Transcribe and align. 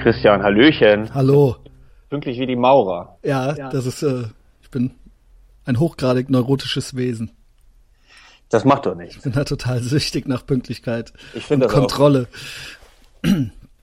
Christian, 0.00 0.42
Hallöchen. 0.42 1.12
Hallo. 1.14 1.56
Pünktlich 2.08 2.38
wie 2.38 2.46
die 2.46 2.56
Maurer. 2.56 3.18
Ja, 3.22 3.52
das 3.70 3.86
ist, 3.86 4.02
äh, 4.02 4.24
ich 4.62 4.70
bin 4.70 4.92
ein 5.64 5.78
hochgradig 5.78 6.28
neurotisches 6.30 6.96
Wesen. 6.96 7.30
Das 8.48 8.64
macht 8.64 8.86
doch 8.86 8.96
nichts. 8.96 9.16
Ich 9.16 9.22
bin 9.22 9.32
da 9.32 9.44
total 9.44 9.80
süchtig 9.80 10.26
nach 10.26 10.44
Pünktlichkeit 10.44 11.12
Ich 11.34 11.44
finde 11.46 11.66
und 11.66 11.72
das 11.72 11.76
auch. 11.78 11.80
Kontrolle. 11.82 12.26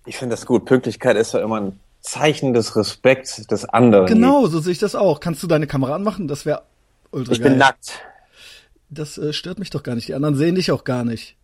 Ich 0.06 0.18
finde 0.18 0.34
das 0.34 0.46
gut. 0.46 0.66
Pünktlichkeit 0.66 1.16
ist 1.16 1.34
ja 1.34 1.40
immer 1.40 1.62
ein 1.62 1.80
Zeichen 2.02 2.54
des 2.54 2.76
Respekts 2.76 3.48
des 3.48 3.64
anderen. 3.66 4.08
Genau, 4.08 4.48
so 4.48 4.60
sehe 4.60 4.74
ich 4.74 4.80
das 4.80 4.96
auch. 4.96 5.20
Kannst 5.22 5.42
du 5.44 5.48
deine 5.48 5.68
Kamera 5.68 5.96
anmachen? 5.96 6.28
Das 6.28 6.46
wäre 6.46 6.64
ultra 7.12 7.32
Ich 7.32 7.40
geil. 7.40 7.52
bin 7.52 7.60
nackt. 7.60 8.02
Das 8.90 9.18
äh, 9.18 9.32
stört 9.32 9.60
mich 9.60 9.70
doch 9.70 9.84
gar 9.84 9.96
nicht. 9.96 10.10
Die 10.10 10.14
anderen 10.16 10.36
sehen 10.36 10.56
dich 10.56 10.72
auch 10.72 10.84
gar 10.84 11.06
nicht. 11.06 11.37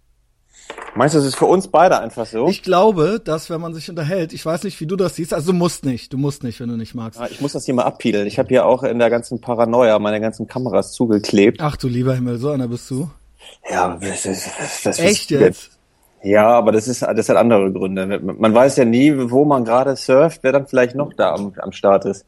Meinst 0.96 1.16
du, 1.16 1.20
es 1.20 1.26
ist 1.26 1.36
für 1.36 1.46
uns 1.46 1.68
beide 1.68 2.00
einfach 2.00 2.26
so? 2.26 2.48
Ich 2.48 2.62
glaube, 2.62 3.20
dass 3.24 3.50
wenn 3.50 3.60
man 3.60 3.74
sich 3.74 3.90
unterhält, 3.90 4.32
ich 4.32 4.46
weiß 4.46 4.64
nicht, 4.64 4.80
wie 4.80 4.86
du 4.86 4.96
das 4.96 5.16
siehst, 5.16 5.34
also 5.34 5.52
du 5.52 5.58
musst 5.58 5.86
nicht, 5.86 6.14
du 6.14 6.18
musst 6.18 6.44
nicht, 6.44 6.60
wenn 6.60 6.70
du 6.70 6.78
nicht 6.78 6.94
magst. 6.94 7.20
Ja, 7.20 7.26
ich 7.26 7.42
muss 7.42 7.54
das 7.54 7.66
hier 7.66 7.74
mal 7.74 7.84
abpiedeln. 7.84 8.28
Ich 8.28 8.38
habe 8.38 8.50
hier 8.50 8.66
auch 8.66 8.84
in 8.84 9.00
der 9.00 9.10
ganzen 9.10 9.42
Paranoia 9.42 9.98
meine 9.98 10.22
ganzen 10.22 10.46
Kameras 10.46 10.92
zugeklebt. 10.92 11.62
Ach 11.62 11.78
du 11.78 11.88
lieber 11.88 12.14
Himmel, 12.14 12.38
so 12.38 12.52
einer 12.52 12.68
bist 12.68 12.92
du. 12.92 13.10
Ja, 13.70 13.98
das 14.00 14.26
ist, 14.26 14.50
das, 14.60 14.82
das 14.84 15.00
Echt 15.00 15.32
jetzt? 15.32 15.72
Ja, 16.22 16.48
aber 16.48 16.72
das 16.72 16.88
ist, 16.88 17.02
das 17.02 17.28
hat 17.28 17.38
andere 17.38 17.72
Gründe. 17.72 18.20
Man 18.22 18.54
weiß 18.54 18.78
ja 18.78 18.86
nie, 18.86 19.14
wo 19.30 19.46
man 19.46 19.66
gerade 19.66 19.96
surft, 19.96 20.44
wer 20.44 20.52
dann 20.52 20.68
vielleicht 20.68 20.96
noch 20.96 21.12
da 21.14 21.34
am, 21.34 21.54
am 21.58 21.72
Start 21.72 22.06
ist. 22.06 22.26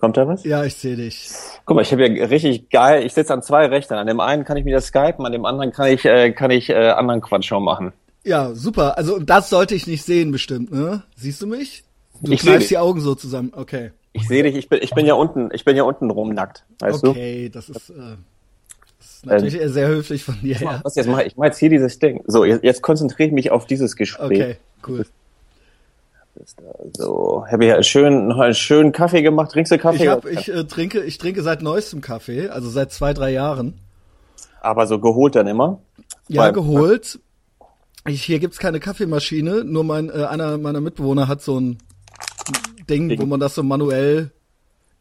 Kommt 0.00 0.16
da 0.16 0.26
was? 0.26 0.44
Ja, 0.44 0.64
ich 0.64 0.76
sehe 0.76 0.96
dich. 0.96 1.30
Guck 1.66 1.76
mal, 1.76 1.82
ich 1.82 1.92
habe 1.92 2.06
ja 2.06 2.24
richtig 2.24 2.70
geil, 2.70 3.04
ich 3.04 3.12
sitze 3.12 3.34
an 3.34 3.42
zwei 3.42 3.66
Rechnern. 3.66 3.98
An 3.98 4.06
dem 4.06 4.20
einen 4.20 4.44
kann 4.44 4.56
ich 4.56 4.64
wieder 4.64 4.80
skypen, 4.80 5.26
an 5.26 5.32
dem 5.32 5.44
anderen 5.44 5.72
kann 5.72 5.88
ich, 5.88 6.06
äh, 6.06 6.32
kann 6.32 6.50
ich 6.50 6.70
äh, 6.70 6.90
anderen 6.90 7.20
Quatsch 7.20 7.44
schon 7.44 7.62
machen. 7.62 7.92
Ja, 8.24 8.54
super. 8.54 8.98
Also 8.98 9.18
das 9.18 9.48
sollte 9.50 9.74
ich 9.74 9.86
nicht 9.86 10.04
sehen 10.04 10.30
bestimmt, 10.30 10.70
ne? 10.72 11.02
Siehst 11.16 11.40
du 11.42 11.46
mich? 11.46 11.84
Du 12.20 12.32
Ich 12.32 12.42
die 12.42 12.78
Augen 12.78 13.00
so 13.00 13.14
zusammen. 13.14 13.52
Okay. 13.54 13.92
Ich 14.12 14.26
sehe 14.26 14.42
dich, 14.42 14.56
ich 14.56 14.68
bin, 14.68 14.80
ich 14.82 14.90
bin 14.90 15.06
ja 15.06 15.14
unten, 15.14 15.50
ich 15.52 15.64
bin 15.64 15.76
ja 15.76 15.84
unten 15.84 16.10
rum 16.10 16.30
nackt, 16.34 16.64
weißt 16.80 17.04
Okay, 17.04 17.48
das 17.48 17.68
ist, 17.68 17.90
äh, 17.90 17.94
das 18.98 19.06
ist 19.14 19.26
natürlich 19.26 19.60
Ähm, 19.60 19.68
sehr 19.68 19.88
höflich 19.88 20.24
von 20.24 20.36
dir. 20.42 20.56
du? 20.56 20.64
Ja. 20.64 20.80
Was 20.82 20.96
jetzt 20.96 21.06
mache 21.06 21.22
ich? 21.22 21.36
Mache 21.36 21.46
jetzt 21.48 21.58
hier 21.58 21.70
dieses 21.70 21.98
Ding. 21.98 22.22
So, 22.26 22.44
jetzt, 22.44 22.64
jetzt 22.64 22.82
konzentriere 22.82 23.28
ich 23.28 23.32
mich 23.32 23.50
auf 23.52 23.66
dieses 23.66 23.94
Gespräch. 23.96 24.40
Okay, 24.40 24.56
cool. 24.86 25.06
So, 26.96 27.44
habe 27.50 27.64
ich 27.64 27.70
ja 27.70 27.82
schön, 27.82 28.28
noch 28.28 28.38
einen 28.38 28.54
schönen 28.54 28.92
Kaffee 28.92 29.22
gemacht. 29.22 29.52
Trinkst 29.52 29.70
du 29.72 29.78
Kaffee? 29.78 30.02
Ich 30.04 30.08
hab, 30.08 30.24
ich 30.26 30.48
äh, 30.48 30.64
trinke, 30.64 31.02
ich 31.02 31.18
trinke 31.18 31.42
seit 31.42 31.62
neuestem 31.62 32.00
Kaffee, 32.00 32.48
also 32.48 32.68
seit 32.68 32.92
zwei, 32.92 33.12
drei 33.12 33.30
Jahren. 33.30 33.74
Aber 34.60 34.86
so 34.86 34.98
geholt 34.98 35.36
dann 35.36 35.46
immer. 35.46 35.80
Ja, 36.28 36.42
Weil- 36.42 36.52
geholt. 36.52 37.18
Ich, 38.06 38.22
hier 38.24 38.38
gibt's 38.38 38.58
keine 38.58 38.80
Kaffeemaschine, 38.80 39.64
nur 39.64 39.84
mein, 39.84 40.08
äh, 40.08 40.24
einer 40.24 40.58
meiner 40.58 40.80
Mitbewohner 40.80 41.28
hat 41.28 41.42
so 41.42 41.60
ein 41.60 41.78
Ding, 42.88 43.08
Ding. 43.08 43.20
wo 43.20 43.26
man 43.26 43.40
das 43.40 43.54
so 43.54 43.62
manuell, 43.62 44.30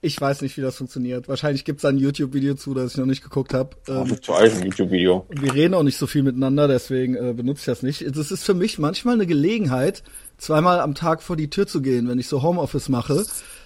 ich 0.01 0.19
weiß 0.19 0.41
nicht, 0.41 0.55
wie 0.57 0.61
das 0.61 0.77
funktioniert. 0.77 1.27
Wahrscheinlich 1.27 1.65
gibt's 1.65 1.81
da 1.81 1.89
ein 1.89 1.97
YouTube-Video 1.97 2.55
zu, 2.55 2.73
das 2.73 2.91
ich 2.91 2.97
noch 2.97 3.05
nicht 3.05 3.23
geguckt 3.23 3.53
habe. 3.53 3.71
Ähm, 3.87 4.21
Zu 4.21 4.33
alten 4.33 4.65
YouTube-Video. 4.65 5.25
Wir 5.29 5.53
reden 5.53 5.73
auch 5.73 5.83
nicht 5.83 5.97
so 5.97 6.07
viel 6.07 6.23
miteinander, 6.23 6.67
deswegen 6.67 7.15
äh, 7.15 7.33
benutze 7.33 7.61
ich 7.61 7.65
das 7.65 7.83
nicht. 7.83 8.05
Das 8.15 8.31
ist 8.31 8.43
für 8.43 8.53
mich 8.53 8.79
manchmal 8.79 9.15
eine 9.15 9.27
Gelegenheit, 9.27 10.03
zweimal 10.37 10.79
am 10.79 10.95
Tag 10.95 11.21
vor 11.21 11.35
die 11.35 11.49
Tür 11.49 11.67
zu 11.67 11.81
gehen, 11.81 12.07
wenn 12.07 12.19
ich 12.19 12.27
so 12.27 12.41
Homeoffice 12.41 12.87
mache. 12.89 13.25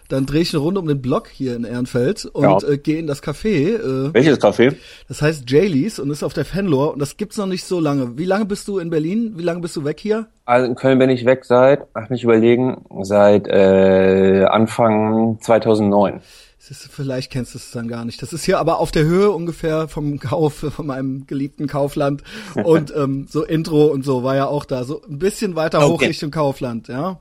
Dann 0.10 0.26
drehe 0.26 0.42
ich 0.42 0.54
eine 0.54 0.62
Runde 0.62 0.80
um 0.80 0.88
den 0.88 1.02
Block 1.02 1.28
hier 1.30 1.56
in 1.56 1.64
Ehrenfeld 1.64 2.26
und 2.26 2.44
Ja. 2.44 2.58
äh, 2.70 2.78
gehe 2.78 3.00
in 3.00 3.08
das 3.08 3.24
Café. 3.24 3.76
Äh, 3.78 4.14
Welches 4.14 4.40
Kaffee? 4.40 4.74
das 5.08 5.22
heißt 5.22 5.50
Jaylees 5.50 6.00
und 6.00 6.10
ist 6.12 6.24
auf 6.24 6.34
der 6.34 6.46
Fenlor 6.46 6.94
und 6.94 7.00
das 7.00 7.18
gibt's 7.18 7.38
noch 7.38 7.46
nicht 7.48 7.64
so 7.66 7.80
lange. 7.80 8.18
Wie 8.18 8.26
lange 8.26 8.46
bist 8.46 8.68
du 8.68 8.80
in 8.80 8.90
Berlin? 8.90 9.34
Wie 9.38 9.44
lange 9.44 9.62
bist 9.62 9.76
du 9.76 9.84
weg 9.86 10.00
hier? 10.00 10.28
Also 10.46 10.66
in 10.68 10.76
Köln 10.76 11.00
bin 11.00 11.10
ich 11.10 11.26
weg 11.26 11.46
seit, 11.46 11.88
ach 11.94 12.10
mich 12.10 12.24
überlegen, 12.24 12.84
seit 13.02 13.48
äh, 13.48 14.46
Anfang 14.50 15.40
2009. 15.42 16.22
Das 16.60 16.72
ist, 16.72 16.90
vielleicht 16.94 17.30
kennst 17.32 17.54
du 17.54 17.58
es 17.58 17.72
dann 17.72 17.90
gar 17.90 18.06
nicht. 18.06 18.22
Das 18.22 18.32
ist 18.32 18.46
hier 18.46 18.58
aber 18.60 18.80
auf 18.80 18.92
der 18.92 19.04
Höhe 19.04 19.32
ungefähr 19.32 19.88
vom 19.90 20.20
Kauf, 20.20 20.54
von 20.76 20.86
meinem 20.86 21.28
geliebten 21.28 21.68
Kaufland. 21.68 22.24
Und 22.64 22.94
ähm, 22.96 23.26
so 23.30 23.44
Intro 23.44 23.88
und 23.88 24.06
so 24.06 24.24
war 24.24 24.36
ja 24.38 24.48
auch 24.48 24.64
da. 24.66 24.84
So 24.86 25.02
ein 25.10 25.20
bisschen 25.20 25.56
weiter 25.58 25.86
hoch 25.86 25.96
Okay. 25.96 26.08
Richtung 26.08 26.32
Kaufland, 26.32 26.88
ja. 26.88 27.20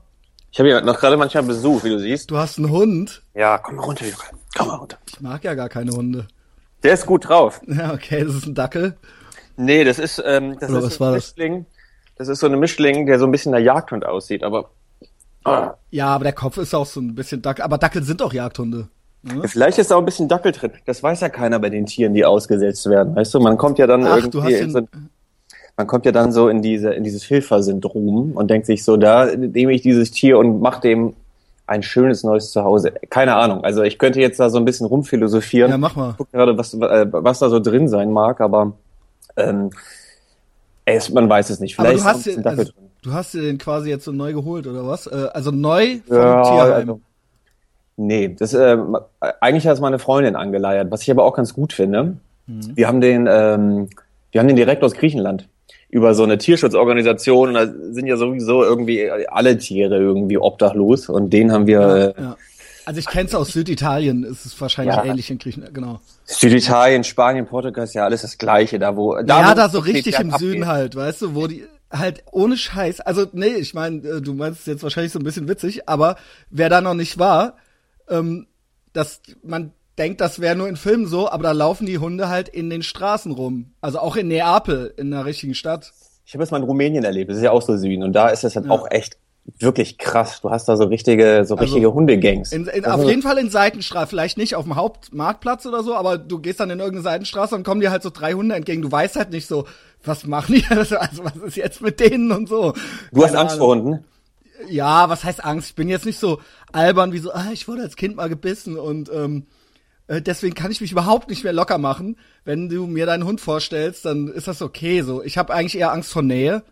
Ich 0.53 0.59
habe 0.59 0.69
ja 0.69 0.81
noch 0.81 0.99
gerade 0.99 1.17
manchmal 1.17 1.41
Besuch, 1.41 1.83
wie 1.83 1.89
du 1.89 1.97
siehst. 1.97 2.29
Du 2.29 2.37
hast 2.37 2.59
einen 2.59 2.69
Hund. 2.69 3.23
Ja, 3.33 3.57
komm 3.57 3.77
mal 3.77 3.85
runter, 3.85 4.05
Junge. 4.05 4.17
Komm 4.55 4.67
mal 4.67 4.75
runter. 4.75 4.99
Ich 5.09 5.19
mag 5.19 5.43
ja 5.43 5.55
gar 5.55 5.67
keine 5.67 5.91
Hunde. 5.93 6.27
Der 6.83 6.93
ist 6.93 7.07
gut 7.07 7.27
drauf. 7.27 7.59
Ja, 7.67 7.91
okay, 7.91 8.23
das 8.23 8.35
ist 8.35 8.45
ein 8.45 8.53
Dackel. 8.53 8.95
Nee, 9.57 9.83
das 9.83 9.97
ist, 9.97 10.21
ähm, 10.23 10.55
das 10.59 10.69
Oder 10.69 10.79
ist 10.79 10.85
was 10.85 10.93
ein 10.93 10.99
war 10.99 11.11
das? 11.13 11.35
Mischling. 11.35 11.65
Das 12.17 12.27
ist 12.27 12.39
so 12.39 12.45
eine 12.45 12.57
Mischling, 12.57 13.07
der 13.07 13.17
so 13.17 13.25
ein 13.25 13.31
bisschen 13.31 13.51
nach 13.51 13.59
Jagdhund 13.59 14.05
aussieht, 14.05 14.43
aber 14.43 14.69
ah, 15.43 15.73
Ja, 15.89 16.09
aber 16.09 16.25
der 16.25 16.33
Kopf 16.33 16.57
ist 16.57 16.75
auch 16.75 16.85
so 16.85 16.99
ein 17.01 17.15
bisschen 17.15 17.41
Dackel. 17.41 17.65
Aber 17.65 17.79
Dackel 17.79 18.03
sind 18.03 18.21
auch 18.21 18.31
Jagdhunde. 18.31 18.89
vielleicht 19.45 19.79
ist 19.79 19.89
da 19.89 19.95
auch 19.95 19.99
ein 19.99 20.05
bisschen 20.05 20.27
Dackel 20.27 20.51
drin. 20.51 20.73
Das 20.85 21.01
weiß 21.01 21.21
ja 21.21 21.29
keiner 21.29 21.57
bei 21.57 21.71
den 21.71 21.87
Tieren, 21.87 22.13
die 22.13 22.25
ausgesetzt 22.25 22.87
werden. 22.87 23.15
Weißt 23.15 23.33
du, 23.33 23.39
man 23.39 23.57
kommt 23.57 23.79
ja 23.79 23.87
dann 23.87 24.05
Ach, 24.05 24.17
irgendwie 24.17 24.29
du 24.37 24.43
hast 24.43 24.51
in 24.51 24.71
den, 24.71 24.71
so, 24.71 24.87
man 25.77 25.87
kommt 25.87 26.05
ja 26.05 26.11
dann 26.11 26.31
so 26.31 26.49
in 26.49 26.61
diese 26.61 26.93
in 26.93 27.03
dieses 27.03 27.23
Hilfersyndrom 27.23 28.33
und 28.33 28.49
denkt 28.51 28.67
sich 28.67 28.83
so, 28.83 28.97
da 28.97 29.35
nehme 29.35 29.73
ich 29.73 29.81
dieses 29.81 30.11
Tier 30.11 30.37
und 30.37 30.61
mache 30.61 30.81
dem 30.81 31.13
ein 31.65 31.81
schönes 31.81 32.23
neues 32.23 32.51
Zuhause. 32.51 32.91
Keine 33.09 33.35
Ahnung. 33.35 33.63
Also 33.63 33.83
ich 33.83 33.97
könnte 33.97 34.19
jetzt 34.19 34.39
da 34.39 34.49
so 34.49 34.57
ein 34.57 34.65
bisschen 34.65 34.85
rumphilosophieren. 34.85 35.71
Ja, 35.71 35.77
mach 35.77 35.95
mal. 35.95 36.11
Ich 36.11 36.17
guck 36.17 36.31
gerade, 36.31 36.57
was, 36.57 36.73
äh, 36.73 37.07
was 37.11 37.39
da 37.39 37.49
so 37.49 37.59
drin 37.59 37.87
sein 37.87 38.11
mag, 38.11 38.41
aber 38.41 38.73
ähm, 39.37 39.71
es, 40.85 41.09
man 41.09 41.29
weiß 41.29 41.49
es 41.49 41.59
nicht. 41.59 41.79
aber 41.79 41.89
Vielleicht 41.89 42.03
du 42.03 42.09
hast, 42.09 42.25
dir, 42.25 42.45
also, 42.45 42.63
drin. 42.63 42.73
du 43.01 43.13
hast 43.13 43.33
dir 43.33 43.41
den 43.41 43.57
quasi 43.57 43.89
jetzt 43.89 44.03
so 44.03 44.11
neu 44.11 44.33
geholt, 44.33 44.67
oder 44.67 44.85
was? 44.85 45.07
Äh, 45.07 45.29
also 45.33 45.51
neu 45.51 45.99
vom 46.05 46.15
Ja, 46.17 46.43
Tierheim. 46.43 46.71
also, 46.73 47.01
nee, 47.95 48.35
das 48.37 48.53
äh, 48.53 48.77
eigentlich 49.39 49.65
hat 49.65 49.75
es 49.75 49.79
meine 49.81 49.99
Freundin 49.99 50.35
angeleiert, 50.35 50.91
was 50.91 51.01
ich 51.01 51.11
aber 51.11 51.23
auch 51.23 51.33
ganz 51.33 51.53
gut 51.53 51.71
finde. 51.73 52.17
Mhm. 52.45 52.71
Wir 52.75 52.87
haben 52.89 52.99
den, 52.99 53.27
ähm, 53.31 53.89
wir 54.33 54.41
haben 54.41 54.47
den 54.47 54.57
direkt 54.57 54.83
aus 54.83 54.93
Griechenland 54.93 55.47
über 55.93 56.15
so 56.15 56.23
eine 56.23 56.37
Tierschutzorganisation. 56.39 57.49
Und 57.49 57.53
da 57.53 57.67
sind 57.93 58.07
ja 58.07 58.17
sowieso 58.17 58.63
irgendwie 58.63 59.09
alle 59.09 59.57
Tiere 59.57 59.97
irgendwie 59.97 60.37
obdachlos 60.39 61.07
und 61.07 61.29
den 61.31 61.51
haben 61.51 61.67
wir 61.67 62.15
äh, 62.17 62.21
ja. 62.21 62.37
Also 62.85 62.99
ich 62.99 63.05
kenn's 63.07 63.33
aus 63.33 63.53
Süditalien, 63.53 64.23
ist 64.25 64.45
es 64.45 64.59
wahrscheinlich 64.59 64.95
Ja. 64.95 65.05
ähnlich 65.05 65.29
in 65.31 65.37
Griechenland, 65.37 65.73
genau. 65.73 66.01
Süditalien, 66.25 67.05
Spanien, 67.05 67.45
Portugal 67.45 67.85
ist 67.85 67.93
ja 67.93 68.03
alles 68.03 68.23
das 68.23 68.37
Gleiche, 68.37 68.77
da 68.77 68.97
wo 68.97 69.15
da 69.21 69.39
ja, 69.41 69.51
wo 69.51 69.55
da 69.55 69.69
so 69.69 69.79
es 69.79 69.85
richtig 69.85 70.19
im 70.19 70.33
abgeht. 70.33 70.39
Süden 70.39 70.67
halt, 70.67 70.95
weißt 70.95 71.21
du, 71.21 71.35
wo 71.35 71.47
die 71.47 71.63
halt 71.89 72.23
ohne 72.31 72.57
Scheiß, 72.57 72.99
also 72.99 73.25
nee, 73.31 73.55
ich 73.55 73.73
meine, 73.73 74.19
du 74.21 74.33
meinst 74.33 74.61
es 74.61 74.65
jetzt 74.65 74.83
wahrscheinlich 74.83 75.13
so 75.13 75.19
ein 75.19 75.23
bisschen 75.23 75.47
witzig, 75.47 75.87
aber 75.87 76.17
wer 76.49 76.67
da 76.69 76.81
noch 76.81 76.95
nicht 76.95 77.19
war, 77.19 77.55
ähm, 78.09 78.47
dass 78.91 79.21
man 79.43 79.71
denkt, 79.97 80.21
das 80.21 80.39
wäre 80.39 80.55
nur 80.55 80.67
in 80.67 80.75
Filmen 80.75 81.05
so, 81.07 81.29
aber 81.29 81.43
da 81.43 81.51
laufen 81.51 81.85
die 81.85 81.97
Hunde 81.99 82.29
halt 82.29 82.49
in 82.49 82.69
den 82.69 82.83
Straßen 82.83 83.31
rum. 83.31 83.73
Also 83.81 83.99
auch 83.99 84.15
in 84.15 84.27
Neapel, 84.27 84.93
in 84.97 85.13
einer 85.13 85.25
richtigen 85.25 85.55
Stadt. 85.55 85.91
Ich 86.25 86.33
habe 86.33 86.43
es 86.43 86.51
mal 86.51 86.57
in 86.57 86.63
Rumänien 86.63 87.03
erlebt, 87.03 87.29
das 87.29 87.37
ist 87.37 87.43
ja 87.43 87.51
auch 87.51 87.61
so 87.61 87.75
Süden 87.77 88.03
und 88.03 88.13
da 88.13 88.29
ist 88.29 88.43
es 88.43 88.55
halt 88.55 88.69
auch 88.69 88.89
echt 88.89 89.17
wirklich 89.59 89.97
krass. 89.97 90.39
Du 90.41 90.49
hast 90.51 90.69
da 90.69 90.77
so 90.77 90.85
richtige, 90.85 91.43
so 91.45 91.55
richtige 91.55 91.93
Hundegangs. 91.93 92.53
Also 92.53 92.71
In, 92.71 92.77
in, 92.77 92.85
Also- 92.85 93.03
auf 93.03 93.09
jeden 93.09 93.21
Fall 93.21 93.37
in 93.37 93.49
Seitenstraße, 93.49 94.07
vielleicht 94.07 94.37
nicht 94.37 94.55
auf 94.55 94.63
dem 94.63 94.75
Hauptmarktplatz 94.77 95.65
oder 95.65 95.83
so, 95.83 95.95
aber 95.95 96.17
du 96.17 96.39
gehst 96.39 96.61
dann 96.61 96.69
in 96.69 96.79
irgendeine 96.79 97.03
Seitenstraße 97.03 97.53
und 97.55 97.63
kommen 97.63 97.81
dir 97.81 97.91
halt 97.91 98.03
so 98.03 98.09
drei 98.09 98.33
Hunde 98.33 98.55
entgegen. 98.55 98.81
Du 98.81 98.91
weißt 98.91 99.17
halt 99.17 99.31
nicht 99.31 99.47
so, 99.47 99.65
was 100.03 100.25
machen 100.25 100.55
die? 100.55 100.63
Also 100.69 100.95
was 101.23 101.35
ist 101.45 101.57
jetzt 101.57 101.81
mit 101.81 101.99
denen 101.99 102.31
und 102.31 102.47
so. 102.47 102.73
Du 103.11 103.21
hast 103.21 103.31
Keine 103.31 103.39
Angst 103.41 103.55
Ahnung. 103.55 103.67
vor 103.67 103.75
Hunden? 103.75 104.05
Ja, 104.69 105.09
was 105.09 105.25
heißt 105.25 105.43
Angst? 105.43 105.69
Ich 105.71 105.75
bin 105.75 105.89
jetzt 105.89 106.05
nicht 106.05 106.19
so 106.19 106.39
albern 106.71 107.11
wie 107.11 107.17
so, 107.19 107.33
ah, 107.33 107.47
ich 107.51 107.67
wurde 107.67 107.81
als 107.81 107.97
Kind 107.97 108.15
mal 108.15 108.29
gebissen 108.29 108.79
und 108.79 109.11
ähm, 109.13 109.45
äh, 110.13 110.21
deswegen 110.21 110.55
kann 110.55 110.71
ich 110.71 110.81
mich 110.81 110.91
überhaupt 110.91 111.29
nicht 111.29 111.43
mehr 111.43 111.53
locker 111.53 111.77
machen. 111.77 112.17
Wenn 112.45 112.69
du 112.69 112.85
mir 112.85 113.05
deinen 113.05 113.25
Hund 113.25 113.41
vorstellst, 113.41 114.05
dann 114.05 114.27
ist 114.27 114.47
das 114.47 114.61
okay 114.61 115.01
so. 115.01 115.23
Ich 115.23 115.37
habe 115.37 115.53
eigentlich 115.53 115.77
eher 115.77 115.91
Angst 115.91 116.11
vor 116.11 116.21
Nähe 116.21 116.63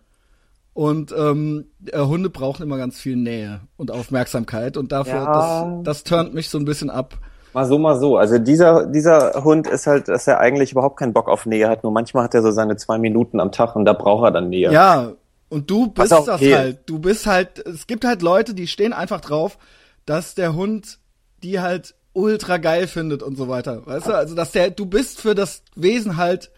und 0.74 1.14
ähm, 1.18 1.66
äh, 1.92 2.00
Hunde 2.00 2.30
brauchen 2.30 2.64
immer 2.64 2.78
ganz 2.78 3.00
viel 3.00 3.16
Nähe 3.16 3.62
und 3.78 3.92
Aufmerksamkeit 3.92 4.78
und 4.78 4.92
dafür, 4.92 5.16
Ja. 5.16 5.82
das, 5.84 5.84
das 5.84 6.04
turnt 6.04 6.34
mich 6.34 6.50
so 6.50 6.58
ein 6.58 6.66
bisschen 6.66 6.90
ab. 6.90 7.18
Mal 7.54 7.66
so, 7.66 7.78
mal 7.78 8.00
so. 8.00 8.16
Also 8.16 8.38
dieser, 8.38 8.86
dieser 8.86 9.44
Hund 9.44 9.68
ist 9.68 9.86
halt, 9.86 10.08
dass 10.08 10.26
er 10.26 10.40
eigentlich 10.40 10.72
überhaupt 10.72 10.98
keinen 10.98 11.12
Bock 11.12 11.28
auf 11.28 11.46
Nähe 11.46 11.68
hat. 11.68 11.84
Nur 11.84 11.92
manchmal 11.92 12.24
hat 12.24 12.34
er 12.34 12.42
so 12.42 12.52
seine 12.52 12.78
zwei 12.78 12.98
Minuten 12.98 13.42
am 13.42 13.52
Tag 13.52 13.76
und 13.76 13.84
da 13.84 13.92
braucht 13.92 14.24
er 14.24 14.32
dann 14.32 14.50
Nähe. 14.50 14.72
Ja, 14.72 15.12
und 15.50 15.70
du 15.70 15.88
bist 15.88 16.14
das 16.14 16.30
okay. 16.30 16.56
halt. 16.56 16.80
Du 16.86 17.00
bist 17.00 17.28
halt, 17.28 17.60
es 17.68 17.88
gibt 17.88 18.06
halt 18.06 18.22
Leute, 18.22 18.54
die 18.54 18.68
stehen 18.68 18.94
einfach 18.94 19.20
drauf, 19.20 19.58
dass 20.06 20.34
der 20.34 20.56
Hund 20.56 21.00
die 21.44 21.60
halt 21.60 21.96
ultra 22.13 22.58
geil 22.58 22.88
findet 22.88 23.24
und 23.24 23.38
so 23.38 23.48
weiter. 23.48 23.86
Weißt 23.86 24.08
du? 24.08 24.13
Also, 24.16 24.36
dass 24.36 24.52
der, 24.52 24.69
du 24.72 24.86
bist 24.86 25.22
für 25.22 25.36
das 25.36 25.63
Wesen 25.75 26.18
halt 26.18 26.52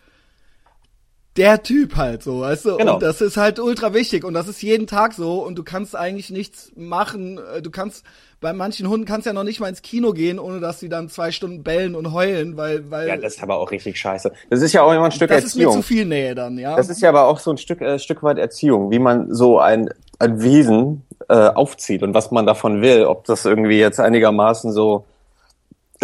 der 1.35 1.63
Typ 1.63 1.95
halt 1.95 2.21
so, 2.21 2.41
weißt 2.41 2.65
du? 2.65 2.77
Genau. 2.77 2.93
Und 2.95 3.01
das 3.03 3.19
ist 3.19 3.37
halt 3.37 3.59
ultra 3.59 3.93
wichtig 3.93 4.23
und 4.23 4.35
das 4.35 4.47
ist 4.47 4.61
jeden 4.61 4.85
Tag 4.85 5.13
so 5.13 5.43
und 5.43 5.55
du 5.55 5.63
kannst 5.63 5.95
eigentlich 5.95 6.29
nichts 6.29 6.71
machen. 6.75 7.39
Äh, 7.55 7.61
Du 7.63 7.71
kannst, 7.71 8.05
bei 8.39 8.53
manchen 8.53 8.87
Hunden 8.87 9.05
kannst 9.05 9.25
ja 9.25 9.33
noch 9.33 9.43
nicht 9.43 9.59
mal 9.59 9.67
ins 9.69 9.81
Kino 9.81 10.11
gehen, 10.11 10.37
ohne 10.37 10.59
dass 10.59 10.79
sie 10.79 10.89
dann 10.89 11.09
zwei 11.09 11.31
Stunden 11.31 11.63
bellen 11.63 11.95
und 11.95 12.13
heulen, 12.13 12.55
weil, 12.55 12.91
weil 12.91 13.07
Ja, 13.07 13.17
das 13.17 13.35
ist 13.35 13.43
aber 13.43 13.57
auch 13.57 13.71
richtig 13.71 13.97
scheiße. 13.97 14.31
Das 14.51 14.61
ist 14.61 14.73
ja 14.73 14.83
auch 14.83 14.91
immer 14.91 15.05
ein 15.05 15.11
Stück 15.11 15.29
das 15.29 15.43
ist 15.43 15.55
mir 15.55 15.63
Erziehung. 15.63 15.81
zu 15.81 15.87
viel 15.87 16.05
Nähe 16.05 16.35
dann, 16.35 16.57
ja. 16.59 16.75
Das 16.75 16.89
ist 16.89 17.01
ja 17.01 17.09
aber 17.09 17.25
auch 17.25 17.39
so 17.39 17.49
ein 17.49 17.57
Stück, 17.57 17.81
äh, 17.81 17.97
Stück 17.97 18.21
weit 18.21 18.37
Erziehung, 18.37 18.91
wie 18.91 18.99
man 18.99 19.33
so 19.33 19.59
ein, 19.59 19.89
ein 20.19 20.39
Wesen 20.43 21.01
äh, 21.29 21.33
aufzieht 21.33 22.03
und 22.03 22.13
was 22.13 22.29
man 22.29 22.45
davon 22.45 22.81
will, 22.83 23.05
ob 23.05 23.25
das 23.25 23.45
irgendwie 23.45 23.79
jetzt 23.79 23.99
einigermaßen 23.99 24.71
so 24.71 25.05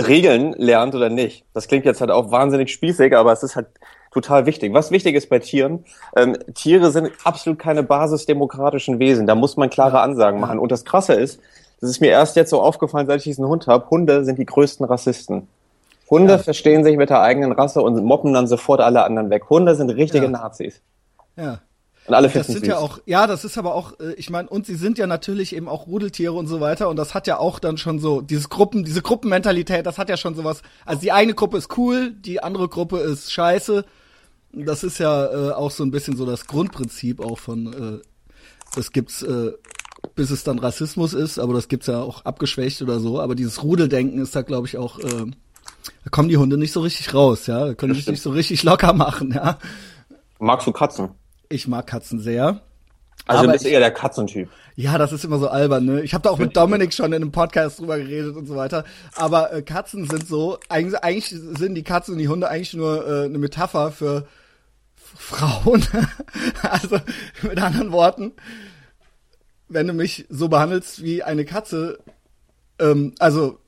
Regeln 0.08 0.54
lernt 0.58 0.96
oder 0.96 1.10
nicht. 1.10 1.46
Das 1.54 1.68
klingt 1.68 1.86
jetzt 1.86 2.02
halt 2.02 2.12
auch 2.12 2.32
wahnsinnig 2.32 2.72
spießig, 2.72 3.16
aber 3.16 3.32
es 3.32 3.44
ist 3.44 3.56
halt 3.56 3.68
total 4.12 4.46
wichtig. 4.46 4.74
Was 4.74 4.92
wichtig 4.92 5.16
ist 5.16 5.30
bei 5.30 5.40
Tieren, 5.40 5.86
ähm, 6.16 6.38
Tiere 6.54 6.92
sind 6.92 7.12
absolut 7.24 7.60
keine 7.60 7.84
basisdemokratischen 7.84 9.00
Wesen. 9.00 9.28
Da 9.28 9.36
muss 9.36 9.58
man 9.58 9.70
klare 9.70 10.02
Ansagen 10.02 10.40
machen. 10.40 10.60
Und 10.60 10.72
das 10.72 10.86
Krasse 10.86 11.14
ist, 11.14 11.40
das 11.82 11.90
ist 11.90 12.02
mir 12.02 12.10
erst 12.10 12.36
jetzt 12.36 12.50
so 12.50 12.62
aufgefallen, 12.62 13.08
seit 13.08 13.18
ich 13.18 13.24
diesen 13.24 13.48
Hund 13.48 13.68
habe, 13.68 13.90
Hunde 13.90 14.26
sind 14.26 14.40
die 14.40 14.46
größten 14.46 14.86
Rassisten. 14.86 15.48
Hunde 16.10 16.34
ja. 16.34 16.38
verstehen 16.40 16.84
sich 16.84 16.98
mit 16.98 17.10
der 17.10 17.22
eigenen 17.22 17.52
Rasse 17.52 17.82
und 17.82 18.04
mobben 18.04 18.34
dann 18.34 18.48
sofort 18.48 18.82
alle 18.82 19.04
anderen 19.04 19.30
weg. 19.30 19.50
Hunde 19.50 19.76
sind 19.76 19.90
richtige 19.92 20.26
ja. 20.26 20.32
Nazis. 20.32 20.82
Ja. 21.36 21.60
Und 22.10 22.16
alle 22.16 22.28
das 22.28 22.48
sind 22.48 22.66
ja 22.66 22.80
auch, 22.80 23.00
ja, 23.06 23.28
das 23.28 23.46
ist 23.46 23.60
aber 23.60 23.76
auch, 23.76 24.00
äh, 24.00 24.14
ich 24.14 24.32
meine, 24.32 24.50
und 24.50 24.66
sie 24.66 24.74
sind 24.74 24.98
ja 24.98 25.06
natürlich 25.06 25.56
eben 25.56 25.68
auch 25.68 25.86
Rudeltiere 25.86 26.34
und 26.34 26.48
so 26.48 26.60
weiter 26.60 26.90
und 26.90 26.96
das 26.96 27.14
hat 27.14 27.28
ja 27.28 27.38
auch 27.38 27.60
dann 27.60 27.78
schon 27.78 28.00
so, 28.00 28.22
dieses 28.22 28.50
Gruppen, 28.50 28.84
diese 28.84 29.04
Gruppenmentalität, 29.04 29.86
das 29.86 30.00
hat 30.00 30.10
ja 30.10 30.18
schon 30.18 30.34
sowas, 30.34 30.64
also 30.88 31.02
die 31.02 31.12
eine 31.12 31.36
Gruppe 31.36 31.58
ist 31.58 31.78
cool, 31.78 32.12
die 32.14 32.42
andere 32.42 32.68
Gruppe 32.68 32.98
ist 32.98 33.32
scheiße. 33.32 33.86
Das 34.54 34.84
ist 34.84 34.98
ja 34.98 35.26
äh, 35.28 35.52
auch 35.52 35.70
so 35.70 35.84
ein 35.84 35.92
bisschen 35.92 36.18
so 36.18 36.26
das 36.26 36.48
Grundprinzip 36.48 37.24
auch 37.24 37.38
von, 37.38 37.74
äh, 37.74 38.02
das 38.76 38.92
gibt's, 38.92 39.22
äh, 39.22 39.52
bis 40.16 40.32
es 40.32 40.44
dann 40.44 40.58
Rassismus 40.58 41.14
ist, 41.14 41.38
aber 41.38 41.54
das 41.54 41.68
gibt's 41.68 41.86
ja 41.86 42.02
auch 42.02 42.26
abgeschwächt 42.26 42.82
oder 42.82 43.00
so, 43.00 43.22
aber 43.22 43.36
dieses 43.36 43.62
Rudeldenken 43.62 44.20
ist 44.20 44.36
da, 44.36 44.42
glaube 44.42 44.66
ich, 44.66 44.80
auch, 44.80 44.98
äh, 44.98 45.04
da 45.06 46.10
kommen 46.10 46.30
die 46.30 46.38
Hunde 46.38 46.58
nicht 46.58 46.72
so 46.72 46.82
richtig 46.82 47.14
raus, 47.14 47.46
ja, 47.46 47.68
da 47.68 47.74
können 47.76 47.94
sich 47.94 48.08
nicht 48.08 48.24
so 48.24 48.32
richtig 48.32 48.64
locker 48.64 48.94
machen, 48.94 49.32
ja. 49.32 49.60
Magst 50.40 50.66
du 50.66 50.72
Katzen? 50.72 51.10
Ich 51.50 51.68
mag 51.68 51.88
Katzen 51.88 52.20
sehr. 52.20 52.62
Also 53.26 53.46
du 53.46 53.52
bist 53.52 53.66
ich, 53.66 53.72
eher 53.72 53.80
der 53.80 53.92
Katzentyp. 53.92 54.50
Ja, 54.76 54.98
das 54.98 55.12
ist 55.12 55.26
immer 55.26 55.40
so 55.40 55.50
albern, 55.50 55.86
ne? 55.86 56.02
Ich 56.02 56.14
habe 56.14 56.24
da 56.24 56.30
auch 56.30 56.38
mit 56.38 56.56
Dominik 56.56 56.94
schon 56.94 57.08
in 57.08 57.16
einem 57.16 57.32
Podcast 57.32 57.80
drüber 57.80 57.98
geredet 57.98 58.36
und 58.36 58.48
so 58.48 58.56
weiter. 58.56 58.86
Aber 59.16 59.52
äh, 59.54 59.62
Katzen 59.62 60.10
sind 60.10 60.28
so, 60.28 60.58
eigentlich, 60.70 61.04
eigentlich 61.04 61.30
sind 61.30 61.76
die 61.76 61.84
Katzen 61.84 62.14
und 62.14 62.20
die 62.20 62.28
Hunde 62.28 62.50
eigentlich 62.50 62.74
nur 62.74 63.06
äh, 63.06 63.26
eine 63.26 63.38
Metapher 63.38 63.92
für 63.92 64.28
Frauen. 64.96 65.86
also 66.62 67.00
mit 67.42 67.62
anderen 67.62 67.92
Worten, 67.92 68.32
wenn 69.68 69.88
du 69.88 69.94
mich 69.94 70.26
so 70.30 70.48
behandelst 70.48 71.04
wie 71.04 71.22
eine 71.24 71.46
Katze, 71.46 72.00
ähm, 72.80 73.14
also 73.20 73.60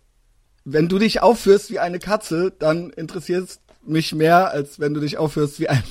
wenn 0.65 0.87
du 0.87 0.97
dich 0.97 1.21
aufführst 1.21 1.71
wie 1.71 1.79
eine 1.79 1.99
Katze, 1.99 2.53
dann 2.57 2.91
interessiert 2.91 3.43
es 3.43 3.59
mich 3.83 4.13
mehr, 4.13 4.51
als 4.51 4.79
wenn 4.79 4.93
du 4.93 4.99
dich 4.99 5.17
aufführst 5.17 5.59
wie 5.59 5.67
eine, 5.69 5.85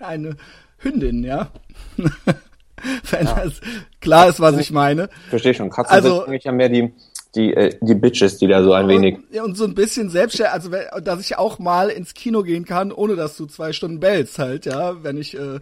eine 0.00 0.36
Hündin, 0.82 1.24
ja. 1.24 1.50
Wenn 3.10 3.26
ja. 3.26 3.44
das 3.44 3.60
klar 4.00 4.28
ist, 4.28 4.40
was 4.40 4.56
ich 4.58 4.70
meine. 4.70 5.10
Verstehe 5.28 5.54
schon. 5.54 5.70
Katzen 5.70 5.94
also, 5.94 6.16
sind 6.16 6.28
eigentlich 6.28 6.44
ja 6.44 6.52
mehr 6.52 6.70
die, 6.70 6.92
die, 7.34 7.52
äh, 7.54 7.76
die 7.80 7.94
Bitches, 7.94 8.38
die 8.38 8.46
da 8.46 8.62
so 8.62 8.72
ein 8.72 8.88
wenig. 8.88 9.18
Und, 9.32 9.40
und 9.40 9.56
so 9.56 9.64
ein 9.64 9.74
bisschen 9.74 10.08
selbstständig, 10.08 10.54
also 10.54 10.70
dass 11.00 11.20
ich 11.20 11.36
auch 11.36 11.58
mal 11.58 11.90
ins 11.90 12.14
Kino 12.14 12.42
gehen 12.42 12.64
kann, 12.64 12.92
ohne 12.92 13.16
dass 13.16 13.36
du 13.36 13.46
zwei 13.46 13.72
Stunden 13.72 14.00
bellst 14.00 14.38
halt, 14.38 14.66
ja, 14.66 15.02
wenn 15.02 15.18
ich 15.18 15.36
äh, 15.38 15.60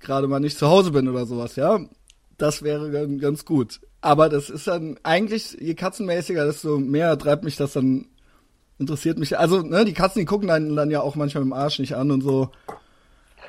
gerade 0.00 0.28
mal 0.28 0.40
nicht 0.40 0.58
zu 0.58 0.68
Hause 0.68 0.90
bin 0.90 1.08
oder 1.08 1.26
sowas, 1.26 1.56
ja. 1.56 1.80
Das 2.36 2.62
wäre 2.62 2.90
ganz 3.18 3.44
gut. 3.44 3.80
Aber 4.00 4.30
das 4.30 4.48
ist 4.48 4.66
dann 4.66 4.98
eigentlich, 5.02 5.58
je 5.60 5.74
katzenmäßiger, 5.74 6.46
desto 6.46 6.78
mehr 6.78 7.18
treibt 7.18 7.44
mich 7.44 7.56
das 7.56 7.74
dann, 7.74 8.06
interessiert 8.78 9.18
mich. 9.18 9.38
Also, 9.38 9.60
ne, 9.60 9.84
die 9.84 9.92
Katzen, 9.92 10.20
die 10.20 10.26
gucken 10.26 10.48
dann, 10.48 10.74
dann 10.74 10.90
ja 10.90 11.02
auch 11.02 11.16
manchmal 11.16 11.44
dem 11.44 11.52
Arsch 11.52 11.78
nicht 11.78 11.96
an 11.96 12.10
und 12.10 12.22
so. 12.22 12.50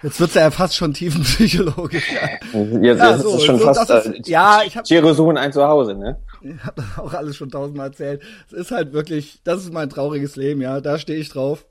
Jetzt 0.03 0.19
wird's 0.19 0.33
ja 0.33 0.49
fast 0.49 0.75
schon 0.75 0.93
tiefenpsychologisch. 0.93 2.11
Ja. 2.11 2.59
Jetzt, 2.81 2.99
ja, 2.99 3.17
so, 3.17 3.29
ist 3.29 3.35
es 3.35 3.45
schon 3.45 3.59
so, 3.59 3.65
fast. 3.65 3.89
Ist, 3.89 4.05
äh, 4.07 4.31
ja, 4.31 4.61
ich 4.65 4.75
habe 4.75 4.87
Tiere 4.87 5.13
suchen 5.13 5.37
ein 5.37 5.53
Zuhause, 5.53 5.93
ne? 5.93 6.17
Ich 6.41 6.63
habe 6.63 6.81
das 6.81 6.97
auch 6.97 7.13
alles 7.13 7.35
schon 7.35 7.51
tausendmal 7.51 7.87
erzählt. 7.87 8.21
Es 8.47 8.53
ist 8.53 8.71
halt 8.71 8.93
wirklich, 8.93 9.41
das 9.43 9.61
ist 9.61 9.71
mein 9.71 9.89
trauriges 9.89 10.35
Leben, 10.35 10.61
ja. 10.61 10.81
Da 10.81 10.97
stehe 10.97 11.19
ich 11.19 11.29
drauf. 11.29 11.65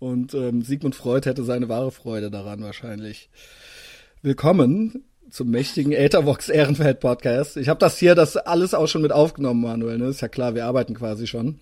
Und 0.00 0.34
ähm, 0.34 0.62
Sigmund 0.62 0.96
Freud 0.96 1.28
hätte 1.28 1.44
seine 1.44 1.68
wahre 1.68 1.92
Freude 1.92 2.28
daran 2.30 2.60
wahrscheinlich. 2.62 3.30
Willkommen 4.22 5.04
zum 5.30 5.48
mächtigen 5.48 5.92
Äthervox 5.92 6.48
Ehrenfeld 6.48 6.98
Podcast. 6.98 7.56
Ich 7.56 7.68
habe 7.68 7.78
das 7.78 7.98
hier, 7.98 8.16
das 8.16 8.36
alles 8.36 8.74
auch 8.74 8.88
schon 8.88 9.02
mit 9.02 9.12
aufgenommen, 9.12 9.60
Manuel. 9.60 9.98
Ne? 9.98 10.06
Ist 10.06 10.22
ja 10.22 10.28
klar, 10.28 10.56
wir 10.56 10.66
arbeiten 10.66 10.94
quasi 10.94 11.28
schon. 11.28 11.60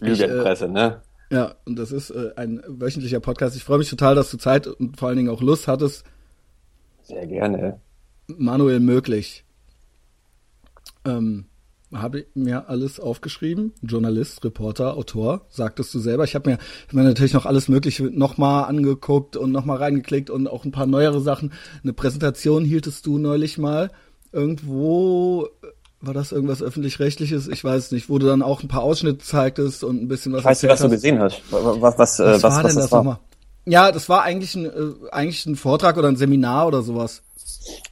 Lügenpresse, 0.00 0.66
äh, 0.66 0.68
ne? 0.68 1.02
Ja, 1.32 1.54
und 1.64 1.78
das 1.78 1.92
ist 1.92 2.10
äh, 2.10 2.32
ein 2.36 2.62
wöchentlicher 2.68 3.18
Podcast. 3.18 3.56
Ich 3.56 3.64
freue 3.64 3.78
mich 3.78 3.88
total, 3.88 4.14
dass 4.14 4.30
du 4.30 4.36
Zeit 4.36 4.66
und 4.66 4.98
vor 4.98 5.08
allen 5.08 5.16
Dingen 5.16 5.30
auch 5.30 5.40
Lust 5.40 5.66
hattest. 5.66 6.04
Sehr 7.04 7.26
gerne. 7.26 7.80
Manuel 8.26 8.80
möglich. 8.80 9.42
Ähm, 11.06 11.46
habe 11.90 12.20
ich 12.20 12.26
mir 12.34 12.68
alles 12.68 13.00
aufgeschrieben. 13.00 13.72
Journalist, 13.80 14.44
Reporter, 14.44 14.94
Autor, 14.94 15.46
sagtest 15.48 15.94
du 15.94 16.00
selber. 16.00 16.24
Ich 16.24 16.34
habe 16.34 16.50
mir, 16.50 16.58
hab 16.58 16.92
mir 16.92 17.02
natürlich 17.02 17.32
noch 17.32 17.46
alles 17.46 17.66
Mögliche 17.66 18.04
nochmal 18.04 18.64
angeguckt 18.64 19.34
und 19.34 19.52
nochmal 19.52 19.78
reingeklickt 19.78 20.28
und 20.28 20.46
auch 20.46 20.66
ein 20.66 20.72
paar 20.72 20.86
neuere 20.86 21.22
Sachen. 21.22 21.54
Eine 21.82 21.94
Präsentation 21.94 22.62
hieltest 22.62 23.06
du 23.06 23.16
neulich 23.16 23.56
mal 23.56 23.90
irgendwo 24.32 25.48
war 26.02 26.14
das 26.14 26.32
irgendwas 26.32 26.62
öffentlich-rechtliches? 26.62 27.48
Ich 27.48 27.62
weiß 27.62 27.92
nicht, 27.92 28.08
wo 28.08 28.18
du 28.18 28.26
dann 28.26 28.42
auch 28.42 28.62
ein 28.62 28.68
paar 28.68 28.82
Ausschnitte 28.82 29.18
zeigtest 29.18 29.84
und 29.84 30.02
ein 30.02 30.08
bisschen 30.08 30.32
was. 30.32 30.44
Weißt 30.44 30.64
du, 30.64 30.68
was 30.68 30.80
hast. 30.80 30.86
du 30.86 30.90
gesehen 30.90 31.20
hast? 31.20 31.40
Was, 31.50 31.96
was, 31.98 32.20
äh, 32.20 32.24
was, 32.24 32.42
was 32.42 32.42
war 32.42 32.64
was 32.64 32.72
denn 32.74 32.82
das, 32.82 32.92
war? 32.92 33.20
Ja, 33.64 33.92
das 33.92 34.08
war 34.08 34.22
eigentlich 34.22 34.54
ein, 34.56 34.66
äh, 34.66 35.10
eigentlich 35.12 35.46
ein 35.46 35.54
Vortrag 35.56 35.96
oder 35.96 36.08
ein 36.08 36.16
Seminar 36.16 36.66
oder 36.66 36.82
sowas. 36.82 37.22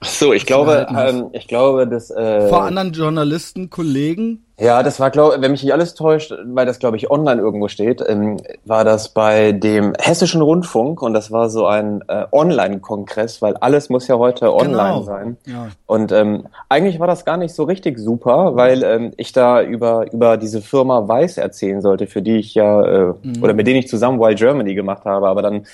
Ach 0.01 0.09
so, 0.09 0.33
ich 0.33 0.47
glaube, 0.47 0.87
ähm, 0.97 1.29
ich 1.33 1.47
glaube, 1.47 1.87
dass 1.87 2.11
äh, 2.11 2.49
vor 2.49 2.63
anderen 2.63 2.93
Journalisten, 2.93 3.71
Kollegen. 3.71 4.45
Ja, 4.59 4.83
das 4.83 5.01
war, 5.01 5.11
glaube, 5.11 5.37
wenn 5.41 5.51
mich 5.51 5.63
nicht 5.63 5.73
alles 5.73 5.95
täuscht, 5.95 6.35
weil 6.45 6.67
das 6.67 6.79
glaube 6.79 6.97
ich 6.97 7.11
online 7.11 7.41
irgendwo 7.41 7.69
steht, 7.69 8.03
ähm, 8.07 8.39
war 8.65 8.85
das 8.85 9.11
bei 9.11 9.53
dem 9.53 9.95
Hessischen 9.99 10.43
Rundfunk 10.43 11.03
und 11.03 11.15
das 11.15 11.31
war 11.31 11.49
so 11.49 11.67
ein 11.67 12.03
äh, 12.09 12.27
Online-Kongress, 12.31 13.41
weil 13.41 13.57
alles 13.59 13.89
muss 13.89 14.09
ja 14.09 14.19
heute 14.19 14.55
online 14.55 14.71
genau. 14.71 15.03
sein. 15.03 15.37
Ja. 15.47 15.69
Und 15.87 16.13
ähm, 16.13 16.47
eigentlich 16.69 16.99
war 16.99 17.07
das 17.07 17.25
gar 17.25 17.37
nicht 17.37 17.55
so 17.55 17.65
richtig 17.65 17.99
super, 17.99 18.57
weil 18.57 18.83
ähm, 18.83 19.13
ich 19.17 19.33
da 19.33 19.63
über 19.63 20.13
über 20.13 20.37
diese 20.37 20.61
Firma 20.61 21.07
Weiß 21.09 21.39
erzählen 21.39 21.81
sollte, 21.81 22.07
für 22.07 22.23
die 22.23 22.37
ich 22.37 22.55
ja 22.55 22.83
äh, 22.83 23.15
mhm. 23.23 23.43
oder 23.43 23.55
mit 23.55 23.67
denen 23.67 23.79
ich 23.79 23.89
zusammen 23.89 24.19
Wild 24.19 24.39
Germany 24.39 24.75
gemacht 24.75 25.05
habe, 25.05 25.29
aber 25.29 25.43
dann 25.43 25.67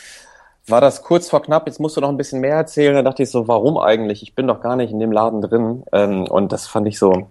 war 0.68 0.80
das 0.80 1.02
kurz 1.02 1.28
vor 1.28 1.42
knapp, 1.42 1.66
jetzt 1.66 1.80
musst 1.80 1.96
du 1.96 2.00
noch 2.00 2.08
ein 2.08 2.16
bisschen 2.16 2.40
mehr 2.40 2.56
erzählen. 2.56 2.94
Da 2.94 3.02
dachte 3.02 3.22
ich 3.22 3.30
so, 3.30 3.46
warum 3.48 3.78
eigentlich? 3.78 4.22
Ich 4.22 4.34
bin 4.34 4.46
doch 4.46 4.60
gar 4.60 4.76
nicht 4.76 4.90
in 4.90 4.98
dem 4.98 5.12
Laden 5.12 5.40
drin. 5.40 5.84
Ähm, 5.92 6.24
und 6.24 6.52
das 6.52 6.66
fand 6.66 6.88
ich 6.88 6.98
so 6.98 7.28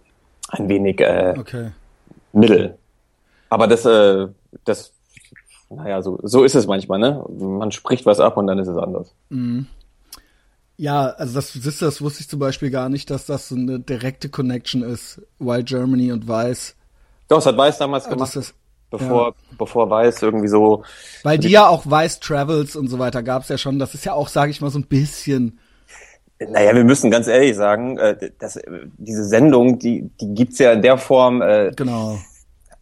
ein 0.49 0.69
wenig 0.69 1.01
äh, 1.01 1.35
okay. 1.37 1.71
mittel. 2.31 2.77
Aber 3.49 3.67
das, 3.67 3.85
äh, 3.85 4.27
das, 4.63 4.93
naja, 5.69 6.01
so, 6.01 6.19
so 6.23 6.43
ist 6.43 6.55
es 6.55 6.67
manchmal, 6.67 6.99
ne? 6.99 7.23
Man 7.37 7.71
spricht 7.71 8.05
was 8.05 8.19
ab 8.19 8.37
und 8.37 8.47
dann 8.47 8.59
ist 8.59 8.67
es 8.67 8.77
anders. 8.77 9.13
Mhm. 9.29 9.67
Ja, 10.77 11.07
also 11.07 11.35
das, 11.35 11.57
das, 11.63 11.79
das 11.79 12.01
wusste 12.01 12.21
ich 12.21 12.29
zum 12.29 12.39
Beispiel 12.39 12.69
gar 12.69 12.89
nicht, 12.89 13.09
dass 13.09 13.25
das 13.25 13.47
so 13.49 13.55
eine 13.55 13.79
direkte 13.79 14.29
Connection 14.29 14.83
ist, 14.83 15.21
Wild 15.39 15.67
Germany 15.67 16.11
und 16.11 16.27
Weiß. 16.27 16.75
Doch, 17.29 17.37
das 17.37 17.45
hat 17.45 17.57
Weiß 17.57 17.77
damals 17.77 18.09
gemacht. 18.09 18.35
Das, 18.35 18.53
bevor, 18.97 19.27
ja. 19.27 19.33
bevor 19.57 19.89
Weiß 19.89 20.21
irgendwie 20.21 20.47
so. 20.47 20.83
Weil 21.23 21.37
die 21.37 21.49
ja 21.49 21.67
auch 21.67 21.83
Weiß 21.89 22.19
Travels 22.19 22.75
und 22.75 22.87
so 22.87 22.99
weiter 22.99 23.23
gab's 23.23 23.49
ja 23.49 23.57
schon. 23.57 23.79
Das 23.79 23.93
ist 23.93 24.05
ja 24.05 24.13
auch, 24.13 24.27
sage 24.27 24.51
ich 24.51 24.61
mal, 24.61 24.69
so 24.69 24.79
ein 24.79 24.87
bisschen. 24.87 25.59
Naja, 26.39 26.75
wir 26.75 26.83
müssen 26.83 27.11
ganz 27.11 27.27
ehrlich 27.27 27.55
sagen, 27.55 27.97
äh, 27.97 28.31
dass 28.39 28.59
diese 28.97 29.23
Sendung, 29.23 29.79
die, 29.79 30.09
die 30.19 30.33
gibt's 30.33 30.59
ja 30.59 30.73
in 30.73 30.81
der 30.81 30.97
Form. 30.97 31.41
Äh, 31.41 31.71
genau. 31.75 32.17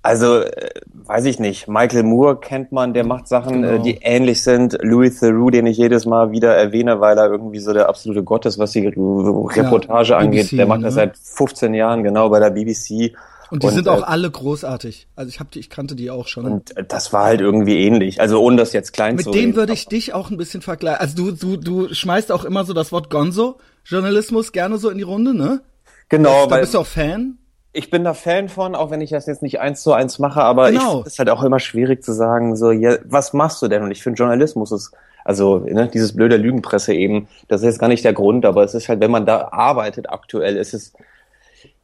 Also, 0.05 0.41
äh, 0.41 0.69
weiß 0.91 1.23
ich 1.25 1.39
nicht. 1.39 1.69
Michael 1.69 2.03
Moore 2.03 2.37
kennt 2.37 2.73
man, 2.73 2.93
der 2.93 3.05
macht 3.05 3.29
Sachen, 3.29 3.63
äh, 3.63 3.67
genau. 3.67 3.83
die 3.83 3.99
ähnlich 4.01 4.43
sind. 4.43 4.77
Louis 4.81 5.17
Theroux, 5.17 5.49
den 5.49 5.65
ich 5.65 5.77
jedes 5.77 6.05
Mal 6.05 6.31
wieder 6.31 6.53
erwähne, 6.55 6.99
weil 6.99 7.17
er 7.17 7.31
irgendwie 7.31 7.59
so 7.59 7.71
der 7.71 7.87
absolute 7.87 8.21
Gott 8.21 8.45
ist, 8.45 8.59
was 8.59 8.71
die 8.71 8.85
Reportage 8.85 10.09
ja, 10.09 10.17
angeht. 10.17 10.47
BBC, 10.47 10.57
der 10.57 10.65
macht 10.65 10.81
ne? 10.81 10.87
das 10.87 10.95
seit 10.95 11.17
15 11.17 11.73
Jahren, 11.73 12.03
genau, 12.03 12.29
bei 12.29 12.39
der 12.39 12.49
BBC. 12.49 13.13
Und 13.53 13.61
die 13.61 13.67
und, 13.67 13.73
sind 13.75 13.87
auch 13.87 14.01
äh, 14.01 14.05
alle 14.05 14.31
großartig. 14.31 15.07
Also 15.15 15.29
ich 15.29 15.39
hab 15.39 15.51
die, 15.51 15.59
ich 15.59 15.69
kannte 15.69 15.95
die 15.95 16.09
auch 16.09 16.25
schon. 16.27 16.45
Und 16.45 16.73
das 16.87 17.13
war 17.13 17.25
halt 17.25 17.39
irgendwie 17.39 17.85
ähnlich. 17.85 18.19
Also 18.19 18.41
ohne 18.41 18.57
das 18.57 18.73
jetzt 18.73 18.93
klein 18.93 19.15
Mit 19.15 19.25
zu 19.25 19.29
Mit 19.29 19.39
dem 19.39 19.55
würde 19.55 19.73
ich 19.73 19.85
dich 19.85 20.15
auch 20.15 20.31
ein 20.31 20.37
bisschen 20.37 20.63
vergleichen. 20.63 20.99
Also 20.99 21.15
du, 21.15 21.31
du, 21.33 21.57
du 21.57 21.93
schmeißt 21.93 22.31
auch 22.31 22.45
immer 22.45 22.63
so 22.65 22.73
das 22.73 22.91
Wort 22.91 23.11
Gonzo-Journalismus 23.11 24.53
gerne 24.53 24.79
so 24.79 24.89
in 24.89 24.97
die 24.97 25.03
Runde, 25.03 25.35
ne? 25.35 25.61
Genau. 26.09 26.47
Da 26.47 26.57
bist 26.57 26.73
du 26.73 26.79
auch 26.79 26.87
Fan? 26.87 27.37
Ich 27.73 27.91
bin 27.91 28.03
da 28.03 28.15
Fan 28.15 28.49
von, 28.49 28.73
auch 28.73 28.89
wenn 28.89 29.01
ich 29.01 29.11
das 29.11 29.27
jetzt 29.27 29.43
nicht 29.43 29.59
eins 29.59 29.83
zu 29.83 29.93
eins 29.93 30.17
mache, 30.17 30.41
aber 30.41 30.71
genau. 30.71 31.01
ich 31.01 31.05
ist 31.05 31.19
halt 31.19 31.29
auch 31.29 31.43
immer 31.43 31.59
schwierig 31.59 32.03
zu 32.03 32.11
sagen, 32.11 32.55
so, 32.55 32.71
ja, 32.71 32.97
was 33.05 33.33
machst 33.33 33.61
du 33.61 33.67
denn? 33.67 33.83
Und 33.83 33.91
ich 33.91 34.01
finde 34.01 34.17
Journalismus 34.17 34.71
ist, 34.71 34.93
also 35.23 35.59
ne, 35.59 35.87
dieses 35.93 36.15
blöde 36.15 36.37
Lügenpresse 36.37 36.95
eben, 36.95 37.27
das 37.49 37.61
ist 37.61 37.65
jetzt 37.65 37.79
gar 37.79 37.87
nicht 37.87 38.03
der 38.03 38.13
Grund, 38.13 38.45
aber 38.45 38.63
es 38.63 38.73
ist 38.73 38.89
halt, 38.89 38.99
wenn 38.99 39.11
man 39.11 39.27
da 39.27 39.49
arbeitet 39.51 40.09
aktuell, 40.09 40.57
ist 40.57 40.73
es 40.73 40.93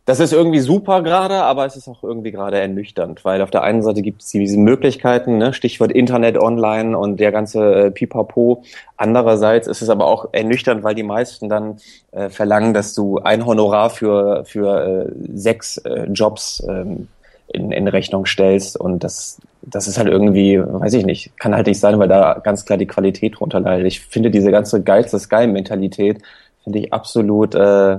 das 0.10 0.20
ist 0.20 0.34
irgendwie 0.34 0.60
super 0.60 1.04
gerade, 1.04 1.44
aber 1.44 1.68
es 1.68 1.76
ist 1.76 1.88
auch 1.88 2.02
irgendwie 2.02 2.32
gerade 2.32 2.60
ernüchternd, 2.60 3.24
weil 3.24 3.44
auf 3.44 3.52
der 3.52 3.62
einen 3.62 3.84
Seite 3.84 4.02
gibt 4.02 4.24
es 4.24 4.30
diese 4.30 4.58
Möglichkeiten, 4.58 5.38
ne? 5.38 5.54
Stichwort 5.54 5.92
Internet 5.92 6.36
online 6.36 6.98
und 6.98 7.20
der 7.20 7.32
ganze 7.32 7.76
äh, 7.76 7.92
Pipapo. 7.92 8.64
Andererseits 8.98 9.68
ist 9.68 9.84
es 9.84 9.90
aber 9.90 10.08
auch 10.08 10.30
ernüchternd, 10.32 10.84
weil 10.84 10.96
die 10.96 11.04
meisten 11.04 11.48
dann 11.48 11.78
äh, 12.12 12.30
verlangen, 12.30 12.74
dass 12.74 12.96
du 12.96 13.20
ein 13.20 13.46
Honorar 13.46 13.92
für, 13.92 14.46
für 14.46 15.06
äh, 15.06 15.12
sechs 15.32 15.78
äh, 15.78 16.06
Jobs 16.06 16.66
ähm, 16.68 17.08
in, 17.54 17.72
in 17.72 17.88
Rechnung 17.88 18.26
stellst 18.26 18.78
und 18.80 19.04
das, 19.04 19.38
das 19.62 19.88
ist 19.88 20.00
halt 20.00 20.08
irgendwie, 20.08 20.60
weiß 20.60 20.94
ich 20.94 21.06
nicht, 21.06 21.38
kann 21.38 21.54
halt 21.54 21.68
nicht 21.68 21.80
sein, 21.80 22.00
weil 22.00 22.08
da 22.08 22.42
ganz 22.44 22.66
klar 22.66 22.80
die 22.80 22.88
Qualität 22.88 23.40
drunter 23.40 23.60
leidet. 23.60 23.86
Ich 23.86 24.00
finde 24.00 24.32
diese 24.32 24.50
ganze 24.50 24.82
Geiz 24.82 25.14
ist 25.14 25.30
geil 25.30 25.48
Mentalität 25.48 26.24
finde 26.64 26.80
ich 26.80 26.94
absolut 26.94 27.56
äh, 27.56 27.98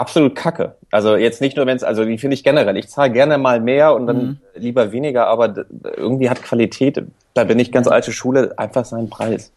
absolut 0.00 0.34
kacke. 0.34 0.76
Also 0.90 1.14
jetzt 1.14 1.40
nicht 1.40 1.56
nur, 1.56 1.66
wenn 1.66 1.76
es, 1.76 1.84
also 1.84 2.04
die 2.04 2.18
finde 2.18 2.34
ich 2.34 2.42
generell. 2.42 2.76
Ich 2.76 2.88
zahle 2.88 3.12
gerne 3.12 3.38
mal 3.38 3.60
mehr 3.60 3.94
und 3.94 4.06
dann 4.06 4.16
mhm. 4.16 4.36
lieber 4.54 4.92
weniger, 4.92 5.26
aber 5.26 5.66
irgendwie 5.96 6.30
hat 6.30 6.42
Qualität, 6.42 7.04
da 7.34 7.44
bin 7.44 7.58
ich 7.58 7.70
ganz 7.70 7.86
alte 7.86 8.10
Schule, 8.10 8.58
einfach 8.58 8.84
seinen 8.84 9.10
Preis. 9.10 9.52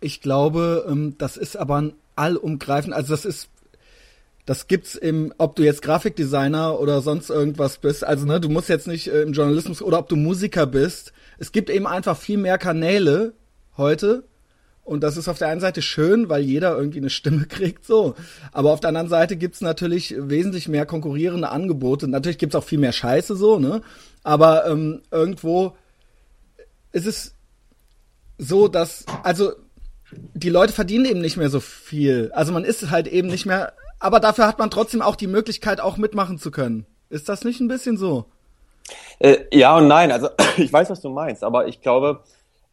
Ich 0.00 0.20
glaube, 0.20 0.86
ähm, 0.88 1.14
das 1.18 1.36
ist 1.36 1.56
aber 1.56 1.80
ein 1.80 1.94
allumgreifend, 2.16 2.94
also 2.94 3.14
das 3.14 3.24
ist, 3.24 3.48
das 4.44 4.68
gibt's 4.68 4.94
im, 4.94 5.32
ob 5.38 5.56
du 5.56 5.64
jetzt 5.64 5.82
Grafikdesigner 5.82 6.78
oder 6.78 7.00
sonst 7.00 7.30
irgendwas 7.30 7.78
bist, 7.78 8.04
also 8.04 8.26
ne, 8.26 8.40
du 8.40 8.48
musst 8.48 8.68
jetzt 8.68 8.86
nicht 8.86 9.08
äh, 9.08 9.22
im 9.22 9.32
Journalismus 9.32 9.82
oder 9.82 9.98
ob 9.98 10.08
du 10.08 10.16
Musiker 10.16 10.66
bist. 10.66 11.12
Es 11.38 11.50
gibt 11.50 11.70
eben 11.70 11.86
einfach 11.86 12.16
viel 12.16 12.38
mehr 12.38 12.58
Kanäle 12.58 13.32
heute 13.76 14.24
und 14.86 15.00
das 15.00 15.16
ist 15.16 15.26
auf 15.26 15.36
der 15.36 15.48
einen 15.48 15.60
Seite 15.60 15.82
schön, 15.82 16.28
weil 16.28 16.42
jeder 16.42 16.78
irgendwie 16.78 16.98
eine 16.98 17.10
Stimme 17.10 17.46
kriegt, 17.48 17.84
so. 17.84 18.14
Aber 18.52 18.72
auf 18.72 18.78
der 18.78 18.88
anderen 18.88 19.08
Seite 19.08 19.36
gibt's 19.36 19.60
natürlich 19.60 20.14
wesentlich 20.16 20.68
mehr 20.68 20.86
konkurrierende 20.86 21.48
Angebote. 21.48 22.06
Natürlich 22.06 22.38
gibt's 22.38 22.54
auch 22.54 22.62
viel 22.62 22.78
mehr 22.78 22.92
Scheiße, 22.92 23.34
so, 23.34 23.58
ne? 23.58 23.82
Aber 24.22 24.64
ähm, 24.66 25.02
irgendwo 25.10 25.76
ist 26.92 27.06
es 27.06 27.34
so, 28.38 28.68
dass, 28.68 29.04
also 29.24 29.52
die 30.34 30.50
Leute 30.50 30.72
verdienen 30.72 31.04
eben 31.04 31.20
nicht 31.20 31.36
mehr 31.36 31.50
so 31.50 31.58
viel. 31.58 32.30
Also 32.32 32.52
man 32.52 32.64
ist 32.64 32.88
halt 32.88 33.08
eben 33.08 33.26
nicht 33.26 33.44
mehr, 33.44 33.72
aber 33.98 34.20
dafür 34.20 34.46
hat 34.46 34.60
man 34.60 34.70
trotzdem 34.70 35.02
auch 35.02 35.16
die 35.16 35.26
Möglichkeit, 35.26 35.80
auch 35.80 35.96
mitmachen 35.96 36.38
zu 36.38 36.52
können. 36.52 36.86
Ist 37.10 37.28
das 37.28 37.44
nicht 37.44 37.60
ein 37.60 37.68
bisschen 37.68 37.96
so? 37.96 38.26
Äh, 39.18 39.38
ja 39.52 39.76
und 39.76 39.88
nein. 39.88 40.12
Also 40.12 40.28
ich 40.56 40.72
weiß, 40.72 40.90
was 40.90 41.00
du 41.00 41.10
meinst, 41.10 41.42
aber 41.42 41.66
ich 41.66 41.80
glaube, 41.80 42.20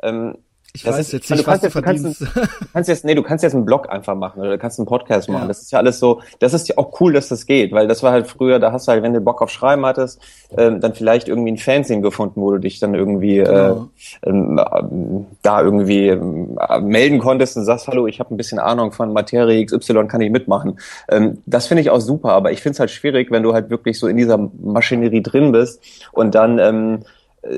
ähm, 0.03 0.37
ich 0.75 0.81
das 0.81 0.95
weiß 0.95 1.05
ist, 1.05 1.11
jetzt 1.11 1.29
nicht, 1.29 1.45
was 1.45 1.61
du 1.61 1.69
verdienst. 1.69 2.21
Du 2.21 2.25
kannst, 2.25 2.73
kannst 2.73 2.89
jetzt, 2.89 3.05
nee, 3.05 3.13
du 3.13 3.21
kannst 3.21 3.43
jetzt 3.43 3.53
einen 3.53 3.63
Blog 3.63 3.91
einfach 3.91 4.15
machen 4.15 4.41
oder 4.41 4.49
du 4.49 4.57
kannst 4.57 4.79
einen 4.79 4.87
Podcast 4.87 5.29
machen. 5.29 5.43
Ja. 5.43 5.47
Das 5.47 5.61
ist 5.61 5.71
ja 5.71 5.77
alles 5.77 5.99
so, 5.99 6.21
das 6.39 6.55
ist 6.55 6.67
ja 6.67 6.79
auch 6.79 6.99
cool, 6.99 7.13
dass 7.13 7.27
das 7.27 7.45
geht, 7.45 7.71
weil 7.73 7.87
das 7.87 8.01
war 8.01 8.11
halt 8.11 8.25
früher, 8.25 8.57
da 8.57 8.71
hast 8.71 8.87
du 8.87 8.91
halt, 8.91 9.03
wenn 9.03 9.13
du 9.13 9.21
Bock 9.21 9.43
auf 9.43 9.51
Schreiben 9.51 9.85
hattest, 9.85 10.19
ähm, 10.57 10.81
dann 10.81 10.95
vielleicht 10.95 11.27
irgendwie 11.27 11.51
ein 11.51 11.57
Fernsehen 11.57 12.01
gefunden, 12.01 12.41
wo 12.41 12.49
du 12.49 12.57
dich 12.57 12.79
dann 12.79 12.95
irgendwie 12.95 13.37
äh, 13.37 13.43
genau. 13.43 13.89
äh, 14.21 14.29
ähm, 14.29 15.27
da 15.43 15.61
irgendwie 15.61 16.07
äh, 16.07 16.79
melden 16.81 17.19
konntest 17.19 17.55
und 17.55 17.65
sagst, 17.65 17.87
hallo, 17.87 18.07
ich 18.07 18.19
habe 18.19 18.33
ein 18.33 18.37
bisschen 18.37 18.57
Ahnung 18.57 18.93
von 18.93 19.13
Materie 19.13 19.63
XY, 19.63 20.07
kann 20.07 20.21
ich 20.21 20.31
mitmachen. 20.31 20.79
Ähm, 21.07 21.37
das 21.45 21.67
finde 21.67 21.81
ich 21.81 21.91
auch 21.91 22.01
super, 22.01 22.31
aber 22.31 22.51
ich 22.51 22.63
finde 22.63 22.73
es 22.73 22.79
halt 22.79 22.89
schwierig, 22.89 23.29
wenn 23.29 23.43
du 23.43 23.53
halt 23.53 23.69
wirklich 23.69 23.99
so 23.99 24.07
in 24.07 24.17
dieser 24.17 24.37
Maschinerie 24.37 25.21
drin 25.21 25.51
bist 25.51 25.83
und 26.13 26.33
dann 26.33 26.57
ähm, 26.57 26.99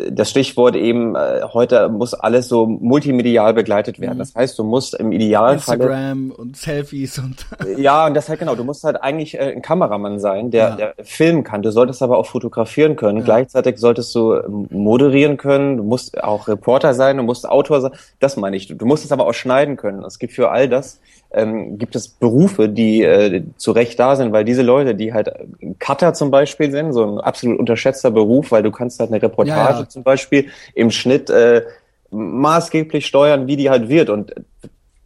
das 0.10 0.32
Stichwort 0.32 0.76
eben, 0.76 1.16
äh, 1.16 1.42
heute 1.54 1.90
muss 1.90 2.16
alles 2.16 2.48
so 2.48 2.66
multimedial 2.66 3.54
begleitet 3.54 4.00
werden. 4.00 4.16
Mhm. 4.16 4.20
Das 4.20 4.34
heißt, 4.34 4.58
du 4.58 4.64
musst 4.64 4.96
im 4.96 5.12
Idealfall. 5.12 5.76
Instagram 5.76 6.32
und 6.32 6.58
Selfies 6.58 7.20
und. 7.20 7.46
ja, 7.78 8.08
und 8.08 8.16
das 8.16 8.28
halt 8.28 8.40
genau, 8.40 8.56
du 8.56 8.64
musst 8.64 8.84
halt 8.84 9.02
eigentlich 9.04 9.36
äh, 9.36 9.54
ein 9.54 9.62
Kameramann 9.62 10.20
sein, 10.20 10.50
der, 10.50 10.70
ja. 10.70 10.76
der 10.76 10.96
filmen 11.04 11.44
kann. 11.44 11.62
Du 11.62 11.72
solltest 11.72 12.02
aber 12.02 12.18
auch 12.18 12.26
fotografieren 12.26 12.96
können. 12.96 13.20
Ja. 13.20 13.26
Gleichzeitig 13.26 13.78
solltest 13.78 14.14
du 14.16 14.34
ähm, 14.34 14.68
moderieren 14.72 15.38
können, 15.38 15.78
du 15.78 15.84
musst 15.84 16.24
auch 16.24 16.48
Reporter 16.48 16.96
sein, 16.96 17.18
du 17.18 17.24
musst 17.24 17.48
Autor 17.48 17.82
sein. 17.82 17.92
Das 18.20 18.38
meine 18.38 18.58
ich. 18.58 18.68
Du 18.68 18.86
musst 18.88 19.06
es 19.06 19.12
aber 19.12 19.28
auch 19.28 19.34
schneiden 19.34 19.78
können. 19.78 20.04
Es 20.04 20.18
gibt 20.18 20.34
für 20.34 20.50
all 20.50 20.68
das 20.68 21.00
ähm, 21.36 21.78
gibt 21.78 21.96
es 21.96 22.08
Berufe, 22.08 22.70
die 22.70 23.04
äh, 23.04 23.44
zu 23.58 23.72
Recht 23.72 24.00
da 24.00 24.16
sind, 24.16 24.32
weil 24.32 24.46
diese 24.46 24.62
Leute, 24.62 24.96
die 24.96 25.14
halt 25.14 25.32
Cutter 25.80 26.14
zum 26.14 26.32
Beispiel 26.32 26.72
sind, 26.72 26.94
so 26.94 27.06
ein 27.06 27.20
absolut 27.20 27.60
unterschätzter 27.60 28.12
Beruf, 28.12 28.52
weil 28.52 28.64
du 28.64 28.72
kannst 28.72 29.00
halt 29.00 29.12
eine 29.12 29.22
Reportage 29.22 29.74
ja, 29.74 29.80
ja. 29.82 29.90
zum 29.90 30.04
Beispiel 30.04 30.48
im 30.74 30.92
Schnitt 30.92 31.30
äh, 31.30 31.64
maßgeblich 32.12 33.06
steuern, 33.06 33.48
wie 33.48 33.58
die 33.58 33.70
halt 33.70 33.90
wird 33.90 34.10
und 34.10 34.34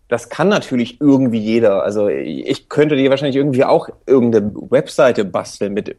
das 0.08 0.30
kann 0.30 0.50
natürlich 0.50 1.00
irgendwie 1.00 1.40
jeder. 1.40 1.84
Also 1.84 2.08
ich 2.08 2.68
könnte 2.68 2.96
dir 2.96 3.10
wahrscheinlich 3.12 3.36
irgendwie 3.36 3.64
auch 3.64 3.90
irgendeine 4.08 4.52
Webseite 4.56 5.24
basteln 5.24 5.74
mit 5.74 5.96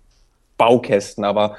Baukästen, 0.59 1.25
aber 1.25 1.57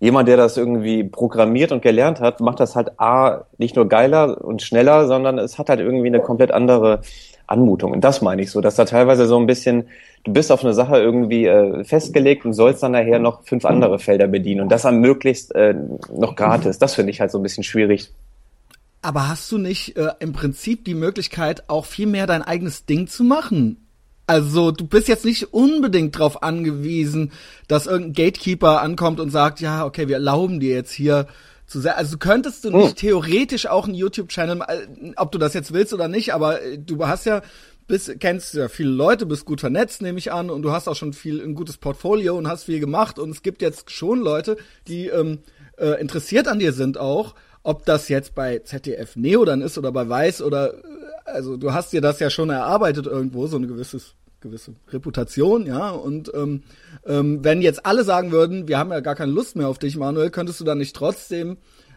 jemand, 0.00 0.28
der 0.28 0.36
das 0.36 0.58
irgendwie 0.58 1.02
programmiert 1.02 1.72
und 1.72 1.82
gelernt 1.82 2.20
hat, 2.20 2.40
macht 2.40 2.60
das 2.60 2.76
halt 2.76 3.00
A, 3.00 3.46
nicht 3.56 3.74
nur 3.74 3.88
geiler 3.88 4.44
und 4.44 4.60
schneller, 4.60 5.06
sondern 5.06 5.38
es 5.38 5.58
hat 5.58 5.70
halt 5.70 5.80
irgendwie 5.80 6.08
eine 6.08 6.20
komplett 6.20 6.52
andere 6.52 7.00
Anmutung. 7.46 7.92
Und 7.92 8.02
das 8.02 8.22
meine 8.22 8.42
ich 8.42 8.50
so, 8.50 8.60
dass 8.60 8.76
da 8.76 8.84
teilweise 8.84 9.26
so 9.26 9.38
ein 9.38 9.46
bisschen, 9.46 9.88
du 10.24 10.32
bist 10.32 10.50
auf 10.50 10.64
eine 10.64 10.74
Sache 10.74 10.96
irgendwie 10.96 11.46
äh, 11.46 11.84
festgelegt 11.84 12.44
und 12.44 12.52
sollst 12.52 12.82
dann 12.82 12.92
nachher 12.92 13.18
noch 13.18 13.44
fünf 13.44 13.64
andere 13.64 13.98
Felder 13.98 14.26
bedienen 14.26 14.62
und 14.62 14.68
das 14.70 14.82
dann 14.82 15.00
möglichst 15.00 15.54
äh, 15.54 15.74
noch 16.14 16.36
gratis. 16.36 16.78
Das 16.78 16.94
finde 16.94 17.10
ich 17.10 17.20
halt 17.20 17.30
so 17.30 17.38
ein 17.38 17.42
bisschen 17.42 17.64
schwierig. 17.64 18.12
Aber 19.02 19.28
hast 19.28 19.52
du 19.52 19.58
nicht 19.58 19.96
äh, 19.98 20.12
im 20.20 20.32
Prinzip 20.32 20.84
die 20.86 20.94
Möglichkeit, 20.94 21.68
auch 21.68 21.84
viel 21.84 22.06
mehr 22.06 22.26
dein 22.26 22.42
eigenes 22.42 22.86
Ding 22.86 23.06
zu 23.06 23.22
machen? 23.22 23.76
Also 24.26 24.70
du 24.70 24.86
bist 24.86 25.08
jetzt 25.08 25.26
nicht 25.26 25.52
unbedingt 25.52 26.16
darauf 26.16 26.42
angewiesen, 26.42 27.32
dass 27.68 27.86
irgendein 27.86 28.24
Gatekeeper 28.24 28.80
ankommt 28.80 29.20
und 29.20 29.28
sagt, 29.28 29.60
ja, 29.60 29.84
okay, 29.84 30.08
wir 30.08 30.16
erlauben 30.16 30.60
dir 30.60 30.74
jetzt 30.74 30.92
hier 30.92 31.26
zu 31.66 31.80
sehr. 31.80 31.96
Also 31.96 32.18
könntest 32.18 32.64
du 32.64 32.70
nicht 32.70 32.90
hm. 32.90 32.96
theoretisch 32.96 33.66
auch 33.66 33.86
einen 33.86 33.94
YouTube-Channel, 33.94 34.60
äh, 34.66 35.12
ob 35.16 35.32
du 35.32 35.38
das 35.38 35.54
jetzt 35.54 35.72
willst 35.72 35.92
oder 35.92 36.08
nicht, 36.08 36.34
aber 36.34 36.62
äh, 36.62 36.78
du 36.78 37.06
hast 37.06 37.26
ja 37.26 37.42
bist, 37.86 38.18
kennst 38.20 38.54
ja 38.54 38.68
viele 38.68 38.90
Leute, 38.90 39.26
bist 39.26 39.44
gut 39.44 39.60
vernetzt, 39.60 40.02
nehme 40.02 40.18
ich 40.18 40.32
an, 40.32 40.50
und 40.50 40.62
du 40.62 40.70
hast 40.72 40.88
auch 40.88 40.96
schon 40.96 41.12
viel 41.12 41.42
ein 41.42 41.54
gutes 41.54 41.76
Portfolio 41.76 42.36
und 42.36 42.48
hast 42.48 42.64
viel 42.64 42.80
gemacht. 42.80 43.18
Und 43.18 43.30
es 43.30 43.42
gibt 43.42 43.62
jetzt 43.62 43.90
schon 43.90 44.20
Leute, 44.20 44.56
die 44.88 45.08
ähm, 45.08 45.40
äh, 45.78 46.00
interessiert 46.00 46.48
an 46.48 46.58
dir 46.58 46.72
sind 46.72 46.98
auch, 46.98 47.34
ob 47.62 47.84
das 47.84 48.08
jetzt 48.08 48.34
bei 48.34 48.58
ZDF 48.58 49.16
Neo 49.16 49.44
dann 49.44 49.62
ist 49.62 49.78
oder 49.78 49.92
bei 49.92 50.08
Weiß 50.08 50.42
oder 50.42 50.74
äh, 50.74 50.78
also 51.24 51.56
du 51.56 51.72
hast 51.72 51.92
dir 51.92 52.00
das 52.00 52.20
ja 52.20 52.30
schon 52.30 52.50
erarbeitet 52.50 53.06
irgendwo, 53.06 53.46
so 53.46 53.56
ein 53.56 53.66
gewisses 53.66 54.14
gewisse 54.44 54.74
Reputation, 54.90 55.66
ja. 55.66 55.90
Und 55.90 56.30
ähm, 56.34 56.62
ähm, 57.04 57.42
wenn 57.42 57.60
jetzt 57.60 57.84
alle 57.84 58.04
sagen 58.04 58.30
würden, 58.30 58.68
wir 58.68 58.78
haben 58.78 58.92
ja 58.92 59.00
gar 59.00 59.16
keine 59.16 59.32
Lust 59.32 59.56
mehr 59.56 59.68
auf 59.68 59.78
dich, 59.78 59.96
Manuel, 59.96 60.30
könntest 60.30 60.60
du 60.60 60.64
dann 60.64 60.78
nicht 60.78 60.94
trotzdem 60.94 61.56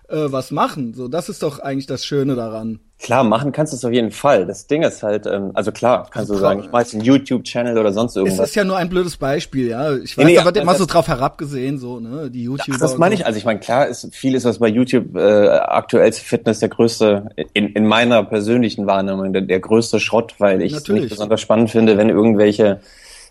äh, 0.09 0.31
was 0.31 0.51
machen? 0.51 0.93
So, 0.93 1.07
das 1.07 1.29
ist 1.29 1.43
doch 1.43 1.59
eigentlich 1.59 1.85
das 1.85 2.05
Schöne 2.05 2.35
daran. 2.35 2.79
Klar, 2.99 3.23
machen 3.23 3.51
kannst 3.51 3.73
du 3.73 3.77
es 3.77 3.85
auf 3.85 3.91
jeden 3.91 4.09
Fall. 4.09 4.47
Das 4.47 4.65
Ding 4.65 4.81
ist 4.81 5.03
halt, 5.03 5.27
ähm, 5.27 5.51
also 5.53 5.71
klar, 5.71 6.07
kannst 6.09 6.31
also 6.31 6.33
du 6.33 6.39
sagen, 6.39 6.61
ich 6.61 6.71
mache 6.71 6.93
einen 6.93 7.01
YouTube-Channel 7.01 7.77
oder 7.77 7.93
sonst 7.93 8.15
irgendwas. 8.15 8.39
Es 8.39 8.49
ist 8.49 8.55
ja 8.55 8.63
nur 8.63 8.77
ein 8.77 8.89
blödes 8.89 9.17
Beispiel, 9.17 9.67
ja. 9.67 9.93
Ich 9.95 10.17
weiß, 10.17 10.25
nee, 10.25 10.31
nee, 10.31 10.37
da 10.37 10.45
wird 10.45 10.57
immer 10.57 10.73
so 10.73 10.87
drauf 10.87 11.07
herabgesehen, 11.07 11.77
so, 11.77 11.99
ne, 11.99 12.31
die 12.31 12.43
YouTuber. 12.43 12.75
Ach, 12.75 12.79
das 12.79 12.97
meine 12.97 13.13
ich, 13.13 13.25
also 13.25 13.37
ich 13.37 13.45
meine, 13.45 13.59
klar 13.59 13.85
ist 13.87 14.15
vieles, 14.15 14.45
was 14.45 14.57
bei 14.57 14.67
YouTube 14.67 15.15
äh, 15.15 15.47
aktuell 15.47 16.11
Fitness 16.11 16.59
der 16.59 16.69
größte, 16.69 17.29
in, 17.53 17.73
in 17.73 17.85
meiner 17.85 18.23
persönlichen 18.23 18.87
Wahrnehmung, 18.87 19.31
der, 19.31 19.43
der 19.43 19.59
größte 19.59 19.99
Schrott, 19.99 20.33
weil 20.39 20.63
ich 20.63 20.73
es 20.73 20.87
nicht 20.87 21.09
besonders 21.09 21.39
spannend 21.39 21.69
finde, 21.69 21.97
wenn 21.97 22.09
irgendwelche 22.09 22.79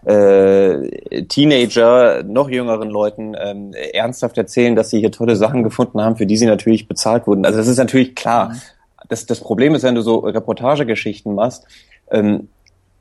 äh, 0.05 1.25
Teenager, 1.25 2.23
noch 2.23 2.49
jüngeren 2.49 2.91
Leuten 2.91 3.35
ähm, 3.38 3.73
ernsthaft 3.93 4.38
erzählen, 4.38 4.76
dass 4.76 4.91
sie 4.91 5.00
hier 5.00 5.12
tolle 5.12 5.37
Sachen 5.37 5.62
gefunden 5.62 6.00
haben, 6.00 6.17
für 6.17 6.26
die 6.26 6.37
sie 6.37 6.47
natürlich 6.47 6.88
bezahlt 6.88 7.26
wurden. 7.26 7.45
Also 7.45 7.59
das 7.59 7.69
ist 7.69 7.79
natürlich 7.79 8.15
klar. 8.15 8.50
Mhm 8.50 8.61
das, 9.09 9.26
das 9.26 9.41
Problem 9.41 9.75
ist, 9.75 9.83
wenn 9.83 9.95
du 9.95 10.03
so 10.03 10.19
Reportagegeschichten 10.19 11.35
machst, 11.35 11.65
ähm, 12.11 12.49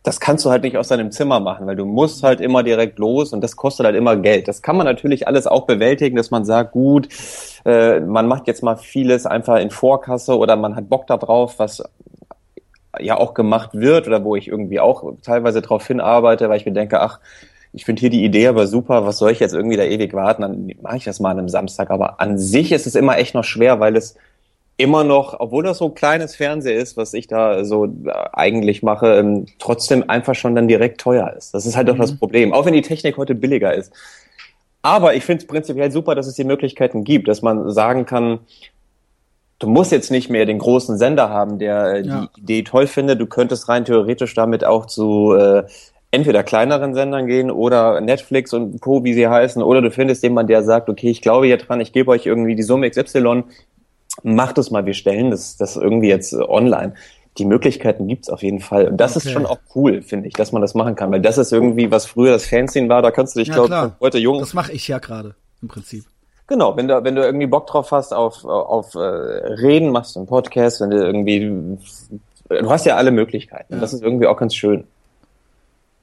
das 0.04 0.20
kannst 0.20 0.46
du 0.46 0.52
halt 0.52 0.62
nicht 0.62 0.78
aus 0.78 0.90
deinem 0.90 1.12
Zimmer 1.12 1.40
machen, 1.40 1.66
weil 1.66 1.76
du 1.76 1.86
musst 1.86 2.22
halt 2.22 2.40
immer 2.40 2.62
direkt 2.62 3.00
los 3.00 3.34
und 3.34 3.42
das 3.42 3.56
kostet 3.56 3.88
halt 3.88 3.96
immer 3.96 4.16
Geld. 4.16 4.48
Das 4.48 4.62
kann 4.62 4.78
man 4.78 4.86
natürlich 4.86 5.28
alles 5.28 5.48
auch 5.48 5.66
bewältigen, 5.66 6.16
dass 6.16 6.30
man 6.30 6.46
sagt, 6.46 6.74
gut, 6.74 7.08
äh, 7.66 8.00
man 8.02 8.28
macht 8.28 8.46
jetzt 8.46 8.62
mal 8.62 8.78
vieles 8.78 9.26
einfach 9.26 9.58
in 9.58 9.72
Vorkasse 9.72 10.38
oder 10.38 10.58
man 10.58 10.76
hat 10.76 10.90
Bock 10.90 11.08
darauf, 11.08 11.58
was 11.58 11.84
ja 13.00 13.18
auch 13.18 13.34
gemacht 13.34 13.72
wird 13.74 14.08
oder 14.08 14.24
wo 14.24 14.36
ich 14.36 14.48
irgendwie 14.48 14.80
auch 14.80 15.14
teilweise 15.22 15.62
darauf 15.62 15.86
hinarbeite, 15.86 16.50
weil 16.50 16.58
ich 16.58 16.66
mir 16.66 16.74
denke, 16.74 17.02
ach, 17.02 17.20
ich 17.74 17.86
finde 17.86 18.00
hier 18.00 18.10
die 18.10 18.24
Idee 18.24 18.48
aber 18.48 18.68
super, 18.68 19.06
was 19.06 19.18
soll 19.18 19.32
ich 19.32 19.40
jetzt 19.40 19.54
irgendwie 19.54 19.78
da 19.78 19.84
ewig 19.84 20.14
warten, 20.14 20.42
dann 20.44 20.72
mache 20.82 20.98
ich 20.98 21.04
das 21.04 21.20
mal 21.20 21.32
an 21.32 21.40
einem 21.40 21.50
Samstag. 21.50 21.92
Aber 21.92 22.22
an 22.22 22.38
sich 22.38 22.72
ist 22.72 22.88
es 22.88 22.96
immer 22.96 23.18
echt 23.18 23.36
noch 23.36 23.44
schwer, 23.44 23.80
weil 23.80 23.98
es 23.98 24.16
immer 24.78 25.04
noch, 25.04 25.40
obwohl 25.40 25.64
das 25.64 25.78
so 25.78 25.86
ein 25.86 25.94
kleines 25.94 26.36
Fernseher 26.36 26.76
ist, 26.76 26.98
was 26.98 27.14
ich 27.14 27.28
da 27.28 27.64
so 27.64 27.86
äh, 27.86 28.12
eigentlich 28.34 28.84
mache, 28.84 29.16
ähm, 29.16 29.46
trotzdem 29.60 30.10
einfach 30.10 30.36
schon 30.36 30.56
dann 30.56 30.68
direkt 30.68 31.00
teuer 31.00 31.34
ist. 31.38 31.54
Das 31.54 31.66
ist 31.66 31.78
halt 31.78 31.88
doch 31.88 31.96
mhm. 31.96 32.02
das 32.02 32.18
Problem. 32.18 32.54
Auch 32.54 32.66
wenn 32.66 32.74
die 32.74 32.82
Technik 32.82 33.18
heute 33.18 33.36
billiger 33.36 33.74
ist. 33.74 33.94
Aber 34.82 35.16
ich 35.16 35.24
finde 35.24 35.42
es 35.42 35.48
prinzipiell 35.48 35.92
super, 35.92 36.14
dass 36.14 36.28
es 36.28 36.36
die 36.36 36.44
Möglichkeiten 36.44 37.04
gibt, 37.04 37.28
dass 37.28 37.42
man 37.42 37.72
sagen 37.72 38.06
kann, 38.06 38.40
du 39.60 39.68
musst 39.68 39.92
jetzt 39.92 40.12
nicht 40.12 40.30
mehr 40.30 40.46
den 40.46 40.60
großen 40.60 40.98
Sender 40.98 41.30
haben, 41.30 41.60
der 41.60 41.86
äh, 41.94 42.02
ja. 42.02 42.28
die 42.36 42.42
Idee 42.42 42.64
toll 42.64 42.88
findet. 42.88 43.20
Du 43.20 43.26
könntest 43.26 43.70
rein 43.70 43.86
theoretisch 43.86 44.34
damit 44.34 44.66
auch 44.66 44.86
zu 44.86 45.34
äh, 45.34 45.64
entweder 46.12 46.44
kleineren 46.44 46.94
Sendern 46.94 47.28
gehen 47.28 47.52
oder 47.52 48.00
Netflix 48.02 48.54
und 48.54 48.80
Co., 48.82 49.04
wie 49.04 49.14
sie 49.14 49.28
heißen, 49.28 49.62
oder 49.62 49.82
du 49.82 49.92
findest 49.92 50.24
jemanden, 50.24 50.48
der 50.48 50.64
sagt, 50.64 50.90
okay, 50.90 51.10
ich 51.10 51.22
glaube 51.22 51.46
hier 51.46 51.58
dran, 51.58 51.82
ich 51.82 51.92
gebe 51.92 52.12
euch 52.12 52.26
irgendwie 52.26 52.56
die 52.56 52.64
Summe 52.64 52.90
XY, 52.90 53.44
macht 54.24 54.58
es 54.58 54.72
mal, 54.72 54.86
wir 54.86 54.94
stellen 54.94 55.32
das, 55.32 55.58
das 55.58 55.76
irgendwie 55.76 56.08
jetzt 56.08 56.34
online. 56.34 56.94
Die 57.38 57.44
Möglichkeiten 57.44 58.08
gibt's 58.08 58.30
auf 58.30 58.44
jeden 58.44 58.62
Fall. 58.62 58.88
Und 58.88 58.98
das 58.98 59.18
okay. 59.18 59.28
ist 59.28 59.34
schon 59.34 59.46
auch 59.46 59.60
cool, 59.76 60.02
finde 60.02 60.30
ich, 60.30 60.34
dass 60.36 60.54
man 60.54 60.62
das 60.62 60.74
machen 60.74 60.96
kann, 60.96 61.12
weil 61.12 61.20
das 61.22 61.38
ist 61.38 61.52
irgendwie, 61.52 61.92
was 61.92 62.06
früher 62.06 62.32
das 62.32 62.46
Fernsehen 62.46 62.88
war, 62.88 63.02
da 63.02 63.12
kannst 63.12 63.36
du 63.36 63.40
dich, 63.40 63.50
ja, 63.50 63.56
glaube 63.56 63.96
heute 64.00 64.18
jung. 64.18 64.40
Das 64.40 64.54
mache 64.54 64.72
ich 64.72 64.88
ja 64.88 65.00
gerade 65.00 65.36
im 65.62 65.68
Prinzip. 65.68 66.06
Genau, 66.48 66.78
wenn 66.78 66.88
du, 66.88 67.04
wenn 67.04 67.16
du 67.16 67.24
irgendwie 67.24 67.48
Bock 67.48 67.66
drauf 67.68 67.92
hast 67.92 68.14
auf, 68.14 68.46
auf 68.46 68.94
äh, 68.94 69.00
Reden, 69.00 69.90
machst 69.90 70.16
du 70.16 70.20
einen 70.20 70.28
Podcast, 70.28 70.82
wenn 70.82 70.92
du 70.92 70.98
irgendwie, 70.98 71.40
du 72.50 72.70
hast 72.70 72.86
ja 72.86 72.98
alle 72.98 73.12
Möglichkeiten. 73.12 73.74
Ja. 73.74 73.80
Das 73.80 73.94
ist 73.94 74.04
irgendwie 74.04 74.28
auch 74.28 74.38
ganz 74.38 74.54
schön. 74.54 74.86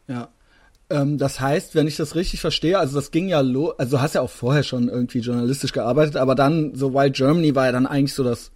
Ja. 0.09 0.29
Ähm, 0.91 1.17
das 1.17 1.41
heißt, 1.41 1.77
wenn 1.77 1.87
ich 1.87 1.97
das 1.97 2.17
richtig 2.17 2.41
verstehe, 2.41 2.79
also 2.79 2.97
das 2.97 3.13
ging 3.13 3.29
ja 3.29 3.41
los, 3.41 3.79
also 3.79 3.97
du 3.97 4.03
hast 4.03 4.15
ja 4.17 4.21
auch 4.21 4.31
vorher 4.31 4.65
schon 4.65 4.89
irgendwie 4.89 5.21
journalistisch 5.21 5.73
gearbeitet, 5.73 6.17
aber 6.17 6.35
dann, 6.35 6.75
so 6.75 6.93
Wild 6.93 7.15
Germany 7.15 7.55
war 7.55 7.67
ja 7.67 7.73
dann 7.73 7.87
eigentlich 7.87 8.15
so 8.15 8.25
das, 8.25 8.51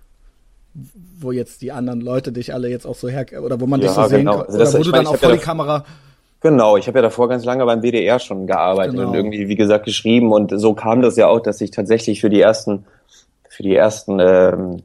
wo 0.75 1.31
jetzt 1.31 1.62
die 1.62 1.71
anderen 1.71 2.00
Leute 2.00 2.33
dich 2.33 2.52
alle 2.52 2.69
jetzt 2.69 2.85
auch 2.85 2.97
so 2.97 3.09
her, 3.09 3.26
oder 3.40 3.61
wo 3.61 3.66
man 3.66 3.81
ja, 3.81 3.87
dich 3.87 3.97
so 3.97 4.05
sehen 4.07 4.19
genau. 4.19 4.38
kann, 4.38 4.47
also 4.47 4.59
das, 4.59 4.75
oder 4.75 4.81
wo 4.81 4.85
du 4.85 4.90
dann 4.90 5.07
auch 5.07 5.16
vor 5.16 5.33
die 5.33 5.38
Kamera 5.38 5.85
Genau, 6.40 6.76
ich 6.76 6.87
habe 6.87 6.99
ja 6.99 7.02
davor 7.02 7.28
ganz 7.28 7.45
lange 7.45 7.64
beim 7.64 7.83
WDR 7.83 8.19
schon 8.19 8.47
gearbeitet 8.47 8.97
genau. 8.97 9.09
und 9.09 9.14
irgendwie, 9.14 9.49
wie 9.49 9.57
gesagt, 9.57 9.85
geschrieben 9.85 10.33
und 10.33 10.52
so 10.59 10.75
kam 10.75 11.02
das 11.02 11.16
ja 11.16 11.28
auch, 11.28 11.40
dass 11.40 11.61
ich 11.61 11.71
tatsächlich 11.71 12.21
für 12.21 12.31
die 12.31 12.40
ersten, 12.40 12.85
für 13.49 13.62
die 13.62 13.75
ersten, 13.75 14.19
ähm, 14.21 14.83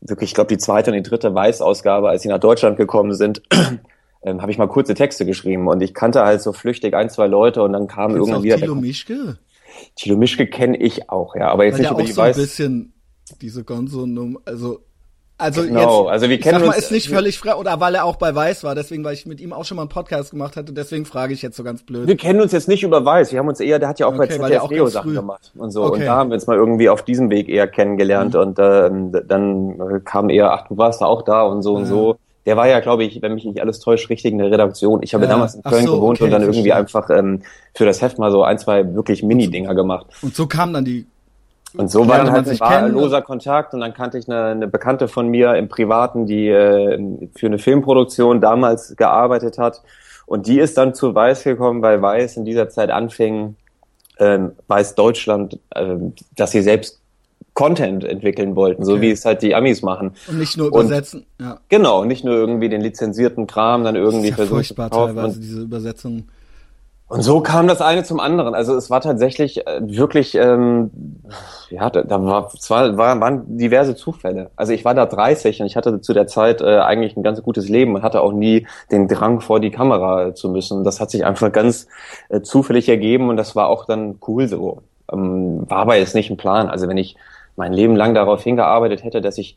wirklich, 0.00 0.30
ich 0.30 0.34
glaube, 0.34 0.48
die 0.48 0.58
zweite 0.58 0.90
und 0.90 0.96
die 0.96 1.02
dritte 1.02 1.34
Weißausgabe, 1.34 2.08
als 2.08 2.22
sie 2.22 2.28
nach 2.28 2.40
Deutschland 2.40 2.76
gekommen 2.76 3.14
sind, 3.14 3.42
ähm, 4.22 4.42
habe 4.42 4.50
ich 4.50 4.58
mal 4.58 4.66
kurze 4.66 4.94
Texte 4.94 5.24
geschrieben 5.24 5.68
und 5.68 5.80
ich 5.80 5.94
kannte 5.94 6.24
halt 6.24 6.42
so 6.42 6.52
flüchtig 6.52 6.94
ein, 6.94 7.08
zwei 7.08 7.28
Leute 7.28 7.62
und 7.62 7.72
dann 7.72 7.86
kam 7.86 8.08
Kennst 8.08 8.18
irgendwann 8.18 8.42
wieder. 8.42 8.56
Thilo 8.56 8.74
Mischke? 8.74 9.38
Thilo 9.94 10.16
Mischke 10.16 10.48
kenne 10.48 10.76
ich 10.76 11.08
auch, 11.08 11.36
ja, 11.36 11.48
aber 11.48 11.64
jetzt 11.64 11.74
Weil 11.74 11.82
nicht 11.82 11.90
über 11.92 12.02
die 12.02 12.12
so 12.12 12.20
Weiß. 12.20 12.36
ein 12.36 12.42
bisschen 12.42 12.92
diese 13.40 13.62
Gonzo-Nummer, 13.62 14.40
also 14.44 14.80
also 15.40 15.62
genau, 15.62 16.02
jetzt, 16.02 16.12
also 16.12 16.28
wir 16.28 16.38
kennen 16.38 16.58
sag 16.58 16.66
mal, 16.66 16.74
uns, 16.74 16.84
ist 16.84 16.92
nicht 16.92 17.08
völlig 17.08 17.38
frei 17.38 17.54
oder 17.54 17.80
weil 17.80 17.94
er 17.94 18.04
auch 18.04 18.16
bei 18.16 18.34
Weiß 18.34 18.62
war, 18.64 18.74
deswegen 18.74 19.02
weil 19.04 19.14
ich 19.14 19.26
mit 19.26 19.40
ihm 19.40 19.52
auch 19.52 19.64
schon 19.64 19.76
mal 19.76 19.82
einen 19.82 19.88
Podcast 19.88 20.30
gemacht 20.30 20.56
hatte, 20.56 20.72
deswegen 20.72 21.06
frage 21.06 21.32
ich 21.32 21.42
jetzt 21.42 21.56
so 21.56 21.64
ganz 21.64 21.82
blöd. 21.82 22.06
Wir 22.06 22.16
kennen 22.16 22.40
uns 22.40 22.52
jetzt 22.52 22.68
nicht 22.68 22.82
über 22.82 23.04
Weiß, 23.04 23.32
wir 23.32 23.38
haben 23.38 23.48
uns 23.48 23.60
eher, 23.60 23.78
der 23.78 23.88
hat 23.88 23.98
ja 23.98 24.06
auch 24.06 24.14
okay, 24.14 24.18
bei 24.18 24.48
ZDF 24.48 24.68
Neo 24.70 24.86
Sachen 24.86 25.14
gemacht 25.14 25.52
und 25.56 25.70
so 25.70 25.84
okay. 25.84 26.00
und 26.00 26.06
da 26.06 26.16
haben 26.16 26.30
wir 26.30 26.34
uns 26.34 26.46
mal 26.46 26.56
irgendwie 26.56 26.88
auf 26.88 27.02
diesem 27.02 27.30
Weg 27.30 27.48
eher 27.48 27.66
kennengelernt 27.66 28.34
mhm. 28.34 28.40
und 28.40 28.58
äh, 28.58 29.22
dann 29.26 30.04
kam 30.04 30.30
eher, 30.30 30.52
ach 30.52 30.68
du 30.68 30.76
warst 30.76 31.00
da 31.00 31.06
auch 31.06 31.22
da 31.22 31.42
und 31.42 31.62
so 31.62 31.74
ja. 31.74 31.80
und 31.80 31.86
so. 31.86 32.16
Der 32.46 32.56
war 32.56 32.66
ja, 32.66 32.80
glaube 32.80 33.04
ich, 33.04 33.20
wenn 33.20 33.34
mich 33.34 33.44
nicht 33.44 33.60
alles 33.60 33.80
täuscht, 33.80 34.08
richtig 34.08 34.32
in 34.32 34.38
der 34.38 34.50
Redaktion. 34.50 35.02
Ich 35.02 35.12
habe 35.12 35.24
ja. 35.24 35.30
damals 35.30 35.54
in 35.54 35.62
Köln 35.62 35.84
so, 35.84 35.96
gewohnt 35.96 36.18
okay, 36.18 36.24
und 36.24 36.30
dann 36.30 36.42
irgendwie 36.42 36.72
einfach 36.72 37.10
ähm, 37.10 37.42
für 37.74 37.84
das 37.84 38.00
Heft 38.00 38.18
mal 38.18 38.30
so 38.30 38.42
ein, 38.42 38.58
zwei 38.58 38.94
wirklich 38.94 39.22
Mini-Dinger 39.22 39.74
gemacht. 39.74 40.06
Und 40.22 40.34
so 40.34 40.46
kam 40.46 40.72
dann 40.72 40.86
die 40.86 41.04
und 41.76 41.90
so 41.90 42.08
war 42.08 42.18
dann 42.18 42.32
halt 42.32 42.48
ein 42.48 42.60
war 42.60 42.88
loser 42.88 43.22
Kontakt 43.22 43.74
und 43.74 43.80
dann 43.80 43.94
kannte 43.94 44.18
ich 44.18 44.28
eine, 44.28 44.44
eine 44.46 44.68
Bekannte 44.68 45.08
von 45.08 45.28
mir 45.28 45.54
im 45.54 45.68
Privaten, 45.68 46.26
die 46.26 46.48
äh, 46.48 47.28
für 47.36 47.46
eine 47.46 47.58
Filmproduktion 47.58 48.40
damals 48.40 48.96
gearbeitet 48.96 49.58
hat. 49.58 49.82
Und 50.26 50.46
die 50.46 50.58
ist 50.58 50.78
dann 50.78 50.94
zu 50.94 51.14
Weiß 51.14 51.44
gekommen, 51.44 51.82
weil 51.82 52.02
Weiß 52.02 52.36
in 52.36 52.44
dieser 52.44 52.68
Zeit 52.68 52.90
anfing, 52.90 53.56
ähm, 54.18 54.52
Weiß 54.68 54.94
Deutschland, 54.94 55.58
äh, 55.70 55.96
dass 56.36 56.52
sie 56.52 56.62
selbst 56.62 57.00
Content 57.54 58.04
entwickeln 58.04 58.56
wollten, 58.56 58.82
okay. 58.82 58.92
so 58.92 59.00
wie 59.00 59.10
es 59.10 59.24
halt 59.24 59.42
die 59.42 59.54
Amis 59.54 59.82
machen. 59.82 60.12
Und 60.28 60.38
nicht 60.38 60.56
nur 60.56 60.68
übersetzen. 60.68 61.26
Und, 61.38 61.44
ja. 61.44 61.60
Genau, 61.68 62.04
nicht 62.04 62.24
nur 62.24 62.34
irgendwie 62.34 62.68
den 62.68 62.80
lizenzierten 62.80 63.46
Kram 63.46 63.84
dann 63.84 63.96
irgendwie 63.96 64.30
das 64.30 64.38
ist 64.38 64.50
ja 64.50 64.56
versuchen. 64.56 64.56
Furchtbar 64.56 64.90
teilweise 64.90 65.40
diese 65.40 65.62
Übersetzungen. 65.62 66.28
Und 67.08 67.22
so 67.22 67.40
kam 67.40 67.66
das 67.66 67.80
eine 67.80 68.04
zum 68.04 68.20
anderen. 68.20 68.54
Also 68.54 68.76
es 68.76 68.88
war 68.88 69.00
tatsächlich 69.00 69.66
äh, 69.66 69.80
wirklich, 69.82 70.36
ähm, 70.36 70.90
ja, 71.70 71.88
da, 71.88 72.02
da 72.02 72.22
war, 72.22 72.50
es 72.52 72.68
war, 72.70 72.96
waren 72.96 73.56
diverse 73.56 73.94
Zufälle. 73.94 74.50
Also 74.56 74.72
ich 74.72 74.84
war 74.84 74.94
da 74.94 75.06
30 75.06 75.60
und 75.60 75.66
ich 75.66 75.76
hatte 75.76 76.00
zu 76.00 76.12
der 76.12 76.26
Zeit 76.26 76.60
äh, 76.60 76.78
eigentlich 76.78 77.16
ein 77.16 77.22
ganz 77.22 77.42
gutes 77.42 77.68
Leben 77.68 77.94
und 77.94 78.02
hatte 78.02 78.20
auch 78.20 78.32
nie 78.32 78.66
den 78.90 79.08
Drang 79.08 79.40
vor 79.40 79.60
die 79.60 79.70
Kamera 79.70 80.34
zu 80.34 80.48
müssen. 80.50 80.84
Das 80.84 81.00
hat 81.00 81.10
sich 81.10 81.24
einfach 81.24 81.52
ganz 81.52 81.86
äh, 82.28 82.40
zufällig 82.40 82.88
ergeben 82.88 83.28
und 83.28 83.36
das 83.36 83.54
war 83.54 83.68
auch 83.68 83.86
dann 83.86 84.18
cool 84.26 84.48
so. 84.48 84.82
Ähm, 85.12 85.68
war 85.68 85.78
aber 85.78 85.96
jetzt 85.96 86.14
nicht 86.14 86.30
ein 86.30 86.36
Plan. 86.36 86.68
Also 86.68 86.88
wenn 86.88 86.98
ich 86.98 87.16
mein 87.56 87.72
Leben 87.72 87.96
lang 87.96 88.14
darauf 88.14 88.42
hingearbeitet 88.42 89.04
hätte, 89.04 89.20
dass 89.20 89.38
ich 89.38 89.56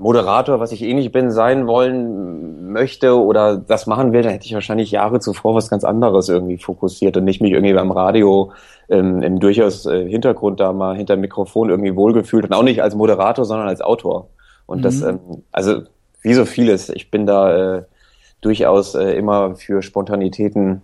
Moderator, 0.00 0.60
was 0.60 0.72
ich 0.72 0.82
eh 0.82 0.94
nicht 0.94 1.12
bin, 1.12 1.30
sein 1.30 1.66
wollen 1.66 2.72
möchte 2.72 3.18
oder 3.18 3.56
das 3.56 3.86
machen 3.86 4.12
will, 4.12 4.22
dann 4.22 4.32
hätte 4.32 4.46
ich 4.46 4.54
wahrscheinlich 4.54 4.90
Jahre 4.90 5.20
zuvor 5.20 5.54
was 5.54 5.70
ganz 5.70 5.84
anderes 5.84 6.28
irgendwie 6.28 6.58
fokussiert 6.58 7.16
und 7.16 7.24
nicht 7.24 7.40
mich 7.40 7.52
irgendwie 7.52 7.74
beim 7.74 7.90
Radio 7.90 8.52
ähm, 8.88 9.22
im 9.22 9.40
durchaus 9.40 9.86
äh, 9.86 10.08
Hintergrund 10.08 10.60
da 10.60 10.72
mal 10.72 10.96
hinter 10.96 11.16
dem 11.16 11.20
Mikrofon 11.20 11.70
irgendwie 11.70 11.96
wohlgefühlt 11.96 12.44
und 12.44 12.52
auch 12.52 12.62
nicht 12.62 12.82
als 12.82 12.94
Moderator, 12.94 13.44
sondern 13.44 13.68
als 13.68 13.80
Autor. 13.80 14.28
Und 14.66 14.78
mhm. 14.78 14.82
das, 14.82 15.02
ähm, 15.02 15.20
also 15.52 15.82
wie 16.22 16.34
so 16.34 16.44
vieles, 16.44 16.88
ich 16.88 17.10
bin 17.10 17.26
da 17.26 17.78
äh, 17.78 17.82
durchaus 18.40 18.94
äh, 18.94 19.12
immer 19.12 19.56
für 19.56 19.82
Spontanitäten 19.82 20.82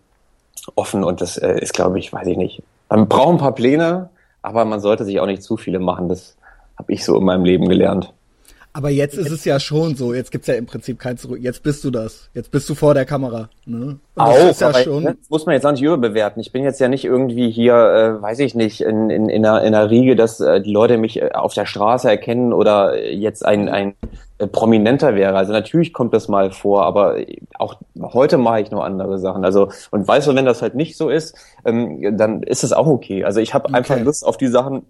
offen 0.74 1.05
und 1.05 1.20
das 1.20 1.38
äh, 1.38 1.59
ist, 1.61 1.74
glaube 1.74 1.98
ich, 1.98 2.12
weiß 2.12 2.26
ich 2.26 2.37
nicht. 2.37 2.62
Man 2.88 3.09
braucht 3.09 3.35
ein 3.35 3.38
paar 3.38 3.55
Pläne, 3.55 4.11
aber 4.42 4.64
man 4.64 4.81
sollte 4.81 5.05
sich 5.05 5.20
auch 5.20 5.26
nicht 5.26 5.42
zu 5.42 5.57
viele 5.57 5.79
machen. 5.79 6.09
Das 6.09 6.37
habe 6.79 6.92
ich 6.92 7.05
so 7.05 7.16
in 7.16 7.24
meinem 7.24 7.44
Leben 7.44 7.68
gelernt. 7.68 8.12
Aber 8.76 8.90
jetzt 8.90 9.16
ist 9.16 9.30
es 9.30 9.46
ja 9.46 9.58
schon 9.58 9.96
so, 9.96 10.12
jetzt 10.12 10.30
gibt's 10.30 10.48
ja 10.48 10.54
im 10.54 10.66
Prinzip 10.66 10.98
kein 10.98 11.16
Zurück. 11.16 11.38
Jetzt 11.40 11.62
bist 11.62 11.82
du 11.82 11.90
das. 11.90 12.28
Jetzt 12.34 12.50
bist 12.50 12.68
du 12.68 12.74
vor 12.74 12.92
der 12.92 13.06
Kamera. 13.06 13.48
Ne? 13.64 13.98
auch, 14.16 14.34
ist 14.50 14.60
ja 14.60 14.74
schon 14.74 15.04
das 15.04 15.14
muss 15.30 15.46
man 15.46 15.54
jetzt 15.54 15.64
auch 15.64 15.72
nicht 15.72 15.80
überbewerten. 15.80 16.42
Ich 16.42 16.52
bin 16.52 16.62
jetzt 16.62 16.78
ja 16.78 16.88
nicht 16.88 17.06
irgendwie 17.06 17.50
hier, 17.50 17.72
äh, 17.72 18.22
weiß 18.22 18.38
ich 18.40 18.54
nicht, 18.54 18.82
in, 18.82 19.08
in, 19.08 19.30
in, 19.30 19.46
einer, 19.46 19.62
in 19.62 19.74
einer 19.74 19.88
Riege, 19.88 20.14
dass 20.14 20.40
äh, 20.40 20.60
die 20.60 20.72
Leute 20.72 20.98
mich 20.98 21.22
äh, 21.22 21.30
auf 21.32 21.54
der 21.54 21.64
Straße 21.64 22.10
erkennen 22.10 22.52
oder 22.52 23.02
jetzt 23.02 23.46
ein, 23.46 23.70
ein 23.70 23.94
äh, 24.36 24.46
prominenter 24.46 25.14
wäre. 25.14 25.36
Also 25.36 25.52
natürlich 25.52 25.94
kommt 25.94 26.12
das 26.12 26.28
mal 26.28 26.50
vor, 26.50 26.84
aber 26.84 27.16
auch 27.58 27.76
heute 27.98 28.36
mache 28.36 28.60
ich 28.60 28.70
noch 28.70 28.84
andere 28.84 29.18
Sachen. 29.18 29.46
Also 29.46 29.70
und 29.90 30.06
weißt 30.06 30.28
du, 30.28 30.34
wenn 30.34 30.44
das 30.44 30.60
halt 30.60 30.74
nicht 30.74 30.98
so 30.98 31.08
ist, 31.08 31.34
ähm, 31.64 32.18
dann 32.18 32.42
ist 32.42 32.62
es 32.62 32.74
auch 32.74 32.86
okay. 32.86 33.24
Also 33.24 33.40
ich 33.40 33.54
habe 33.54 33.64
okay. 33.64 33.74
einfach 33.74 33.98
Lust 34.00 34.26
auf 34.26 34.36
die 34.36 34.48
Sachen, 34.48 34.82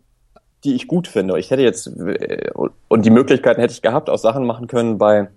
die 0.67 0.75
ich 0.75 0.87
gut 0.87 1.09
finde. 1.09 1.39
Ich 1.39 1.51
hätte 1.51 1.63
jetzt, 1.63 1.87
äh, 1.87 2.51
und 2.89 3.05
die 3.05 3.11
Möglichkeiten 3.11 3.61
hätte 3.61 3.73
ich 3.73 3.83
gehabt, 3.83 4.11
auch 4.11 4.19
Sachen 4.19 4.45
machen 4.45 4.67
können 4.67 4.99
bei, 4.99 5.29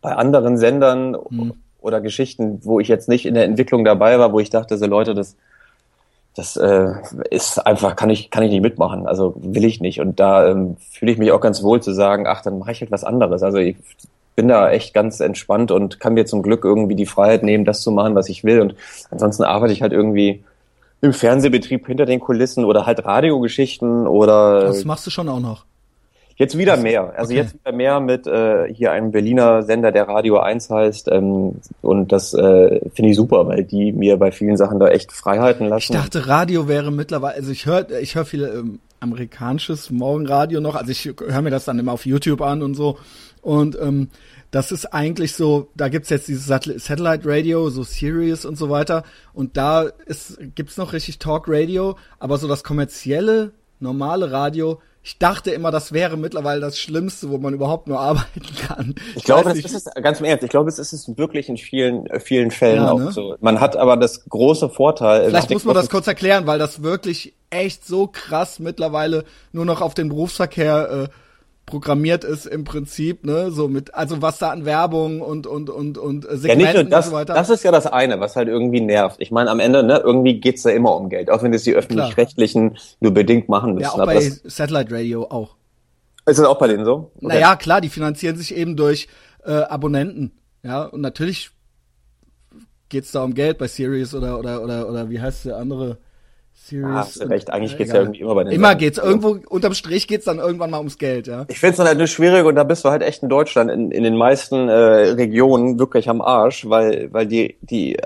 bei 0.00 0.14
anderen 0.14 0.56
Sendern 0.56 1.16
hm. 1.28 1.52
oder 1.80 2.00
Geschichten, 2.00 2.60
wo 2.64 2.80
ich 2.80 2.88
jetzt 2.88 3.08
nicht 3.08 3.26
in 3.26 3.34
der 3.34 3.44
Entwicklung 3.44 3.84
dabei 3.84 4.18
war, 4.18 4.32
wo 4.32 4.40
ich 4.40 4.50
dachte, 4.50 4.76
so 4.78 4.86
Leute, 4.86 5.14
das, 5.14 5.36
das 6.34 6.56
äh, 6.56 6.92
ist 7.30 7.64
einfach, 7.66 7.94
kann 7.96 8.10
ich, 8.10 8.30
kann 8.30 8.42
ich 8.42 8.50
nicht 8.50 8.62
mitmachen. 8.62 9.06
Also 9.06 9.34
will 9.36 9.64
ich 9.64 9.80
nicht. 9.80 10.00
Und 10.00 10.18
da 10.18 10.48
ähm, 10.48 10.76
fühle 10.90 11.12
ich 11.12 11.18
mich 11.18 11.30
auch 11.32 11.40
ganz 11.40 11.62
wohl 11.62 11.82
zu 11.82 11.92
sagen, 11.92 12.26
ach, 12.26 12.42
dann 12.42 12.58
mache 12.58 12.72
ich 12.72 12.80
halt 12.80 12.90
was 12.90 13.04
anderes. 13.04 13.42
Also 13.42 13.58
ich 13.58 13.76
bin 14.36 14.48
da 14.48 14.70
echt 14.70 14.94
ganz 14.94 15.18
entspannt 15.18 15.72
und 15.72 15.98
kann 15.98 16.14
mir 16.14 16.24
zum 16.24 16.42
Glück 16.42 16.64
irgendwie 16.64 16.94
die 16.94 17.06
Freiheit 17.06 17.42
nehmen, 17.42 17.64
das 17.64 17.82
zu 17.82 17.90
machen, 17.90 18.14
was 18.14 18.28
ich 18.28 18.44
will. 18.44 18.60
Und 18.60 18.76
ansonsten 19.10 19.42
arbeite 19.42 19.72
ich 19.72 19.82
halt 19.82 19.92
irgendwie 19.92 20.44
im 21.00 21.12
Fernsehbetrieb 21.12 21.86
hinter 21.86 22.06
den 22.06 22.20
Kulissen 22.20 22.64
oder 22.64 22.86
halt 22.86 23.04
Radiogeschichten 23.04 24.06
oder. 24.06 24.62
Das 24.62 24.84
machst 24.84 25.06
du 25.06 25.10
schon 25.10 25.28
auch 25.28 25.40
noch. 25.40 25.64
Jetzt 26.38 26.56
wieder 26.56 26.76
mehr. 26.76 27.14
Also 27.16 27.32
okay. 27.32 27.42
jetzt 27.42 27.54
wieder 27.54 27.72
mehr 27.72 27.98
mit 27.98 28.28
äh, 28.28 28.72
hier 28.72 28.92
einem 28.92 29.10
Berliner 29.10 29.64
Sender, 29.64 29.90
der 29.90 30.06
Radio 30.06 30.38
1 30.38 30.70
heißt. 30.70 31.08
Ähm, 31.10 31.56
und 31.82 32.12
das 32.12 32.32
äh, 32.32 32.80
finde 32.94 33.10
ich 33.10 33.16
super, 33.16 33.48
weil 33.48 33.64
die 33.64 33.90
mir 33.90 34.16
bei 34.18 34.30
vielen 34.30 34.56
Sachen 34.56 34.78
da 34.78 34.86
echt 34.86 35.10
Freiheiten 35.10 35.66
lassen. 35.66 35.92
Ich 35.92 35.98
dachte, 35.98 36.28
Radio 36.28 36.68
wäre 36.68 36.92
mittlerweile, 36.92 37.34
also 37.34 37.50
ich 37.50 37.66
höre 37.66 37.90
ich 38.00 38.14
hör 38.14 38.24
viel 38.24 38.44
ähm, 38.44 38.78
amerikanisches 39.00 39.90
Morgenradio 39.90 40.60
noch. 40.60 40.76
Also 40.76 40.92
ich 40.92 41.06
höre 41.06 41.42
mir 41.42 41.50
das 41.50 41.64
dann 41.64 41.80
immer 41.80 41.92
auf 41.92 42.06
YouTube 42.06 42.40
an 42.40 42.62
und 42.62 42.74
so. 42.74 42.98
Und 43.42 43.76
ähm, 43.80 44.08
das 44.50 44.72
ist 44.72 44.86
eigentlich 44.86 45.34
so, 45.34 45.68
da 45.74 45.88
gibt's 45.88 46.10
jetzt 46.10 46.28
dieses 46.28 46.46
Satellite 46.46 47.22
Radio, 47.24 47.68
so 47.70 47.82
Sirius 47.82 48.44
und 48.44 48.56
so 48.56 48.70
weiter. 48.70 49.02
Und 49.34 49.56
da 49.56 49.82
ist, 49.82 50.38
gibt's 50.54 50.76
noch 50.76 50.92
richtig 50.92 51.18
Talk 51.18 51.44
Radio, 51.48 51.96
aber 52.18 52.38
so 52.38 52.48
das 52.48 52.64
kommerzielle, 52.64 53.52
normale 53.80 54.32
Radio, 54.32 54.80
ich 55.08 55.18
dachte 55.18 55.52
immer, 55.52 55.70
das 55.70 55.92
wäre 55.92 56.18
mittlerweile 56.18 56.60
das 56.60 56.78
Schlimmste, 56.78 57.30
wo 57.30 57.38
man 57.38 57.54
überhaupt 57.54 57.88
nur 57.88 57.98
arbeiten 57.98 58.42
kann. 58.66 58.94
Ich, 59.10 59.18
ich 59.18 59.24
glaube, 59.24 59.44
das 59.44 59.58
ist 59.58 59.74
es, 59.74 60.02
ganz 60.02 60.20
im 60.20 60.26
Ernst, 60.26 60.44
ich 60.44 60.50
glaube, 60.50 60.68
es 60.68 60.78
ist 60.78 60.92
es 60.92 61.16
wirklich 61.16 61.48
in 61.48 61.56
vielen, 61.56 62.06
vielen 62.20 62.50
Fällen 62.50 62.82
ja, 62.82 62.92
auch 62.92 62.98
ne? 62.98 63.12
so. 63.12 63.36
Man 63.40 63.58
hat 63.58 63.74
aber 63.76 63.96
das 63.96 64.28
große 64.28 64.68
Vorteil. 64.68 65.26
Vielleicht 65.26 65.50
muss 65.50 65.64
man 65.64 65.74
das 65.74 65.88
kurz 65.88 66.06
erklären, 66.06 66.46
weil 66.46 66.58
das 66.58 66.82
wirklich 66.82 67.34
echt 67.48 67.86
so 67.86 68.06
krass 68.06 68.58
mittlerweile 68.58 69.24
nur 69.52 69.64
noch 69.64 69.80
auf 69.80 69.94
den 69.94 70.10
Berufsverkehr 70.10 71.08
äh, 71.08 71.08
programmiert 71.68 72.24
ist 72.24 72.46
im 72.46 72.64
Prinzip, 72.64 73.24
ne, 73.24 73.50
so 73.50 73.68
mit, 73.68 73.94
also 73.94 74.20
was 74.20 74.38
da 74.38 74.50
an 74.50 74.64
Werbung 74.64 75.20
und 75.20 75.46
und 75.46 75.70
und 75.70 75.96
und 75.98 76.24
Segmenten 76.24 76.48
ja, 76.48 76.56
nicht 76.56 76.74
nur 76.74 76.84
das, 76.84 77.06
und 77.06 77.10
so 77.10 77.16
weiter. 77.16 77.34
Das 77.34 77.50
ist 77.50 77.62
ja 77.62 77.70
das 77.70 77.86
eine, 77.86 78.18
was 78.18 78.34
halt 78.34 78.48
irgendwie 78.48 78.80
nervt. 78.80 79.16
Ich 79.20 79.30
meine, 79.30 79.50
am 79.50 79.60
Ende, 79.60 79.82
ne, 79.82 80.02
irgendwie 80.04 80.40
geht's 80.40 80.62
da 80.62 80.70
immer 80.70 80.96
um 80.96 81.08
Geld, 81.08 81.30
auch 81.30 81.42
wenn 81.42 81.52
es 81.54 81.62
die 81.62 81.74
öffentlich-rechtlichen 81.74 82.78
nur 83.00 83.12
bedingt 83.12 83.48
machen 83.48 83.74
müssen. 83.74 83.84
Ja, 83.84 83.92
auch 83.92 84.04
bei 84.04 84.20
Satellite 84.20 84.94
Radio 84.94 85.26
auch. 85.30 85.56
Ist 86.26 86.38
das 86.38 86.46
auch 86.46 86.58
bei 86.58 86.66
denen 86.66 86.84
so? 86.84 87.12
Okay. 87.16 87.26
Naja, 87.26 87.56
klar, 87.56 87.80
die 87.80 87.88
finanzieren 87.88 88.36
sich 88.36 88.54
eben 88.54 88.76
durch 88.76 89.08
äh, 89.44 89.52
Abonnenten, 89.52 90.32
ja, 90.62 90.82
und 90.84 91.00
natürlich 91.00 91.50
geht's 92.88 93.12
da 93.12 93.22
um 93.22 93.34
Geld 93.34 93.58
bei 93.58 93.68
Sirius 93.68 94.14
oder 94.14 94.38
oder 94.38 94.62
oder 94.62 94.88
oder 94.88 95.10
wie 95.10 95.20
heißt 95.20 95.44
der 95.44 95.56
andere? 95.56 95.98
Sirius. 96.68 96.90
Ah, 96.90 96.94
hast 96.94 97.20
du 97.20 97.28
recht. 97.28 97.50
Eigentlich 97.50 97.76
geht's 97.76 97.92
ja 97.92 98.00
irgendwie 98.00 98.20
immer 98.20 98.34
bei 98.34 98.44
den 98.44 98.52
Immer 98.52 98.68
Sachen. 98.68 98.78
geht's 98.78 98.98
irgendwo 98.98 99.38
unterm 99.48 99.74
Strich 99.74 100.06
geht's 100.06 100.24
dann 100.24 100.38
irgendwann 100.38 100.70
mal 100.70 100.78
ums 100.78 100.98
Geld, 100.98 101.26
ja. 101.26 101.44
Ich 101.48 101.58
finde 101.58 101.72
es 101.72 101.76
dann 101.78 101.86
halt 101.86 101.98
nur 101.98 102.06
schwierig 102.06 102.44
und 102.44 102.54
da 102.54 102.64
bist 102.64 102.84
du 102.84 102.90
halt 102.90 103.02
echt 103.02 103.22
in 103.22 103.28
Deutschland 103.28 103.70
in, 103.70 103.90
in 103.90 104.04
den 104.04 104.16
meisten 104.16 104.68
äh, 104.68 104.72
Regionen 104.72 105.78
wirklich 105.78 106.08
am 106.08 106.20
Arsch, 106.20 106.68
weil 106.68 107.12
weil 107.12 107.26
die 107.26 107.56
die 107.62 107.96
äh, 107.96 108.02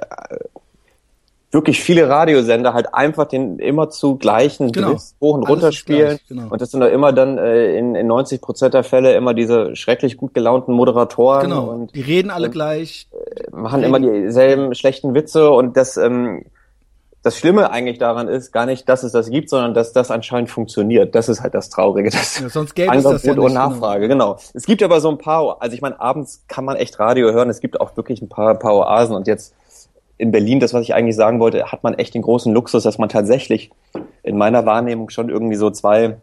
wirklich 1.53 1.83
viele 1.83 2.09
Radiosender 2.09 2.73
halt 2.73 2.95
einfach 2.95 3.27
den 3.27 3.59
immer 3.59 3.91
zu 3.91 4.17
gleichen 4.17 4.73
genau. 4.73 4.97
hoch 5.21 5.35
und 5.35 5.43
runter 5.43 5.71
spielen. 5.71 6.19
Genau. 6.29 6.49
Und 6.51 6.63
das 6.63 6.71
sind 6.71 6.81
doch 6.81 6.89
immer 6.89 7.13
dann 7.13 7.37
äh, 7.37 7.77
in, 7.77 7.95
in 7.95 8.07
90 8.07 8.41
Prozent 8.41 8.73
der 8.73 8.85
Fälle 8.85 9.13
immer 9.15 9.35
diese 9.35 9.77
schrecklich 9.77 10.17
gut 10.17 10.33
gelaunten 10.33 10.73
Moderatoren. 10.73 11.51
Genau. 11.51 11.67
Und, 11.67 11.95
die 11.95 12.01
reden 12.01 12.31
alle 12.31 12.47
und, 12.47 12.53
gleich. 12.53 13.07
Äh, 13.13 13.55
machen 13.55 13.83
immer 13.83 14.01
dieselben 14.01 14.75
schlechten 14.75 15.15
Witze 15.15 15.51
und 15.51 15.77
das, 15.77 15.99
ähm, 15.99 16.47
das 17.23 17.39
Schlimme 17.39 17.71
eigentlich 17.71 17.99
daran 17.99 18.27
ist 18.27 18.51
gar 18.51 18.67
nicht, 18.67 18.89
dass 18.89 19.05
es 19.05 19.13
das 19.13 19.31
gibt, 19.31 19.49
sondern 19.49 19.75
dass 19.75 19.93
das 19.93 20.11
anscheinend 20.11 20.51
funktioniert. 20.51 21.15
Das 21.15 21.29
ist 21.29 21.41
halt 21.41 21.55
das 21.55 21.71
Traurige. 21.71 22.11
Das 22.11 22.41
ja, 22.41 22.49
sonst 22.49 22.75
gäbe 22.75 22.95
es 22.97 23.05
das 23.05 23.23
ja 23.23 23.33
nicht, 23.33 23.41
und 23.41 23.49
genau. 23.49 23.69
Nachfrage, 23.69 24.09
genau. 24.09 24.39
Es 24.55 24.67
gibt 24.67 24.83
aber 24.83 25.01
so 25.01 25.09
ein 25.09 25.19
paar, 25.19 25.59
also 25.61 25.75
ich 25.75 25.83
meine, 25.83 26.01
abends 26.01 26.45
kann 26.49 26.65
man 26.65 26.77
echt 26.77 26.99
Radio 26.99 27.33
hören. 27.33 27.49
Es 27.49 27.61
gibt 27.61 27.81
auch 27.81 27.97
wirklich 27.97 28.21
ein 28.23 28.29
paar, 28.29 28.59
paar 28.59 28.75
Oasen 28.75 29.15
und 29.15 29.29
jetzt 29.29 29.55
in 30.19 30.33
Berlin, 30.33 30.59
das, 30.59 30.75
was 30.75 30.83
ich 30.83 30.95
eigentlich 30.95 31.17
sagen 31.17 31.39
wollte, 31.39 31.71
hat 31.71 31.85
man 31.85 31.95
echt 31.95 32.15
den 32.15 32.23
großen 32.23 32.53
Luxus, 32.53 32.83
dass 32.83 32.99
man 32.99 33.09
tatsächlich 33.09 33.71
in 34.23 34.37
meiner 34.37 34.67
Wahrnehmung 34.67 35.11
schon 35.11 35.29
irgendwie 35.29 35.57
so 35.57 35.71
zwei, 35.71 36.17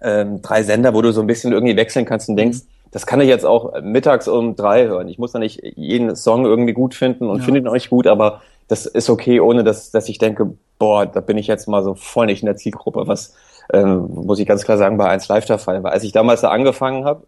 ähm, 0.00 0.42
drei 0.42 0.62
Sender, 0.62 0.94
wo 0.94 1.02
du 1.02 1.12
so 1.12 1.20
ein 1.20 1.26
bisschen 1.26 1.52
irgendwie 1.52 1.76
wechseln 1.76 2.04
kannst 2.04 2.28
und 2.28 2.36
denkst, 2.36 2.60
das 2.92 3.06
kann 3.06 3.20
ich 3.20 3.28
jetzt 3.28 3.44
auch 3.44 3.80
mittags 3.82 4.28
um 4.28 4.54
drei 4.54 4.86
hören. 4.86 5.08
Ich 5.08 5.18
muss 5.18 5.32
da 5.32 5.38
nicht 5.38 5.60
jeden 5.76 6.14
Song 6.14 6.44
irgendwie 6.44 6.72
gut 6.72 6.94
finden 6.94 7.28
und 7.28 7.38
ja. 7.38 7.44
finde 7.44 7.60
ihn 7.60 7.68
auch 7.68 7.72
nicht 7.72 7.90
gut, 7.90 8.06
aber 8.06 8.42
das 8.68 8.86
ist 8.86 9.10
okay, 9.10 9.40
ohne 9.40 9.64
dass, 9.64 9.90
dass 9.90 10.08
ich 10.08 10.18
denke, 10.18 10.52
boah, 10.78 11.06
da 11.06 11.20
bin 11.20 11.38
ich 11.38 11.46
jetzt 11.46 11.68
mal 11.68 11.82
so 11.82 11.94
voll 11.94 12.26
nicht 12.26 12.42
in 12.42 12.46
der 12.46 12.56
Zielgruppe, 12.56 13.06
was 13.06 13.34
ähm, 13.72 14.08
muss 14.12 14.38
ich 14.38 14.46
ganz 14.46 14.64
klar 14.64 14.78
sagen, 14.78 14.96
bei 14.96 15.08
1 15.08 15.28
Live 15.28 15.46
der 15.46 15.58
Fall 15.58 15.82
war. 15.82 15.92
Als 15.92 16.04
ich 16.04 16.12
damals 16.12 16.40
da 16.40 16.50
angefangen 16.50 17.04
habe, 17.04 17.26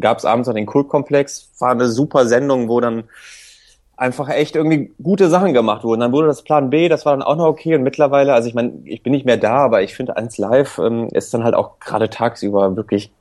gab 0.00 0.18
es 0.18 0.24
abends 0.24 0.48
noch 0.48 0.54
den 0.54 0.66
Kultkomplex, 0.66 1.50
war 1.60 1.70
eine 1.70 1.88
super 1.88 2.26
Sendung, 2.26 2.68
wo 2.68 2.80
dann 2.80 3.04
einfach 3.96 4.28
echt 4.28 4.56
irgendwie 4.56 4.92
gute 5.02 5.28
Sachen 5.28 5.52
gemacht 5.52 5.84
wurden. 5.84 6.00
Dann 6.00 6.12
wurde 6.12 6.28
das 6.28 6.42
Plan 6.42 6.70
B, 6.70 6.88
das 6.88 7.04
war 7.04 7.12
dann 7.12 7.22
auch 7.22 7.36
noch 7.36 7.46
okay. 7.46 7.74
Und 7.74 7.82
mittlerweile, 7.82 8.32
also 8.32 8.48
ich 8.48 8.54
meine, 8.54 8.72
ich 8.84 9.02
bin 9.02 9.12
nicht 9.12 9.26
mehr 9.26 9.36
da, 9.36 9.56
aber 9.58 9.82
ich 9.82 9.94
finde, 9.94 10.16
eins 10.16 10.38
live 10.38 10.78
ähm, 10.78 11.08
ist 11.12 11.34
dann 11.34 11.44
halt 11.44 11.54
auch 11.54 11.78
gerade 11.80 12.08
tagsüber 12.08 12.76
wirklich 12.76 13.12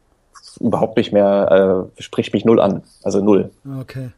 überhaupt 0.59 0.97
nicht 0.97 1.11
mehr, 1.11 1.87
äh, 1.97 2.01
spricht 2.01 2.33
mich 2.33 2.45
null 2.45 2.59
an. 2.59 2.83
Also 3.03 3.21
null. 3.21 3.51
Okay. 3.81 4.09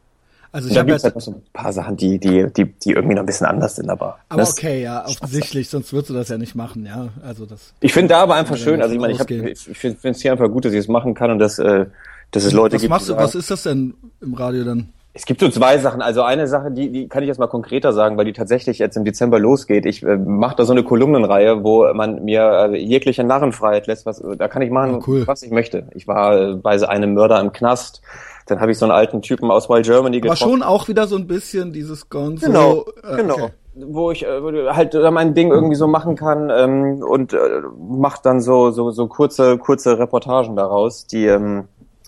Also 0.51 0.69
ich 0.69 0.77
habe 0.77 0.91
jetzt 0.91 1.03
halt 1.03 1.15
noch 1.15 1.21
so 1.21 1.31
ein 1.31 1.41
paar 1.53 1.71
Sachen, 1.71 1.95
die, 1.95 2.17
die, 2.17 2.47
die, 2.51 2.65
die 2.65 2.91
irgendwie 2.91 3.15
noch 3.15 3.23
ein 3.23 3.27
bisschen 3.27 3.45
anders 3.45 3.75
sind, 3.75 3.89
aber. 3.89 4.17
Aber 4.29 4.47
okay, 4.47 4.81
ja, 4.81 5.05
offensichtlich, 5.05 5.69
sonst 5.69 5.93
würdest 5.93 6.09
du 6.09 6.13
das 6.15 6.29
ja 6.29 6.37
nicht 6.37 6.55
machen, 6.55 6.85
ja. 6.85 7.09
Also 7.23 7.45
das. 7.45 7.73
Ich 7.81 7.93
finde 7.93 8.09
da 8.09 8.21
aber 8.21 8.35
einfach 8.35 8.57
schön, 8.57 8.81
also 8.81 8.93
ich 8.93 8.99
meine, 8.99 9.13
ich, 9.13 9.19
hab, 9.19 9.29
ich 9.29 9.59
finde 9.59 9.97
es 10.03 10.21
hier 10.21 10.31
einfach 10.31 10.49
gut, 10.49 10.65
dass 10.65 10.73
ich 10.73 10.79
es 10.79 10.87
machen 10.87 11.13
kann 11.13 11.29
und 11.31 11.39
dass, 11.39 11.59
äh, 11.59 11.85
dass 12.31 12.45
es 12.45 12.53
Leute 12.53 12.75
was 12.75 12.81
gibt. 12.81 12.89
Machst 12.89 13.09
du, 13.09 13.15
was 13.15 13.35
ist 13.35 13.51
das 13.51 13.63
denn 13.63 13.93
im 14.21 14.33
Radio 14.33 14.63
dann? 14.63 14.89
Es 15.13 15.25
gibt 15.25 15.41
so 15.41 15.49
zwei 15.49 15.77
Sachen. 15.79 16.01
Also 16.01 16.21
eine 16.21 16.47
Sache, 16.47 16.71
die, 16.71 16.91
die 16.91 17.07
kann 17.07 17.23
ich 17.23 17.27
jetzt 17.27 17.39
mal 17.39 17.47
konkreter 17.47 17.93
sagen, 17.93 18.15
weil 18.17 18.25
die 18.25 18.33
tatsächlich 18.33 18.77
jetzt 18.79 18.95
im 18.95 19.05
Dezember 19.05 19.39
losgeht. 19.39 19.85
Ich 19.85 20.03
äh, 20.03 20.17
mache 20.17 20.55
da 20.55 20.65
so 20.65 20.71
eine 20.71 20.83
Kolumnenreihe, 20.83 21.63
wo 21.63 21.91
man 21.93 22.23
mir 22.23 22.69
äh, 22.71 22.77
jegliche 22.77 23.23
Narrenfreiheit 23.23 23.87
lässt. 23.87 24.05
Was, 24.05 24.23
da 24.37 24.47
kann 24.47 24.61
ich 24.61 24.69
machen, 24.69 24.95
oh, 24.95 25.03
cool. 25.07 25.27
was 25.27 25.43
ich 25.43 25.51
möchte. 25.51 25.87
Ich 25.95 26.07
war 26.07 26.39
äh, 26.39 26.55
bei 26.55 26.79
einem 26.87 27.15
Mörder 27.15 27.39
im 27.39 27.51
Knast. 27.51 28.01
Dann 28.49 28.59
habe 28.59 28.71
ich 28.71 28.77
so 28.77 28.85
einen 28.85 28.91
alten 28.91 29.21
Typen 29.21 29.51
aus 29.51 29.69
Wild 29.69 29.85
Germany 29.85 30.21
getroffen. 30.21 30.43
Aber 30.43 30.51
schon 30.51 30.63
auch 30.63 30.87
wieder 30.87 31.07
so 31.07 31.15
ein 31.15 31.27
bisschen 31.27 31.73
dieses 31.73 32.09
Gonzo. 32.09 32.45
Genau, 32.45 32.85
äh, 33.03 33.15
genau. 33.15 33.33
Okay. 33.35 33.49
Wo 33.75 34.11
ich 34.11 34.25
äh, 34.25 34.69
halt 34.71 34.93
mein 35.11 35.33
Ding 35.33 35.51
irgendwie 35.51 35.75
so 35.75 35.87
machen 35.87 36.15
kann 36.15 36.49
ähm, 36.49 37.01
und 37.01 37.33
äh, 37.33 37.37
macht 37.77 38.25
dann 38.25 38.41
so, 38.41 38.71
so, 38.71 38.91
so 38.91 39.07
kurze, 39.07 39.57
kurze 39.57 39.97
Reportagen 39.99 40.55
daraus, 40.55 41.05
die... 41.07 41.25
Ähm, 41.25 41.65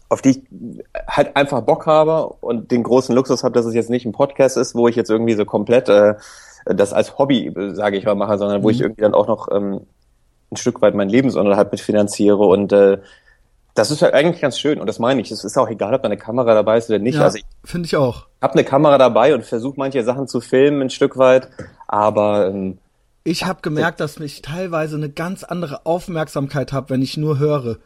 auf 0.10 0.22
die 0.22 0.30
ich 0.32 0.42
halt 1.08 1.38
einfach 1.38 1.62
Bock 1.62 1.86
habe 1.86 2.36
und 2.42 2.70
den 2.70 2.84
großen 2.84 3.16
Luxus 3.16 3.46
habe, 3.46 3.54
dass 3.54 3.66
es 3.66 3.74
jetzt 3.74 3.90
nicht 3.90 4.06
ein 4.06 4.12
Podcast 4.12 4.58
ist, 4.58 4.76
wo 4.76 4.90
ich 4.90 4.98
jetzt 4.98 5.10
irgendwie 5.10 5.36
so 5.36 5.46
komplett 5.46 5.88
äh, 5.88 6.16
das 6.66 6.92
als 6.92 7.18
Hobby, 7.18 7.54
sage 7.72 7.96
ich 7.96 8.04
mal, 8.04 8.16
mache, 8.16 8.38
sondern 8.38 8.62
wo 8.62 8.68
mhm. 8.68 8.74
ich 8.74 8.82
irgendwie 8.82 9.04
dann 9.04 9.14
auch 9.14 9.28
noch 9.28 9.48
ähm, 9.52 9.82
ein 10.52 10.58
Stück 10.58 10.82
weit 10.82 10.96
mein 10.96 11.08
Lebensunterhalt 11.08 11.72
mitfinanziere 11.72 12.44
und 12.44 12.74
äh, 12.74 12.98
das 13.74 13.92
ist 13.92 14.02
halt 14.02 14.14
eigentlich 14.14 14.42
ganz 14.42 14.60
schön 14.60 14.80
und 14.80 14.88
das 14.88 15.00
meine 15.00 15.22
ich. 15.22 15.32
Es 15.32 15.44
ist 15.44 15.58
auch 15.58 15.70
egal, 15.70 15.94
ob 15.94 16.02
da 16.02 16.08
eine 16.08 16.18
Kamera 16.18 16.54
dabei 16.54 16.78
ist 16.78 16.90
oder 16.90 17.00
nicht. 17.00 17.16
Ja, 17.16 17.24
also 17.24 17.38
ich 17.38 17.46
finde 17.64 17.88
ich 17.88 17.96
auch. 17.96 18.28
Habe 18.42 18.54
eine 18.54 18.64
Kamera 18.64 18.98
dabei 18.98 19.34
und 19.34 19.46
versuche 19.46 19.76
manche 19.78 20.04
Sachen 20.04 20.28
zu 20.28 20.42
filmen 20.42 20.82
ein 20.82 20.90
Stück 20.90 21.18
weit, 21.18 21.50
aber 21.88 22.48
ähm, 22.48 22.78
ich 23.24 23.46
habe 23.46 23.62
gemerkt, 23.62 24.00
dass 24.00 24.18
ich 24.18 24.42
teilweise 24.42 24.96
eine 24.96 25.10
ganz 25.10 25.44
andere 25.44 25.86
Aufmerksamkeit 25.86 26.74
habe, 26.74 26.90
wenn 26.90 27.02
ich 27.02 27.18
nur 27.18 27.38
höre. 27.38 27.78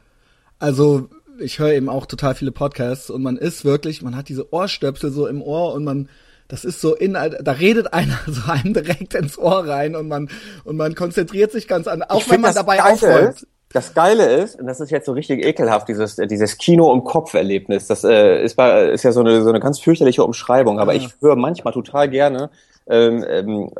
Also 0.59 1.09
ich 1.39 1.59
höre 1.59 1.73
eben 1.73 1.89
auch 1.89 2.05
total 2.05 2.35
viele 2.35 2.51
Podcasts 2.51 3.09
und 3.09 3.21
man 3.21 3.37
ist 3.37 3.65
wirklich, 3.65 4.01
man 4.01 4.15
hat 4.15 4.29
diese 4.29 4.53
Ohrstöpsel 4.53 5.11
so 5.11 5.27
im 5.27 5.41
Ohr 5.41 5.73
und 5.73 5.83
man, 5.83 6.09
das 6.47 6.63
ist 6.63 6.79
so 6.79 6.95
in, 6.95 7.13
da 7.13 7.51
redet 7.51 7.93
einer 7.93 8.17
so 8.27 8.49
einem 8.49 8.73
direkt 8.73 9.13
ins 9.13 9.37
Ohr 9.37 9.67
rein 9.67 9.95
und 9.95 10.07
man, 10.07 10.29
und 10.63 10.77
man 10.77 10.95
konzentriert 10.95 11.51
sich 11.51 11.67
ganz 11.67 11.87
an, 11.87 12.01
auch 12.03 12.21
ich 12.21 12.29
wenn 12.29 12.41
man 12.41 12.55
dabei 12.55 12.81
aufräumt. 12.81 13.45
Das 13.75 13.93
Geile 13.93 14.23
ist, 14.25 14.57
und 14.57 14.67
das 14.67 14.79
ist 14.79 14.89
jetzt 14.89 15.05
so 15.05 15.11
richtig 15.11 15.45
ekelhaft, 15.45 15.89
dieses, 15.89 16.15
dieses 16.15 16.57
Kino- 16.57 16.93
im 16.93 17.03
Kopf-Erlebnis, 17.03 17.87
das 17.87 18.05
äh, 18.05 18.41
ist, 18.41 18.55
bei, 18.55 18.85
ist 18.85 19.03
ja 19.03 19.11
so 19.11 19.19
eine, 19.19 19.43
so 19.43 19.49
eine 19.49 19.59
ganz 19.59 19.79
fürchterliche 19.79 20.23
Umschreibung, 20.23 20.79
aber 20.79 20.93
ja. 20.93 21.01
ich 21.01 21.09
höre 21.19 21.35
manchmal 21.35 21.73
total 21.73 22.09
gerne 22.09 22.51
ähm, 22.87 23.25
ähm, 23.27 23.71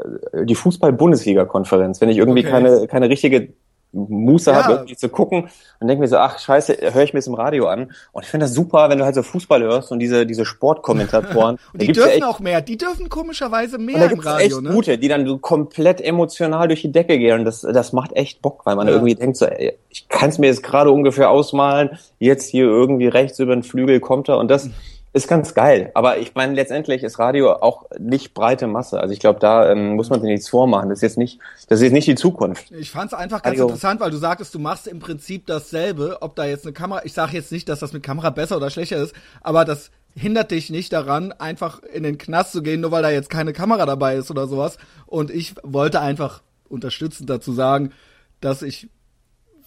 die 0.44 0.56
Fußball-Bundesliga-Konferenz, 0.56 2.02
wenn 2.02 2.10
ich 2.10 2.18
irgendwie 2.18 2.42
okay. 2.42 2.50
keine, 2.50 2.88
keine 2.88 3.10
richtige 3.10 3.54
Muße 3.96 4.52
ja. 4.52 4.64
habe, 4.64 4.74
irgendwie 4.74 4.98
zu 4.98 5.10
gucken 5.10 5.50
und 5.80 5.88
denke 5.88 6.02
mir 6.02 6.08
so, 6.08 6.18
ach 6.18 6.38
scheiße, 6.38 6.78
höre 6.94 7.04
ich 7.04 7.14
mir 7.14 7.20
das 7.20 7.28
im 7.28 7.34
Radio 7.34 7.68
an. 7.68 7.92
Und 8.12 8.24
ich 8.24 8.30
finde 8.30 8.46
das 8.46 8.54
super, 8.54 8.90
wenn 8.90 9.00
du 9.00 9.06
halt 9.06 9.16
so 9.16 9.24
Fußball 9.24 9.64
hörst 9.64 9.92
und 9.92 10.00
diese, 10.00 10.26
diese 10.26 10.46
Sportkommentatoren. 10.46 11.58
und 11.74 11.82
die 11.82 11.92
dürfen 11.92 12.20
ja 12.20 12.28
auch 12.28 12.40
mehr, 12.40 12.62
die 12.62 12.78
dürfen 12.78 13.10
komischerweise 13.10 13.78
mehr 13.78 14.12
im 14.12 14.20
Radio, 14.20 14.46
echt 14.46 14.62
ne? 14.62 14.70
gute, 14.72 14.98
die 14.98 15.08
dann 15.08 15.26
so 15.26 15.38
komplett 15.38 16.02
emotional 16.02 16.68
durch 16.68 16.82
die 16.82 16.92
Decke 16.92 17.18
gehen. 17.18 17.40
Und 17.40 17.46
das, 17.46 17.62
das 17.62 17.94
macht 17.94 18.14
echt 18.14 18.42
Bock, 18.42 18.66
weil 18.66 18.76
man 18.76 18.88
ja. 18.88 18.94
irgendwie 18.94 19.16
denkt 19.16 19.38
so, 19.38 19.46
ey, 19.46 19.78
ich 19.90 20.10
kann 20.10 20.30
es 20.30 20.38
mir 20.38 20.48
jetzt 20.48 20.62
gerade 20.62 20.92
ungefähr 20.92 21.30
ausmalen, 21.30 21.98
jetzt 22.20 22.50
hier 22.50 22.66
irgendwie 22.66 23.08
rechts 23.08 23.40
über 23.40 23.56
den 23.56 23.64
Flügel 23.64 24.00
kommt 24.02 24.28
er 24.28 24.38
und 24.38 24.52
das 24.52 24.70
ist 25.16 25.30
ganz 25.30 25.54
geil. 25.54 25.92
Aber 25.94 26.18
ich 26.18 26.36
meine, 26.36 26.54
letztendlich 26.54 27.02
ist 27.02 27.20
Radio 27.20 27.54
auch 27.54 27.86
nicht 27.98 28.34
breite 28.34 28.68
Masse. 28.68 29.00
Also 29.00 29.14
ich 29.14 29.20
glaube, 29.20 29.40
da 29.40 29.72
ähm, 29.72 29.96
muss 29.96 30.10
man 30.10 30.20
sich 30.20 30.30
nichts 30.30 30.50
vormachen. 30.50 30.90
Das 30.90 31.00
ist 31.00 31.04
jetzt 31.04 31.18
nicht, 31.18 31.40
das 31.70 31.80
ist 31.80 31.84
jetzt 31.84 31.94
nicht 31.94 32.08
die 32.08 32.16
Zukunft. 32.16 32.70
Ich 32.72 32.92
fand 32.92 33.14
es 33.14 33.18
einfach 33.18 33.42
ganz 33.42 33.54
Radio. 33.54 33.68
interessant, 33.68 34.02
weil 34.02 34.12
du 34.12 34.18
sagtest, 34.18 34.54
du 34.54 34.60
machst 34.60 34.88
im 34.88 35.00
Prinzip 35.00 35.48
dasselbe, 35.48 36.18
ob 36.22 36.36
da 36.36 36.46
jetzt 36.46 36.66
eine 36.66 36.74
Kamera, 36.74 37.02
ich 37.06 37.14
sage 37.14 37.32
jetzt 37.32 37.52
nicht, 37.54 37.70
dass 37.70 37.80
das 37.80 37.94
mit 37.94 38.04
Kamera 38.04 38.30
besser 38.30 38.58
oder 38.58 38.70
schlechter 38.70 38.98
ist, 38.98 39.16
aber 39.42 39.64
das 39.64 39.90
hindert 40.16 40.52
dich 40.52 40.70
nicht 40.70 40.92
daran, 40.92 41.32
einfach 41.32 41.82
in 41.82 42.04
den 42.04 42.18
Knast 42.18 42.52
zu 42.52 42.62
gehen, 42.62 42.82
nur 42.82 42.92
weil 42.92 43.04
da 43.04 43.10
jetzt 43.10 43.30
keine 43.30 43.54
Kamera 43.54 43.86
dabei 43.86 44.16
ist 44.16 44.30
oder 44.32 44.48
sowas. 44.48 44.78
Und 45.06 45.32
ich 45.32 45.56
wollte 45.64 46.02
einfach 46.02 46.42
unterstützend 46.68 47.30
dazu 47.30 47.54
sagen, 47.54 47.92
dass 48.42 48.62
ich 48.62 48.90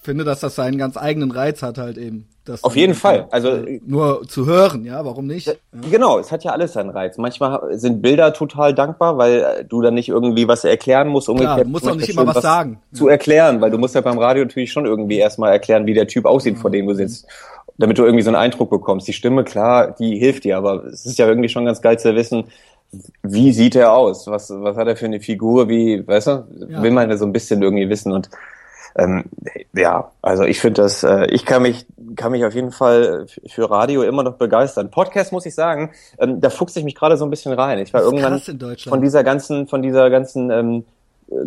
finde, 0.02 0.24
dass 0.24 0.40
das 0.40 0.54
seinen 0.54 0.76
ganz 0.76 0.96
eigenen 0.96 1.30
Reiz 1.30 1.62
hat 1.62 1.78
halt 1.78 1.96
eben. 1.96 2.28
Auf 2.62 2.76
jeden 2.76 2.94
Fall. 2.94 3.26
Also 3.30 3.48
äh, 3.48 3.80
nur 3.86 4.26
zu 4.28 4.46
hören, 4.46 4.84
ja, 4.84 5.04
warum 5.04 5.26
nicht? 5.26 5.46
Ja. 5.46 5.54
Genau, 5.90 6.18
es 6.18 6.32
hat 6.32 6.44
ja 6.44 6.52
alles 6.52 6.72
seinen 6.72 6.90
Reiz. 6.90 7.18
Manchmal 7.18 7.78
sind 7.78 8.02
Bilder 8.02 8.32
total 8.32 8.74
dankbar, 8.74 9.18
weil 9.18 9.40
äh, 9.40 9.64
du 9.64 9.82
dann 9.82 9.94
nicht 9.94 10.08
irgendwie 10.08 10.48
was 10.48 10.64
erklären 10.64 11.08
musst. 11.08 11.28
Umgekehrt 11.28 11.54
Klar, 11.54 11.64
du 11.64 11.70
musst 11.70 11.88
auch 11.88 11.94
nicht 11.94 12.08
immer 12.08 12.26
was, 12.26 12.42
sagen. 12.42 12.80
Zu 12.92 13.08
erklären, 13.08 13.60
weil 13.60 13.70
du 13.70 13.78
musst 13.78 13.94
ja 13.94 14.00
beim 14.00 14.18
Radio 14.18 14.44
natürlich 14.44 14.72
schon 14.72 14.86
irgendwie 14.86 15.18
erstmal 15.18 15.52
erklären, 15.52 15.86
wie 15.86 15.94
der 15.94 16.06
Typ 16.06 16.24
aussieht, 16.24 16.58
vor 16.58 16.70
dem 16.70 16.86
du 16.86 16.94
sitzt. 16.94 17.26
Damit 17.76 17.98
du 17.98 18.04
irgendwie 18.04 18.24
so 18.24 18.30
einen 18.30 18.36
Eindruck 18.36 18.70
bekommst. 18.70 19.06
Die 19.06 19.12
Stimme, 19.12 19.44
klar, 19.44 19.94
die 19.96 20.18
hilft 20.18 20.44
dir, 20.44 20.56
aber 20.56 20.84
es 20.86 21.06
ist 21.06 21.18
ja 21.18 21.28
irgendwie 21.28 21.48
schon 21.48 21.64
ganz 21.64 21.80
geil 21.80 21.98
zu 21.98 22.14
wissen, 22.16 22.44
wie 23.22 23.52
sieht 23.52 23.76
er 23.76 23.92
aus? 23.92 24.26
Was, 24.26 24.50
was 24.50 24.76
hat 24.76 24.88
er 24.88 24.96
für 24.96 25.06
eine 25.06 25.20
Figur? 25.20 25.68
Wie, 25.68 26.06
weißt 26.06 26.26
du, 26.26 26.44
ja. 26.68 26.82
will 26.82 26.90
man 26.90 27.10
ja 27.10 27.16
so 27.16 27.26
ein 27.26 27.32
bisschen 27.32 27.62
irgendwie 27.62 27.88
wissen 27.88 28.12
und 28.12 28.30
ähm, 28.96 29.24
ja, 29.74 30.10
also 30.22 30.42
ich 30.42 30.60
finde 30.60 30.82
das, 30.82 31.04
äh, 31.04 31.26
ich 31.26 31.44
kann 31.44 31.62
mich, 31.62 31.86
kann 32.16 32.32
mich 32.32 32.44
auf 32.44 32.54
jeden 32.54 32.70
Fall 32.70 33.26
für 33.46 33.70
Radio 33.70 34.02
immer 34.02 34.22
noch 34.22 34.34
begeistern. 34.34 34.90
Podcast 34.90 35.32
muss 35.32 35.46
ich 35.46 35.54
sagen, 35.54 35.92
ähm, 36.18 36.40
da 36.40 36.50
fuchse 36.50 36.78
ich 36.78 36.84
mich 36.84 36.94
gerade 36.94 37.16
so 37.16 37.24
ein 37.24 37.30
bisschen 37.30 37.52
rein. 37.52 37.78
Ich 37.78 37.92
war 37.92 38.02
irgendwann 38.02 38.40
von 38.40 39.00
dieser 39.00 39.24
ganzen, 39.24 39.66
von 39.66 39.82
dieser 39.82 40.10
ganzen 40.10 40.50
ähm, 40.50 40.84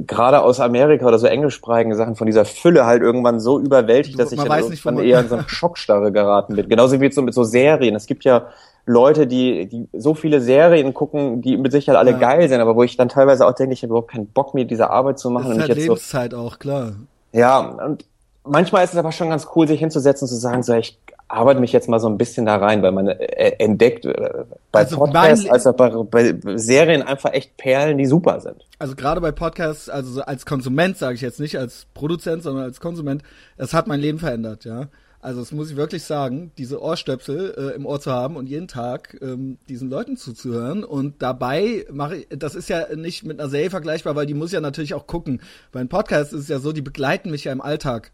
gerade 0.05 0.41
aus 0.41 0.59
Amerika 0.59 1.07
oder 1.07 1.17
so 1.17 1.27
englischsprachigen 1.27 1.95
Sachen 1.95 2.15
von 2.15 2.27
dieser 2.27 2.45
Fülle 2.45 2.85
halt 2.85 3.01
irgendwann 3.01 3.39
so 3.39 3.59
überwältigt, 3.59 4.19
dass 4.19 4.31
ich 4.31 4.39
dann 4.39 4.59
irgendwann 4.59 4.99
eher 4.99 5.19
in 5.21 5.29
so 5.29 5.35
eine 5.35 5.49
Schockstarre 5.49 6.11
geraten 6.11 6.55
bin. 6.55 6.69
Genauso 6.69 7.01
wie 7.01 7.11
so 7.11 7.21
mit 7.21 7.33
so 7.33 7.43
Serien. 7.43 7.95
Es 7.95 8.05
gibt 8.05 8.23
ja 8.23 8.47
Leute, 8.85 9.27
die, 9.27 9.67
die 9.67 9.87
so 9.93 10.13
viele 10.13 10.41
Serien 10.41 10.93
gucken, 10.93 11.41
die 11.41 11.57
mit 11.57 11.71
Sicherheit 11.71 11.99
alle 11.99 12.11
ja. 12.11 12.17
geil 12.17 12.49
sind, 12.49 12.61
aber 12.61 12.75
wo 12.75 12.83
ich 12.83 12.97
dann 12.97 13.09
teilweise 13.09 13.45
auch 13.47 13.53
denke, 13.53 13.73
ich 13.73 13.81
habe 13.83 13.91
überhaupt 13.91 14.11
keinen 14.11 14.27
Bock 14.27 14.53
mehr, 14.53 14.65
diese 14.65 14.89
Arbeit 14.89 15.19
zu 15.19 15.29
machen. 15.29 15.49
Das 15.49 15.57
ist 15.57 15.69
halt 15.69 15.77
Lebenszeit 15.77 16.31
so, 16.31 16.37
auch, 16.37 16.59
klar. 16.59 16.93
Ja, 17.31 17.59
und 17.59 18.05
manchmal 18.43 18.83
ist 18.83 18.91
es 18.91 18.97
aber 18.97 19.11
schon 19.11 19.29
ganz 19.29 19.47
cool, 19.55 19.67
sich 19.67 19.79
hinzusetzen 19.79 20.25
und 20.25 20.29
zu 20.29 20.35
sagen, 20.35 20.63
so, 20.63 20.73
ich 20.73 20.97
arbeite 21.27 21.59
mich 21.59 21.71
jetzt 21.71 21.87
mal 21.87 21.99
so 21.99 22.07
ein 22.07 22.17
bisschen 22.17 22.45
da 22.45 22.57
rein, 22.57 22.81
weil 22.81 22.91
man 22.91 23.07
äh, 23.07 23.55
entdeckt 23.57 24.05
äh, 24.05 24.43
bei 24.71 24.79
also 24.79 24.97
Podcasts 24.97 25.49
als 25.49 25.65
auch 25.65 25.73
bei, 25.73 26.33
bei 26.33 26.57
Serien 26.57 27.01
einfach 27.01 27.33
echt 27.33 27.55
Perlen, 27.57 27.97
die 27.97 28.05
super 28.05 28.39
sind. 28.41 28.65
Also 28.79 28.95
gerade 28.95 29.21
bei 29.21 29.31
Podcasts, 29.31 29.89
also 29.89 30.21
als 30.21 30.45
Konsument 30.45 30.97
sage 30.97 31.15
ich 31.15 31.21
jetzt 31.21 31.39
nicht 31.39 31.57
als 31.57 31.87
Produzent, 31.93 32.43
sondern 32.43 32.65
als 32.65 32.79
Konsument, 32.79 33.23
das 33.57 33.73
hat 33.73 33.87
mein 33.87 33.99
Leben 33.99 34.19
verändert, 34.19 34.65
ja. 34.65 34.87
Also 35.23 35.39
das 35.39 35.51
muss 35.51 35.69
ich 35.69 35.77
wirklich 35.77 36.03
sagen, 36.03 36.51
diese 36.57 36.81
Ohrstöpsel 36.81 37.53
äh, 37.55 37.75
im 37.75 37.85
Ohr 37.85 38.01
zu 38.01 38.11
haben 38.11 38.35
und 38.35 38.47
jeden 38.47 38.67
Tag 38.67 39.19
ähm, 39.21 39.59
diesen 39.69 39.87
Leuten 39.87 40.17
zuzuhören 40.17 40.83
und 40.83 41.21
dabei 41.21 41.85
mache 41.91 42.17
ich, 42.17 42.27
das 42.31 42.55
ist 42.55 42.69
ja 42.69 42.87
nicht 42.95 43.23
mit 43.23 43.39
einer 43.39 43.47
Serie 43.47 43.69
vergleichbar, 43.69 44.15
weil 44.15 44.25
die 44.25 44.33
muss 44.33 44.51
ja 44.51 44.61
natürlich 44.61 44.95
auch 44.95 45.05
gucken. 45.05 45.41
Bei 45.71 45.79
einem 45.79 45.89
Podcast 45.89 46.33
ist 46.33 46.41
es 46.41 46.47
ja 46.47 46.57
so, 46.57 46.71
die 46.71 46.81
begleiten 46.81 47.29
mich 47.29 47.43
ja 47.43 47.51
im 47.51 47.61
Alltag. 47.61 48.11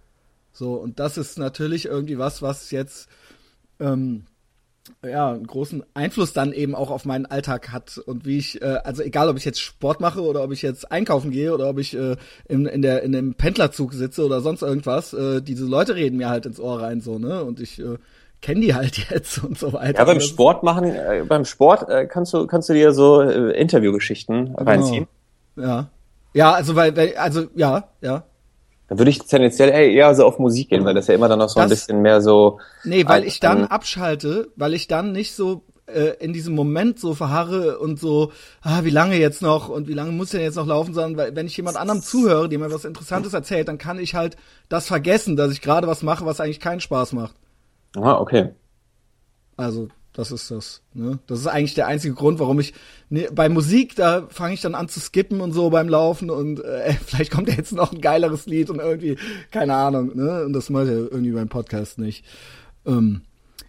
So 0.58 0.74
und 0.74 1.00
das 1.00 1.18
ist 1.18 1.38
natürlich 1.38 1.86
irgendwie 1.86 2.18
was, 2.18 2.42
was 2.42 2.72
jetzt 2.72 3.08
ähm, 3.80 4.26
ja, 5.04 5.32
einen 5.32 5.46
großen 5.46 5.84
Einfluss 5.94 6.34
dann 6.34 6.52
eben 6.52 6.74
auch 6.74 6.90
auf 6.90 7.06
meinen 7.06 7.26
Alltag 7.26 7.72
hat 7.72 7.98
und 8.00 8.26
wie 8.26 8.38
ich, 8.38 8.62
äh, 8.62 8.80
also 8.84 9.04
egal, 9.04 9.30
ob 9.30 9.38
ich 9.38 9.46
jetzt 9.46 9.62
Sport 9.62 10.00
mache 10.00 10.22
oder 10.22 10.44
ob 10.44 10.52
ich 10.52 10.62
jetzt 10.62 10.92
einkaufen 10.92 11.30
gehe 11.30 11.54
oder 11.54 11.70
ob 11.70 11.78
ich 11.78 11.96
äh, 11.96 12.16
in, 12.48 12.66
in 12.66 12.82
der 12.82 13.04
in 13.04 13.12
dem 13.12 13.36
Pendlerzug 13.36 13.94
sitze 13.94 14.26
oder 14.26 14.42
sonst 14.42 14.64
irgendwas, 14.64 15.14
äh, 15.14 15.42
diese 15.42 15.66
Leute 15.66 15.96
reden 15.96 16.18
mir 16.18 16.30
halt 16.30 16.46
ins 16.46 16.60
Ohr 16.60 16.82
rein 16.82 17.02
so, 17.02 17.20
ne? 17.20 17.44
Und 17.44 17.60
ich 17.60 17.80
äh, 17.80 17.98
kenne 18.42 18.62
die 18.62 18.74
halt 18.74 18.98
jetzt 19.12 19.44
und 19.44 19.60
so 19.60 19.74
weiter. 19.74 20.00
Ja, 20.00 20.06
beim 20.06 20.22
Sport 20.22 20.64
machen, 20.64 20.86
äh, 20.86 21.24
beim 21.28 21.46
Sport 21.46 21.88
äh, 21.90 22.08
kannst 22.08 22.34
du 22.34 22.48
kannst 22.48 22.70
du 22.70 22.74
dir 22.74 22.94
so 22.94 23.22
äh, 23.22 23.52
Interviewgeschichten 23.60 24.56
genau. 24.56 24.64
reinziehen. 24.64 25.08
Ja. 25.56 25.90
Ja, 26.34 26.54
also 26.54 26.76
weil, 26.76 26.96
weil 26.96 27.16
also 27.18 27.46
ja, 27.56 27.90
ja. 28.02 28.24
Dann 28.88 29.00
würde 29.00 29.12
ich 29.12 29.20
tendenziell 29.20 29.70
eher 29.70 30.16
so 30.16 30.26
auf 30.26 30.40
Musik 30.40 30.70
gehen, 30.70 30.86
weil 30.86 30.94
das 30.94 31.08
ja 31.08 31.16
immer 31.16 31.28
dann 31.28 31.40
noch 31.40 31.50
so 31.50 31.60
das, 31.60 31.66
ein 31.66 31.70
bisschen 31.70 32.02
mehr 32.02 32.22
so. 32.22 32.60
Nee, 32.84 33.06
weil 33.06 33.26
ich 33.26 33.40
dann 33.40 33.66
abschalte, 33.66 34.50
weil 34.56 34.74
ich 34.74 34.88
dann 34.88 35.12
nicht 35.12 35.36
so 35.36 35.64
äh, 35.88 36.16
in 36.20 36.32
diesem 36.32 36.56
Moment 36.56 37.00
so 37.00 37.14
verharre 37.14 37.80
und 37.80 38.00
so, 38.00 38.32
ah, 38.62 38.84
wie 38.84 38.90
lange 38.90 39.18
jetzt 39.18 39.42
noch 39.42 39.68
und 39.68 39.88
wie 39.88 39.94
lange 39.94 40.12
muss 40.12 40.30
denn 40.30 40.42
jetzt 40.42 40.56
noch 40.56 40.68
laufen, 40.68 40.94
sondern 40.94 41.18
weil, 41.18 41.36
wenn 41.36 41.48
ich 41.48 41.58
jemand 41.58 41.76
anderem 41.76 42.02
zuhöre, 42.02 42.48
dem 42.48 42.62
mir 42.62 42.72
was 42.72 42.86
Interessantes 42.86 43.34
erzählt, 43.34 43.68
dann 43.68 43.78
kann 43.78 44.00
ich 44.00 44.16
halt 44.16 44.38
das 44.70 44.88
vergessen, 44.88 45.36
dass 45.36 45.52
ich 45.52 45.62
gerade 45.62 45.88
was 45.88 46.04
mache, 46.04 46.26
was 46.26 46.40
eigentlich 46.40 46.60
keinen 46.60 46.82
Spaß 46.82 47.14
macht. 47.14 47.36
Ah, 47.96 48.20
okay. 48.20 48.50
Also 49.58 49.90
das 50.18 50.32
ist 50.32 50.50
das. 50.50 50.82
Ne? 50.96 51.20
Das 51.28 51.40
ist 51.40 51.48
eigentlich 51.48 51.76
der 51.76 51.86
einzige 51.86 52.16
Grund, 52.16 52.40
warum 52.40 52.60
ich 52.60 52.74
ne, 53.10 53.30
bei 53.32 53.50
Musik 53.50 53.96
da 53.96 54.26
fange 54.30 54.56
ich 54.56 54.62
dann 54.62 54.74
an 54.74 54.90
zu 54.90 55.00
skippen 55.00 55.42
und 55.42 55.54
so 55.54 55.70
beim 55.70 55.88
Laufen 55.88 56.32
und 56.32 56.60
äh, 56.60 56.94
vielleicht 57.06 57.32
kommt 57.32 57.56
jetzt 57.56 57.72
noch 57.72 57.94
ein 57.94 58.02
geileres 58.02 58.48
Lied 58.48 58.72
und 58.72 58.80
irgendwie 58.80 59.18
keine 59.52 59.76
Ahnung. 59.76 60.16
Ne? 60.16 60.46
Und 60.46 60.54
das 60.54 60.72
mache 60.72 60.86
ich 60.86 60.90
ja 60.90 60.96
irgendwie 60.96 61.34
beim 61.34 61.50
Podcast 61.50 62.00
nicht. 62.00 62.26
Ähm, 62.88 63.22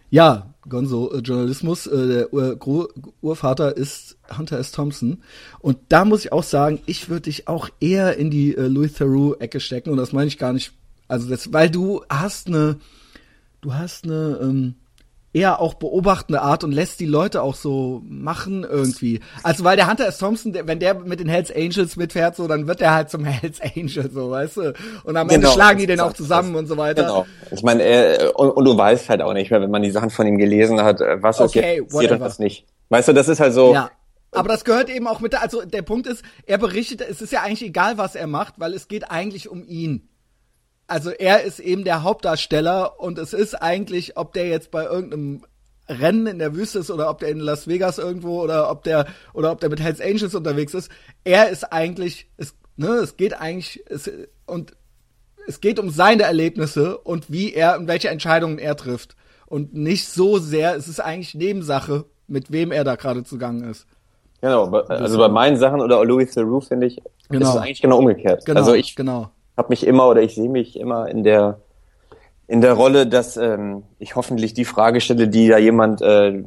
ja, 0.09 0.55
Gonzo 0.67 1.11
äh, 1.13 1.19
Journalismus. 1.19 1.85
Äh, 1.85 2.07
der 2.07 2.33
Ur 2.33 2.89
Urvater 3.21 3.77
ist 3.77 4.17
Hunter 4.35 4.57
S. 4.57 4.71
Thompson 4.71 5.21
und 5.59 5.77
da 5.89 6.03
muss 6.03 6.25
ich 6.25 6.33
auch 6.33 6.43
sagen, 6.43 6.79
ich 6.87 7.09
würde 7.09 7.23
dich 7.23 7.47
auch 7.47 7.69
eher 7.79 8.17
in 8.17 8.31
die 8.31 8.55
äh, 8.55 8.67
Louis 8.67 8.93
Theroux 8.93 9.35
Ecke 9.35 9.59
stecken 9.59 9.91
und 9.91 9.97
das 9.97 10.13
meine 10.13 10.27
ich 10.27 10.39
gar 10.39 10.53
nicht. 10.53 10.71
Also 11.07 11.29
das, 11.29 11.53
weil 11.53 11.69
du 11.69 12.03
hast 12.09 12.47
eine, 12.47 12.79
du 13.61 13.75
hast 13.75 14.05
eine 14.05 14.39
ähm, 14.41 14.75
eher 15.31 15.61
auch 15.61 15.75
beobachtende 15.75 16.41
Art 16.41 16.63
und 16.63 16.71
lässt 16.71 16.99
die 16.99 17.05
Leute 17.05 17.41
auch 17.43 17.55
so 17.55 18.01
machen 18.05 18.63
irgendwie. 18.63 19.19
Also 19.43 19.63
weil 19.63 19.75
der 19.77 19.89
Hunter 19.89 20.07
S. 20.07 20.17
Thompson, 20.17 20.53
der, 20.53 20.67
wenn 20.67 20.79
der 20.79 20.95
mit 20.95 21.19
den 21.19 21.29
Hells 21.29 21.51
Angels 21.55 21.95
mitfährt, 21.97 22.35
so, 22.35 22.47
dann 22.47 22.67
wird 22.67 22.79
der 22.79 22.93
halt 22.93 23.09
zum 23.09 23.23
Hells 23.25 23.59
Angel, 23.61 24.09
so, 24.11 24.31
weißt 24.31 24.57
du? 24.57 24.73
Und 25.03 25.17
am 25.17 25.29
Ende 25.29 25.41
genau, 25.41 25.53
schlagen 25.53 25.79
die 25.79 25.85
den 25.85 25.99
auch 25.99 26.13
zusammen 26.13 26.53
das, 26.53 26.61
und 26.61 26.67
so 26.67 26.77
weiter. 26.77 27.03
Genau. 27.03 27.25
Ich 27.51 27.61
meine, 27.61 27.83
äh, 27.83 28.31
und, 28.33 28.49
und, 28.49 28.65
du 28.65 28.75
weißt 28.75 29.09
halt 29.09 29.21
auch 29.21 29.33
nicht 29.33 29.51
mehr, 29.51 29.61
wenn 29.61 29.71
man 29.71 29.83
die 29.83 29.91
Sachen 29.91 30.09
von 30.09 30.25
ihm 30.25 30.37
gelesen 30.37 30.81
hat, 30.81 30.99
äh, 31.01 31.21
was 31.21 31.39
okay, 31.39 31.81
ist 31.85 32.01
jetzt 32.01 32.11
und 32.11 32.19
was 32.19 32.39
nicht. 32.39 32.65
Weißt 32.89 33.07
du, 33.07 33.13
das 33.13 33.29
ist 33.29 33.39
halt 33.39 33.53
so. 33.53 33.73
Ja. 33.73 33.91
Aber 34.31 34.49
das 34.49 34.63
gehört 34.63 34.89
eben 34.89 35.07
auch 35.07 35.21
mit, 35.21 35.33
der, 35.33 35.41
also 35.41 35.63
der 35.63 35.81
Punkt 35.81 36.05
ist, 36.05 36.23
er 36.45 36.59
berichtet, 36.59 37.01
es 37.01 37.21
ist 37.21 37.31
ja 37.31 37.41
eigentlich 37.41 37.63
egal, 37.63 37.97
was 37.97 38.15
er 38.15 38.27
macht, 38.27 38.55
weil 38.57 38.73
es 38.73 38.87
geht 38.87 39.09
eigentlich 39.09 39.49
um 39.49 39.63
ihn 39.65 40.08
also 40.89 41.11
er 41.11 41.43
ist 41.43 41.59
eben 41.59 41.83
der 41.83 42.03
Hauptdarsteller 42.03 42.99
und 42.99 43.17
es 43.19 43.33
ist 43.33 43.55
eigentlich, 43.55 44.17
ob 44.17 44.33
der 44.33 44.47
jetzt 44.47 44.71
bei 44.71 44.85
irgendeinem 44.85 45.45
Rennen 45.87 46.27
in 46.27 46.39
der 46.39 46.55
Wüste 46.55 46.79
ist 46.79 46.91
oder 46.91 47.09
ob 47.09 47.19
der 47.19 47.29
in 47.29 47.39
Las 47.39 47.67
Vegas 47.67 47.97
irgendwo 47.97 48.41
oder 48.41 48.69
ob 48.69 48.83
der 48.83 49.07
oder 49.33 49.51
ob 49.51 49.59
der 49.59 49.69
mit 49.69 49.79
Hells 49.79 50.01
Angels 50.01 50.35
unterwegs 50.35 50.73
ist, 50.73 50.91
er 51.23 51.49
ist 51.49 51.71
eigentlich, 51.71 52.29
es, 52.37 52.55
ne, 52.77 52.87
es 52.87 53.17
geht 53.17 53.39
eigentlich 53.39 53.83
es, 53.87 54.11
und 54.45 54.73
es 55.47 55.61
geht 55.61 55.79
um 55.79 55.89
seine 55.89 56.23
Erlebnisse 56.23 56.97
und 56.97 57.31
wie 57.31 57.53
er 57.53 57.77
und 57.77 57.87
welche 57.87 58.09
Entscheidungen 58.09 58.59
er 58.59 58.75
trifft 58.75 59.15
und 59.47 59.73
nicht 59.73 60.07
so 60.07 60.37
sehr, 60.37 60.75
es 60.75 60.87
ist 60.87 60.99
eigentlich 60.99 61.33
Nebensache, 61.33 62.05
mit 62.27 62.51
wem 62.51 62.71
er 62.71 62.83
da 62.83 62.95
gerade 62.95 63.23
zugangen 63.23 63.67
ist. 63.69 63.87
Genau, 64.41 64.69
also 64.71 65.17
bei 65.17 65.27
meinen 65.27 65.57
Sachen 65.57 65.81
oder 65.81 66.03
Louis 66.05 66.31
Theroux 66.31 66.61
finde 66.61 66.87
ich, 66.87 67.01
genau. 67.29 67.49
ist 67.49 67.55
es 67.55 67.61
eigentlich 67.61 67.81
genau 67.81 67.97
umgekehrt. 67.97 68.45
Genau, 68.45 68.59
also 68.59 68.73
ich 68.73 68.95
genau 68.95 69.31
habe 69.59 69.69
mich 69.69 69.85
immer 69.85 70.07
oder 70.07 70.23
ich 70.23 70.33
sehe 70.33 70.49
mich 70.49 70.79
immer 70.79 71.07
in 71.07 71.23
der 71.23 71.59
in 72.47 72.61
der 72.61 72.73
Rolle, 72.73 73.05
dass 73.05 73.37
ähm, 73.37 73.83
ich 73.99 74.15
hoffentlich 74.15 74.55
die 74.55 74.65
Frage 74.65 75.01
stelle, 75.01 75.27
die 75.27 75.47
da 75.47 75.59
jemand 75.59 76.01
äh, 76.01 76.43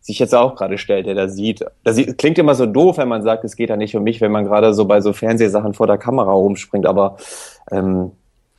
sich 0.00 0.20
jetzt 0.20 0.34
auch 0.36 0.54
gerade 0.54 0.78
stellt, 0.78 1.06
der 1.06 1.16
da 1.16 1.28
sieht. 1.28 1.64
Das 1.82 1.96
klingt 2.16 2.38
immer 2.38 2.54
so 2.54 2.64
doof, 2.64 2.98
wenn 2.98 3.08
man 3.08 3.24
sagt, 3.24 3.42
es 3.42 3.56
geht 3.56 3.68
ja 3.68 3.76
nicht 3.76 3.96
um 3.96 4.04
mich, 4.04 4.20
wenn 4.20 4.30
man 4.30 4.44
gerade 4.44 4.72
so 4.72 4.84
bei 4.84 5.00
so 5.00 5.12
Fernsehsachen 5.12 5.74
vor 5.74 5.88
der 5.88 5.98
Kamera 5.98 6.30
rumspringt, 6.30 6.86
aber, 6.86 7.16
ähm, 7.72 8.12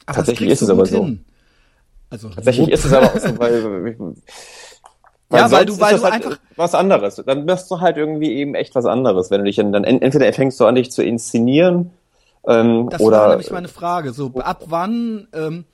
aber 0.06 0.18
tatsächlich 0.18 0.50
ist 0.50 0.62
es 0.62 0.70
aber 0.70 0.86
so. 0.86 1.10
Also, 2.10 2.30
tatsächlich 2.30 2.70
ist 2.70 2.84
es 2.84 2.92
aber 2.92 3.06
auch 3.06 3.18
so, 3.18 3.40
weil, 3.40 3.64
weil 5.30 5.40
ja, 5.40 5.52
weil 5.52 5.66
du, 5.66 5.80
weil 5.80 5.96
du 5.96 6.04
halt 6.04 6.14
einfach 6.14 6.38
was 6.58 6.76
anderes. 6.76 7.16
Dann 7.26 7.48
wirst 7.48 7.72
du 7.72 7.80
halt 7.80 7.96
irgendwie 7.96 8.34
eben 8.34 8.56
echt 8.56 8.76
was 8.76 8.86
anderes, 8.86 9.32
wenn 9.32 9.40
du 9.40 9.46
dich 9.46 9.56
dann 9.56 9.86
entweder 9.86 10.32
fängst 10.34 10.60
du 10.60 10.66
an, 10.66 10.76
dich 10.76 10.92
zu 10.92 11.02
inszenieren 11.02 11.92
ähm, 12.48 12.90
das 12.90 13.02
oder, 13.02 13.20
war 13.20 13.30
nämlich 13.30 13.52
meine 13.52 13.68
Frage. 13.68 14.14
So, 14.14 14.32
ab 14.36 14.64
wann, 14.68 15.28
ähm, 15.34 15.66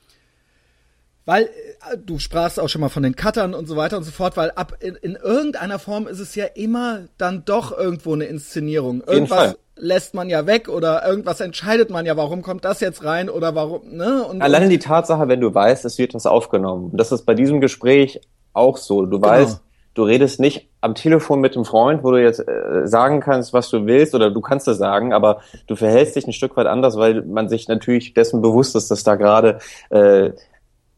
weil 1.26 1.44
äh, 1.44 1.98
du 1.98 2.20
sprachst 2.20 2.60
auch 2.60 2.70
schon 2.70 2.82
mal 2.82 2.90
von 2.90 3.04
den 3.04 3.16
Cuttern 3.16 3.54
und 3.54 3.68
so 3.68 3.76
weiter 3.76 3.98
und 3.98 4.04
so 4.04 4.12
fort, 4.12 4.38
weil 4.38 4.52
ab 4.52 4.74
in, 4.80 4.96
in 4.96 5.16
irgendeiner 5.16 5.80
Form 5.80 6.08
ist 6.08 6.20
es 6.20 6.36
ja 6.36 6.46
immer 6.46 7.02
dann 7.18 7.46
doch 7.46 7.76
irgendwo 7.76 8.14
eine 8.14 8.26
Inszenierung. 8.26 9.02
Irgendwas 9.06 9.56
lässt 9.76 10.14
man 10.14 10.30
ja 10.30 10.46
weg 10.46 10.70
oder 10.70 11.08
irgendwas 11.08 11.40
entscheidet 11.40 11.90
man 11.90 12.06
ja, 12.06 12.18
warum 12.18 12.42
kommt 12.42 12.66
das 12.66 12.80
jetzt 12.82 13.04
rein 13.04 13.30
oder 13.30 13.56
warum, 13.56 13.96
ne? 13.96 14.24
Und, 14.26 14.42
Alleine 14.42 14.70
die 14.70 14.80
Tatsache, 14.80 15.28
wenn 15.28 15.40
du 15.40 15.54
weißt, 15.54 15.86
es 15.86 15.98
wird 15.98 16.14
was 16.14 16.26
aufgenommen. 16.26 16.92
Das 16.94 17.12
ist 17.12 17.26
bei 17.26 17.34
diesem 17.34 17.62
Gespräch 17.62 18.22
auch 18.54 18.78
so. 18.78 19.06
Du 19.06 19.20
genau. 19.20 19.34
weißt, 19.34 19.62
du 19.94 20.04
redest 20.04 20.40
nicht 20.40 20.69
am 20.82 20.96
Telefon 20.96 21.42
mit 21.42 21.56
einem 21.56 21.66
Freund, 21.66 22.04
wo 22.04 22.12
du 22.12 22.22
jetzt 22.22 22.40
äh, 22.40 22.88
sagen 22.88 23.20
kannst, 23.20 23.54
was 23.54 23.70
du 23.70 23.86
willst, 23.86 24.16
oder 24.16 24.32
du 24.32 24.42
kannst 24.42 24.68
es 24.68 24.78
sagen, 24.78 25.14
aber 25.14 25.42
du 25.68 25.76
verhältst 25.76 26.16
dich 26.16 26.26
ein 26.26 26.34
Stück 26.34 26.56
weit 26.56 26.68
anders, 26.68 26.98
weil 26.98 27.24
man 27.24 27.50
sich 27.50 27.68
natürlich 27.68 28.14
dessen 28.14 28.42
bewusst 28.42 28.76
ist, 28.76 28.90
dass 28.90 29.04
da 29.04 29.16
gerade 29.16 29.60
äh, 29.90 30.32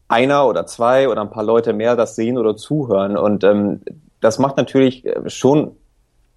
einer 0.08 0.46
oder 0.46 0.66
zwei 0.66 1.08
oder 1.08 1.22
ein 1.22 1.30
paar 1.30 1.44
Leute 1.44 1.72
mehr 1.72 1.96
das 1.96 2.14
sehen 2.14 2.38
oder 2.38 2.56
zuhören. 2.56 3.16
Und 3.16 3.44
ähm, 3.44 3.80
das 4.20 4.38
macht 4.38 4.56
natürlich 4.56 5.04
äh, 5.04 5.28
schon 5.28 5.72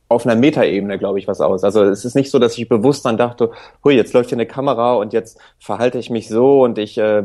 auf 0.08 0.25
einer 0.25 0.36
Metaebene, 0.36 0.97
glaube 0.97 1.19
ich, 1.19 1.27
was 1.27 1.41
aus. 1.41 1.63
Also 1.63 1.84
es 1.84 2.05
ist 2.05 2.15
nicht 2.15 2.31
so, 2.31 2.39
dass 2.39 2.58
ich 2.58 2.69
bewusst 2.69 3.05
dann 3.05 3.17
dachte, 3.17 3.51
hui, 3.84 3.95
jetzt 3.95 4.13
läuft 4.13 4.29
hier 4.29 4.38
eine 4.38 4.45
Kamera 4.45 4.95
und 4.95 5.13
jetzt 5.13 5.39
verhalte 5.60 5.97
ich 5.97 6.10
mich 6.10 6.29
so 6.29 6.63
und 6.63 6.77
ich 6.77 6.97
äh, 6.97 7.23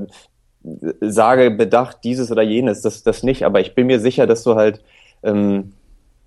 sage 1.00 1.50
bedacht 1.50 1.98
dieses 2.04 2.30
oder 2.30 2.42
jenes. 2.42 2.82
Das, 2.82 3.02
das 3.02 3.22
nicht. 3.22 3.44
Aber 3.44 3.60
ich 3.60 3.74
bin 3.74 3.86
mir 3.86 4.00
sicher, 4.00 4.26
dass 4.26 4.42
du 4.42 4.54
halt 4.54 4.82
ähm, 5.22 5.72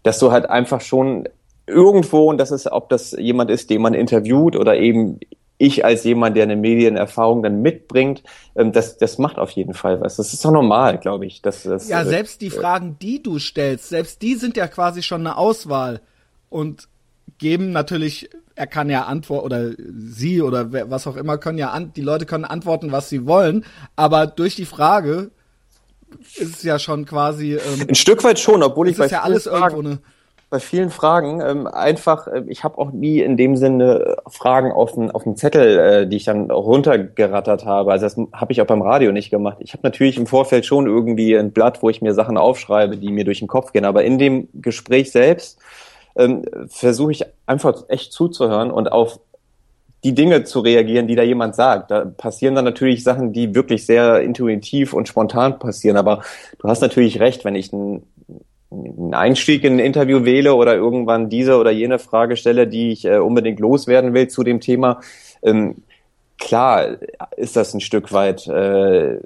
dass 0.03 0.19
du 0.19 0.31
halt 0.31 0.49
einfach 0.49 0.81
schon 0.81 1.27
irgendwo, 1.65 2.29
und 2.29 2.37
das 2.37 2.51
ist, 2.51 2.71
ob 2.71 2.89
das 2.89 3.11
jemand 3.11 3.49
ist, 3.49 3.69
den 3.69 3.81
man 3.81 3.93
interviewt 3.93 4.55
oder 4.55 4.75
eben 4.77 5.19
ich 5.57 5.85
als 5.85 6.03
jemand, 6.03 6.35
der 6.35 6.43
eine 6.43 6.55
Medienerfahrung 6.55 7.43
dann 7.43 7.61
mitbringt, 7.61 8.23
ähm, 8.55 8.71
das, 8.71 8.97
das 8.97 9.17
macht 9.17 9.37
auf 9.37 9.51
jeden 9.51 9.73
Fall 9.73 10.01
was. 10.01 10.17
Das 10.17 10.33
ist 10.33 10.43
doch 10.43 10.51
normal, 10.51 10.97
glaube 10.97 11.25
ich. 11.25 11.41
Dass, 11.41 11.63
das, 11.63 11.87
ja, 11.87 12.01
äh, 12.01 12.05
selbst 12.05 12.41
die 12.41 12.49
Fragen, 12.49 12.97
die 13.01 13.23
du 13.23 13.39
stellst, 13.39 13.89
selbst 13.89 14.21
die 14.21 14.35
sind 14.35 14.57
ja 14.57 14.67
quasi 14.67 15.01
schon 15.01 15.21
eine 15.21 15.37
Auswahl 15.37 16.01
und 16.49 16.89
geben 17.37 17.71
natürlich, 17.71 18.29
er 18.55 18.67
kann 18.67 18.89
ja 18.89 19.05
antworten 19.05 19.45
oder 19.45 19.71
sie 20.07 20.41
oder 20.41 20.71
wer, 20.71 20.89
was 20.89 21.07
auch 21.07 21.15
immer 21.15 21.37
können 21.37 21.57
ja 21.57 21.69
an, 21.69 21.93
die 21.93 22.01
Leute 22.01 22.25
können 22.25 22.45
antworten, 22.45 22.91
was 22.91 23.09
sie 23.09 23.25
wollen, 23.25 23.63
aber 23.95 24.27
durch 24.27 24.55
die 24.55 24.65
Frage 24.65 25.31
ist 26.35 26.57
es 26.57 26.63
ja 26.63 26.79
schon 26.79 27.05
quasi. 27.05 27.53
Ähm, 27.53 27.87
Ein 27.89 27.95
Stück 27.95 28.23
weit 28.23 28.39
schon, 28.39 28.63
obwohl 28.63 28.89
ich 28.89 28.97
bei, 28.97 29.07
ja 29.07 29.21
alles 29.21 29.43
Fragen, 29.43 29.85
eine 29.85 29.99
bei 30.53 30.59
vielen 30.59 30.91
Fragen 30.91 31.41
ähm, 31.41 31.65
einfach, 31.65 32.27
äh, 32.27 32.43
ich 32.45 32.63
habe 32.63 32.77
auch 32.77 32.91
nie 32.91 33.21
in 33.21 33.37
dem 33.37 33.57
Sinne 33.57 34.17
Fragen 34.27 34.71
auf 34.71 34.91
dem 34.93 35.09
auf 35.09 35.23
dem 35.23 35.35
Zettel, 35.35 35.79
äh, 35.79 36.07
die 36.07 36.17
ich 36.17 36.25
dann 36.25 36.51
runtergerattert 36.51 37.65
habe. 37.65 37.91
Also 37.91 38.05
das 38.05 38.17
habe 38.33 38.51
ich 38.51 38.61
auch 38.61 38.67
beim 38.67 38.83
Radio 38.83 39.11
nicht 39.11 39.31
gemacht. 39.31 39.57
Ich 39.61 39.73
habe 39.73 39.81
natürlich 39.81 40.15
im 40.15 40.27
Vorfeld 40.27 40.67
schon 40.67 40.85
irgendwie 40.85 41.35
ein 41.35 41.53
Blatt, 41.53 41.81
wo 41.81 41.89
ich 41.89 42.03
mir 42.03 42.13
Sachen 42.13 42.37
aufschreibe, 42.37 42.97
die 42.97 43.11
mir 43.11 43.25
durch 43.25 43.39
den 43.39 43.47
Kopf 43.47 43.71
gehen. 43.71 43.83
Aber 43.83 44.03
in 44.03 44.19
dem 44.19 44.47
Gespräch 44.53 45.11
selbst 45.11 45.57
ähm, 46.15 46.45
versuche 46.67 47.13
ich 47.13 47.25
einfach 47.47 47.85
echt 47.87 48.13
zuzuhören 48.13 48.69
und 48.69 48.91
auf 48.91 49.19
die 50.03 50.13
Dinge 50.13 50.43
zu 50.43 50.59
reagieren, 50.59 51.07
die 51.07 51.15
da 51.15 51.23
jemand 51.23 51.55
sagt. 51.55 51.91
Da 51.91 52.05
passieren 52.05 52.55
dann 52.55 52.65
natürlich 52.65 53.03
Sachen, 53.03 53.31
die 53.31 53.55
wirklich 53.55 53.85
sehr 53.85 54.21
intuitiv 54.21 54.93
und 54.93 55.07
spontan 55.07 55.59
passieren. 55.59 55.97
Aber 55.97 56.23
du 56.59 56.67
hast 56.67 56.81
natürlich 56.81 57.19
recht, 57.19 57.45
wenn 57.45 57.55
ich 57.55 57.71
einen, 57.71 58.03
einen 58.71 59.13
Einstieg 59.13 59.63
in 59.63 59.73
ein 59.73 59.79
Interview 59.79 60.25
wähle 60.25 60.55
oder 60.55 60.75
irgendwann 60.75 61.29
diese 61.29 61.57
oder 61.57 61.71
jene 61.71 61.99
Frage 61.99 62.35
stelle, 62.35 62.67
die 62.67 62.91
ich 62.91 63.05
äh, 63.05 63.17
unbedingt 63.17 63.59
loswerden 63.59 64.13
will 64.13 64.27
zu 64.27 64.43
dem 64.43 64.59
Thema. 64.59 64.99
Ähm, 65.41 65.75
klar 66.37 66.97
ist 67.37 67.55
das 67.55 67.73
ein 67.73 67.81
Stück 67.81 68.11
weit. 68.11 68.47
Äh, 68.47 69.19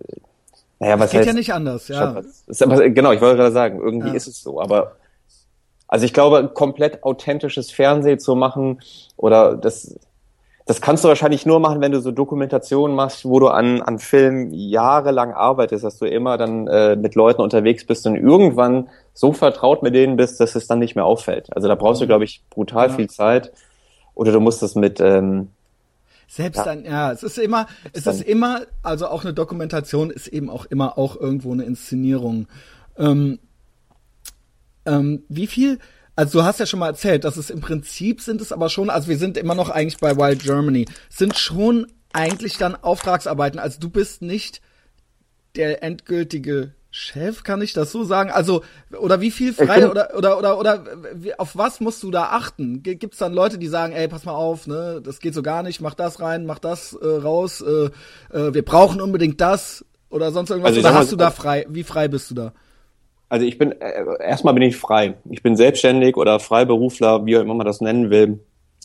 naja, 0.79 0.99
was 0.99 1.09
das 1.09 1.11
geht 1.11 1.19
heißt, 1.19 1.27
ja 1.27 1.33
nicht 1.33 1.53
anders, 1.53 1.87
ja. 1.87 2.21
Ist, 2.45 2.59
genau, 2.59 3.11
ich 3.11 3.21
wollte 3.21 3.37
gerade 3.37 3.51
sagen, 3.51 3.79
irgendwie 3.79 4.09
ja. 4.09 4.13
ist 4.13 4.27
es 4.27 4.43
so. 4.43 4.61
Aber 4.61 4.95
also 5.87 6.05
ich 6.05 6.13
glaube, 6.13 6.49
komplett 6.53 7.03
authentisches 7.03 7.71
Fernsehen 7.71 8.19
zu 8.19 8.35
machen 8.35 8.81
oder 9.15 9.55
das 9.55 9.97
das 10.67 10.81
kannst 10.81 11.03
du 11.03 11.07
wahrscheinlich 11.07 11.45
nur 11.45 11.61
machen, 11.61 11.79
wenn 11.79 11.93
du 11.93 12.01
so 12.01 12.11
Dokumentationen 12.11 12.93
machst, 12.95 13.23
wo 13.23 13.39
du 13.39 13.47
an, 13.47 13.81
an 13.81 13.99
Filmen 13.99 14.53
jahrelang 14.53 15.31
arbeitest, 15.33 15.85
dass 15.85 15.97
du 15.97 16.05
immer 16.05 16.37
dann 16.37 16.67
äh, 16.67 16.97
mit 16.97 17.15
Leuten 17.15 17.41
unterwegs 17.41 17.85
bist 17.85 18.05
und 18.05 18.17
irgendwann 18.17 18.89
so 19.13 19.31
vertraut 19.31 19.81
mit 19.81 19.95
denen 19.95 20.17
bist, 20.17 20.41
dass 20.41 20.55
es 20.55 20.67
dann 20.67 20.79
nicht 20.79 20.95
mehr 20.95 21.05
auffällt. 21.05 21.55
Also 21.55 21.69
da 21.69 21.75
brauchst 21.75 22.01
du, 22.01 22.05
mhm. 22.05 22.09
glaube 22.09 22.25
ich, 22.25 22.43
brutal 22.49 22.89
ja. 22.89 22.95
viel 22.95 23.09
Zeit. 23.09 23.53
Oder 24.13 24.33
du 24.33 24.41
musst 24.41 24.61
das 24.61 24.75
mit 24.75 24.99
ähm, 24.99 25.49
selbst 26.27 26.57
ja. 26.57 26.63
dann, 26.65 26.83
ja, 26.83 27.11
es 27.13 27.23
ist 27.23 27.37
immer, 27.37 27.67
es 27.93 28.05
ist 28.05 28.21
immer, 28.21 28.61
also 28.83 29.07
auch 29.07 29.23
eine 29.23 29.33
Dokumentation 29.33 30.09
ist 30.09 30.27
eben 30.27 30.49
auch 30.49 30.65
immer 30.65 30.97
auch 30.97 31.15
irgendwo 31.15 31.53
eine 31.53 31.63
Inszenierung. 31.63 32.47
Ähm, 32.97 33.39
ähm, 34.85 35.23
wie 35.29 35.47
viel, 35.47 35.79
also 36.17 36.39
du 36.39 36.45
hast 36.45 36.59
ja 36.59 36.65
schon 36.65 36.79
mal 36.79 36.87
erzählt, 36.87 37.23
dass 37.23 37.37
es 37.37 37.51
im 37.51 37.61
Prinzip 37.61 38.21
sind 38.21 38.41
es 38.41 38.51
aber 38.51 38.69
schon, 38.69 38.89
also 38.89 39.07
wir 39.07 39.17
sind 39.17 39.37
immer 39.37 39.53
noch 39.55 39.69
eigentlich 39.69 39.99
bei 39.99 40.17
Wild 40.17 40.41
Germany, 40.41 40.85
sind 41.09 41.37
schon 41.37 41.87
eigentlich 42.11 42.57
dann 42.57 42.75
Auftragsarbeiten. 42.75 43.59
Also 43.59 43.79
du 43.79 43.89
bist 43.89 44.23
nicht 44.23 44.61
der 45.55 45.83
endgültige 45.83 46.73
Chef, 46.89 47.43
kann 47.43 47.61
ich 47.61 47.73
das 47.73 47.91
so 47.91 48.03
sagen? 48.03 48.31
Also, 48.31 48.63
oder 48.99 49.21
wie 49.21 49.29
viel 49.29 49.53
frei 49.53 49.87
oder, 49.87 50.17
oder, 50.17 50.39
oder, 50.39 50.57
oder, 50.57 50.83
auf 51.37 51.55
was 51.55 51.79
musst 51.81 52.01
du 52.01 52.09
da 52.09 52.29
achten? 52.31 52.81
Gibt 52.81 53.13
es 53.13 53.19
dann 53.19 53.33
Leute, 53.33 53.59
die 53.59 53.67
sagen, 53.67 53.93
ey, 53.93 54.07
pass 54.07 54.25
mal 54.25 54.33
auf, 54.33 54.65
ne, 54.65 55.01
das 55.03 55.19
geht 55.19 55.35
so 55.35 55.43
gar 55.43 55.61
nicht, 55.61 55.81
mach 55.81 55.93
das 55.93 56.19
rein, 56.19 56.47
mach 56.47 56.57
das 56.57 56.93
äh, 56.93 57.05
raus, 57.05 57.61
äh, 57.61 57.91
äh, 58.35 58.53
wir 58.55 58.65
brauchen 58.65 59.01
unbedingt 59.01 59.39
das 59.39 59.85
oder 60.09 60.31
sonst 60.31 60.49
irgendwas? 60.49 60.75
Also, 60.75 60.79
oder 60.79 60.95
hast 60.95 61.11
du 61.11 61.15
da 61.15 61.29
frei, 61.29 61.67
wie 61.69 61.83
frei 61.83 62.07
bist 62.07 62.31
du 62.31 62.35
da? 62.35 62.53
Also 63.29 63.45
ich 63.45 63.57
bin, 63.57 63.73
äh, 63.81 64.05
erstmal 64.21 64.53
bin 64.53 64.63
ich 64.63 64.77
frei. 64.77 65.15
Ich 65.29 65.43
bin 65.43 65.55
selbstständig 65.55 66.15
oder 66.15 66.39
Freiberufler, 66.39 67.25
wie 67.25 67.37
auch 67.37 67.41
immer 67.41 67.55
man 67.55 67.65
das 67.65 67.81
nennen 67.81 68.09
will. 68.09 68.39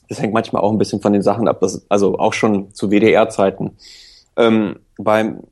Das 0.09 0.21
hängt 0.21 0.35
manchmal 0.35 0.63
auch 0.63 0.73
ein 0.73 0.79
bisschen 0.79 1.01
von 1.01 1.13
den 1.13 1.23
Sachen 1.23 1.49
ab, 1.49 1.61
das, 1.61 1.87
also 1.89 2.19
auch 2.19 2.33
schon 2.33 2.75
zu 2.75 2.91
WDR-Zeiten. 2.91 3.79
Ähm, 4.37 4.77
beim, 4.99 5.45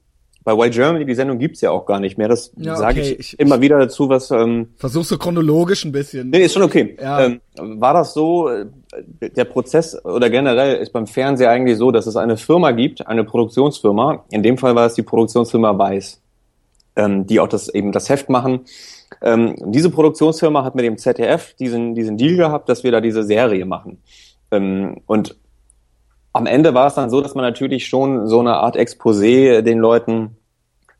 bei 0.42 0.56
Why 0.56 0.70
Germany, 0.70 1.04
die 1.04 1.14
Sendung 1.14 1.38
gibt's 1.38 1.60
ja 1.60 1.70
auch 1.70 1.86
gar 1.86 2.00
nicht 2.00 2.18
mehr. 2.18 2.28
Das 2.28 2.52
ja, 2.56 2.74
sage 2.76 3.00
okay. 3.00 3.12
ich, 3.12 3.34
ich, 3.34 3.40
immer 3.40 3.60
wieder 3.60 3.78
dazu, 3.78 4.08
was. 4.08 4.30
Ähm, 4.32 4.70
Versuchst 4.76 5.12
du 5.12 5.18
chronologisch 5.18 5.84
ein 5.84 5.92
bisschen. 5.92 6.30
Nee, 6.30 6.44
ist 6.44 6.54
schon 6.54 6.62
okay. 6.62 6.96
Ja. 7.00 7.26
Ähm, 7.26 7.40
war 7.56 7.94
das 7.94 8.12
so, 8.12 8.48
äh, 8.48 8.66
der 9.20 9.44
Prozess 9.44 10.04
oder 10.04 10.28
generell 10.30 10.76
ist 10.78 10.92
beim 10.92 11.06
Fernsehen 11.06 11.48
eigentlich 11.48 11.78
so, 11.78 11.92
dass 11.92 12.06
es 12.06 12.16
eine 12.16 12.36
Firma 12.36 12.72
gibt, 12.72 13.06
eine 13.06 13.22
Produktionsfirma. 13.22 14.24
In 14.30 14.42
dem 14.42 14.58
Fall 14.58 14.74
war 14.74 14.86
es 14.86 14.94
die 14.94 15.02
Produktionsfirma 15.02 15.78
Weiß 15.78 16.19
ähm, 17.00 17.26
die 17.26 17.40
auch 17.40 17.48
das 17.48 17.68
eben 17.68 17.92
das 17.92 18.08
Heft 18.08 18.28
machen. 18.28 18.60
Ähm, 19.22 19.56
diese 19.66 19.90
Produktionsfirma 19.90 20.64
hat 20.64 20.74
mit 20.74 20.84
dem 20.84 20.98
ZDF 20.98 21.54
diesen, 21.54 21.94
diesen 21.94 22.16
Deal 22.16 22.36
gehabt, 22.36 22.68
dass 22.68 22.84
wir 22.84 22.92
da 22.92 23.00
diese 23.00 23.24
Serie 23.24 23.64
machen. 23.64 24.02
Ähm, 24.50 25.00
und 25.06 25.36
am 26.32 26.46
Ende 26.46 26.74
war 26.74 26.86
es 26.86 26.94
dann 26.94 27.10
so, 27.10 27.20
dass 27.20 27.34
man 27.34 27.44
natürlich 27.44 27.86
schon 27.86 28.28
so 28.28 28.40
eine 28.40 28.54
Art 28.58 28.76
Exposé 28.76 29.62
den 29.62 29.78
Leuten 29.78 30.36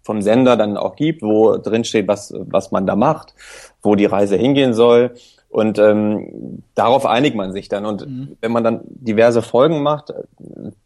vom 0.02 0.22
Sender 0.22 0.56
dann 0.56 0.76
auch 0.76 0.96
gibt, 0.96 1.22
wo 1.22 1.56
drin 1.56 1.84
steht, 1.84 2.08
was, 2.08 2.34
was 2.36 2.72
man 2.72 2.86
da 2.86 2.96
macht, 2.96 3.34
wo 3.82 3.94
die 3.94 4.06
Reise 4.06 4.36
hingehen 4.36 4.72
soll. 4.72 5.14
Und 5.48 5.78
ähm, 5.78 6.62
darauf 6.74 7.06
einigt 7.06 7.36
man 7.36 7.52
sich 7.52 7.68
dann. 7.68 7.84
Und 7.84 8.06
mhm. 8.06 8.36
wenn 8.40 8.52
man 8.52 8.64
dann 8.64 8.80
diverse 8.84 9.42
Folgen 9.42 9.82
macht, 9.82 10.12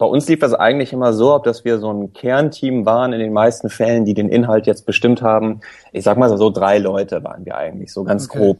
bei 0.04 0.10
uns 0.10 0.28
lief 0.28 0.40
das 0.40 0.52
eigentlich 0.52 0.92
immer 0.92 1.14
so 1.14 1.32
ab, 1.32 1.44
dass 1.44 1.64
wir 1.64 1.78
so 1.78 1.90
ein 1.90 2.12
Kernteam 2.12 2.84
waren 2.84 3.14
in 3.14 3.20
den 3.20 3.32
meisten 3.32 3.70
Fällen, 3.70 4.04
die 4.04 4.12
den 4.12 4.28
Inhalt 4.28 4.66
jetzt 4.66 4.84
bestimmt 4.84 5.22
haben. 5.22 5.62
Ich 5.92 6.04
sag 6.04 6.18
mal 6.18 6.36
so, 6.36 6.50
drei 6.50 6.76
Leute 6.76 7.24
waren 7.24 7.46
wir 7.46 7.56
eigentlich, 7.56 7.90
so 7.90 8.04
ganz 8.04 8.28
okay. 8.28 8.38
grob. 8.38 8.58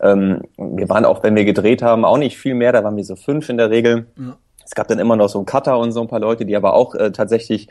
Ähm, 0.00 0.42
wir 0.56 0.88
waren 0.88 1.04
auch, 1.04 1.24
wenn 1.24 1.34
wir 1.34 1.44
gedreht 1.44 1.82
haben, 1.82 2.04
auch 2.04 2.18
nicht 2.18 2.38
viel 2.38 2.54
mehr, 2.54 2.70
da 2.70 2.84
waren 2.84 2.96
wir 2.96 3.04
so 3.04 3.16
fünf 3.16 3.48
in 3.48 3.56
der 3.56 3.70
Regel. 3.70 4.06
Ja. 4.16 4.36
Es 4.64 4.76
gab 4.76 4.86
dann 4.86 5.00
immer 5.00 5.16
noch 5.16 5.28
so 5.28 5.40
einen 5.40 5.46
Cutter 5.46 5.76
und 5.76 5.90
so 5.90 6.02
ein 6.02 6.06
paar 6.06 6.20
Leute, 6.20 6.46
die 6.46 6.54
aber 6.54 6.74
auch 6.74 6.94
äh, 6.94 7.10
tatsächlich 7.10 7.66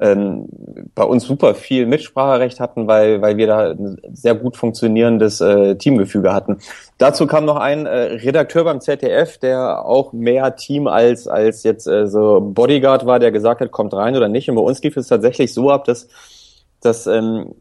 ähm, 0.00 0.46
bei 0.94 1.04
uns 1.04 1.24
super 1.24 1.54
viel 1.54 1.86
Mitspracherecht 1.86 2.60
hatten, 2.60 2.86
weil, 2.86 3.22
weil 3.22 3.36
wir 3.36 3.46
da 3.46 3.70
ein 3.70 4.00
sehr 4.12 4.34
gut 4.34 4.56
funktionierendes 4.56 5.40
äh, 5.40 5.76
Teamgefüge 5.76 6.32
hatten. 6.32 6.58
Dazu 6.98 7.26
kam 7.26 7.44
noch 7.44 7.56
ein 7.56 7.86
äh, 7.86 8.14
Redakteur 8.14 8.64
beim 8.64 8.80
ZDF, 8.80 9.38
der 9.38 9.84
auch 9.84 10.12
mehr 10.12 10.56
Team 10.56 10.86
als, 10.86 11.28
als 11.28 11.62
jetzt 11.62 11.86
äh, 11.86 12.06
so 12.06 12.40
Bodyguard 12.40 13.06
war, 13.06 13.18
der 13.20 13.30
gesagt 13.30 13.60
hat, 13.60 13.70
kommt 13.70 13.94
rein 13.94 14.16
oder 14.16 14.28
nicht. 14.28 14.48
Und 14.48 14.56
bei 14.56 14.62
uns 14.62 14.82
lief 14.82 14.96
es 14.96 15.08
tatsächlich 15.08 15.54
so 15.54 15.70
ab, 15.70 15.84
dass, 15.84 16.08
dass 16.80 17.06
ähm, 17.06 17.54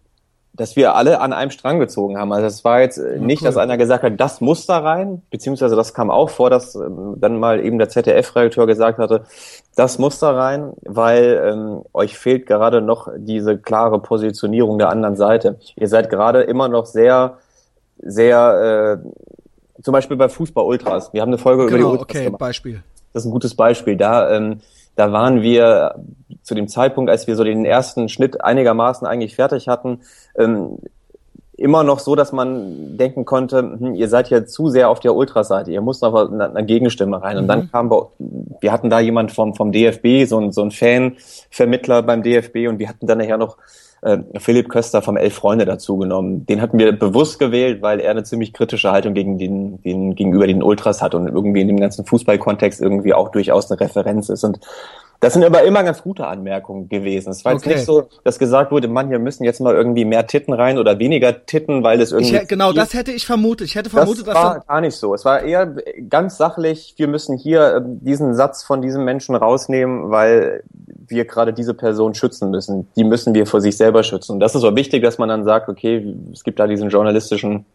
dass 0.55 0.75
wir 0.75 0.95
alle 0.95 1.19
an 1.19 1.33
einem 1.33 1.49
Strang 1.49 1.79
gezogen 1.79 2.17
haben. 2.17 2.31
Also 2.31 2.45
es 2.45 2.63
war 2.63 2.79
jetzt 2.81 2.97
äh, 2.97 3.17
nicht, 3.17 3.41
cool. 3.41 3.47
dass 3.47 3.57
einer 3.57 3.77
gesagt 3.77 4.03
hat, 4.03 4.19
das 4.19 4.39
muss 4.39 4.67
da 4.67 4.79
rein, 4.79 5.23
beziehungsweise 5.31 5.75
das 5.75 5.95
kam 5.95 6.11
auch 6.11 6.29
vor, 6.29 6.51
dass 6.51 6.75
ähm, 6.75 7.15
dann 7.17 7.39
mal 7.39 7.59
eben 7.59 7.79
der 7.79 7.89
ZDF-Redakteur 7.89 8.67
gesagt 8.67 8.99
hatte, 8.99 9.23
das 9.75 9.97
muss 9.97 10.19
da 10.19 10.31
rein, 10.31 10.73
weil 10.83 11.41
ähm, 11.43 11.81
euch 11.93 12.17
fehlt 12.17 12.45
gerade 12.45 12.81
noch 12.81 13.07
diese 13.17 13.57
klare 13.57 13.99
Positionierung 13.99 14.77
der 14.77 14.89
anderen 14.89 15.15
Seite. 15.15 15.59
Ihr 15.75 15.87
seid 15.87 16.11
gerade 16.11 16.43
immer 16.43 16.67
noch 16.67 16.85
sehr, 16.85 17.39
sehr, 17.97 19.01
äh, 19.01 19.81
zum 19.81 19.91
Beispiel 19.91 20.17
bei 20.17 20.29
Fußball 20.29 20.63
Ultras. 20.63 21.11
Wir 21.13 21.21
haben 21.21 21.29
eine 21.29 21.39
Folge 21.39 21.65
genau, 21.65 21.67
über 21.67 21.77
die 21.77 21.81
genau, 21.81 21.91
Ultras 21.93 22.09
okay, 22.09 22.25
gemacht. 22.25 22.39
Beispiel. 22.39 22.83
Das 23.11 23.23
ist 23.23 23.27
ein 23.27 23.31
gutes 23.31 23.55
Beispiel. 23.55 23.97
Da 23.97 24.31
ähm, 24.35 24.61
da 24.95 25.11
waren 25.11 25.41
wir 25.41 25.95
zu 26.43 26.55
dem 26.55 26.67
Zeitpunkt, 26.67 27.09
als 27.09 27.27
wir 27.27 27.35
so 27.35 27.43
den 27.43 27.65
ersten 27.65 28.09
Schnitt 28.09 28.43
einigermaßen 28.43 29.07
eigentlich 29.07 29.35
fertig 29.35 29.67
hatten, 29.67 30.01
ähm, 30.37 30.77
immer 31.55 31.83
noch 31.83 31.99
so, 31.99 32.15
dass 32.15 32.31
man 32.31 32.97
denken 32.97 33.25
konnte, 33.25 33.59
hm, 33.59 33.95
ihr 33.95 34.09
seid 34.09 34.29
ja 34.29 34.45
zu 34.45 34.69
sehr 34.69 34.89
auf 34.89 34.99
der 34.99 35.15
Ultraseite, 35.15 35.71
ihr 35.71 35.81
müsst 35.81 36.01
noch 36.01 36.13
eine, 36.13 36.49
eine 36.49 36.65
Gegenstimme 36.65 37.21
rein. 37.21 37.37
Und 37.37 37.43
mhm. 37.43 37.47
dann 37.47 37.71
kam, 37.71 37.91
wir 38.59 38.71
hatten 38.71 38.89
da 38.89 38.99
jemand 38.99 39.31
vom, 39.31 39.53
vom 39.53 39.71
DFB, 39.71 40.25
so 40.25 40.39
ein, 40.39 40.51
so 40.51 40.63
ein 40.63 40.71
Fanvermittler 40.71 42.01
beim 42.01 42.23
DFB 42.23 42.67
und 42.67 42.79
wir 42.79 42.89
hatten 42.89 43.07
dann 43.07 43.19
nachher 43.19 43.37
noch 43.37 43.57
äh, 44.03 44.19
Philipp 44.39 44.69
Köster 44.69 45.01
vom 45.01 45.17
Elf 45.17 45.33
Freunde 45.33 45.65
dazu 45.65 45.97
genommen. 45.97 46.45
Den 46.45 46.61
hatten 46.61 46.77
wir 46.77 46.91
bewusst 46.91 47.39
gewählt, 47.39 47.81
weil 47.81 47.99
er 47.99 48.11
eine 48.11 48.23
ziemlich 48.23 48.53
kritische 48.53 48.91
Haltung 48.91 49.13
gegen 49.13 49.37
den, 49.37 49.81
den, 49.81 50.15
gegenüber 50.15 50.47
den 50.47 50.63
Ultras 50.63 51.01
hat 51.01 51.15
und 51.15 51.27
irgendwie 51.27 51.61
in 51.61 51.67
dem 51.67 51.79
ganzen 51.79 52.05
Fußballkontext 52.05 52.81
irgendwie 52.81 53.13
auch 53.13 53.29
durchaus 53.29 53.71
eine 53.71 53.79
Referenz 53.79 54.29
ist. 54.29 54.43
Und 54.43 54.59
das 55.23 55.33
sind 55.33 55.43
aber 55.45 55.63
immer 55.63 55.83
ganz 55.83 56.03
gute 56.03 56.27
Anmerkungen 56.27 56.89
gewesen. 56.89 57.29
Es 57.29 57.45
war 57.45 57.53
jetzt 57.53 57.65
okay. 57.65 57.75
nicht 57.75 57.85
so, 57.85 58.09
dass 58.25 58.37
gesagt 58.39 58.71
wurde, 58.71 58.89
Mann, 58.89 59.07
hier 59.07 59.19
müssen 59.19 59.45
jetzt 59.45 59.61
mal 59.61 59.73
irgendwie 59.73 60.03
mehr 60.03 60.27
Titten 60.27 60.53
rein 60.53 60.77
oder 60.77 60.99
weniger 60.99 61.45
Titten, 61.45 61.81
weil 61.81 62.01
es 62.01 62.11
irgendwie. 62.11 62.35
Ich, 62.35 62.47
genau, 62.49 62.73
das 62.73 62.93
hätte 62.93 63.13
ich 63.13 63.25
vermutet. 63.25 63.67
Ich 63.67 63.75
hätte 63.75 63.89
vermutet, 63.89 64.27
das 64.27 64.33
dass 64.33 64.43
war 64.43 64.59
gar 64.59 64.81
nicht 64.81 64.97
so. 64.97 65.13
Es 65.13 65.23
war 65.23 65.41
eher 65.41 65.75
ganz 66.09 66.35
sachlich. 66.35 66.95
Wir 66.97 67.07
müssen 67.07 67.37
hier 67.37 67.77
ähm, 67.77 67.99
diesen 68.01 68.35
Satz 68.35 68.63
von 68.63 68.81
diesem 68.81 69.05
Menschen 69.05 69.35
rausnehmen, 69.35 70.11
weil 70.11 70.63
wir 71.07 71.23
gerade 71.23 71.53
diese 71.53 71.73
Person 71.73 72.13
schützen 72.15 72.51
müssen. 72.51 72.89
Die 72.97 73.05
müssen 73.05 73.33
wir 73.33 73.47
vor 73.47 73.61
sich 73.61 73.77
selber 73.77 74.03
schützen. 74.03 74.33
Und 74.33 74.39
das 74.41 74.55
ist 74.55 74.63
auch 74.65 74.75
wichtig, 74.75 75.03
dass 75.03 75.17
man 75.17 75.29
dann 75.29 75.45
sagt, 75.45 75.69
okay, 75.69 76.15
es 76.33 76.43
gibt 76.43 76.59
da 76.59 76.67
diesen 76.67 76.89
journalistischen 76.89 77.65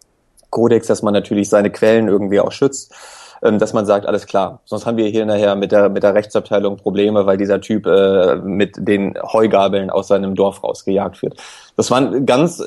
Kodex, 0.51 0.87
dass 0.87 1.03
man 1.03 1.15
natürlich 1.15 1.49
seine 1.49 1.71
Quellen 1.71 2.09
irgendwie 2.09 2.41
auch 2.41 2.53
schützt. 2.53 2.95
Ähm, 3.43 3.59
dass 3.59 3.73
man 3.73 3.87
sagt, 3.87 4.07
alles 4.07 4.27
klar, 4.27 4.61
sonst 4.65 4.85
haben 4.85 4.97
wir 4.97 5.07
hier 5.07 5.25
nachher 5.25 5.55
mit 5.55 5.71
der, 5.71 5.89
mit 5.89 6.03
der 6.03 6.15
Rechtsabteilung 6.15 6.77
Probleme, 6.77 7.25
weil 7.27 7.37
dieser 7.37 7.61
Typ 7.61 7.87
äh, 7.87 8.37
mit 8.37 8.75
den 8.79 9.17
Heugabeln 9.23 9.91
aus 9.91 10.09
seinem 10.09 10.35
Dorf 10.35 10.65
rausgejagt 10.65 11.23
wird. 11.23 11.41
Das 11.77 11.91
waren 11.91 12.27
ganz 12.27 12.63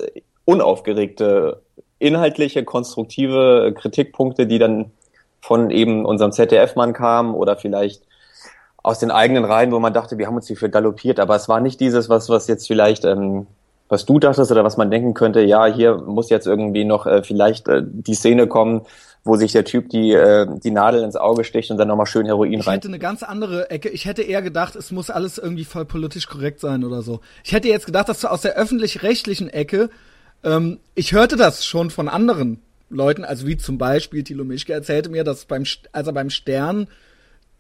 unaufgeregte, 0.46 1.62
inhaltliche, 2.00 2.64
konstruktive 2.64 3.74
Kritikpunkte, 3.78 4.48
die 4.48 4.60
dann 4.60 4.92
von 5.42 5.72
eben 5.72 6.06
unserem 6.06 6.32
ZDF-Mann 6.32 6.94
kamen 6.94 7.34
oder 7.36 7.58
vielleicht 7.58 8.04
aus 8.84 9.00
den 9.00 9.12
eigenen 9.12 9.46
Reihen, 9.46 9.72
wo 9.72 9.80
man 9.80 9.94
dachte, 9.94 10.18
wir 10.18 10.28
haben 10.28 10.36
uns 10.36 10.48
hier 10.48 10.58
für 10.58 10.70
galoppiert, 10.70 11.20
aber 11.20 11.36
es 11.36 11.48
war 11.50 11.60
nicht 11.60 11.80
dieses, 11.80 12.10
was, 12.10 12.30
was 12.30 12.48
jetzt 12.48 12.66
vielleicht, 12.66 13.06
ähm, 13.06 13.48
was 13.90 14.06
du 14.06 14.20
dachtest 14.20 14.52
oder 14.52 14.64
was 14.64 14.78
man 14.78 14.90
denken 14.90 15.14
könnte, 15.14 15.42
ja, 15.42 15.66
hier 15.66 15.98
muss 15.98 16.30
jetzt 16.30 16.48
irgendwie 16.48 16.86
noch 16.86 17.06
äh, 17.06 17.24
vielleicht 17.24 17.68
äh, 17.68 17.84
die 17.84 18.16
Szene 18.16 18.48
kommen, 18.48 18.82
wo 19.24 19.36
sich 19.36 19.52
der 19.52 19.66
Typ 19.66 19.90
die, 19.90 20.14
äh, 20.14 20.48
die 20.64 20.72
Nadel 20.72 21.04
ins 21.04 21.16
Auge 21.16 21.44
sticht 21.44 21.70
und 21.70 21.78
dann 21.78 21.88
nochmal 21.88 22.08
schön 22.08 22.26
Heroin 22.26 22.54
ich 22.54 22.68
rein. 22.68 22.74
Ich 22.74 22.78
hätte 22.78 22.88
eine 22.88 23.00
ganz 23.00 23.24
andere 23.24 23.70
Ecke. 23.70 23.90
Ich 23.90 24.06
hätte 24.06 24.24
eher 24.24 24.42
gedacht, 24.42 24.76
es 24.76 24.92
muss 24.92 25.10
alles 25.10 25.38
irgendwie 25.38 25.66
voll 25.66 25.86
politisch 25.86 26.28
korrekt 26.28 26.60
sein 26.60 26.84
oder 26.84 27.02
so. 27.02 27.22
Ich 27.44 27.54
hätte 27.54 27.68
jetzt 27.68 27.86
gedacht, 27.86 28.10
dass 28.10 28.22
du 28.22 28.28
aus 28.30 28.42
der 28.42 28.56
öffentlich-rechtlichen 28.56 29.50
Ecke, 29.50 29.90
ähm, 30.44 30.80
ich 30.96 31.14
hörte 31.14 31.36
das 31.36 31.66
schon 31.66 31.92
von 31.92 32.10
anderen 32.10 32.62
Leuten, 32.90 33.24
also 33.24 33.46
wie 33.48 33.58
zum 33.58 33.78
Beispiel 33.78 34.24
Thilo 34.24 34.44
Mischke 34.44 34.74
erzählte 34.74 35.10
mir, 35.10 35.24
dass 35.24 35.46
beim, 35.46 35.64
als 35.92 36.08
er 36.08 36.14
beim 36.14 36.30
Stern 36.30 36.88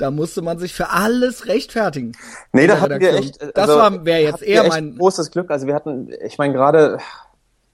da 0.02 0.10
musste 0.10 0.42
man 0.42 0.58
sich 0.58 0.74
für 0.74 0.90
alles 0.90 1.46
rechtfertigen. 1.46 2.14
Nee, 2.54 2.66
da 2.66 2.82
hatten 2.82 3.00
wir 3.00 3.14
echt. 3.14 3.40
Also, 3.40 3.54
das 3.54 3.68
war 3.70 4.04
wäre 4.04 4.22
jetzt 4.22 4.42
eher 4.42 4.68
mein 4.68 4.98
großes 4.98 5.30
Glück. 5.30 5.52
Also 5.52 5.68
wir 5.68 5.76
hatten, 5.76 6.10
ich 6.26 6.40
meine 6.40 6.54
gerade. 6.54 6.98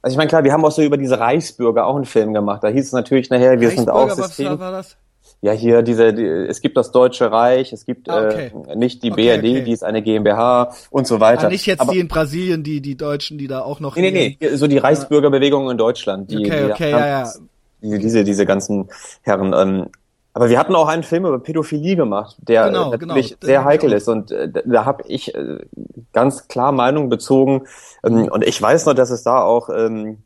Also 0.02 0.14
ich 0.14 0.18
meine, 0.18 0.30
klar, 0.30 0.44
wir 0.44 0.54
haben 0.54 0.64
auch 0.64 0.72
so 0.72 0.82
über 0.82 0.98
diese 0.98 1.20
Reichsbürger 1.20 1.86
auch 1.86 1.96
einen 1.96 2.06
Film 2.06 2.34
gemacht. 2.34 2.64
Da 2.64 2.70
hieß 2.70 2.86
es 2.86 2.92
natürlich 2.92 3.30
nachher, 3.30 3.60
wir 3.60 3.70
sind 3.70 3.90
auch 3.90 4.10
System. 4.10 4.54
Was 4.54 4.60
war 4.60 4.72
das? 4.72 4.98
Ja, 5.42 5.52
hier 5.52 5.84
diese, 5.84 6.14
die, 6.14 6.26
es 6.26 6.62
gibt 6.62 6.78
das 6.78 6.92
Deutsche 6.92 7.32
Reich, 7.32 7.72
es 7.72 7.86
gibt 7.86 8.10
ah, 8.10 8.26
okay. 8.26 8.52
äh, 8.68 8.76
nicht 8.76 9.04
die 9.04 9.12
okay, 9.12 9.38
BRD, 9.38 9.46
okay. 9.46 9.64
die 9.64 9.72
ist 9.72 9.84
eine 9.84 10.02
GmbH 10.02 10.74
und 10.90 11.06
so 11.06 11.20
weiter. 11.20 11.48
Ah, 11.48 11.50
nicht 11.50 11.68
jetzt 11.68 11.82
Aber, 11.82 11.94
die 11.94 12.00
in 12.00 12.08
Brasilien, 12.08 12.64
die 12.64 12.82
die 12.82 12.98
Deutschen, 12.98 13.38
die 13.38 13.48
da 13.48 13.62
auch 13.62 13.80
noch. 13.80 13.96
Nee, 13.96 14.10
nee, 14.10 14.38
nee, 14.40 14.56
so 14.56 14.66
die 14.66 14.80
Reichsbürgerbewegung 14.80 15.70
in 15.70 15.78
Deutschland. 15.78 16.32
Die, 16.32 16.40
okay, 16.40 16.72
okay, 16.72 16.92
ja, 16.92 17.08
ja. 17.08 17.34
Diese, 17.82 18.00
diese, 18.00 18.24
diese 18.24 18.46
ganzen 18.46 18.90
Herren. 19.22 19.54
Ähm, 19.54 19.90
aber 20.38 20.52
wir 20.52 20.60
hatten 20.60 20.76
auch 20.76 20.88
einen 20.88 21.02
Film 21.02 21.26
über 21.26 21.40
Pädophilie 21.40 21.96
gemacht, 21.96 22.36
der 22.38 22.68
genau, 22.68 22.92
natürlich 22.92 23.30
genau, 23.30 23.40
sehr 23.42 23.66
heikel 23.66 23.92
ist. 23.92 24.08
Und 24.08 24.30
äh, 24.30 24.48
da 24.66 24.86
habe 24.86 25.02
ich 25.08 25.34
äh, 25.34 25.66
ganz 26.14 26.48
klar 26.48 26.72
Meinung 26.72 27.10
bezogen. 27.10 27.66
Ähm, 28.04 28.30
und 28.32 28.44
ich 28.44 28.62
weiß 28.62 28.86
noch, 28.86 28.94
dass 28.94 29.10
es 29.10 29.24
da 29.24 29.42
auch 29.42 29.72
ähm, 29.72 30.20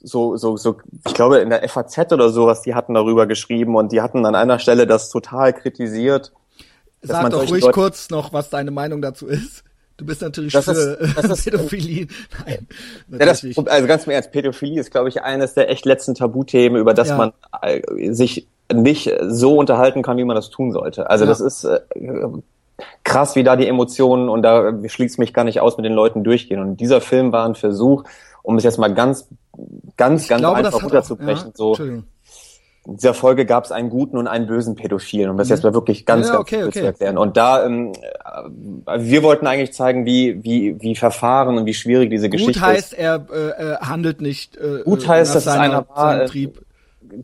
so, 0.00 0.36
so, 0.36 0.56
so, 0.56 0.78
ich 1.06 1.14
glaube 1.14 1.38
in 1.38 1.50
der 1.50 1.68
FAZ 1.68 2.10
oder 2.10 2.30
sowas, 2.30 2.62
die 2.62 2.74
hatten 2.74 2.94
darüber 2.94 3.28
geschrieben 3.28 3.76
und 3.76 3.92
die 3.92 4.00
hatten 4.00 4.26
an 4.26 4.34
einer 4.34 4.58
Stelle 4.58 4.88
das 4.88 5.10
total 5.10 5.52
kritisiert. 5.52 6.32
Sag 7.02 7.30
doch 7.30 7.48
ruhig 7.48 7.62
Leute 7.62 7.70
kurz 7.70 8.10
noch, 8.10 8.32
was 8.32 8.50
deine 8.50 8.72
Meinung 8.72 9.00
dazu 9.00 9.28
ist. 9.28 9.62
Du 9.96 10.06
bist 10.06 10.22
natürlich 10.22 10.54
das 10.54 10.64
für 10.64 10.72
ist, 10.72 11.16
das 11.16 11.38
ist, 11.38 11.44
Pädophilie. 11.44 12.08
Nein, 12.44 12.66
ja, 13.12 13.26
das, 13.26 13.44
also 13.44 13.86
ganz 13.86 14.06
im 14.06 14.10
Ernst, 14.10 14.32
Pädophilie 14.32 14.80
ist, 14.80 14.90
glaube 14.90 15.08
ich, 15.08 15.22
eines 15.22 15.54
der 15.54 15.70
echt 15.70 15.84
letzten 15.84 16.16
Tabuthemen, 16.16 16.80
über 16.80 16.94
das 16.94 17.10
ja. 17.10 17.16
man 17.16 17.32
äh, 17.62 18.12
sich 18.12 18.48
nicht 18.72 19.10
so 19.22 19.56
unterhalten 19.56 20.02
kann, 20.02 20.16
wie 20.16 20.24
man 20.24 20.36
das 20.36 20.50
tun 20.50 20.72
sollte. 20.72 21.08
Also 21.08 21.24
ja. 21.24 21.28
das 21.28 21.40
ist 21.40 21.64
äh, 21.64 21.80
krass, 23.04 23.36
wie 23.36 23.44
da 23.44 23.56
die 23.56 23.66
Emotionen 23.66 24.28
und 24.28 24.42
da 24.42 24.72
schließt 24.86 25.18
mich 25.18 25.32
gar 25.34 25.44
nicht 25.44 25.60
aus 25.60 25.76
mit 25.76 25.84
den 25.84 25.94
Leuten 25.94 26.24
durchgehen. 26.24 26.60
Und 26.60 26.78
dieser 26.78 27.00
Film 27.00 27.32
war 27.32 27.46
ein 27.46 27.54
Versuch, 27.54 28.04
um 28.42 28.56
es 28.56 28.64
jetzt 28.64 28.78
mal 28.78 28.92
ganz 28.92 29.28
ganz, 29.96 30.28
ganz 30.28 30.40
glaube, 30.40 30.56
einfach 30.56 30.82
runterzubrechen. 30.82 31.48
Ja, 31.48 31.52
so, 31.54 31.76
in 32.84 32.96
dieser 32.96 33.14
Folge 33.14 33.46
gab 33.46 33.64
es 33.64 33.70
einen 33.70 33.90
guten 33.90 34.16
und 34.16 34.26
einen 34.26 34.48
bösen 34.48 34.74
Pädophilen, 34.74 35.30
um 35.30 35.36
das 35.36 35.48
mhm. 35.48 35.54
jetzt 35.54 35.62
mal 35.62 35.72
wirklich 35.72 36.04
ganz, 36.04 36.26
ja, 36.26 36.32
ganz 36.32 36.42
okay, 36.42 36.64
okay. 36.64 36.80
zu 36.80 36.84
erklären. 36.86 37.16
Und 37.16 37.36
da, 37.36 37.64
ähm, 37.64 37.92
äh, 38.86 38.98
wir 38.98 39.22
wollten 39.22 39.46
eigentlich 39.46 39.72
zeigen, 39.72 40.04
wie, 40.04 40.42
wie, 40.42 40.80
wie 40.80 40.96
verfahren 40.96 41.56
und 41.56 41.66
wie 41.66 41.74
schwierig 41.74 42.10
diese 42.10 42.28
Gut 42.28 42.40
Geschichte 42.40 42.58
ist. 42.58 42.60
Gut 42.60 42.68
heißt, 42.68 42.94
er 42.94 43.26
äh, 43.30 43.76
handelt 43.76 44.20
nicht 44.20 44.56
äh, 44.56 44.82
Gut 44.82 45.06
heißt, 45.06 45.32
dass 45.32 45.44
seiner, 45.44 45.62
einer 45.62 45.86
war, 45.94 46.26
Trieb 46.26 46.64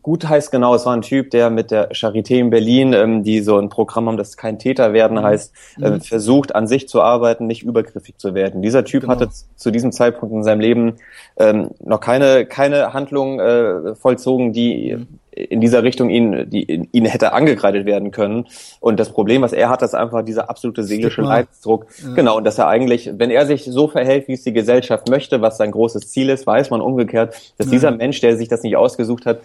gut 0.02 0.28
heißt 0.28 0.50
genau, 0.50 0.74
es 0.74 0.86
war 0.86 0.94
ein 0.94 1.02
Typ, 1.02 1.30
der 1.30 1.50
mit 1.50 1.70
der 1.70 1.90
Charité 1.92 2.38
in 2.38 2.50
Berlin, 2.50 2.92
ähm, 2.92 3.22
die 3.22 3.40
so 3.40 3.58
ein 3.58 3.68
Programm 3.68 4.08
haben, 4.08 4.16
das 4.16 4.36
kein 4.36 4.58
Täter 4.58 4.92
werden 4.92 5.18
mhm. 5.18 5.22
heißt, 5.22 5.52
äh, 5.80 5.90
mhm. 5.90 6.00
versucht 6.00 6.54
an 6.54 6.66
sich 6.66 6.88
zu 6.88 7.02
arbeiten, 7.02 7.46
nicht 7.46 7.62
übergriffig 7.62 8.16
zu 8.18 8.34
werden. 8.34 8.62
Dieser 8.62 8.84
Typ 8.84 9.02
genau. 9.02 9.14
hatte 9.14 9.28
zu 9.56 9.70
diesem 9.70 9.92
Zeitpunkt 9.92 10.34
in 10.34 10.44
seinem 10.44 10.60
Leben 10.60 10.94
ähm, 11.38 11.70
noch 11.84 12.00
keine 12.00 12.46
keine 12.46 12.92
Handlung 12.92 13.40
äh, 13.40 13.94
vollzogen, 13.94 14.52
die 14.52 14.96
mhm. 14.96 15.06
in 15.32 15.60
dieser 15.60 15.82
Richtung 15.82 16.10
ihn, 16.10 16.48
die 16.50 16.88
ihn 16.92 17.04
hätte 17.04 17.32
angekreidet 17.32 17.86
werden 17.86 18.10
können. 18.10 18.46
Und 18.80 19.00
das 19.00 19.10
Problem, 19.10 19.42
was 19.42 19.52
er 19.52 19.68
hat, 19.68 19.82
ist 19.82 19.94
einfach 19.94 20.24
dieser 20.24 20.50
absolute 20.50 20.84
seelische 20.84 21.22
Leidensdruck. 21.22 21.86
Ja. 22.02 22.14
Genau. 22.14 22.36
Und 22.36 22.44
dass 22.44 22.58
er 22.58 22.68
eigentlich, 22.68 23.10
wenn 23.16 23.30
er 23.30 23.46
sich 23.46 23.64
so 23.64 23.88
verhält, 23.88 24.28
wie 24.28 24.34
es 24.34 24.42
die 24.42 24.52
Gesellschaft 24.52 25.08
möchte, 25.08 25.40
was 25.40 25.56
sein 25.56 25.70
großes 25.70 26.10
Ziel 26.10 26.28
ist, 26.28 26.46
weiß 26.46 26.70
man 26.70 26.80
umgekehrt, 26.80 27.34
dass 27.56 27.66
ja. 27.66 27.72
dieser 27.72 27.90
Mensch, 27.90 28.20
der 28.20 28.36
sich 28.36 28.48
das 28.48 28.62
nicht 28.62 28.76
ausgesucht 28.76 29.26
hat, 29.26 29.40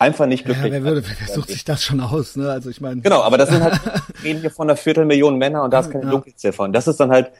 einfach 0.00 0.26
nicht 0.26 0.44
glücklich. 0.44 0.66
Ja, 0.66 0.72
wer, 0.72 0.82
würde, 0.82 1.02
wer 1.04 1.34
sucht 1.34 1.50
sich 1.50 1.64
das 1.64 1.84
schon 1.84 2.00
aus, 2.00 2.34
ne? 2.34 2.50
Also 2.50 2.70
ich 2.70 2.80
meine. 2.80 3.00
Genau, 3.02 3.22
aber 3.22 3.38
das 3.38 3.50
sind 3.50 3.62
halt, 3.62 3.80
reden 4.24 4.40
hier 4.40 4.50
von 4.50 4.68
einer 4.68 4.76
Viertelmillion 4.76 5.36
Männer 5.36 5.62
und 5.62 5.72
da 5.72 5.80
ist 5.80 5.90
keine 5.90 6.04
ja. 6.04 6.10
Dunkelziffer. 6.10 6.64
Und 6.64 6.72
das 6.72 6.88
ist 6.88 6.98
dann 6.98 7.10
halt. 7.10 7.30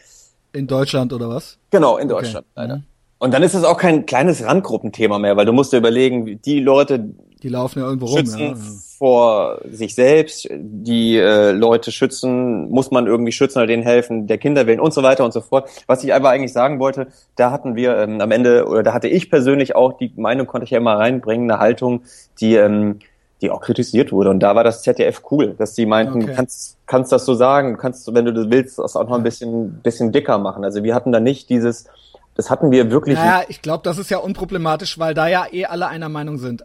In 0.52 0.66
Deutschland 0.66 1.12
oder 1.12 1.28
was? 1.28 1.58
Genau, 1.70 1.96
in 1.96 2.08
Deutschland, 2.08 2.46
okay. 2.52 2.62
leider. 2.62 2.76
Mhm. 2.76 2.84
Und 3.18 3.34
dann 3.34 3.42
ist 3.42 3.54
es 3.54 3.64
auch 3.64 3.76
kein 3.76 4.06
kleines 4.06 4.44
Randgruppenthema 4.44 5.18
mehr, 5.18 5.36
weil 5.36 5.46
du 5.46 5.52
musst 5.52 5.72
dir 5.72 5.76
überlegen, 5.76 6.40
die 6.42 6.60
Leute, 6.60 7.10
die 7.42 7.48
laufen 7.48 7.80
ja 7.80 7.86
irgendwo 7.86 8.06
rum, 8.06 8.24
ja. 8.24 8.54
vor 8.98 9.60
sich 9.70 9.94
selbst, 9.94 10.48
die 10.50 11.16
äh, 11.16 11.52
Leute 11.52 11.92
schützen, 11.92 12.70
muss 12.70 12.90
man 12.90 13.06
irgendwie 13.06 13.32
schützen 13.32 13.58
oder 13.58 13.66
denen 13.66 13.82
helfen, 13.82 14.26
der 14.26 14.38
Kinder 14.38 14.66
willen 14.66 14.80
und 14.80 14.92
so 14.92 15.02
weiter 15.02 15.24
und 15.24 15.32
so 15.32 15.40
fort. 15.40 15.70
Was 15.86 16.04
ich 16.04 16.14
aber 16.14 16.30
eigentlich 16.30 16.52
sagen 16.52 16.78
wollte, 16.78 17.08
da 17.36 17.50
hatten 17.50 17.76
wir 17.76 17.96
ähm, 17.96 18.20
am 18.20 18.30
Ende, 18.30 18.66
oder 18.66 18.82
da 18.82 18.92
hatte 18.92 19.08
ich 19.08 19.30
persönlich 19.30 19.74
auch 19.74 19.94
die 19.94 20.12
Meinung, 20.16 20.46
konnte 20.46 20.64
ich 20.64 20.70
ja 20.70 20.78
immer 20.78 20.98
reinbringen, 20.98 21.50
eine 21.50 21.60
Haltung, 21.60 22.02
die 22.40 22.56
ähm, 22.56 23.00
die 23.40 23.50
auch 23.50 23.60
kritisiert 23.60 24.12
wurde. 24.12 24.30
Und 24.30 24.40
da 24.40 24.54
war 24.54 24.64
das 24.64 24.82
ZDF 24.82 25.22
cool, 25.30 25.54
dass 25.58 25.74
die 25.74 25.86
meinten, 25.86 26.24
okay. 26.24 26.32
kannst, 26.34 26.76
kannst 26.86 27.12
das 27.12 27.24
so 27.24 27.34
sagen, 27.34 27.76
kannst, 27.78 28.12
wenn 28.12 28.24
du 28.24 28.32
das 28.32 28.50
willst, 28.50 28.78
das 28.78 28.96
auch 28.96 29.08
noch 29.08 29.16
ein 29.16 29.22
bisschen, 29.22 29.80
bisschen 29.82 30.12
dicker 30.12 30.38
machen. 30.38 30.64
Also 30.64 30.82
wir 30.82 30.94
hatten 30.94 31.12
da 31.12 31.20
nicht 31.20 31.48
dieses, 31.48 31.86
das 32.34 32.50
hatten 32.50 32.70
wir 32.70 32.90
wirklich. 32.90 33.16
Naja, 33.16 33.42
ich 33.48 33.62
glaube, 33.62 33.82
das 33.84 33.98
ist 33.98 34.10
ja 34.10 34.18
unproblematisch, 34.18 34.98
weil 34.98 35.14
da 35.14 35.26
ja 35.26 35.46
eh 35.50 35.66
alle 35.66 35.88
einer 35.88 36.08
Meinung 36.08 36.38
sind. 36.38 36.64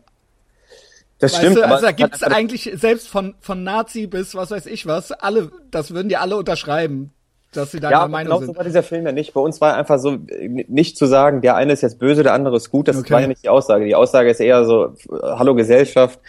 Das 1.20 1.34
weißt 1.34 1.42
stimmt. 1.42 1.58
Du, 1.58 1.68
also 1.68 1.86
da 1.86 1.92
gibt's 1.92 2.24
eigentlich 2.24 2.72
selbst 2.76 3.08
von 3.08 3.36
von 3.40 3.64
Nazi 3.64 4.08
bis 4.08 4.36
was 4.36 4.52
weiß 4.52 4.66
ich 4.66 4.86
was, 4.86 5.12
alle, 5.12 5.52
das 5.72 5.92
würden 5.92 6.10
die 6.10 6.18
alle 6.18 6.36
unterschreiben, 6.36 7.14
dass 7.54 7.72
sie 7.72 7.80
da 7.80 7.90
ja, 7.90 8.08
Meinung 8.08 8.26
genau 8.26 8.40
sind. 8.40 8.48
Ja, 8.48 8.54
so 8.54 8.58
war 8.58 8.66
dieser 8.66 8.84
Film 8.84 9.06
ja 9.06 9.12
nicht. 9.12 9.34
Bei 9.34 9.42
uns 9.42 9.62
war 9.62 9.76
einfach 9.76 9.98
so 9.98 10.18
nicht 10.40 10.98
zu 10.98 11.06
sagen, 11.06 11.42
der 11.42 11.56
eine 11.56 11.74
ist 11.74 11.82
jetzt 11.82 12.00
böse, 12.00 12.24
der 12.24 12.34
andere 12.34 12.58
ist 12.58 12.70
gut. 12.70 12.88
Das 12.88 12.98
okay. 12.98 13.14
war 13.14 13.22
ja 13.22 13.28
nicht 13.28 13.44
die 13.44 13.50
Aussage. 13.50 13.86
Die 13.86 13.96
Aussage 13.96 14.30
ist 14.30 14.42
eher 14.42 14.66
so: 14.66 14.94
Hallo 15.22 15.56
Gesellschaft, 15.56 16.20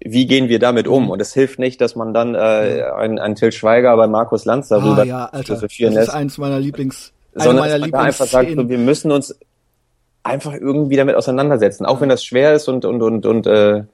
wie 0.00 0.26
gehen 0.26 0.48
wir 0.48 0.58
damit 0.58 0.88
um? 0.88 1.10
Und 1.10 1.22
es 1.22 1.32
hilft 1.32 1.60
nicht, 1.60 1.80
dass 1.80 1.94
man 1.94 2.12
dann 2.12 2.34
äh, 2.34 2.84
einen, 2.96 3.20
einen 3.20 3.36
Till 3.36 3.52
Schweiger 3.52 3.96
bei 3.96 4.08
Markus 4.08 4.44
Lanz 4.44 4.68
darüber 4.68 5.02
ah, 5.02 5.04
ja, 5.04 5.24
Alter, 5.26 5.54
das 5.54 5.62
ist 5.78 6.10
eins 6.10 6.38
meiner 6.38 6.58
Lieblings 6.58 7.12
sondern 7.34 7.56
meiner 7.56 7.78
dass 7.78 7.80
man 7.80 7.90
da 7.92 8.00
einfach 8.00 8.26
sagt, 8.26 8.50
so, 8.54 8.68
wir 8.68 8.78
müssen 8.78 9.10
uns 9.10 9.38
einfach 10.22 10.54
irgendwie 10.54 10.96
damit 10.96 11.16
auseinandersetzen, 11.16 11.86
auch 11.86 12.00
wenn 12.00 12.08
das 12.08 12.24
schwer 12.24 12.54
ist 12.54 12.68
und 12.68 12.84
und 12.84 13.02
und 13.02 13.26
und 13.26 13.46
äh, 13.46 13.84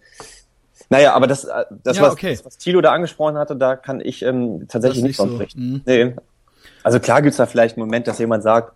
naja, 0.90 1.14
aber 1.14 1.26
das, 1.26 1.44
äh, 1.44 1.64
das, 1.82 1.96
ja, 1.96 2.02
was, 2.04 2.12
okay. 2.12 2.30
das, 2.32 2.44
was 2.44 2.58
Tilo 2.58 2.80
da 2.80 2.92
angesprochen 2.92 3.36
hatte, 3.36 3.56
da 3.56 3.76
kann 3.76 4.00
ich 4.00 4.22
ähm, 4.22 4.66
tatsächlich 4.68 5.02
nicht 5.02 5.16
von 5.16 5.38
so. 5.38 5.44
Mhm. 5.54 5.82
Nee. 5.84 6.14
Also 6.82 7.00
klar 7.00 7.22
gibt's 7.22 7.36
da 7.36 7.46
vielleicht 7.46 7.76
einen 7.76 7.86
Moment, 7.86 8.06
dass 8.06 8.18
jemand 8.18 8.42
sagt, 8.42 8.72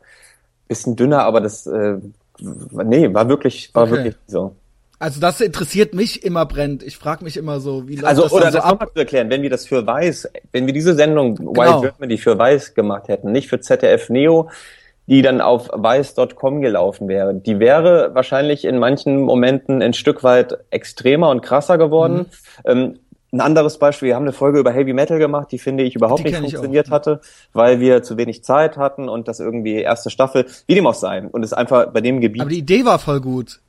bisschen 0.68 0.96
dünner, 0.96 1.24
aber 1.24 1.40
das 1.40 1.66
äh, 1.66 1.96
nee, 2.40 3.12
war 3.12 3.28
wirklich, 3.28 3.70
war 3.74 3.84
okay. 3.84 3.92
wirklich 3.92 4.14
so. 4.26 4.56
Also 4.98 5.20
das 5.20 5.40
interessiert 5.40 5.94
mich 5.94 6.24
immer 6.24 6.46
brennt. 6.46 6.84
Ich 6.84 6.96
frage 6.96 7.24
mich 7.24 7.36
immer 7.36 7.58
so, 7.58 7.88
wie 7.88 7.96
läuft 7.96 8.06
also, 8.06 8.22
das 8.22 8.32
oder 8.32 8.52
so 8.52 8.58
das 8.58 8.64
ab? 8.64 8.90
zu 8.92 9.00
erklären, 9.00 9.30
wenn 9.30 9.42
wir 9.42 9.50
das 9.50 9.66
für 9.66 9.84
Weiß, 9.84 10.28
wenn 10.52 10.66
wir 10.66 10.72
diese 10.72 10.94
Sendung 10.94 11.34
genau. 11.34 11.56
Wild 11.56 11.92
Germany 11.98 12.18
für 12.18 12.38
Weiß 12.38 12.74
gemacht 12.74 13.08
hätten, 13.08 13.32
nicht 13.32 13.48
für 13.48 13.60
ZDF 13.60 14.10
Neo, 14.10 14.48
die 15.12 15.20
dann 15.20 15.42
auf 15.42 15.68
weiß.com 15.70 16.62
gelaufen 16.62 17.06
wäre, 17.06 17.34
die 17.34 17.58
wäre 17.58 18.14
wahrscheinlich 18.14 18.64
in 18.64 18.78
manchen 18.78 19.20
Momenten 19.20 19.82
ein 19.82 19.92
Stück 19.92 20.24
weit 20.24 20.56
extremer 20.70 21.28
und 21.28 21.42
krasser 21.42 21.76
geworden. 21.76 22.16
Mhm. 22.16 22.26
Ähm, 22.64 22.98
ein 23.30 23.42
anderes 23.42 23.76
Beispiel, 23.76 24.08
wir 24.08 24.14
haben 24.14 24.22
eine 24.22 24.32
Folge 24.32 24.58
über 24.58 24.72
Heavy 24.72 24.94
Metal 24.94 25.18
gemacht, 25.18 25.52
die 25.52 25.58
finde 25.58 25.82
ich 25.82 25.94
überhaupt 25.96 26.20
die 26.20 26.30
nicht 26.30 26.38
funktioniert 26.38 26.88
auch. 26.88 26.92
hatte, 26.92 27.20
weil 27.52 27.78
wir 27.78 28.02
zu 28.02 28.16
wenig 28.16 28.42
Zeit 28.42 28.78
hatten 28.78 29.10
und 29.10 29.28
das 29.28 29.38
irgendwie 29.38 29.74
erste 29.74 30.08
Staffel, 30.08 30.46
wie 30.66 30.76
dem 30.76 30.86
auch 30.86 30.94
sei. 30.94 31.22
Und 31.30 31.42
es 31.42 31.52
einfach 31.52 31.90
bei 31.90 32.00
dem 32.00 32.22
Gebiet. 32.22 32.40
Aber 32.40 32.50
die 32.50 32.60
Idee 32.60 32.86
war 32.86 32.98
voll 32.98 33.20
gut. 33.20 33.60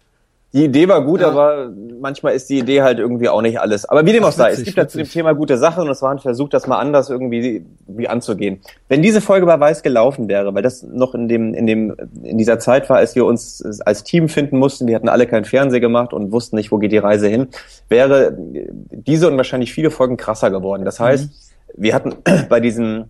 Die 0.54 0.66
Idee 0.66 0.88
war 0.88 1.04
gut, 1.04 1.22
ja. 1.22 1.30
aber 1.30 1.72
manchmal 2.00 2.36
ist 2.36 2.48
die 2.48 2.60
Idee 2.60 2.84
halt 2.84 3.00
irgendwie 3.00 3.28
auch 3.28 3.42
nicht 3.42 3.60
alles. 3.60 3.86
Aber 3.86 4.06
wie 4.06 4.12
dem 4.12 4.24
auch 4.24 4.32
sei, 4.32 4.52
es 4.52 4.64
gibt 4.64 4.78
ja 4.78 4.88
zu 4.88 5.00
dem 5.00 5.10
Thema 5.10 5.34
gute 5.34 5.58
Sachen 5.58 5.84
und 5.84 5.90
es 5.90 6.04
war 6.04 6.12
ein 6.12 6.20
Versuch, 6.20 6.48
das 6.48 6.68
mal 6.68 6.78
anders 6.78 7.10
irgendwie 7.10 7.66
wie 7.88 8.08
anzugehen. 8.08 8.62
Wenn 8.88 9.02
diese 9.02 9.20
Folge 9.20 9.48
bei 9.48 9.60
Weiß 9.60 9.82
gelaufen 9.82 10.28
wäre, 10.28 10.54
weil 10.54 10.62
das 10.62 10.84
noch 10.84 11.16
in 11.16 11.28
dem, 11.28 11.56
in 11.56 11.66
dem, 11.66 11.96
in 12.22 12.38
dieser 12.38 12.60
Zeit 12.60 12.88
war, 12.88 12.98
als 12.98 13.16
wir 13.16 13.26
uns 13.26 13.64
als 13.84 14.04
Team 14.04 14.30
finden 14.30 14.60
mussten, 14.60 14.86
wir 14.86 14.96
hatten 14.96 15.10
alle 15.10 15.26
keinen 15.26 15.46
Fernseher 15.46 15.80
gemacht 15.80 16.14
und 16.14 16.32
wussten 16.32 16.56
nicht, 16.56 16.72
wo 16.72 16.78
geht 16.78 16.92
die 16.92 17.00
Reise 17.00 17.28
hin, 17.28 17.48
wäre 17.90 18.38
diese 18.38 19.28
und 19.28 19.38
wahrscheinlich 19.38 19.74
viele 19.74 19.90
Folgen 19.90 20.18
krasser 20.18 20.52
geworden. 20.52 20.86
Das 20.86 21.00
heißt, 21.00 21.26
mhm. 21.26 21.82
wir 21.82 21.96
hatten 21.96 22.16
bei 22.50 22.60
diesen 22.60 23.06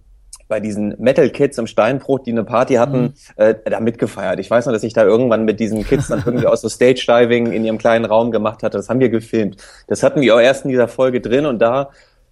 bei 0.54 0.60
diesen 0.60 0.94
Metal 1.00 1.32
Kids 1.32 1.58
im 1.58 1.66
Steinbruch, 1.66 2.20
die 2.20 2.30
eine 2.30 2.44
Party 2.44 2.76
hatten, 2.76 3.02
mhm. 3.02 3.14
äh, 3.38 3.56
da 3.66 3.80
mitgefeiert. 3.80 4.40
Ich 4.40 4.52
weiß 4.52 4.68
noch, 4.68 4.74
dass 4.74 4.84
ich 4.84 4.94
da 4.94 5.04
irgendwann 5.04 5.46
mit 5.46 5.60
diesen 5.60 5.84
Kids 5.84 6.10
dann 6.10 6.22
irgendwie 6.24 6.46
aus 6.46 6.62
so 6.62 6.70
Stage 6.70 7.04
Diving 7.08 7.52
in 7.52 7.66
ihrem 7.66 7.80
kleinen 7.80 8.06
Raum 8.06 8.30
gemacht 8.30 8.62
hatte. 8.62 8.78
Das 8.78 8.88
haben 8.88 9.00
wir 9.00 9.10
gefilmt. 9.10 9.58
Das 9.88 10.04
hatten 10.04 10.22
wir 10.22 10.36
auch 10.36 10.40
erst 10.40 10.66
in 10.66 10.70
dieser 10.70 10.88
Folge 10.88 11.22
drin 11.22 11.48
und 11.48 11.58
da 11.58 11.90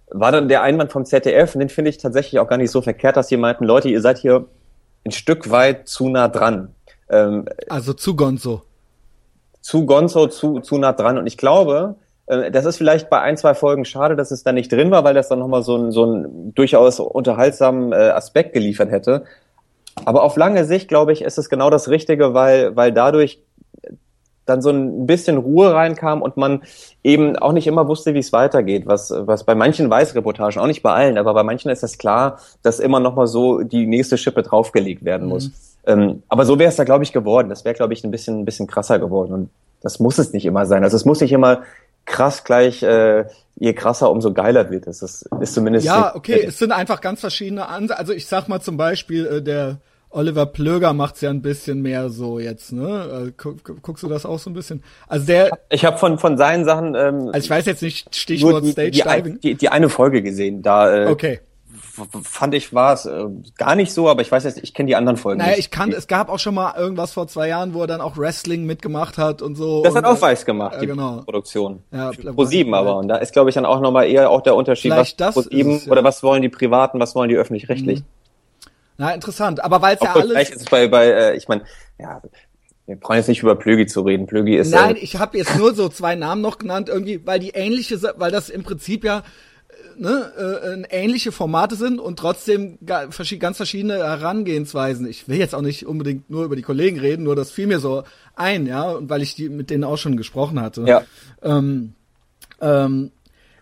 war 0.08 0.30
dann 0.30 0.48
der 0.48 0.62
Einwand 0.62 0.92
vom 0.92 1.04
ZDF 1.04 1.56
und 1.56 1.58
den 1.58 1.68
finde 1.68 1.90
ich 1.90 1.98
tatsächlich 1.98 2.38
auch 2.38 2.46
gar 2.46 2.58
nicht 2.58 2.70
so 2.70 2.80
verkehrt, 2.80 3.16
dass 3.16 3.26
sie 3.26 3.36
meinten, 3.36 3.64
Leute, 3.64 3.88
ihr 3.88 4.00
seid 4.00 4.18
hier 4.18 4.46
ein 5.04 5.10
Stück 5.10 5.50
weit 5.50 5.88
zu 5.88 6.08
nah 6.08 6.28
dran. 6.28 6.76
Ähm, 7.10 7.46
also 7.68 7.92
zu 7.92 8.14
Gonzo. 8.14 8.62
Zu 9.62 9.84
Gonzo, 9.84 10.28
zu, 10.28 10.60
zu 10.60 10.78
nah 10.78 10.92
dran. 10.92 11.18
Und 11.18 11.26
ich 11.26 11.36
glaube, 11.36 11.96
das 12.50 12.64
ist 12.64 12.76
vielleicht 12.76 13.10
bei 13.10 13.20
ein, 13.20 13.36
zwei 13.36 13.54
Folgen 13.54 13.84
schade, 13.84 14.16
dass 14.16 14.30
es 14.30 14.42
da 14.42 14.52
nicht 14.52 14.72
drin 14.72 14.90
war, 14.90 15.04
weil 15.04 15.14
das 15.14 15.28
dann 15.28 15.38
nochmal 15.38 15.62
so 15.62 15.76
ein, 15.76 15.92
so 15.92 16.04
ein 16.04 16.54
durchaus 16.54 17.00
unterhaltsamen 17.00 17.92
äh, 17.92 17.96
Aspekt 17.96 18.52
geliefert 18.52 18.90
hätte. 18.90 19.24
Aber 20.04 20.22
auf 20.22 20.36
lange 20.36 20.64
Sicht, 20.64 20.88
glaube 20.88 21.12
ich, 21.12 21.22
ist 21.22 21.38
es 21.38 21.50
genau 21.50 21.68
das 21.68 21.88
Richtige, 21.88 22.34
weil, 22.34 22.74
weil 22.76 22.92
dadurch 22.92 23.42
dann 24.46 24.62
so 24.62 24.70
ein 24.70 25.06
bisschen 25.06 25.36
Ruhe 25.38 25.72
reinkam 25.72 26.20
und 26.20 26.36
man 26.36 26.62
eben 27.04 27.36
auch 27.36 27.52
nicht 27.52 27.66
immer 27.66 27.86
wusste, 27.86 28.14
wie 28.14 28.18
es 28.18 28.32
weitergeht, 28.32 28.86
was, 28.86 29.12
was 29.14 29.44
bei 29.44 29.54
manchen 29.54 29.88
Weißreportagen, 29.88 30.60
auch 30.60 30.66
nicht 30.66 30.82
bei 30.82 30.92
allen, 30.92 31.16
aber 31.16 31.32
bei 31.32 31.44
manchen 31.44 31.70
ist 31.70 31.84
es 31.84 31.96
klar, 31.96 32.38
dass 32.62 32.80
immer 32.80 32.98
noch 32.98 33.14
mal 33.14 33.28
so 33.28 33.62
die 33.62 33.86
nächste 33.86 34.18
Schippe 34.18 34.42
draufgelegt 34.42 35.04
werden 35.04 35.28
muss. 35.28 35.48
Mhm. 35.48 35.52
Ähm, 35.84 36.22
aber 36.28 36.44
so 36.44 36.58
wäre 36.58 36.70
es 36.70 36.76
da, 36.76 36.84
glaube 36.84 37.04
ich, 37.04 37.12
geworden. 37.12 37.48
Das 37.48 37.64
wäre, 37.64 37.74
glaube 37.74 37.92
ich, 37.92 38.04
ein 38.04 38.10
bisschen, 38.10 38.40
ein 38.40 38.44
bisschen 38.44 38.66
krasser 38.66 38.98
geworden. 38.98 39.32
Und 39.32 39.50
das 39.80 39.98
muss 39.98 40.18
es 40.18 40.32
nicht 40.32 40.46
immer 40.46 40.66
sein. 40.66 40.84
Also 40.84 40.96
es 40.96 41.04
muss 41.04 41.20
nicht 41.20 41.32
immer 41.32 41.62
krass 42.04 42.44
gleich, 42.44 42.82
äh, 42.82 43.24
je 43.56 43.72
krasser, 43.72 44.10
umso 44.10 44.32
geiler 44.32 44.70
wird. 44.70 44.86
Das 44.86 45.02
ist, 45.02 45.28
zumindest. 45.44 45.86
Ja, 45.86 46.14
okay, 46.14 46.44
es 46.46 46.58
sind 46.58 46.72
einfach 46.72 47.00
ganz 47.00 47.20
verschiedene 47.20 47.68
Ansätze. 47.68 47.98
Also 47.98 48.12
ich 48.12 48.26
sag 48.26 48.48
mal 48.48 48.60
zum 48.60 48.76
Beispiel, 48.76 49.26
äh, 49.26 49.42
der 49.42 49.78
Oliver 50.10 50.46
Plöger 50.46 50.92
macht's 50.92 51.22
ja 51.22 51.30
ein 51.30 51.42
bisschen 51.42 51.80
mehr 51.80 52.10
so 52.10 52.38
jetzt, 52.38 52.72
ne? 52.72 53.28
Äh, 53.28 53.32
guck, 53.36 53.82
guckst 53.82 54.02
du 54.02 54.08
das 54.08 54.26
auch 54.26 54.38
so 54.38 54.50
ein 54.50 54.54
bisschen? 54.54 54.82
Also 55.08 55.26
der. 55.26 55.50
Ich 55.70 55.84
habe 55.84 55.98
von 55.98 56.18
von 56.18 56.36
seinen 56.36 56.64
Sachen. 56.64 56.94
Ähm, 56.94 57.28
also 57.28 57.38
ich 57.38 57.50
weiß 57.50 57.66
jetzt 57.66 57.82
nicht 57.82 58.14
Stichwort 58.14 58.64
die, 58.64 58.72
Stage 58.72 59.02
Diving. 59.02 59.40
Die, 59.40 59.50
die, 59.50 59.54
die 59.54 59.68
eine 59.68 59.88
Folge 59.88 60.22
gesehen, 60.22 60.62
da. 60.62 61.04
Äh, 61.04 61.06
okay 61.06 61.40
fand 61.92 62.54
ich 62.54 62.72
war 62.72 62.94
es 62.94 63.04
äh, 63.04 63.24
gar 63.58 63.74
nicht 63.74 63.92
so, 63.92 64.08
aber 64.08 64.22
ich 64.22 64.32
weiß 64.32 64.44
jetzt, 64.44 64.62
ich 64.62 64.72
kenne 64.72 64.86
die 64.86 64.96
anderen 64.96 65.18
Folgen 65.18 65.38
naja, 65.38 65.50
nicht. 65.50 65.60
ich 65.60 65.70
kann, 65.70 65.92
es 65.92 66.06
gab 66.06 66.30
auch 66.30 66.38
schon 66.38 66.54
mal 66.54 66.74
irgendwas 66.76 67.12
vor 67.12 67.28
zwei 67.28 67.48
Jahren, 67.48 67.74
wo 67.74 67.82
er 67.82 67.86
dann 67.86 68.00
auch 68.00 68.16
Wrestling 68.16 68.64
mitgemacht 68.64 69.18
hat 69.18 69.42
und 69.42 69.56
so. 69.56 69.82
Das 69.82 69.92
und, 69.92 69.98
hat 69.98 70.04
auch 70.06 70.20
Weiß 70.20 70.46
gemacht, 70.46 70.74
ja, 70.74 70.80
die 70.80 70.86
genau. 70.86 71.22
Produktion. 71.22 71.82
Ja, 71.90 72.10
Pro 72.10 72.44
7 72.44 72.72
aber. 72.72 72.96
Und 72.96 73.08
da 73.08 73.16
ist, 73.16 73.32
glaube 73.32 73.50
ich, 73.50 73.54
dann 73.54 73.66
auch 73.66 73.80
nochmal 73.80 74.08
eher 74.08 74.30
auch 74.30 74.40
der 74.40 74.54
Unterschied, 74.54 74.92
Vielleicht 74.92 75.20
was 75.20 75.34
das 75.34 75.44
Pro 75.44 75.50
7 75.50 75.70
ist 75.70 75.76
es, 75.80 75.86
ja. 75.86 75.92
oder 75.92 76.02
was 76.02 76.22
wollen 76.22 76.40
die 76.40 76.48
Privaten, 76.48 76.98
was 76.98 77.14
wollen 77.14 77.28
die 77.28 77.36
öffentlich-rechtlichen. 77.36 78.06
Na, 78.96 79.12
interessant. 79.12 79.62
Aber 79.62 79.82
weil 79.82 79.96
es 79.96 80.02
ja 80.02 80.14
alles. 80.14 80.30
Vielleicht 80.30 80.52
ist 80.52 80.62
es 80.62 80.70
bei, 80.70 80.88
bei 80.88 81.06
äh, 81.06 81.36
ich 81.36 81.48
meine, 81.48 81.62
ja, 81.98 82.22
wir 82.86 82.96
brauchen 82.96 83.16
jetzt 83.16 83.28
nicht 83.28 83.42
über 83.42 83.54
Plögi 83.54 83.86
zu 83.86 84.00
reden. 84.00 84.26
Plögi 84.26 84.56
ist. 84.56 84.70
Nein, 84.70 84.96
äh, 84.96 85.00
ich 85.00 85.16
habe 85.18 85.36
jetzt 85.36 85.58
nur 85.58 85.74
so 85.74 85.88
zwei 85.88 86.14
Namen 86.14 86.40
noch 86.40 86.58
genannt, 86.58 86.88
irgendwie, 86.88 87.26
weil 87.26 87.38
die 87.38 87.50
ähnliche, 87.50 88.00
weil 88.16 88.30
das 88.30 88.48
im 88.48 88.62
Prinzip 88.62 89.04
ja 89.04 89.18
äh, 89.18 89.22
ne, 90.02 90.32
äh, 90.36 90.68
äh, 90.74 90.82
ähnliche 90.90 91.30
Formate 91.30 91.76
sind 91.76 92.00
und 92.00 92.18
trotzdem 92.18 92.78
ganz 92.84 93.14
verschiedene 93.56 93.94
Herangehensweisen. 93.94 95.06
Ich 95.06 95.28
will 95.28 95.38
jetzt 95.38 95.54
auch 95.54 95.62
nicht 95.62 95.86
unbedingt 95.86 96.28
nur 96.28 96.44
über 96.44 96.56
die 96.56 96.62
Kollegen 96.62 96.98
reden, 96.98 97.22
nur 97.22 97.36
das 97.36 97.52
fiel 97.52 97.68
mir 97.68 97.78
so 97.78 98.02
ein, 98.34 98.66
ja, 98.66 98.90
und 98.90 99.08
weil 99.08 99.22
ich 99.22 99.36
die 99.36 99.48
mit 99.48 99.70
denen 99.70 99.84
auch 99.84 99.96
schon 99.96 100.16
gesprochen 100.16 100.60
hatte. 100.60 100.84
Ja. 100.86 101.02
Ähm, 101.40 101.94
ähm, 102.60 103.12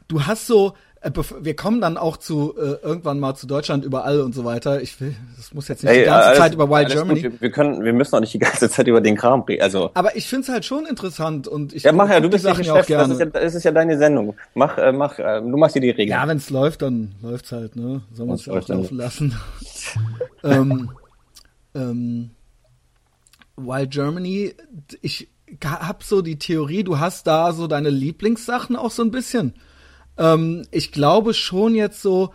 du 0.09 0.25
hast 0.25 0.47
so, 0.47 0.73
wir 1.03 1.57
kommen 1.57 1.81
dann 1.81 1.97
auch 1.97 2.19
zu 2.19 2.55
äh, 2.59 2.77
irgendwann 2.83 3.21
mal 3.21 3.35
zu 3.35 3.47
Deutschland 3.47 3.87
überall 3.87 4.21
und 4.21 4.35
so 4.35 4.45
weiter. 4.45 4.83
Ich 4.83 5.01
will, 5.01 5.15
das 5.37 5.55
muss 5.55 5.67
jetzt 5.69 5.83
nicht 5.83 5.91
ey, 5.91 6.01
die 6.01 6.05
ganze 6.05 6.27
alles- 6.27 6.39
Zeit 6.39 6.53
über 6.53 6.69
Wild 6.69 6.91
Germany. 6.91 7.23
Wir, 7.23 7.41
wir 7.41 7.51
können, 7.51 7.83
wir 7.83 7.95
müssen 7.95 8.15
auch 8.17 8.21
nicht 8.21 8.35
die 8.35 8.39
ganze 8.39 8.69
Zeit 8.69 8.87
über 8.87 9.01
den 9.01 9.17
Kram 9.17 9.41
reden. 9.41 9.63
Also 9.63 9.91
Aber 9.95 10.15
ich 10.15 10.29
find's 10.29 10.51
halt 10.51 10.67
schon 10.67 10.85
interessant 10.85 11.49
und 11.49 11.73
ich 11.73 11.85
ja, 11.85 11.93
mach 11.93 12.11
ja, 12.11 12.21
du 12.21 12.29
bist 12.29 12.45
ja 12.45 12.55
Chef. 12.55 12.69
auch 12.69 12.85
gerne. 12.85 13.09
Das 13.09 13.13
ist 13.15 13.21
ja, 13.21 13.27
das 13.41 13.55
ist 13.55 13.65
ja 13.65 13.73
deine 13.73 13.97
Sendung. 13.97 14.37
Mach, 14.55 14.77
äh, 14.77 14.93
mach, 14.93 15.19
äh, 15.19 15.41
du 15.41 15.57
machst 15.57 15.75
dir 15.75 15.81
die 15.81 15.89
Regeln. 15.89 16.11
Ja, 16.11 16.29
wenn's 16.29 16.51
läuft, 16.51 16.83
dann 16.83 17.15
läuft's 17.23 17.51
halt, 17.51 17.77
ne? 17.77 18.03
Soll 18.13 18.27
man 18.27 18.35
es 18.37 18.47
auch 18.47 18.69
laufen 18.69 18.97
lassen. 18.99 19.35
ähm, 20.45 20.91
ähm, 21.75 22.31
Wild 23.57 23.91
Germany, 23.91 24.55
ich 25.01 25.29
hab 25.65 26.03
so 26.03 26.21
die 26.21 26.39
Theorie, 26.39 26.85
du 26.85 26.99
hast 26.99 27.27
da 27.27 27.53
so 27.53 27.67
deine 27.67 27.89
Lieblingssachen 27.89 28.77
auch 28.77 28.91
so 28.91 29.03
ein 29.03 29.11
bisschen. 29.11 29.55
Ähm, 30.21 30.67
ich 30.71 30.93
glaube 30.93 31.35
schon 31.35 31.75
jetzt 31.75 32.03
so, 32.03 32.31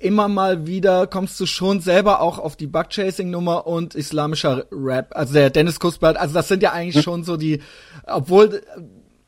immer 0.00 0.28
mal 0.28 0.66
wieder 0.66 1.06
kommst 1.06 1.40
du 1.40 1.46
schon 1.46 1.80
selber 1.80 2.20
auch 2.20 2.38
auf 2.38 2.56
die 2.56 2.66
Bugchasing-Nummer 2.66 3.66
und 3.66 3.94
islamischer 3.94 4.66
Rap. 4.70 5.16
Also 5.16 5.34
der 5.34 5.50
Dennis 5.50 5.80
Kuspert, 5.80 6.16
also 6.16 6.34
das 6.34 6.48
sind 6.48 6.62
ja 6.62 6.72
eigentlich 6.72 7.02
schon 7.02 7.24
so 7.24 7.36
die, 7.36 7.60
obwohl 8.06 8.62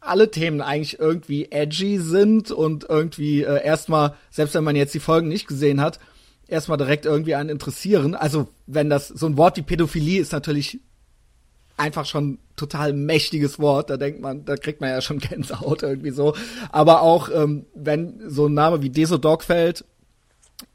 alle 0.01 0.31
Themen 0.31 0.61
eigentlich 0.61 0.99
irgendwie 0.99 1.51
edgy 1.51 1.99
sind 1.99 2.51
und 2.51 2.87
irgendwie 2.89 3.43
äh, 3.43 3.65
erstmal, 3.65 4.15
selbst 4.31 4.55
wenn 4.55 4.65
man 4.65 4.77
jetzt 4.77 4.95
die 4.95 5.01
Folgen 5.01 5.29
nicht 5.29 5.47
gesehen 5.47 5.81
hat, 5.81 5.99
erstmal 6.49 6.79
direkt 6.79 7.05
irgendwie 7.05 7.35
einen 7.35 7.51
interessieren. 7.51 8.15
Also 8.15 8.49
wenn 8.67 8.91
das, 8.91 9.09
so 9.09 9.27
ein 9.27 9.37
Wort 9.37 9.57
wie 9.57 9.63
Pädophilie 9.63 10.21
ist 10.21 10.33
natürlich 10.33 10.81
einfach 11.81 12.05
schon 12.07 12.39
total 12.57 12.93
mächtiges 12.93 13.59
Wort. 13.59 13.91
Da 13.91 13.97
denkt 13.97 14.21
man, 14.21 14.45
da 14.45 14.57
kriegt 14.57 14.81
man 14.81 14.91
ja 14.91 15.01
schon 15.01 15.19
Gänsehaut 15.21 15.83
irgendwie 15.83 16.11
so. 16.11 16.35
Aber 16.71 17.03
auch 17.03 17.29
ähm, 17.35 17.67
wenn 17.75 18.21
so 18.29 18.47
ein 18.47 18.55
Name 18.55 18.83
wie 18.83 18.91
Desodog 18.91 19.43
fällt 19.43 19.85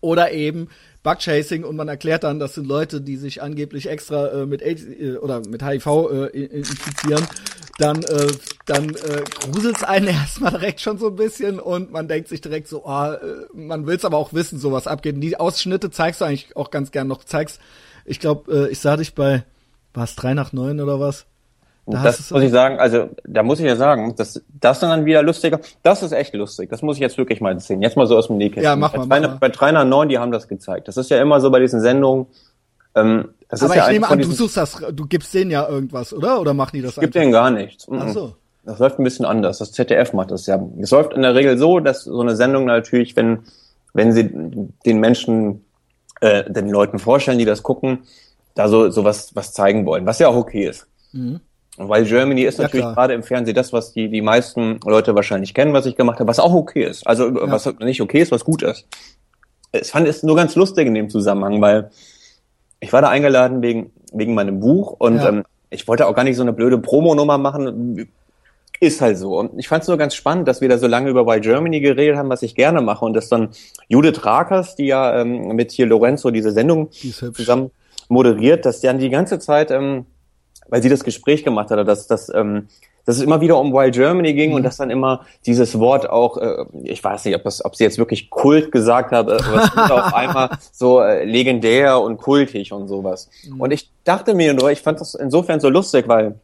oder 0.02 0.32
eben 0.32 0.68
Bugchasing 1.04 1.64
und 1.64 1.76
man 1.76 1.88
erklärt 1.88 2.24
dann, 2.24 2.40
das 2.40 2.56
sind 2.56 2.68
Leute, 2.68 3.00
die 3.00 3.18
sich 3.18 3.44
angeblich 3.44 3.88
extra 3.88 4.28
äh, 4.30 4.46
mit 4.48 4.64
AIDS 4.64 4.84
äh, 4.84 5.18
oder 5.18 5.42
mit 5.48 5.64
HIV 5.64 5.86
äh, 5.88 6.26
in- 6.38 6.50
infizieren, 6.50 7.24
dann 7.78 8.02
äh, 8.04 8.28
dann 8.66 8.90
äh, 8.90 9.24
gruselt's 9.52 9.84
einen 9.84 10.08
erstmal 10.22 10.52
direkt 10.52 10.82
schon 10.82 10.98
so 10.98 11.10
ein 11.10 11.16
bisschen 11.16 11.60
und 11.60 11.92
man 11.92 12.08
denkt 12.08 12.30
sich 12.30 12.42
direkt 12.42 12.68
so, 12.68 12.86
ah, 12.88 13.14
äh, 13.14 13.46
man 13.54 13.86
will's 13.86 14.06
aber 14.06 14.18
auch 14.18 14.34
wissen, 14.34 14.58
so 14.58 14.72
was 14.72 14.88
abgeht. 14.88 15.14
Und 15.16 15.22
die 15.22 15.40
Ausschnitte 15.40 15.92
zeigst 15.92 16.22
du 16.22 16.26
eigentlich 16.26 16.56
auch 16.56 16.72
ganz 16.72 16.90
gern 16.90 17.08
noch. 17.08 17.24
Zeigst, 17.24 17.60
ich 18.06 18.20
glaube, 18.20 18.52
äh, 18.52 18.72
ich 18.72 18.80
sah 18.80 18.98
dich 18.98 19.14
bei, 19.14 19.44
war 19.96 20.04
es 20.04 20.16
drei 20.16 20.34
nach 20.34 20.54
neun 20.54 20.80
oder 20.80 21.00
was? 21.00 21.26
Da 21.88 22.02
das 22.02 22.32
muss 22.32 22.42
ich 22.42 22.50
sagen, 22.52 22.80
also 22.80 23.10
da 23.26 23.44
muss 23.44 23.60
ich 23.60 23.66
ja 23.66 23.76
sagen, 23.76 24.16
das, 24.18 24.42
das 24.60 24.78
ist 24.78 24.82
dann 24.82 25.06
wieder 25.06 25.22
lustiger. 25.22 25.60
Das 25.84 26.02
ist 26.02 26.14
echt 26.14 26.34
lustig. 26.34 26.70
Das 26.72 26.82
muss 26.82 26.96
ich 26.96 27.02
jetzt 27.02 27.18
wirklich 27.20 27.42
mal 27.42 27.60
sehen. 27.60 27.82
Jetzt 27.84 27.96
mal 27.96 28.08
so 28.08 28.18
aus 28.18 28.28
dem 28.28 28.38
Nähkästchen. 28.38 28.64
Ja, 28.64 28.76
mach 28.76 28.94
bei 28.94 29.06
mal, 29.06 29.08
drei, 29.08 29.20
mach 29.22 29.30
mal. 29.34 29.38
Bei 29.40 29.50
3 29.50 29.72
nach 29.72 29.86
9, 29.86 30.10
die 30.10 30.18
haben 30.18 30.32
das 30.32 30.48
gezeigt. 30.48 30.88
Das 30.88 30.98
ist 30.98 31.12
ja 31.12 31.22
immer 31.22 31.40
so 31.42 31.52
bei 31.52 31.60
diesen 31.60 31.82
Sendungen. 31.82 32.26
Ähm, 32.96 33.30
das 33.50 33.62
aber 33.62 33.74
ist 33.74 33.78
ja 33.78 33.84
ich 33.86 33.94
nehme 33.94 34.08
eine 34.08 34.24
von 34.24 34.24
an, 34.24 34.30
du 34.30 34.36
suchst 34.36 34.58
das, 34.58 34.82
du 34.94 35.06
gibst 35.06 35.32
denen 35.36 35.52
ja 35.52 35.68
irgendwas, 35.68 36.12
oder? 36.12 36.42
Oder 36.42 36.56
machen 36.56 36.72
die 36.74 36.82
das 36.82 36.96
gibt 36.96 37.16
einfach? 37.16 37.20
denen 37.20 37.32
gar 37.32 37.52
nichts. 37.52 37.88
Ach 37.92 38.06
Mhm. 38.06 38.12
so. 38.14 38.36
Das 38.64 38.80
läuft 38.80 38.98
ein 38.98 39.04
bisschen 39.04 39.26
anders. 39.26 39.60
Das 39.60 39.72
ZDF 39.72 40.14
macht 40.14 40.32
das 40.32 40.48
ja. 40.48 40.60
Es 40.80 40.90
läuft 40.90 41.14
in 41.14 41.22
der 41.22 41.36
Regel 41.36 41.60
so, 41.60 41.80
dass 41.80 42.04
so 42.06 42.20
eine 42.22 42.36
Sendung 42.36 42.66
natürlich, 42.66 43.16
wenn, 43.16 43.42
wenn 43.94 44.12
sie 44.12 44.28
den 44.88 45.00
Menschen, 45.00 45.64
äh, 46.22 46.50
den 46.50 46.70
Leuten 46.70 46.98
vorstellen, 46.98 47.38
die 47.38 47.46
das 47.46 47.62
gucken, 47.62 48.00
da 48.56 48.68
so, 48.68 48.90
so 48.90 49.04
was, 49.04 49.36
was 49.36 49.54
zeigen 49.54 49.86
wollen, 49.86 50.06
was 50.06 50.20
ja 50.20 50.28
auch 50.28 50.36
okay 50.36 50.68
ist. 50.68 50.88
Mhm. 51.12 51.40
Und 51.78 51.90
Weil 51.90 52.06
Germany 52.06 52.44
ist 52.44 52.58
Ja, 52.58 52.64
natürlich 52.64 52.86
klar. 52.86 52.96
gerade 52.96 53.14
im 53.14 53.22
Fernsehen 53.24 53.54
das, 53.54 53.74
was 53.74 53.92
die, 53.92 54.08
die 54.10 54.22
meisten 54.22 54.80
Leute 54.86 55.14
wahrscheinlich 55.14 55.54
kennen, 55.54 55.74
was 55.74 55.86
ich 55.86 55.96
gemacht 55.98 56.20
habe, 56.20 56.28
was 56.30 56.40
auch 56.40 56.54
okay 56.54 56.86
ist. 56.86 57.06
Also 57.06 57.30
was 57.34 57.66
nicht 57.80 58.02
okay 58.02 58.22
ist, 58.22 58.32
was 58.32 58.46
gut 58.46 58.64
ist. 58.64 58.88
Ich 59.74 59.92
fand 59.92 60.08
es 60.08 60.24
nur 60.24 60.38
ganz 60.38 60.56
lustig 60.56 60.88
in 60.88 60.94
dem 60.94 61.10
Zusammenhang, 61.10 61.60
weil 61.62 61.92
ich 62.80 62.94
war 62.94 63.02
da 63.02 63.10
eingeladen 63.10 63.62
wegen, 63.62 63.92
wegen 64.14 64.34
meinem 64.34 64.62
Buch 64.62 64.96
und 65.00 65.18
Ja. 65.18 65.30
ähm, 65.30 65.44
ich 65.70 65.86
wollte 65.90 66.08
auch 66.08 66.16
gar 66.16 66.24
nicht 66.24 66.38
so 66.38 66.44
eine 66.44 66.54
blöde 66.54 66.78
Promo-Nummer 66.78 67.38
machen. 67.38 68.08
Ist 68.80 69.02
halt 69.02 69.18
so. 69.18 69.38
Und 69.38 69.58
ich 69.60 69.68
fand 69.68 69.82
es 69.82 69.88
nur 69.90 69.98
ganz 69.98 70.16
spannend, 70.16 70.48
dass 70.48 70.62
wir 70.62 70.70
da 70.70 70.78
so 70.78 70.88
lange 70.88 71.10
über 71.10 71.26
Why 71.26 71.42
Germany 71.42 71.82
geredet 71.82 72.16
haben, 72.18 72.30
was 72.30 72.42
ich 72.44 72.56
gerne 72.56 72.80
mache. 72.82 73.04
Und 73.04 73.14
dass 73.14 73.28
dann 73.28 73.50
Judith 73.90 74.24
Rakers, 74.26 74.76
die 74.76 74.86
ja 74.86 75.20
ähm, 75.22 75.56
mit 75.56 75.72
hier 75.72 75.86
Lorenzo 75.88 76.32
diese 76.32 76.52
Sendung 76.52 76.90
Die 77.02 77.12
zusammen 77.12 77.72
moderiert, 78.10 78.66
dass 78.66 78.82
dann 78.82 79.00
die 79.00 79.10
ganze 79.10 79.40
Zeit, 79.40 79.72
ähm, 79.72 80.06
weil 80.70 80.82
sie 80.82 80.90
das 80.90 81.04
Gespräch 81.04 81.44
gemacht 81.44 81.72
hat, 81.72 81.88
dass, 81.88 82.08
dass, 82.08 82.32
ähm, 82.34 82.68
dass 83.06 83.18
es 83.18 83.22
immer 83.22 83.40
wieder 83.40 83.60
um 83.60 83.72
Wild 83.72 83.94
Germany 83.94 84.34
ging 84.34 84.54
und 84.54 84.64
dass 84.64 84.78
dann 84.78 84.90
immer 84.90 85.22
dieses 85.46 85.78
Wort 85.80 86.10
auch, 86.10 86.38
äh, 86.38 86.66
ich 86.84 87.04
weiß 87.04 87.26
nicht, 87.26 87.36
ob, 87.36 87.44
das, 87.44 87.64
ob 87.64 87.76
sie 87.76 87.84
jetzt 87.84 88.00
wirklich 88.00 88.30
Kult 88.32 88.72
gesagt 88.72 89.12
hat, 89.12 89.28
äh, 89.28 89.34
aber 89.34 89.64
es 89.64 89.76
wurde 89.78 89.94
auf 89.94 90.14
einmal 90.16 90.50
so 90.72 91.02
äh, 91.02 91.24
legendär 91.24 92.00
und 92.02 92.18
kultig 92.18 92.72
und 92.74 92.88
sowas. 92.88 93.30
Und 93.60 93.72
ich 93.72 93.92
dachte 94.06 94.34
mir 94.34 94.54
nur, 94.56 94.72
ich 94.72 94.82
fand 94.82 95.00
das 95.02 95.14
insofern 95.14 95.60
so 95.60 95.70
lustig, 95.70 96.08
weil 96.08 96.40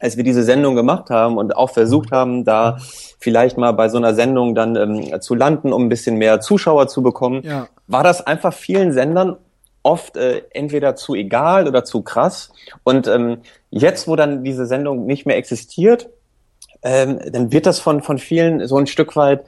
als 0.00 0.16
wir 0.16 0.24
diese 0.24 0.42
Sendung 0.42 0.74
gemacht 0.74 1.08
haben 1.10 1.36
und 1.38 1.56
auch 1.56 1.70
versucht 1.70 2.12
haben, 2.12 2.44
da 2.44 2.78
vielleicht 3.18 3.56
mal 3.56 3.72
bei 3.72 3.88
so 3.88 3.96
einer 3.96 4.14
Sendung 4.14 4.54
dann 4.54 4.76
ähm, 4.76 5.20
zu 5.20 5.34
landen, 5.34 5.72
um 5.72 5.84
ein 5.84 5.88
bisschen 5.88 6.16
mehr 6.16 6.40
Zuschauer 6.40 6.88
zu 6.88 7.02
bekommen, 7.02 7.40
Ja. 7.42 7.68
war 7.86 8.02
das 8.04 8.24
einfach 8.26 8.52
vielen 8.52 8.92
Sendern 8.92 9.36
oft 9.84 10.16
äh, 10.16 10.42
entweder 10.50 10.96
zu 10.96 11.14
egal 11.14 11.68
oder 11.68 11.84
zu 11.84 12.02
krass. 12.02 12.50
Und 12.82 13.06
ähm, 13.06 13.42
jetzt, 13.70 14.08
wo 14.08 14.16
dann 14.16 14.42
diese 14.42 14.66
Sendung 14.66 15.06
nicht 15.06 15.26
mehr 15.26 15.36
existiert, 15.36 16.08
ähm, 16.82 17.20
dann 17.30 17.52
wird 17.52 17.66
das 17.66 17.78
von, 17.78 18.02
von 18.02 18.18
vielen 18.18 18.66
so 18.66 18.76
ein 18.78 18.86
Stück 18.88 19.14
weit, 19.14 19.44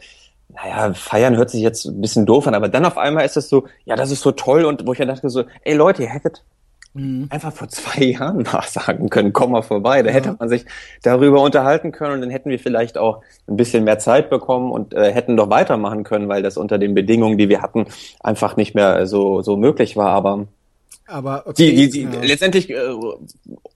naja, 0.49 0.95
feiern 0.95 1.37
hört 1.37 1.51
sich 1.51 1.63
jetzt 1.63 1.87
ein 1.87 2.01
bisschen 2.01 2.27
doof 2.27 2.47
an, 2.47 2.55
aber 2.55 2.69
dann 2.69 2.85
auf 2.85 2.99
einmal 2.99 3.25
ist 3.25 3.37
es 3.37 3.49
so, 3.49 3.67
ja, 3.85 3.97
das 3.97 4.11
ist 4.11 4.21
so 4.21 4.31
toll 4.33 4.65
und 4.65 4.87
wo 4.87 4.93
ich 4.93 4.99
dann 4.99 5.09
dachte 5.09 5.29
so, 5.29 5.45
ey 5.63 5.75
Leute, 5.75 6.05
ihr 6.05 6.11
hättet 6.11 6.45
Mhm. 6.97 7.27
einfach 7.31 7.53
vor 7.53 7.69
zwei 7.69 8.05
Jahren 8.05 8.43
mal 8.43 8.63
sagen 8.63 9.11
können, 9.11 9.33
komm 9.33 9.53
mal 9.53 9.63
vorbei. 9.63 10.03
Da 10.03 10.11
hätte 10.11 10.37
man 10.39 10.49
sich 10.49 10.65
darüber 11.03 11.43
unterhalten 11.43 11.93
können 11.93 12.15
und 12.15 12.21
dann 12.23 12.31
hätten 12.31 12.51
wir 12.51 12.59
vielleicht 12.59 12.99
auch 12.99 13.23
ein 13.47 13.57
bisschen 13.57 13.85
mehr 13.85 13.99
Zeit 13.99 14.31
bekommen 14.31 14.73
und 14.73 14.95
äh, 14.95 15.13
hätten 15.13 15.37
doch 15.37 15.51
weitermachen 15.51 16.05
können, 16.05 16.29
weil 16.29 16.43
das 16.43 16.57
unter 16.57 16.79
den 16.79 16.95
Bedingungen, 16.95 17.39
die 17.39 17.49
wir 17.49 17.63
hatten, 17.63 17.87
einfach 18.21 18.57
nicht 18.57 18.75
mehr 18.75 19.07
so, 19.07 19.43
so 19.43 19.57
möglich 19.57 19.97
war. 19.97 20.09
Aber 20.11 20.47
Aber 21.07 21.45
okay. 21.47 21.71
die, 21.71 21.89
die, 21.89 21.91
die, 21.91 22.17
ja. 22.17 22.23
letztendlich, 22.23 22.71
äh, 22.71 22.77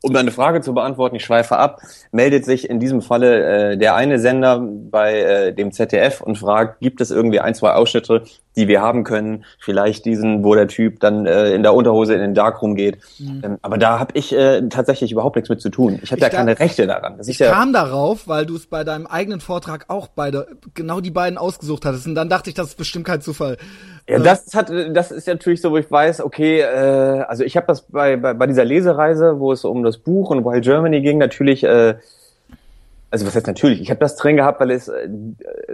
um 0.02 0.12
deine 0.12 0.32
Frage 0.32 0.62
zu 0.62 0.74
beantworten, 0.74 1.16
ich 1.16 1.24
schweife 1.24 1.56
ab, 1.56 1.80
meldet 2.10 2.44
sich 2.44 2.68
in 2.68 2.80
diesem 2.80 3.02
Falle 3.02 3.72
äh, 3.72 3.76
der 3.76 3.94
eine 3.94 4.18
Sender 4.18 4.60
bei 4.60 5.20
äh, 5.20 5.52
dem 5.54 5.70
ZDF 5.72 6.20
und 6.22 6.38
fragt, 6.38 6.80
gibt 6.80 7.00
es 7.00 7.10
irgendwie 7.10 7.40
ein, 7.40 7.54
zwei 7.54 7.72
Ausschnitte, 7.74 8.24
die 8.56 8.68
wir 8.68 8.80
haben 8.80 9.04
können. 9.04 9.44
Vielleicht 9.58 10.04
diesen, 10.04 10.42
wo 10.42 10.54
der 10.54 10.68
Typ 10.68 11.00
dann 11.00 11.26
äh, 11.26 11.54
in 11.54 11.62
der 11.62 11.74
Unterhose 11.74 12.14
in 12.14 12.20
den 12.20 12.34
Darkroom 12.34 12.74
geht. 12.74 12.98
Mhm. 13.18 13.42
Ähm, 13.44 13.58
aber 13.62 13.78
da 13.78 13.98
habe 13.98 14.12
ich 14.14 14.34
äh, 14.34 14.68
tatsächlich 14.68 15.12
überhaupt 15.12 15.36
nichts 15.36 15.48
mit 15.48 15.60
zu 15.60 15.70
tun. 15.70 16.00
Ich 16.02 16.10
habe 16.10 16.20
ja 16.20 16.28
keine 16.28 16.58
Rechte 16.58 16.86
daran. 16.86 17.16
Das 17.16 17.28
ich 17.28 17.38
ja 17.38 17.52
kam 17.52 17.72
darauf, 17.72 18.26
weil 18.26 18.46
du 18.46 18.56
es 18.56 18.66
bei 18.66 18.82
deinem 18.82 19.06
eigenen 19.06 19.40
Vortrag 19.40 19.84
auch 19.88 20.08
beide, 20.08 20.48
genau 20.74 21.00
die 21.00 21.10
beiden 21.10 21.38
ausgesucht 21.38 21.84
hattest. 21.84 22.06
Und 22.06 22.14
dann 22.14 22.28
dachte 22.28 22.50
ich, 22.50 22.54
das 22.54 22.68
ist 22.68 22.76
bestimmt 22.76 23.06
kein 23.06 23.20
Zufall. 23.20 23.56
Ja, 24.08 24.16
äh, 24.16 24.22
das 24.22 24.52
hat, 24.54 24.70
das 24.70 25.12
ist 25.12 25.28
natürlich 25.28 25.60
so, 25.60 25.70
wo 25.70 25.76
ich 25.76 25.90
weiß, 25.90 26.20
okay, 26.20 26.60
äh, 26.60 27.24
also 27.28 27.44
ich 27.44 27.56
habe 27.56 27.66
das 27.68 27.82
bei, 27.82 28.16
bei, 28.16 28.34
bei 28.34 28.46
dieser 28.46 28.64
Lesereise, 28.64 29.38
wo 29.38 29.52
es 29.52 29.64
um 29.64 29.84
das 29.84 29.98
Buch 29.98 30.30
und 30.30 30.44
Wild 30.44 30.64
Germany 30.64 31.00
ging, 31.00 31.18
natürlich 31.18 31.62
äh, 31.62 31.94
also 33.10 33.26
was 33.26 33.34
heißt 33.34 33.46
natürlich, 33.48 33.80
ich 33.80 33.90
habe 33.90 33.98
das 33.98 34.14
drin 34.16 34.36
gehabt, 34.36 34.60
weil 34.60 34.70
es 34.70 34.86
äh, 34.88 35.08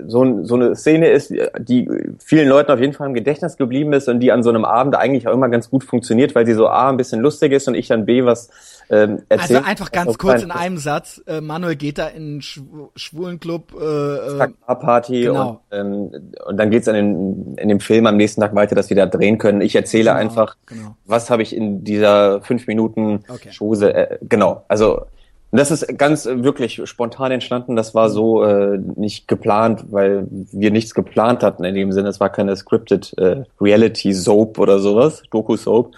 so, 0.06 0.42
so 0.44 0.54
eine 0.54 0.74
Szene 0.74 1.08
ist, 1.08 1.30
die 1.58 1.88
vielen 2.18 2.48
Leuten 2.48 2.72
auf 2.72 2.80
jeden 2.80 2.94
Fall 2.94 3.08
im 3.08 3.14
Gedächtnis 3.14 3.58
geblieben 3.58 3.92
ist 3.92 4.08
und 4.08 4.20
die 4.20 4.32
an 4.32 4.42
so 4.42 4.48
einem 4.48 4.64
Abend 4.64 4.96
eigentlich 4.96 5.28
auch 5.28 5.34
immer 5.34 5.50
ganz 5.50 5.68
gut 5.68 5.84
funktioniert, 5.84 6.34
weil 6.34 6.46
sie 6.46 6.54
so 6.54 6.68
A 6.68 6.88
ein 6.88 6.96
bisschen 6.96 7.20
lustig 7.20 7.52
ist 7.52 7.68
und 7.68 7.74
ich 7.74 7.88
dann 7.88 8.06
B 8.06 8.24
was 8.24 8.48
ähm, 8.88 9.22
erzählt. 9.28 9.58
Also 9.58 9.68
einfach 9.68 9.92
ganz 9.92 10.16
kurz 10.16 10.42
in 10.42 10.50
einem 10.50 10.78
Satz, 10.78 11.22
äh, 11.26 11.42
Manuel 11.42 11.76
geht 11.76 11.98
da 11.98 12.08
in 12.08 12.22
einen 12.22 12.42
Schw 12.42 12.62
Schwulenclub 12.94 13.74
äh, 13.78 14.44
äh 14.44 14.48
Party 14.66 15.22
genau. 15.22 15.60
und, 15.70 15.78
ähm, 15.78 16.10
und 16.46 16.56
dann 16.56 16.70
geht's 16.70 16.88
an 16.88 16.94
den, 16.94 17.54
in 17.56 17.68
dem 17.68 17.80
Film 17.80 18.06
am 18.06 18.16
nächsten 18.16 18.40
Tag 18.40 18.54
weiter, 18.54 18.74
dass 18.74 18.88
wir 18.88 18.96
da 18.96 19.06
drehen 19.06 19.36
können. 19.36 19.60
Ich 19.60 19.74
erzähle 19.76 20.10
genau, 20.10 20.16
einfach, 20.16 20.56
genau. 20.66 20.96
was 21.04 21.28
habe 21.30 21.42
ich 21.42 21.54
in 21.54 21.84
dieser 21.84 22.40
fünf 22.40 22.66
Minuten 22.66 23.24
okay. 23.28 23.50
Chose, 23.56 23.92
äh, 23.92 24.18
genau, 24.22 24.64
also 24.68 25.06
das 25.52 25.70
ist 25.70 25.98
ganz 25.98 26.26
äh, 26.26 26.42
wirklich 26.42 26.80
spontan 26.84 27.32
entstanden. 27.32 27.76
Das 27.76 27.94
war 27.94 28.10
so 28.10 28.42
äh, 28.42 28.78
nicht 28.96 29.28
geplant, 29.28 29.84
weil 29.90 30.26
wir 30.30 30.70
nichts 30.70 30.94
geplant 30.94 31.42
hatten 31.42 31.64
in 31.64 31.74
dem 31.74 31.92
Sinne. 31.92 32.08
Es 32.08 32.20
war 32.20 32.30
keine 32.30 32.56
scripted 32.56 33.16
äh, 33.18 33.44
Reality 33.60 34.12
Soap 34.12 34.58
oder 34.58 34.78
sowas, 34.78 35.22
Doku 35.30 35.56
Soap. 35.56 35.94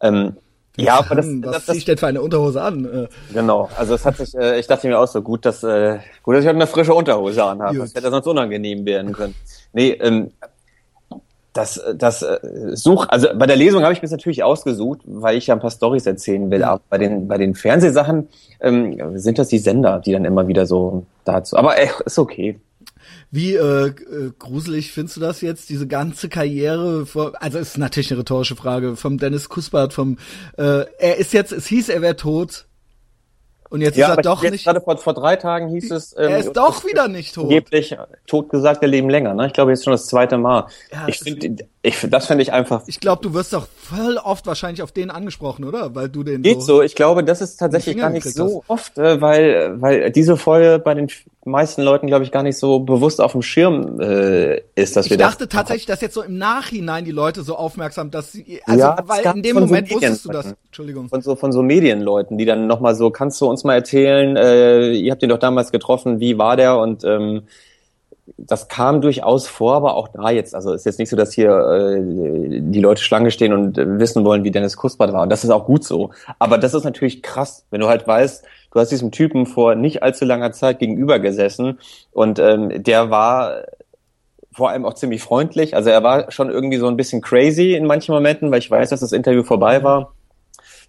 Ähm, 0.00 0.36
ja, 0.76 0.98
aber 0.98 1.16
das, 1.16 1.26
was 1.42 1.52
das, 1.52 1.66
das, 1.66 1.76
ich 1.76 1.84
denn 1.84 1.98
für 1.98 2.06
eine 2.06 2.22
Unterhose 2.22 2.62
an? 2.62 2.84
Äh. 2.84 3.08
Genau, 3.34 3.68
also 3.76 3.94
es 3.94 4.04
hat 4.04 4.16
sich, 4.16 4.34
äh, 4.34 4.58
ich 4.58 4.66
dachte 4.66 4.88
mir 4.88 4.98
auch 4.98 5.08
so 5.08 5.20
gut, 5.20 5.44
dass 5.44 5.62
äh, 5.62 5.98
gut, 6.22 6.36
dass 6.36 6.42
ich 6.42 6.48
heute 6.48 6.56
eine 6.56 6.66
frische 6.66 6.94
Unterhose 6.94 7.44
anhabe. 7.44 7.78
Das 7.78 7.94
hätte 7.94 8.10
sonst 8.10 8.26
unangenehm 8.26 8.86
werden 8.86 9.12
können. 9.12 9.34
Nee, 9.72 9.90
ähm, 9.90 10.32
das, 11.52 11.80
das 11.96 12.22
äh, 12.22 12.38
Such, 12.74 13.06
also 13.08 13.28
bei 13.34 13.46
der 13.46 13.56
Lesung 13.56 13.82
habe 13.82 13.92
ich 13.92 14.02
mir 14.02 14.08
natürlich 14.08 14.42
ausgesucht, 14.42 15.00
weil 15.04 15.36
ich 15.36 15.48
ja 15.48 15.54
ein 15.54 15.60
paar 15.60 15.70
Stories 15.70 16.06
erzählen 16.06 16.50
will. 16.50 16.62
Aber 16.62 16.80
bei 16.88 16.98
den 16.98 17.28
bei 17.28 17.38
den 17.38 17.54
Fernsehsachen 17.54 18.28
ähm, 18.60 19.18
sind 19.18 19.38
das 19.38 19.48
die 19.48 19.58
Sender, 19.58 20.00
die 20.04 20.12
dann 20.12 20.24
immer 20.24 20.48
wieder 20.48 20.66
so 20.66 21.06
dazu. 21.24 21.56
Aber 21.56 21.76
ey, 21.76 21.90
ist 22.04 22.18
okay. 22.18 22.60
Wie 23.30 23.54
äh, 23.54 23.86
äh, 23.86 23.92
gruselig 24.38 24.92
findest 24.92 25.16
du 25.16 25.20
das 25.20 25.40
jetzt, 25.40 25.68
diese 25.68 25.86
ganze 25.86 26.28
Karriere? 26.28 27.06
Vor, 27.06 27.32
also 27.40 27.58
ist 27.58 27.78
natürlich 27.78 28.10
eine 28.10 28.20
rhetorische 28.20 28.56
Frage 28.56 28.96
vom 28.96 29.18
Dennis 29.18 29.48
Kuspert, 29.48 29.92
vom 29.92 30.18
äh, 30.56 30.84
er 30.98 31.16
ist 31.18 31.32
jetzt, 31.32 31.52
es 31.52 31.66
hieß, 31.66 31.88
er 31.88 32.02
wäre 32.02 32.16
tot. 32.16 32.66
Und 33.70 33.82
jetzt 33.82 33.96
ja, 33.96 34.10
ist 34.10 34.16
er 34.16 34.22
doch 34.22 34.42
nicht. 34.42 34.64
Gerade 34.64 34.80
vor, 34.80 34.98
vor 34.98 35.14
drei 35.14 35.36
Tagen 35.36 35.68
hieß 35.68 35.92
es. 35.92 36.12
Ähm, 36.18 36.28
er 36.30 36.38
ist 36.38 36.52
doch 36.54 36.84
wieder 36.84 37.06
nicht 37.06 37.34
tot. 37.36 37.44
Angeblich 37.44 37.96
tot 38.26 38.48
gesagt, 38.48 38.82
er 38.82 38.88
leben 38.88 39.08
länger. 39.08 39.32
Ne? 39.32 39.46
Ich 39.46 39.52
glaube, 39.52 39.70
jetzt 39.70 39.84
schon 39.84 39.92
das 39.92 40.06
zweite 40.06 40.38
Mal. 40.38 40.66
Ja, 40.92 41.06
ich 41.06 41.20
finde, 41.20 41.64
ich, 41.82 42.06
das 42.10 42.26
finde 42.26 42.42
ich 42.42 42.52
einfach. 42.52 42.82
Ich 42.88 43.00
glaube, 43.00 43.22
du 43.22 43.32
wirst 43.32 43.54
doch 43.54 43.66
voll 43.66 44.18
oft 44.18 44.46
wahrscheinlich 44.46 44.82
auf 44.82 44.92
den 44.92 45.10
angesprochen, 45.10 45.64
oder? 45.64 45.94
Weil 45.94 46.10
du 46.10 46.22
den. 46.22 46.42
Geht 46.42 46.60
so. 46.60 46.76
so. 46.76 46.82
Ich 46.82 46.94
glaube, 46.94 47.24
das 47.24 47.40
ist 47.40 47.56
tatsächlich 47.56 47.96
gar 47.96 48.10
nicht 48.10 48.28
so 48.28 48.62
oft, 48.68 48.98
äh, 48.98 49.20
weil, 49.22 49.80
weil 49.80 50.10
diese 50.10 50.36
Folge 50.36 50.78
bei 50.78 50.92
den 50.92 51.08
meisten 51.46 51.80
Leuten, 51.80 52.06
glaube 52.06 52.24
ich, 52.24 52.32
gar 52.32 52.42
nicht 52.42 52.58
so 52.58 52.80
bewusst 52.80 53.22
auf 53.22 53.32
dem 53.32 53.40
Schirm 53.40 53.98
äh, 53.98 54.60
ist, 54.74 54.94
dass 54.94 55.06
ich 55.06 55.12
wir 55.12 55.16
das. 55.16 55.32
Ich 55.32 55.38
dachte 55.38 55.48
tatsächlich, 55.48 55.86
dass 55.86 56.02
jetzt 56.02 56.12
so 56.12 56.22
im 56.22 56.36
Nachhinein 56.36 57.06
die 57.06 57.12
Leute 57.12 57.42
so 57.44 57.56
aufmerksam, 57.56 58.10
dass 58.10 58.32
sie, 58.32 58.60
also, 58.66 58.78
ja, 58.78 58.98
weil 59.06 59.24
in 59.34 59.42
dem 59.42 59.56
Moment 59.56 59.88
so 59.88 59.94
wusstest 59.94 60.24
du 60.26 60.28
das. 60.28 60.54
Entschuldigung. 60.66 61.08
Von 61.08 61.22
so, 61.22 61.34
von 61.34 61.50
so 61.50 61.62
Medienleuten, 61.62 62.36
die 62.36 62.44
dann 62.44 62.66
nochmal 62.66 62.94
so, 62.94 63.10
kannst 63.10 63.40
du 63.40 63.46
uns 63.46 63.64
mal 63.64 63.74
erzählen, 63.74 64.36
äh, 64.36 64.92
ihr 64.92 65.10
habt 65.12 65.22
ihn 65.22 65.30
doch 65.30 65.38
damals 65.38 65.72
getroffen, 65.72 66.20
wie 66.20 66.36
war 66.36 66.58
der 66.58 66.76
und, 66.76 67.04
ähm, 67.04 67.44
das 68.36 68.68
kam 68.68 69.00
durchaus 69.00 69.46
vor, 69.46 69.74
aber 69.74 69.94
auch 69.94 70.08
da 70.08 70.30
jetzt, 70.30 70.54
also 70.54 70.72
ist 70.72 70.86
jetzt 70.86 70.98
nicht 70.98 71.08
so, 71.08 71.16
dass 71.16 71.32
hier 71.32 71.50
äh, 71.50 72.60
die 72.60 72.80
Leute 72.80 73.02
Schlange 73.02 73.30
stehen 73.30 73.52
und 73.52 73.78
äh, 73.78 73.98
wissen 73.98 74.24
wollen, 74.24 74.44
wie 74.44 74.50
Dennis 74.50 74.76
Kuspert 74.76 75.12
war. 75.12 75.22
Und 75.22 75.30
das 75.30 75.44
ist 75.44 75.50
auch 75.50 75.66
gut 75.66 75.84
so. 75.84 76.10
Aber 76.38 76.58
das 76.58 76.74
ist 76.74 76.84
natürlich 76.84 77.22
krass, 77.22 77.64
wenn 77.70 77.80
du 77.80 77.88
halt 77.88 78.06
weißt, 78.06 78.44
du 78.72 78.80
hast 78.80 78.90
diesem 78.90 79.10
Typen 79.10 79.46
vor 79.46 79.74
nicht 79.74 80.02
allzu 80.02 80.24
langer 80.24 80.52
Zeit 80.52 80.78
gegenüber 80.78 81.18
gesessen 81.18 81.78
und 82.12 82.38
ähm, 82.38 82.82
der 82.82 83.10
war 83.10 83.64
vor 84.52 84.70
allem 84.70 84.84
auch 84.84 84.94
ziemlich 84.94 85.22
freundlich. 85.22 85.76
Also 85.76 85.90
er 85.90 86.02
war 86.02 86.30
schon 86.32 86.50
irgendwie 86.50 86.78
so 86.78 86.88
ein 86.88 86.96
bisschen 86.96 87.20
crazy 87.20 87.74
in 87.74 87.86
manchen 87.86 88.12
Momenten, 88.12 88.50
weil 88.50 88.58
ich 88.58 88.70
weiß, 88.70 88.90
dass 88.90 89.00
das 89.00 89.12
Interview 89.12 89.42
vorbei 89.42 89.82
war 89.82 90.12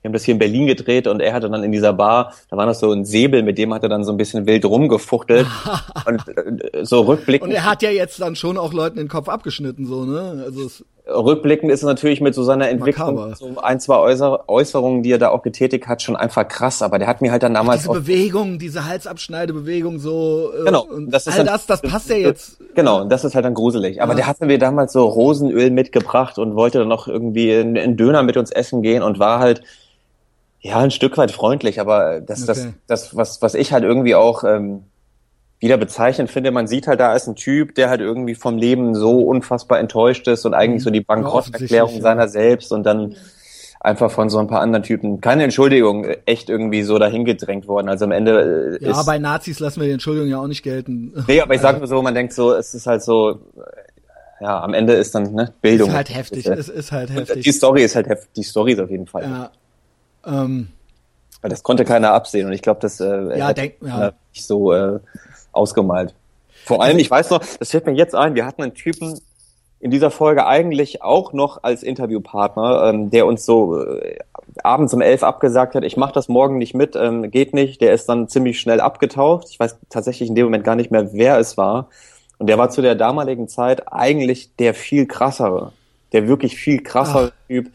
wir 0.01 0.09
haben 0.09 0.13
das 0.13 0.23
hier 0.23 0.33
in 0.33 0.39
Berlin 0.39 0.65
gedreht 0.65 1.07
und 1.07 1.19
er 1.19 1.33
hatte 1.33 1.49
dann 1.49 1.63
in 1.63 1.71
dieser 1.71 1.93
Bar, 1.93 2.33
da 2.49 2.57
war 2.57 2.65
noch 2.65 2.73
so 2.73 2.91
ein 2.91 3.05
Säbel, 3.05 3.43
mit 3.43 3.57
dem 3.57 3.73
hat 3.73 3.83
er 3.83 3.89
dann 3.89 4.03
so 4.03 4.11
ein 4.11 4.17
bisschen 4.17 4.47
wild 4.47 4.65
rumgefuchtelt 4.65 5.45
und 6.05 6.21
äh, 6.27 6.83
so 6.83 7.01
rückblickend. 7.01 7.49
Und 7.49 7.55
er 7.55 7.65
hat 7.65 7.83
ja 7.83 7.91
jetzt 7.91 8.19
dann 8.19 8.35
schon 8.35 8.57
auch 8.57 8.73
Leuten 8.73 8.97
den 8.97 9.07
Kopf 9.07 9.29
abgeschnitten, 9.29 9.85
so, 9.85 10.05
ne? 10.05 10.43
Also 10.45 10.83
rückblickend 11.07 11.71
ist 11.71 11.81
es 11.81 11.85
natürlich 11.85 12.21
mit 12.21 12.35
so 12.35 12.43
seiner 12.43 12.69
Entwicklung, 12.69 13.15
Makaber. 13.15 13.35
so 13.35 13.59
ein, 13.61 13.79
zwei 13.79 13.97
Äußer 13.97 14.49
Äußerungen, 14.49 15.03
die 15.03 15.11
er 15.11 15.17
da 15.17 15.29
auch 15.29 15.43
getätigt 15.43 15.87
hat, 15.87 16.01
schon 16.01 16.15
einfach 16.15 16.47
krass. 16.47 16.81
Aber 16.81 16.99
der 16.99 17.07
hat 17.07 17.21
mir 17.21 17.31
halt 17.31 17.43
dann 17.43 17.53
damals. 17.53 17.83
Diese 17.83 17.93
Bewegung, 17.93 18.59
diese 18.59 18.85
Halsabschneidebewegung, 18.85 19.99
so. 19.99 20.51
Äh, 20.61 20.65
genau. 20.65 20.83
Und 20.83 21.11
das 21.11 21.27
ist 21.27 21.37
all 21.37 21.45
das, 21.45 21.65
das 21.65 21.81
passt 21.81 22.09
ja 22.09 22.17
jetzt. 22.17 22.57
Genau, 22.75 23.05
das 23.05 23.23
ist 23.23 23.35
halt 23.35 23.45
dann 23.45 23.53
gruselig. 23.53 24.01
Aber 24.01 24.13
ja. 24.13 24.17
der 24.17 24.27
hatte 24.27 24.45
mir 24.45 24.57
damals 24.57 24.93
so 24.93 25.05
Rosenöl 25.05 25.71
mitgebracht 25.71 26.37
und 26.37 26.55
wollte 26.55 26.79
dann 26.79 26.87
noch 26.87 27.07
irgendwie 27.07 27.53
einen 27.53 27.97
Döner 27.97 28.23
mit 28.23 28.37
uns 28.37 28.51
essen 28.51 28.81
gehen 28.81 29.03
und 29.03 29.19
war 29.19 29.39
halt 29.39 29.61
ja, 30.61 30.77
ein 30.77 30.91
Stück 30.91 31.17
weit 31.17 31.31
freundlich, 31.31 31.79
aber 31.79 32.21
das, 32.21 32.43
okay. 32.43 32.47
das, 32.47 32.67
das, 32.87 33.15
was, 33.15 33.41
was 33.41 33.55
ich 33.55 33.73
halt 33.73 33.83
irgendwie 33.83 34.15
auch 34.15 34.43
ähm, 34.43 34.83
wieder 35.59 35.77
bezeichnend 35.77 36.29
finde, 36.29 36.51
man 36.51 36.67
sieht 36.67 36.87
halt 36.87 36.99
da 36.99 37.11
als 37.11 37.27
ein 37.27 37.35
Typ, 37.35 37.75
der 37.75 37.89
halt 37.89 38.01
irgendwie 38.01 38.35
vom 38.35 38.57
Leben 38.57 38.95
so 38.95 39.21
unfassbar 39.21 39.79
enttäuscht 39.79 40.27
ist 40.27 40.45
und 40.45 40.53
eigentlich 40.53 40.81
mhm. 40.81 40.85
so 40.85 40.89
die 40.91 41.01
Bankrotterklärung 41.01 41.95
ja, 41.95 42.01
seiner 42.01 42.27
selbst 42.27 42.71
und 42.71 42.83
dann 42.83 43.15
einfach 43.79 44.11
von 44.11 44.29
so 44.29 44.37
ein 44.37 44.47
paar 44.47 44.61
anderen 44.61 44.83
Typen, 44.83 45.21
keine 45.21 45.43
Entschuldigung, 45.43 46.05
echt 46.25 46.49
irgendwie 46.49 46.83
so 46.83 46.99
dahingedrängt 46.99 47.67
worden. 47.67 47.89
Also 47.89 48.05
am 48.05 48.11
Ende 48.11 48.77
äh, 48.79 48.85
Ja, 48.85 49.01
bei 49.01 49.17
Nazis 49.17 49.59
lassen 49.59 49.79
wir 49.81 49.87
die 49.87 49.93
Entschuldigung 49.93 50.29
ja 50.29 50.39
auch 50.39 50.47
nicht 50.47 50.61
gelten. 50.61 51.13
Nee, 51.27 51.41
aber 51.41 51.55
ich 51.55 51.61
sag 51.61 51.79
nur 51.79 51.87
so, 51.87 51.99
man 52.03 52.13
denkt 52.13 52.33
so, 52.33 52.53
es 52.53 52.75
ist 52.75 52.85
halt 52.85 53.01
so, 53.01 53.39
ja, 54.39 54.61
am 54.61 54.75
Ende 54.75 54.93
ist 54.93 55.15
dann, 55.15 55.33
ne, 55.33 55.53
Bildung. 55.61 55.89
Ist 55.89 55.95
halt 55.95 56.13
heftig, 56.13 56.45
es 56.45 56.69
ist 56.69 56.91
halt 56.91 57.09
heftig. 57.09 57.37
Und 57.37 57.45
die 57.45 57.51
Story 57.51 57.83
ist 57.83 57.95
halt 57.95 58.07
heftig, 58.07 58.29
die 58.35 58.43
Story 58.43 58.73
ist 58.73 58.79
auf 58.79 58.91
jeden 58.91 59.07
Fall. 59.07 59.23
Ja, 59.23 59.51
ähm, 60.25 60.69
das 61.41 61.63
konnte 61.63 61.85
keiner 61.85 62.13
absehen 62.13 62.47
und 62.47 62.53
ich 62.53 62.61
glaube, 62.61 62.79
das 62.81 62.99
äh, 62.99 63.37
ja, 63.37 63.53
denk, 63.53 63.75
ja. 63.81 64.13
nicht 64.33 64.45
so 64.45 64.73
äh, 64.73 64.99
ausgemalt. 65.51 66.13
Vor 66.65 66.83
allem, 66.83 66.99
ich 66.99 67.09
weiß 67.09 67.31
noch, 67.31 67.43
das 67.59 67.71
fällt 67.71 67.85
mir 67.87 67.93
jetzt 67.93 68.13
ein, 68.13 68.35
wir 68.35 68.45
hatten 68.45 68.61
einen 68.61 68.75
Typen 68.75 69.19
in 69.81 69.89
dieser 69.89 70.11
Folge 70.11 70.45
eigentlich 70.45 71.01
auch 71.01 71.33
noch 71.33 71.63
als 71.63 71.81
Interviewpartner, 71.81 72.89
ähm, 72.89 73.09
der 73.09 73.25
uns 73.25 73.45
so 73.45 73.83
äh, 73.83 74.19
abends 74.63 74.93
um 74.93 75.01
elf 75.01 75.23
abgesagt 75.23 75.73
hat, 75.73 75.83
ich 75.83 75.97
mache 75.97 76.13
das 76.13 76.27
morgen 76.27 76.59
nicht 76.59 76.75
mit, 76.75 76.95
ähm, 76.95 77.31
geht 77.31 77.53
nicht. 77.53 77.81
Der 77.81 77.93
ist 77.93 78.07
dann 78.07 78.27
ziemlich 78.27 78.59
schnell 78.59 78.79
abgetaucht. 78.79 79.47
Ich 79.49 79.59
weiß 79.59 79.77
tatsächlich 79.89 80.29
in 80.29 80.35
dem 80.35 80.45
Moment 80.45 80.63
gar 80.63 80.75
nicht 80.75 80.91
mehr, 80.91 81.13
wer 81.13 81.39
es 81.39 81.57
war. 81.57 81.89
Und 82.37 82.47
der 82.47 82.59
war 82.59 82.69
zu 82.69 82.81
der 82.81 82.95
damaligen 82.95 83.47
Zeit 83.47 83.91
eigentlich 83.91 84.55
der 84.57 84.75
viel 84.75 85.07
krassere, 85.07 85.73
der 86.13 86.27
wirklich 86.27 86.55
viel 86.55 86.81
krassere 86.81 87.31
Ach. 87.33 87.47
Typ. 87.47 87.71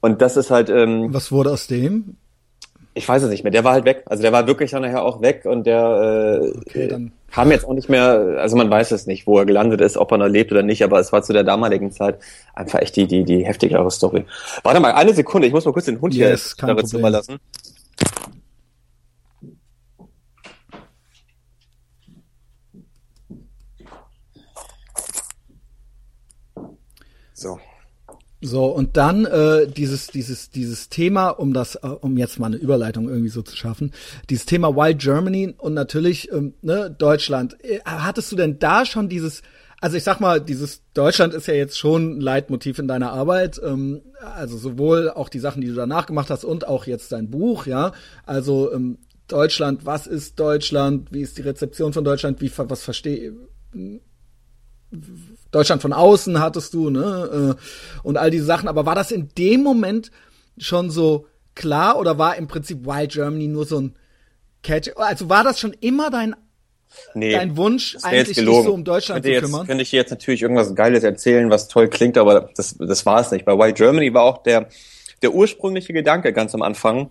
Und 0.00 0.22
das 0.22 0.36
ist 0.36 0.50
halt. 0.50 0.70
Ähm, 0.70 1.12
Was 1.12 1.32
wurde 1.32 1.50
aus 1.52 1.66
dem? 1.66 2.16
Ich 2.94 3.08
weiß 3.08 3.22
es 3.22 3.30
nicht 3.30 3.44
mehr. 3.44 3.52
Der 3.52 3.62
war 3.62 3.72
halt 3.72 3.84
weg. 3.84 4.02
Also 4.06 4.22
der 4.22 4.32
war 4.32 4.46
wirklich 4.46 4.72
dann 4.72 4.82
nachher 4.82 5.04
auch 5.04 5.20
weg 5.20 5.44
und 5.44 5.66
der 5.66 6.40
äh, 6.42 6.58
okay, 6.58 6.88
dann. 6.88 7.12
kam 7.30 7.50
jetzt 7.52 7.64
auch 7.64 7.74
nicht 7.74 7.88
mehr. 7.88 8.38
Also 8.38 8.56
man 8.56 8.68
weiß 8.68 8.90
es 8.90 9.06
nicht, 9.06 9.26
wo 9.26 9.38
er 9.38 9.46
gelandet 9.46 9.80
ist, 9.80 9.96
ob 9.96 10.10
er 10.10 10.18
noch 10.18 10.26
lebt 10.26 10.50
oder 10.50 10.62
nicht. 10.64 10.82
Aber 10.82 10.98
es 10.98 11.12
war 11.12 11.22
zu 11.22 11.32
der 11.32 11.44
damaligen 11.44 11.92
Zeit 11.92 12.18
einfach 12.54 12.80
echt 12.80 12.96
die 12.96 13.06
die 13.06 13.24
die 13.24 13.44
heftigere 13.44 13.88
Story. 13.90 14.24
Warte 14.64 14.80
mal, 14.80 14.92
eine 14.92 15.14
Sekunde. 15.14 15.46
Ich 15.46 15.52
muss 15.52 15.64
mal 15.64 15.72
kurz 15.72 15.84
den 15.84 16.00
Hund 16.00 16.14
yes, 16.14 16.56
hier 16.58 16.66
darin 16.66 16.86
Zimmer 16.86 17.10
lassen. 17.10 17.38
So. 27.34 27.60
So, 28.40 28.66
und 28.66 28.96
dann 28.96 29.24
äh, 29.24 29.66
dieses, 29.66 30.06
dieses, 30.08 30.50
dieses 30.50 30.88
Thema, 30.88 31.30
um 31.30 31.52
das, 31.52 31.74
äh, 31.74 31.88
um 31.88 32.16
jetzt 32.16 32.38
mal 32.38 32.46
eine 32.46 32.56
Überleitung 32.56 33.08
irgendwie 33.08 33.30
so 33.30 33.42
zu 33.42 33.56
schaffen, 33.56 33.92
dieses 34.30 34.46
Thema 34.46 34.76
Wild 34.76 35.00
Germany 35.00 35.54
und 35.58 35.74
natürlich 35.74 36.30
ähm, 36.30 36.54
ne, 36.62 36.94
Deutschland. 36.96 37.56
Äh, 37.64 37.80
hattest 37.84 38.30
du 38.30 38.36
denn 38.36 38.60
da 38.60 38.86
schon 38.86 39.08
dieses, 39.08 39.42
also 39.80 39.96
ich 39.96 40.04
sag 40.04 40.20
mal, 40.20 40.40
dieses 40.40 40.82
Deutschland 40.94 41.34
ist 41.34 41.48
ja 41.48 41.54
jetzt 41.54 41.76
schon 41.78 42.18
ein 42.18 42.20
Leitmotiv 42.20 42.78
in 42.78 42.86
deiner 42.86 43.12
Arbeit, 43.12 43.60
ähm, 43.64 44.02
also 44.20 44.56
sowohl 44.56 45.10
auch 45.10 45.28
die 45.28 45.40
Sachen, 45.40 45.60
die 45.60 45.68
du 45.68 45.74
danach 45.74 46.06
gemacht 46.06 46.30
hast 46.30 46.44
und 46.44 46.68
auch 46.68 46.86
jetzt 46.86 47.10
dein 47.10 47.30
Buch, 47.30 47.66
ja. 47.66 47.92
Also 48.24 48.72
ähm, 48.72 48.98
Deutschland, 49.26 49.84
was 49.84 50.06
ist 50.06 50.38
Deutschland, 50.38 51.12
wie 51.12 51.22
ist 51.22 51.38
die 51.38 51.42
Rezeption 51.42 51.92
von 51.92 52.04
Deutschland, 52.04 52.40
wie 52.40 52.52
was 52.56 52.82
verstehe 52.82 53.32
Deutschland 55.50 55.82
von 55.82 55.92
außen 55.92 56.40
hattest 56.40 56.74
du, 56.74 56.90
ne? 56.90 57.56
Äh, 57.56 58.02
und 58.02 58.16
all 58.16 58.30
diese 58.30 58.44
Sachen. 58.44 58.68
Aber 58.68 58.86
war 58.86 58.94
das 58.94 59.10
in 59.10 59.28
dem 59.36 59.62
Moment 59.62 60.10
schon 60.58 60.90
so 60.90 61.26
klar 61.54 61.98
oder 61.98 62.18
war 62.18 62.36
im 62.36 62.48
Prinzip 62.48 62.84
Wild 62.84 63.12
Germany 63.12 63.48
nur 63.48 63.66
so 63.66 63.80
ein 63.80 63.96
Catch? 64.62 64.90
Also 64.96 65.28
war 65.28 65.44
das 65.44 65.58
schon 65.58 65.72
immer 65.80 66.10
dein 66.10 66.34
Nee, 67.14 67.32
dein 67.32 67.56
Wunsch, 67.56 67.96
eigentlich 68.02 68.38
dich 68.38 68.46
so 68.46 68.72
um 68.72 68.82
Deutschland 68.82 69.24
zu 69.24 69.30
kümmern? 69.30 69.60
Jetzt, 69.60 69.66
könnte 69.66 69.82
ich 69.82 69.92
jetzt 69.92 70.10
natürlich 70.10 70.42
irgendwas 70.42 70.74
Geiles 70.74 71.04
erzählen, 71.04 71.50
was 71.50 71.68
toll 71.68 71.88
klingt, 71.88 72.16
aber 72.16 72.48
das, 72.56 72.76
das 72.78 73.04
war 73.04 73.20
es 73.20 73.30
nicht. 73.30 73.44
Bei 73.44 73.58
Wild 73.58 73.76
Germany 73.76 74.12
war 74.14 74.22
auch 74.22 74.42
der, 74.42 74.68
der 75.22 75.34
ursprüngliche 75.34 75.92
Gedanke 75.92 76.32
ganz 76.32 76.54
am 76.54 76.62
Anfang, 76.62 77.10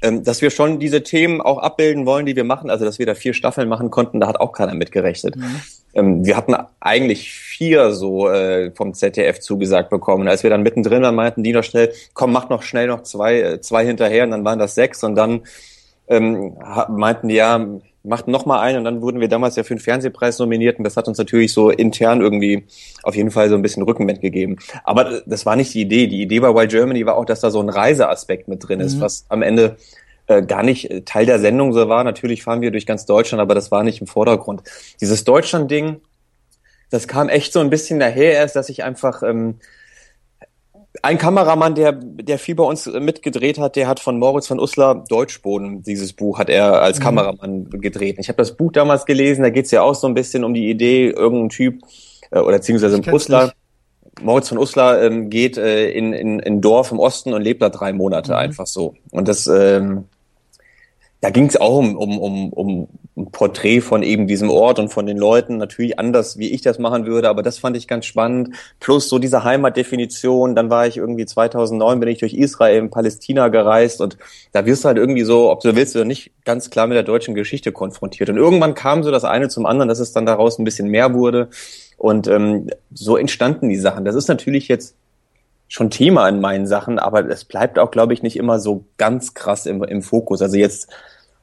ähm, 0.00 0.24
dass 0.24 0.42
wir 0.42 0.50
schon 0.50 0.80
diese 0.80 1.02
Themen 1.02 1.40
auch 1.40 1.58
abbilden 1.58 2.06
wollen, 2.06 2.26
die 2.26 2.36
wir 2.36 2.44
machen. 2.44 2.70
Also, 2.70 2.84
dass 2.84 2.98
wir 2.98 3.06
da 3.06 3.14
vier 3.14 3.34
Staffeln 3.34 3.68
machen 3.68 3.90
konnten, 3.90 4.18
da 4.18 4.28
hat 4.28 4.40
auch 4.40 4.52
keiner 4.52 4.74
mitgerechnet. 4.74 5.36
Mhm. 5.36 5.60
Ähm, 5.94 6.24
wir 6.24 6.36
hatten 6.36 6.54
eigentlich 6.80 7.32
vier 7.32 7.92
so 7.92 8.28
äh, 8.28 8.70
vom 8.72 8.94
ZDF 8.94 9.40
zugesagt 9.40 9.90
bekommen. 9.90 10.28
Als 10.28 10.42
wir 10.42 10.50
dann 10.50 10.62
mittendrin 10.62 11.02
waren, 11.02 11.14
meinten 11.14 11.42
die 11.42 11.52
noch 11.52 11.64
schnell, 11.64 11.92
komm, 12.14 12.32
mach 12.32 12.48
noch 12.48 12.62
schnell 12.62 12.86
noch 12.86 13.02
zwei, 13.02 13.40
äh, 13.40 13.60
zwei 13.60 13.84
hinterher 13.84 14.24
und 14.24 14.30
dann 14.30 14.44
waren 14.44 14.58
das 14.58 14.74
sechs 14.74 15.04
und 15.04 15.14
dann 15.14 15.42
ähm, 16.08 16.56
meinten 16.88 17.28
die, 17.28 17.36
ja, 17.36 17.66
macht 18.04 18.26
noch 18.26 18.46
mal 18.46 18.60
einen 18.60 18.78
und 18.78 18.84
dann 18.84 19.00
wurden 19.00 19.20
wir 19.20 19.28
damals 19.28 19.56
ja 19.56 19.62
für 19.62 19.74
den 19.74 19.80
Fernsehpreis 19.80 20.38
nominiert 20.38 20.78
und 20.78 20.84
das 20.84 20.96
hat 20.96 21.06
uns 21.06 21.18
natürlich 21.18 21.52
so 21.52 21.70
intern 21.70 22.20
irgendwie 22.20 22.64
auf 23.02 23.14
jeden 23.14 23.30
Fall 23.30 23.48
so 23.48 23.54
ein 23.54 23.62
bisschen 23.62 23.84
Rückenwind 23.84 24.20
gegeben. 24.20 24.56
Aber 24.84 25.22
das 25.24 25.46
war 25.46 25.56
nicht 25.56 25.72
die 25.74 25.82
Idee. 25.82 26.08
Die 26.08 26.22
Idee 26.22 26.40
bei 26.40 26.52
Wild 26.54 26.70
Germany 26.70 27.06
war 27.06 27.16
auch, 27.16 27.24
dass 27.24 27.40
da 27.40 27.50
so 27.50 27.60
ein 27.60 27.68
Reiseaspekt 27.68 28.48
mit 28.48 28.66
drin 28.66 28.80
ist, 28.80 28.96
mhm. 28.96 29.00
was 29.02 29.24
am 29.28 29.42
Ende 29.42 29.76
äh, 30.26 30.42
gar 30.42 30.62
nicht 30.62 30.90
äh, 30.90 31.02
Teil 31.02 31.26
der 31.26 31.38
Sendung 31.38 31.72
so 31.72 31.88
war. 31.88 32.04
Natürlich 32.04 32.42
fahren 32.42 32.60
wir 32.60 32.70
durch 32.70 32.86
ganz 32.86 33.06
Deutschland, 33.06 33.40
aber 33.40 33.54
das 33.54 33.70
war 33.70 33.82
nicht 33.82 34.00
im 34.00 34.06
Vordergrund. 34.06 34.62
Dieses 35.00 35.24
Deutschland-Ding, 35.24 36.00
das 36.90 37.08
kam 37.08 37.28
echt 37.28 37.52
so 37.52 37.60
ein 37.60 37.70
bisschen 37.70 37.98
daher 37.98 38.32
erst, 38.34 38.56
dass 38.56 38.68
ich 38.68 38.84
einfach 38.84 39.22
ähm, 39.22 39.58
ein 41.00 41.18
Kameramann, 41.18 41.74
der, 41.74 41.92
der 41.92 42.38
viel 42.38 42.54
bei 42.54 42.64
uns 42.64 42.86
mitgedreht 42.86 43.58
hat, 43.58 43.76
der 43.76 43.88
hat 43.88 43.98
von 43.98 44.18
Moritz 44.18 44.46
von 44.46 44.60
Uslar 44.60 45.04
Deutschboden, 45.08 45.82
dieses 45.82 46.12
Buch 46.12 46.38
hat 46.38 46.50
er 46.50 46.82
als 46.82 46.98
mhm. 46.98 47.04
Kameramann 47.04 47.70
gedreht. 47.70 48.16
Ich 48.18 48.28
habe 48.28 48.36
das 48.36 48.56
Buch 48.56 48.72
damals 48.72 49.06
gelesen, 49.06 49.42
da 49.42 49.50
geht's 49.50 49.70
ja 49.70 49.82
auch 49.82 49.94
so 49.94 50.06
ein 50.06 50.14
bisschen 50.14 50.44
um 50.44 50.52
die 50.52 50.68
Idee, 50.68 51.08
irgendein 51.08 51.48
Typ, 51.48 51.82
äh, 52.30 52.40
oder 52.40 52.58
beziehungsweise 52.58 52.96
ein 52.96 53.14
Uslar, 53.14 53.52
Moritz 54.20 54.48
von 54.48 54.58
Uslar 54.58 55.02
ähm, 55.02 55.30
geht 55.30 55.56
äh, 55.56 55.90
in, 55.90 56.12
in, 56.12 56.38
in 56.38 56.60
Dorf 56.60 56.92
im 56.92 56.98
Osten 56.98 57.32
und 57.32 57.42
lebt 57.42 57.62
da 57.62 57.70
drei 57.70 57.92
Monate 57.92 58.32
mhm. 58.32 58.38
einfach 58.38 58.66
so. 58.66 58.94
Und 59.10 59.28
das, 59.28 59.46
ähm, 59.46 60.04
da 61.20 61.30
ging 61.30 61.46
es 61.46 61.56
auch 61.56 61.78
um, 61.78 61.96
um, 61.96 62.18
um, 62.18 62.52
um 62.52 62.88
ein 63.16 63.30
Porträt 63.30 63.80
von 63.82 64.02
eben 64.02 64.26
diesem 64.26 64.50
Ort 64.50 64.78
und 64.78 64.88
von 64.88 65.06
den 65.06 65.18
Leuten, 65.18 65.58
natürlich 65.58 65.98
anders, 65.98 66.38
wie 66.38 66.50
ich 66.50 66.62
das 66.62 66.78
machen 66.78 67.04
würde, 67.04 67.28
aber 67.28 67.42
das 67.42 67.58
fand 67.58 67.76
ich 67.76 67.86
ganz 67.86 68.06
spannend. 68.06 68.54
Plus 68.80 69.08
so 69.08 69.18
diese 69.18 69.44
Heimatdefinition, 69.44 70.54
dann 70.54 70.70
war 70.70 70.86
ich 70.86 70.96
irgendwie 70.96 71.26
2009, 71.26 72.00
bin 72.00 72.08
ich 72.08 72.18
durch 72.18 72.32
Israel 72.32 72.78
in 72.78 72.90
Palästina 72.90 73.48
gereist 73.48 74.00
und 74.00 74.16
da 74.52 74.64
wirst 74.64 74.84
du 74.84 74.88
halt 74.88 74.96
irgendwie 74.96 75.24
so, 75.24 75.50
ob 75.50 75.60
du 75.60 75.76
willst 75.76 75.94
oder 75.94 76.06
nicht, 76.06 76.32
ganz 76.44 76.70
klar 76.70 76.86
mit 76.86 76.96
der 76.96 77.02
deutschen 77.02 77.34
Geschichte 77.34 77.70
konfrontiert. 77.70 78.30
Und 78.30 78.38
irgendwann 78.38 78.74
kam 78.74 79.02
so 79.02 79.10
das 79.10 79.24
eine 79.24 79.48
zum 79.48 79.66
anderen, 79.66 79.88
dass 79.88 80.00
es 80.00 80.12
dann 80.12 80.26
daraus 80.26 80.58
ein 80.58 80.64
bisschen 80.64 80.88
mehr 80.88 81.12
wurde 81.12 81.50
und 82.02 82.26
ähm, 82.26 82.68
so 82.92 83.16
entstanden 83.16 83.68
die 83.68 83.76
Sachen. 83.76 84.04
Das 84.04 84.16
ist 84.16 84.26
natürlich 84.26 84.66
jetzt 84.66 84.96
schon 85.68 85.88
Thema 85.88 86.28
in 86.28 86.40
meinen 86.40 86.66
Sachen, 86.66 86.98
aber 86.98 87.28
es 87.30 87.44
bleibt 87.44 87.78
auch, 87.78 87.92
glaube 87.92 88.12
ich, 88.12 88.24
nicht 88.24 88.36
immer 88.36 88.58
so 88.58 88.84
ganz 88.96 89.34
krass 89.34 89.66
im, 89.66 89.84
im 89.84 90.02
Fokus. 90.02 90.42
Also 90.42 90.56
jetzt, 90.56 90.88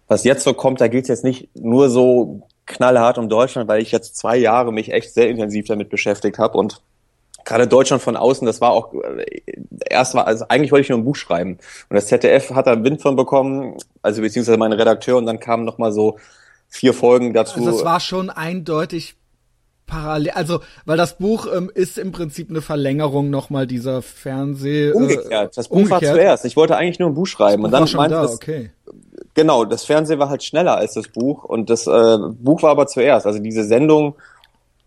was 0.10 0.26
jetzt 0.26 0.43
so 0.43 0.53
kommt, 0.53 0.82
da 0.82 0.89
geht 0.89 1.03
es 1.03 1.07
jetzt 1.07 1.24
nicht 1.24 1.47
nur 1.55 1.89
so 1.89 2.41
knallhart 2.66 3.18
um 3.18 3.30
Deutschland, 3.30 3.70
weil 3.70 3.82
ich 3.82 3.93
jetzt 3.93 4.18
zwei 4.18 4.36
Jahre 4.36 4.74
mich 4.74 4.91
echt 4.91 5.14
sehr 5.14 5.30
intensiv 5.30 5.66
damit 5.68 5.89
beschäftigt 5.89 6.39
habe 6.39 6.57
und 6.57 6.82
gerade 7.45 7.66
Deutschland 7.66 8.03
von 8.03 8.18
außen, 8.18 8.45
das 8.45 8.60
war 8.60 8.72
auch 8.72 8.93
äh, 8.93 9.41
erst 9.89 10.14
war, 10.14 10.28
also 10.28 10.43
eigentlich 10.49 10.74
wollte 10.74 10.82
ich 10.84 10.89
nur 10.89 10.99
ein 10.99 11.05
Buch 11.05 11.16
schreiben 11.16 11.51
und 11.89 11.95
das 11.95 12.07
ZDF 12.07 12.51
hat 12.51 12.68
da 12.68 12.84
Wind 12.84 13.01
von 13.01 13.16
bekommen, 13.16 13.78
also 14.01 14.22
beziehungsweise 14.22 14.57
mein 14.57 14.74
Redakteur 14.74 15.16
und 15.16 15.26
dann 15.26 15.39
kamen 15.39 15.64
noch 15.64 15.78
mal 15.78 15.93
so 15.93 16.20
vier 16.68 16.93
Folgen 16.93 17.34
dazu. 17.34 17.60
Also 17.60 17.78
es 17.78 17.86
war 17.86 18.01
schon 18.01 18.30
eindeutig 18.30 19.16
parallel, 19.90 20.32
also 20.32 20.60
weil 20.86 20.98
das 20.98 21.18
Buch 21.18 21.48
ähm, 21.54 21.72
ist 21.74 21.98
im 21.98 22.12
Prinzip 22.12 22.50
eine 22.50 22.62
Verlängerung 22.62 23.30
nochmal 23.30 23.68
dieser 23.68 24.02
Fernseh. 24.02 24.90
Äh, 24.90 24.94
umgekehrt. 24.94 25.58
Das 25.58 25.68
Buch 25.68 25.78
umgekehrt. 25.78 26.04
war 26.04 26.14
zuerst. 26.14 26.46
Ich 26.46 26.56
wollte 26.56 26.78
eigentlich 26.78 27.00
nur 27.00 27.10
ein 27.10 27.16
Buch 27.16 27.28
schreiben 27.28 27.64
Buch 27.64 27.68
und 27.68 27.72
dann 27.72 27.90
meinte 27.96 28.16
da, 28.16 28.22
das, 28.22 28.36
okay. 28.36 28.72
Genau, 29.34 29.66
das 29.66 29.84
Fernsehen 29.84 30.20
war 30.20 30.30
halt 30.30 30.44
schneller 30.44 30.78
als 30.78 30.94
das 30.94 31.08
Buch 31.08 31.44
und 31.44 31.70
das 31.70 31.88
äh, 31.88 32.18
Buch 32.40 32.64
war 32.64 32.72
aber 32.72 32.88
zuerst. 32.88 33.26
Also 33.26 33.40
diese 33.40 33.64
Sendung 33.64 34.16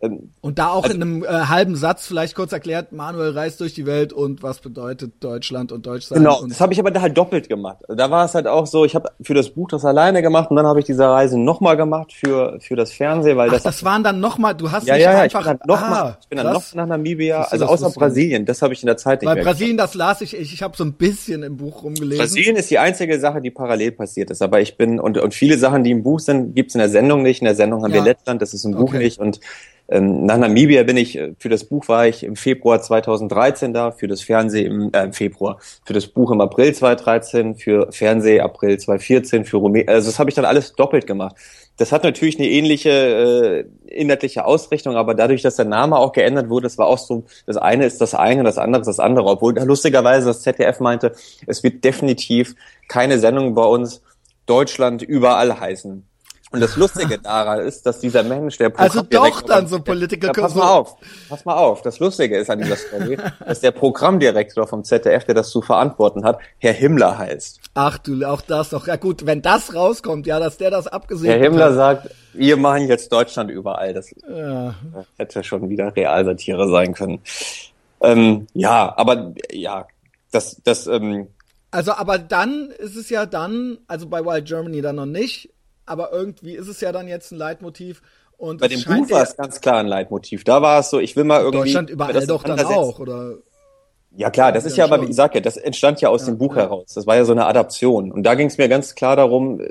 ähm, 0.03 0.33
und 0.41 0.59
da 0.59 0.71
auch 0.71 0.83
also, 0.83 0.97
in 0.97 1.03
einem 1.03 1.25
äh, 1.25 1.29
halben 1.29 1.77
Satz 1.77 2.07
vielleicht 2.07 2.35
kurz 2.35 2.53
erklärt, 2.53 2.93
Manuel 2.93 3.31
reist 3.31 3.61
durch 3.61 3.73
die 3.73 3.87
Welt 3.87 4.13
und 4.13 4.43
was 4.43 4.59
bedeutet 4.59 5.13
Deutschland 5.21 5.71
und 5.71 5.87
Deutschland. 5.87 6.23
Genau, 6.23 6.45
das 6.47 6.61
habe 6.61 6.73
ich 6.73 6.81
aber 6.81 6.91
da 6.91 7.01
halt 7.01 7.17
doppelt 7.17 7.49
gemacht. 7.49 7.79
Da 7.89 8.11
war 8.11 8.25
es 8.25 8.35
halt 8.35 8.49
auch 8.49 8.67
so, 8.67 8.85
ich 8.85 8.97
habe 8.97 9.11
für 9.23 9.35
das 9.35 9.51
Buch 9.51 9.69
das 9.69 9.85
alleine 9.85 10.21
gemacht 10.21 10.51
und 10.51 10.57
dann 10.57 10.67
habe 10.67 10.81
ich 10.81 10.87
diese 10.87 11.05
Reise 11.05 11.39
nochmal 11.39 11.77
gemacht 11.77 12.13
für 12.13 12.59
für 12.61 12.75
das 12.75 12.93
Fernsehen, 12.93 13.37
weil 13.37 13.49
Ach, 13.49 13.55
das 13.55 13.63
das 13.63 13.85
waren 13.85 14.03
dann 14.03 14.19
nochmal, 14.19 14.55
du 14.57 14.73
hast 14.73 14.87
ja, 14.87 14.95
nicht 14.95 15.05
ja, 15.05 15.21
einfach 15.21 15.41
ich 15.41 15.47
bin 15.47 15.59
dann 15.59 15.69
noch 15.69 15.83
ah, 15.83 16.19
ich 16.21 16.29
bin 16.29 16.37
dann 16.39 16.53
noch 16.53 16.75
nach 16.75 16.87
Namibia, 16.87 17.43
also 17.43 17.67
außer 17.67 17.91
Brasilien, 17.91 18.45
das 18.45 18.61
habe 18.61 18.75
ich 18.75 18.83
in 18.83 18.89
der 18.89 18.97
Zeit 18.97 19.23
nicht 19.23 19.31
Weil 19.31 19.43
Brasilien, 19.43 19.77
das 19.77 19.95
las 19.95 20.21
ich, 20.21 20.37
ich, 20.37 20.53
ich 20.53 20.63
habe 20.63 20.77
so 20.77 20.85
ein 20.85 20.95
bisschen 20.95 21.45
im 21.45 21.57
Buch 21.57 21.85
rumgelesen. 21.85 22.19
Brasilien 22.19 22.57
ist 22.57 22.71
die 22.71 22.79
einzige 22.79 23.21
Sache, 23.21 23.41
die 23.41 23.51
parallel 23.53 23.93
passiert 23.93 24.31
ist, 24.31 24.43
aber 24.43 24.61
ich 24.61 24.77
bin 24.77 24.99
und 24.99 25.17
und 25.19 25.33
viele 25.33 25.59
Sachen, 25.59 25.85
die 25.85 25.93
im 25.93 26.03
Buch 26.03 26.19
sind, 26.19 26.55
gibt's 26.55 26.75
in 26.75 26.81
der 26.81 26.89
Sendung 26.89 27.23
nicht. 27.23 27.41
In 27.41 27.47
der 27.47 27.55
Sendung 27.55 27.85
haben 27.85 27.93
ja. 27.93 27.99
wir 27.99 28.05
Lettland, 28.05 28.43
das 28.43 28.53
ist 28.53 28.65
im 28.65 28.73
Buch 28.73 28.89
okay. 28.89 28.99
nicht 28.99 29.21
und 29.21 29.41
nach 30.01 30.39
Namibia 30.39 30.83
bin 30.85 30.97
ich, 30.97 31.19
äh, 31.19 31.35
für 31.39 31.49
das 31.49 31.65
Buch 31.65 31.89
war 31.89 32.07
ich 32.07 32.25
im 32.25 32.37
Februar 32.37 32.81
2013 32.81 33.73
da, 33.75 33.91
für 33.91 34.09
das 34.09 34.23
Fernsehen 34.23 34.67
im, 34.67 34.91
äh, 34.93 35.05
im 35.05 35.13
Februar, 35.13 35.59
für 35.85 35.93
das 35.93 36.07
Buch 36.07 36.31
im 36.31 36.41
April 36.41 36.75
2013, 36.75 37.57
für 37.57 37.91
Fernseh 37.93 38.41
April 38.41 38.79
2014, 38.79 39.45
für 39.45 39.59
Rumänien, 39.59 39.89
also 39.89 40.09
das 40.09 40.19
habe 40.19 40.31
ich 40.31 40.35
dann 40.35 40.45
alles 40.45 40.75
doppelt 40.75 41.07
gemacht. 41.07 41.37
Das 41.77 41.91
hat 41.91 42.05
natürlich 42.05 42.39
eine 42.39 42.49
ähnliche 42.49 42.91
äh, 42.91 43.65
inhaltliche 43.87 44.45
Ausrichtung, 44.45 44.97
aber 44.97 45.15
dadurch, 45.15 45.43
dass 45.43 45.57
der 45.57 45.65
Name 45.65 45.97
auch 45.97 46.13
geändert 46.13 46.49
wurde, 46.49 46.65
das 46.65 46.79
war 46.79 46.87
auch 46.87 46.99
so, 46.99 47.25
das 47.47 47.57
eine 47.57 47.87
ist 47.87 48.01
das 48.01 48.15
eine, 48.15 48.45
das 48.45 48.59
andere 48.59 48.83
ist 48.83 48.89
das 48.89 49.01
andere, 49.01 49.27
obwohl 49.27 49.59
lustigerweise 49.59 50.27
das 50.27 50.43
ZDF 50.43 50.81
meinte, 50.81 51.15
es 51.47 51.63
wird 51.63 51.83
definitiv 51.83 52.55
keine 52.89 53.19
Sendung 53.19 53.55
bei 53.55 53.65
uns 53.65 54.03
Deutschland 54.47 55.03
überall 55.03 55.59
heißen. 55.59 56.07
Und 56.53 56.61
das 56.61 56.77
Lustige 56.77 57.19
daran 57.23 57.61
ist, 57.61 57.87
dass 57.87 57.99
dieser 58.01 58.23
Mensch, 58.23 58.59
der 58.59 58.79
Also 58.79 59.03
doch 59.03 59.43
dann 59.43 59.67
so 59.67 59.81
Political 59.81 60.29
ja, 60.29 60.43
Pass 60.43 60.55
mal 60.55 60.69
auf, 60.69 60.97
pass 61.29 61.45
mal 61.45 61.55
auf. 61.57 61.83
Das 61.83 61.99
Lustige 61.99 62.37
ist 62.37 62.51
an 62.51 62.61
dieser 62.61 62.77
Story, 62.77 63.19
dass 63.47 63.61
der 63.61 63.71
Programmdirektor 63.71 64.67
vom 64.67 64.85
ZDF, 64.85 65.25
der 65.25 65.35
das 65.35 65.51
zu 65.51 65.63
verantworten 65.63 66.25
hat, 66.25 66.39
Herr 66.59 66.75
Himmler 66.75 67.17
heißt. 67.19 67.61
Ach 67.75 67.99
du, 67.99 68.25
auch 68.25 68.43
das 68.43 68.71
doch. 68.71 68.87
Ja 68.87 68.97
gut, 68.97 69.25
wenn 69.25 69.41
das 69.41 69.75
rauskommt, 69.75 70.27
ja, 70.27 70.39
dass 70.39 70.59
der 70.59 70.71
das 70.71 70.87
abgesehen 70.87 71.33
hat. 71.33 71.41
Herr 71.41 71.45
Himmler 71.45 71.71
hat. 71.71 71.75
sagt, 71.75 72.11
wir 72.35 72.57
machen 72.57 72.87
jetzt 72.87 73.11
Deutschland 73.13 73.51
überall. 73.51 73.95
Das 73.95 74.15
ja. 74.29 74.75
hätte 75.17 75.43
schon 75.43 75.69
wieder 75.71 75.97
Realsatire 75.97 76.69
sein 76.69 76.93
können. 76.95 77.21
Ähm, 78.03 78.47
ja, 78.53 78.93
aber 78.97 79.33
ja, 79.51 79.87
das, 80.33 80.61
das, 80.65 80.87
ähm, 80.87 81.29
also, 81.71 81.93
aber 81.93 82.19
dann 82.19 82.71
ist 82.79 82.97
es 82.97 83.09
ja 83.09 83.25
dann, 83.25 83.79
also 83.87 84.07
bei 84.07 84.25
Wild 84.25 84.47
Germany 84.47 84.83
dann 84.83 84.97
noch 84.97 85.07
nicht, 85.07 85.51
aber 85.87 86.13
irgendwie 86.13 86.55
ist 86.55 86.69
es 86.69 86.81
ja 86.81 86.93
dann 86.93 87.09
jetzt 87.09 87.33
ein 87.33 87.39
Leitmotiv. 87.39 88.03
Und 88.37 88.61
Bei 88.61 88.69
dem 88.69 88.83
Buch 88.83 89.11
war 89.11 89.23
es 89.23 89.37
ganz 89.37 89.61
klar 89.61 89.77
ein 89.77 89.87
Leitmotiv. 89.87 90.45
Da 90.45 90.63
war 90.63 90.81
es 90.81 90.91
so, 90.91 90.99
ich 90.99 91.15
will 91.15 91.25
mal 91.25 91.41
irgendwie. 91.41 91.59
Deutschland 91.59 91.91
überall 91.91 92.27
doch 92.27 92.43
dann 92.43 92.61
auch, 92.61 92.99
oder? 92.99 93.35
Ja 94.15 94.31
klar, 94.31 94.53
das 94.53 94.65
ist 94.65 94.77
ja, 94.77 94.85
aber 94.85 95.01
wie 95.01 95.07
ich 95.11 95.17
sag 95.17 95.35
ja, 95.35 95.41
das 95.41 95.57
entstand 95.57 96.01
ja 96.03 96.11
aus 96.11 96.23
ja, 96.23 96.33
dem 96.33 96.39
Buch 96.39 96.57
ja. 96.57 96.63
heraus. 96.63 96.93
Das 96.95 97.07
war 97.07 97.17
ja 97.17 97.25
so 97.25 97.33
eine 97.33 97.47
Adaption. 97.47 98.13
Und 98.13 98.25
da 98.25 98.35
ging 98.35 98.49
es 98.49 98.59
mir 98.59 98.69
ganz 98.69 98.95
klar 98.95 99.17
darum, 99.17 99.63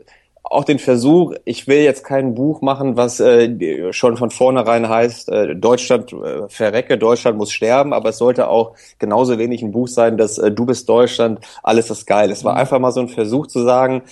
auch 0.43 0.64
den 0.64 0.80
Versuch, 0.80 1.34
ich 1.45 1.68
will 1.68 1.80
jetzt 1.80 2.03
kein 2.03 2.34
Buch 2.34 2.62
machen, 2.62 2.97
was 2.97 3.20
äh, 3.20 3.93
schon 3.93 4.18
von 4.18 4.32
vornherein 4.32 4.89
heißt, 4.89 5.30
äh, 5.30 5.55
Deutschland 5.55 6.12
äh, 6.14 6.49
verrecke, 6.49 6.97
Deutschland 6.97 7.38
muss 7.38 7.51
sterben, 7.51 7.93
aber 7.93 8.09
es 8.09 8.18
sollte 8.18 8.47
auch 8.47 8.76
genauso 8.99 9.38
wenig 9.38 9.62
ein 9.62 9.72
Buch 9.72 9.88
sein, 9.88 10.18
dass 10.18 10.38
äh, 10.39 10.51
du 10.51 10.66
bist 10.66 10.89
Deutschland, 10.89 11.39
alles 11.64 11.89
ist 11.89 12.05
geil. 12.05 12.32
Es 12.32 12.43
war 12.43 12.53
mhm. 12.53 12.59
einfach 12.59 12.80
mal 12.80 12.91
so 12.91 12.99
ein 12.99 13.07
Versuch 13.07 13.47
zu 13.47 13.64
sagen, 13.64 14.03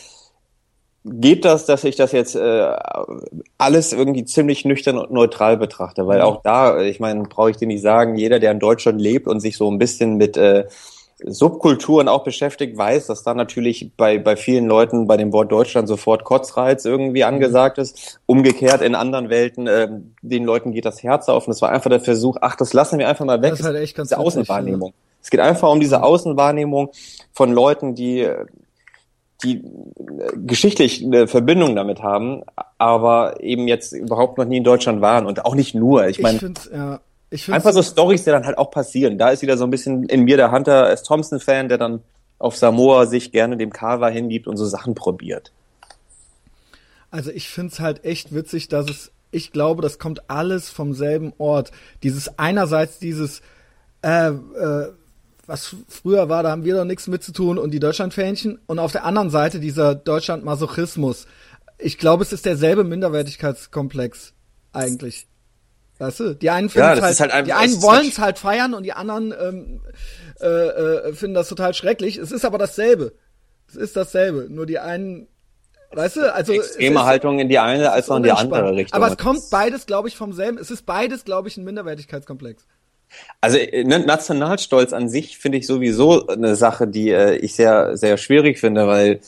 geht 1.12 1.45
das, 1.45 1.66
dass 1.66 1.84
ich 1.84 1.95
das 1.95 2.12
jetzt 2.12 2.36
äh, 2.36 2.76
alles 3.57 3.93
irgendwie 3.93 4.26
ziemlich 4.26 4.66
nüchtern 4.66 4.97
und 4.97 5.12
neutral 5.12 5.57
betrachte, 5.57 6.07
weil 6.07 6.22
auch 6.22 6.41
da, 6.41 6.82
ich 6.82 6.99
meine, 6.99 7.24
brauche 7.24 7.51
ich 7.51 7.57
dir 7.57 7.68
nicht 7.68 7.82
sagen, 7.82 8.16
jeder, 8.16 8.39
der 8.39 8.51
in 8.51 8.60
Deutschland 8.60 8.99
lebt 8.99 9.28
und 9.28 9.39
sich 9.39 9.57
so 9.57 9.70
ein 9.70 9.78
bisschen 9.78 10.18
mit 10.18 10.38
äh, 10.38 10.66
Subkulturen 11.26 12.07
auch 12.07 12.24
beschäftigt, 12.24 12.78
weiß, 12.78 13.07
dass 13.07 13.24
da 13.24 13.34
natürlich 13.34 13.91
bei, 13.97 14.18
bei 14.18 14.38
vielen 14.38 14.68
Leuten 14.68 15.05
bei 15.05 15.18
dem 15.18 15.34
Wort 15.34 15.51
Deutschland 15.51 15.88
sofort 15.88 16.24
Kotzreiz 16.24 16.86
irgendwie 16.86 17.26
angesagt 17.26 17.78
ist. 17.78 18.22
Umgekehrt 18.26 18.82
in 18.82 18.95
anderen 18.95 19.30
Welten, 19.30 19.68
äh, 19.68 19.89
den 20.22 20.45
Leuten 20.45 20.72
geht 20.72 20.86
das 20.86 21.03
Herz 21.03 21.28
auf 21.28 21.47
und 21.47 21.53
es 21.53 21.62
war 21.62 21.72
einfach 21.72 21.89
der 21.89 21.99
Versuch, 21.99 22.38
ach, 22.41 22.55
das 22.55 22.74
lassen 22.74 22.99
wir 22.99 23.10
einfach 23.10 23.26
mal 23.26 23.41
weg. 23.41 23.51
Das 23.51 23.60
ist 23.60 23.66
halt 23.66 23.78
echt 23.78 23.97
ganz 23.97 24.10
diese 24.10 24.20
ne? 24.20 24.26
Außenwahrnehmung. 24.26 24.89
Ja. 24.89 24.95
Es 25.22 25.30
geht 25.30 25.41
einfach 25.41 25.70
um 25.70 25.82
diese 25.82 26.01
Außenwahrnehmung 26.01 26.91
von 27.34 27.51
Leuten, 27.51 27.95
die 27.95 28.26
die 29.43 29.57
äh, 29.57 29.61
geschichtlich 30.35 31.03
eine 31.03 31.27
Verbindung 31.27 31.75
damit 31.75 32.01
haben, 32.01 32.43
aber 32.77 33.41
eben 33.41 33.67
jetzt 33.67 33.93
überhaupt 33.93 34.37
noch 34.37 34.45
nie 34.45 34.57
in 34.57 34.63
Deutschland 34.63 35.01
waren 35.01 35.25
und 35.25 35.45
auch 35.45 35.55
nicht 35.55 35.75
nur. 35.75 36.07
Ich 36.07 36.19
meine, 36.19 36.39
ja, 36.73 36.99
einfach 37.49 37.73
so 37.73 37.83
Stories, 37.83 38.23
die 38.23 38.31
dann 38.31 38.45
halt 38.45 38.57
auch 38.57 38.71
passieren. 38.71 39.17
Da 39.17 39.29
ist 39.29 39.41
wieder 39.41 39.57
so 39.57 39.63
ein 39.63 39.69
bisschen 39.69 40.03
in 40.03 40.23
mir 40.23 40.37
der 40.37 40.51
Hunter 40.51 40.89
S. 40.89 41.03
Thompson-Fan, 41.03 41.69
der 41.69 41.77
dann 41.77 42.01
auf 42.37 42.55
Samoa 42.55 43.05
sich 43.05 43.31
gerne 43.31 43.57
dem 43.57 43.71
Carver 43.71 44.09
hingibt 44.09 44.47
und 44.47 44.57
so 44.57 44.65
Sachen 44.65 44.95
probiert. 44.95 45.51
Also 47.11 47.31
ich 47.31 47.49
find's 47.49 47.79
halt 47.79 48.05
echt 48.05 48.33
witzig, 48.33 48.67
dass 48.67 48.89
es, 48.89 49.11
ich 49.31 49.51
glaube, 49.51 49.81
das 49.81 49.99
kommt 49.99 50.29
alles 50.29 50.69
vom 50.69 50.93
selben 50.93 51.33
Ort. 51.37 51.71
Dieses 52.03 52.39
einerseits 52.39 52.99
dieses, 52.99 53.41
äh, 54.01 54.29
äh, 54.29 54.91
was 55.49 55.75
früher 55.87 56.29
war, 56.29 56.43
da 56.43 56.51
haben 56.51 56.63
wir 56.63 56.75
doch 56.75 56.85
nichts 56.85 57.07
mit 57.07 57.23
zu 57.23 57.33
tun 57.33 57.57
und 57.57 57.71
die 57.71 57.79
Deutschlandfähnchen 57.79 58.59
und 58.67 58.79
auf 58.79 58.91
der 58.91 59.03
anderen 59.03 59.31
Seite 59.31 59.59
dieser 59.59 59.95
Deutschland-Masochismus. 59.95 61.25
Ich 61.79 61.97
glaube, 61.97 62.23
es 62.23 62.31
ist 62.31 62.45
derselbe 62.45 62.83
Minderwertigkeitskomplex 62.83 64.33
eigentlich. 64.73 65.27
Weißt 65.97 66.19
du? 66.19 66.35
Die 66.35 66.49
einen, 66.49 66.69
ja, 66.69 67.01
halt, 67.01 67.19
halt 67.19 67.47
die 67.47 67.53
einen 67.53 67.81
wollen 67.81 68.07
es 68.07 68.19
halt 68.19 68.37
feiern 68.37 68.73
und 68.73 68.83
die 68.83 68.93
anderen 68.93 69.33
ähm, 69.37 69.81
äh, 70.39 70.45
äh, 70.45 71.13
finden 71.13 71.33
das 71.33 71.49
total 71.49 71.73
schrecklich. 71.73 72.17
Es 72.17 72.31
ist 72.31 72.45
aber 72.45 72.57
dasselbe. 72.57 73.13
Es 73.67 73.75
ist 73.75 73.97
dasselbe. 73.97 74.47
Nur 74.49 74.65
die 74.65 74.79
einen, 74.79 75.27
weißt 75.91 76.17
du, 76.17 76.33
also 76.33 76.53
extreme 76.53 76.99
ist, 76.99 77.05
Haltung 77.05 77.39
in 77.39 77.49
die 77.49 77.59
eine 77.59 77.91
als 77.91 78.09
auch 78.09 78.17
in 78.17 78.23
die 78.23 78.31
andere 78.31 78.75
Richtung. 78.75 78.95
Aber 78.95 79.11
es 79.11 79.17
kommt 79.17 79.41
beides, 79.49 79.87
glaube 79.87 80.07
ich, 80.07 80.15
vom 80.15 80.31
selben. 80.31 80.57
Es 80.57 80.71
ist 80.71 80.85
beides, 80.85 81.25
glaube 81.25 81.49
ich, 81.49 81.57
ein 81.57 81.65
Minderwertigkeitskomplex. 81.65 82.65
Also 83.41 83.57
äh, 83.57 83.84
ne, 83.84 83.99
Nationalstolz 83.99 84.93
an 84.93 85.10
sich 85.10 85.38
finde 85.38 85.57
ich 85.57 85.68
sowieso 85.68 86.28
eine 86.28 86.55
Sache, 86.55 86.88
die 86.88 87.10
äh, 87.10 87.36
ich 87.38 87.55
sehr, 87.55 87.97
sehr 87.97 88.18
schwierig 88.18 88.60
finde, 88.60 88.88
weil 88.88 89.20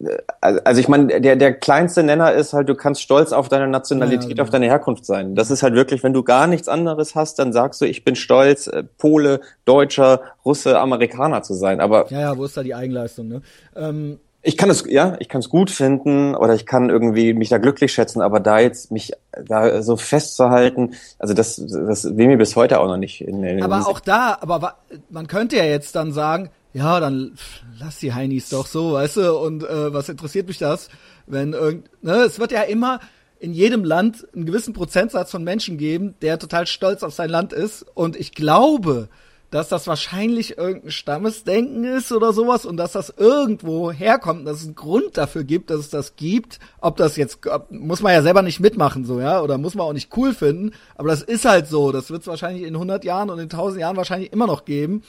äh, 0.00 0.58
also 0.64 0.80
ich 0.80 0.88
meine, 0.88 1.20
der, 1.20 1.36
der 1.36 1.54
kleinste 1.54 2.02
Nenner 2.02 2.32
ist 2.32 2.52
halt, 2.52 2.68
du 2.68 2.74
kannst 2.74 3.02
stolz 3.02 3.32
auf 3.32 3.48
deine 3.48 3.68
Nationalität, 3.68 4.22
ja, 4.22 4.28
genau. 4.28 4.42
auf 4.42 4.50
deine 4.50 4.66
Herkunft 4.66 5.04
sein. 5.04 5.34
Das 5.34 5.50
ist 5.50 5.62
halt 5.62 5.74
wirklich, 5.74 6.02
wenn 6.02 6.12
du 6.12 6.22
gar 6.22 6.46
nichts 6.46 6.68
anderes 6.68 7.14
hast, 7.14 7.38
dann 7.38 7.52
sagst 7.52 7.80
du, 7.80 7.84
ich 7.84 8.04
bin 8.04 8.16
stolz, 8.16 8.66
äh, 8.66 8.84
Pole, 8.98 9.40
Deutscher, 9.64 10.20
Russe, 10.44 10.78
Amerikaner 10.78 11.42
zu 11.42 11.54
sein. 11.54 11.80
Aber 11.80 12.10
ja, 12.10 12.20
ja, 12.20 12.38
wo 12.38 12.44
ist 12.44 12.56
da 12.56 12.62
die 12.62 12.74
Eigenleistung? 12.74 13.28
Ne? 13.28 13.42
Ähm, 13.76 14.20
ich 14.42 14.56
kann 14.56 14.70
es, 14.70 14.84
ja, 14.88 15.16
ich 15.18 15.28
kann 15.28 15.40
es 15.40 15.48
gut 15.48 15.70
finden 15.70 16.34
oder 16.34 16.54
ich 16.54 16.64
kann 16.64 16.90
irgendwie 16.90 17.34
mich 17.34 17.48
da 17.48 17.58
glücklich 17.58 17.92
schätzen, 17.92 18.22
aber 18.22 18.38
da 18.38 18.60
jetzt 18.60 18.92
mich 18.92 19.12
da 19.32 19.82
so 19.82 19.96
festzuhalten, 19.96 20.94
also 21.18 21.34
das, 21.34 21.56
das 21.56 22.04
will 22.16 22.28
mir 22.28 22.38
bis 22.38 22.54
heute 22.54 22.78
auch 22.80 22.86
noch 22.86 22.96
nicht 22.96 23.20
in, 23.20 23.42
in 23.42 23.62
Aber 23.62 23.88
auch 23.88 24.00
da, 24.00 24.38
aber 24.40 24.76
man 25.10 25.26
könnte 25.26 25.56
ja 25.56 25.64
jetzt 25.64 25.96
dann 25.96 26.12
sagen, 26.12 26.50
ja, 26.72 27.00
dann 27.00 27.32
lass 27.78 27.98
die 27.98 28.14
Heinis 28.14 28.48
doch 28.50 28.66
so, 28.66 28.92
weißt 28.92 29.16
du, 29.16 29.38
und 29.38 29.64
äh, 29.64 29.92
was 29.92 30.08
interessiert 30.08 30.46
mich 30.46 30.58
das, 30.58 30.88
wenn 31.26 31.52
irgend, 31.52 31.90
ne, 32.02 32.18
es 32.18 32.38
wird 32.38 32.52
ja 32.52 32.62
immer 32.62 33.00
in 33.40 33.52
jedem 33.52 33.84
Land 33.84 34.26
einen 34.34 34.46
gewissen 34.46 34.72
Prozentsatz 34.72 35.30
von 35.30 35.42
Menschen 35.42 35.78
geben, 35.78 36.14
der 36.22 36.38
total 36.38 36.66
stolz 36.66 37.02
auf 37.02 37.14
sein 37.14 37.30
Land 37.30 37.52
ist 37.52 37.84
und 37.94 38.16
ich 38.16 38.34
glaube, 38.34 39.08
dass 39.50 39.68
das 39.68 39.86
wahrscheinlich 39.86 40.58
irgendein 40.58 40.90
Stammesdenken 40.90 41.84
ist 41.84 42.12
oder 42.12 42.32
sowas 42.32 42.66
und 42.66 42.76
dass 42.76 42.92
das 42.92 43.12
irgendwo 43.16 43.90
herkommt, 43.90 44.46
dass 44.46 44.58
es 44.58 44.66
einen 44.66 44.74
Grund 44.74 45.16
dafür 45.16 45.44
gibt, 45.44 45.70
dass 45.70 45.80
es 45.80 45.90
das 45.90 46.16
gibt. 46.16 46.58
Ob 46.80 46.96
das 46.96 47.16
jetzt, 47.16 47.46
ob, 47.46 47.70
muss 47.70 48.02
man 48.02 48.12
ja 48.12 48.22
selber 48.22 48.42
nicht 48.42 48.60
mitmachen, 48.60 49.06
so, 49.06 49.20
ja, 49.20 49.40
oder 49.40 49.56
muss 49.56 49.74
man 49.74 49.86
auch 49.86 49.92
nicht 49.94 50.14
cool 50.16 50.34
finden, 50.34 50.72
aber 50.96 51.08
das 51.08 51.22
ist 51.22 51.46
halt 51.46 51.66
so. 51.66 51.92
Das 51.92 52.10
wird 52.10 52.22
es 52.22 52.26
wahrscheinlich 52.26 52.64
in 52.64 52.74
100 52.74 53.04
Jahren 53.04 53.30
und 53.30 53.38
in 53.38 53.44
1000 53.44 53.80
Jahren 53.80 53.96
wahrscheinlich 53.96 54.32
immer 54.32 54.46
noch 54.46 54.66
geben. 54.66 55.02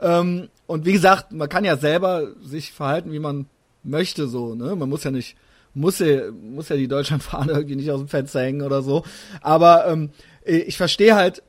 Ähm, 0.00 0.48
und 0.66 0.84
wie 0.84 0.92
gesagt, 0.92 1.32
man 1.32 1.48
kann 1.48 1.64
ja 1.64 1.76
selber 1.76 2.28
sich 2.42 2.72
verhalten, 2.72 3.12
wie 3.12 3.18
man 3.18 3.46
möchte, 3.82 4.28
so, 4.28 4.54
ne? 4.54 4.76
Man 4.76 4.88
muss 4.88 5.04
ja 5.04 5.10
nicht, 5.10 5.36
muss 5.72 6.00
ja, 6.00 6.30
muss 6.30 6.68
ja 6.68 6.76
die 6.76 6.88
Deutschlandfahne 6.88 7.52
irgendwie 7.54 7.76
nicht 7.76 7.90
aus 7.90 8.00
dem 8.00 8.08
Fenster 8.08 8.40
hängen 8.40 8.62
oder 8.62 8.82
so. 8.82 9.04
Aber 9.40 9.86
ähm, 9.86 10.10
ich 10.44 10.76
verstehe 10.76 11.14
halt, 11.14 11.42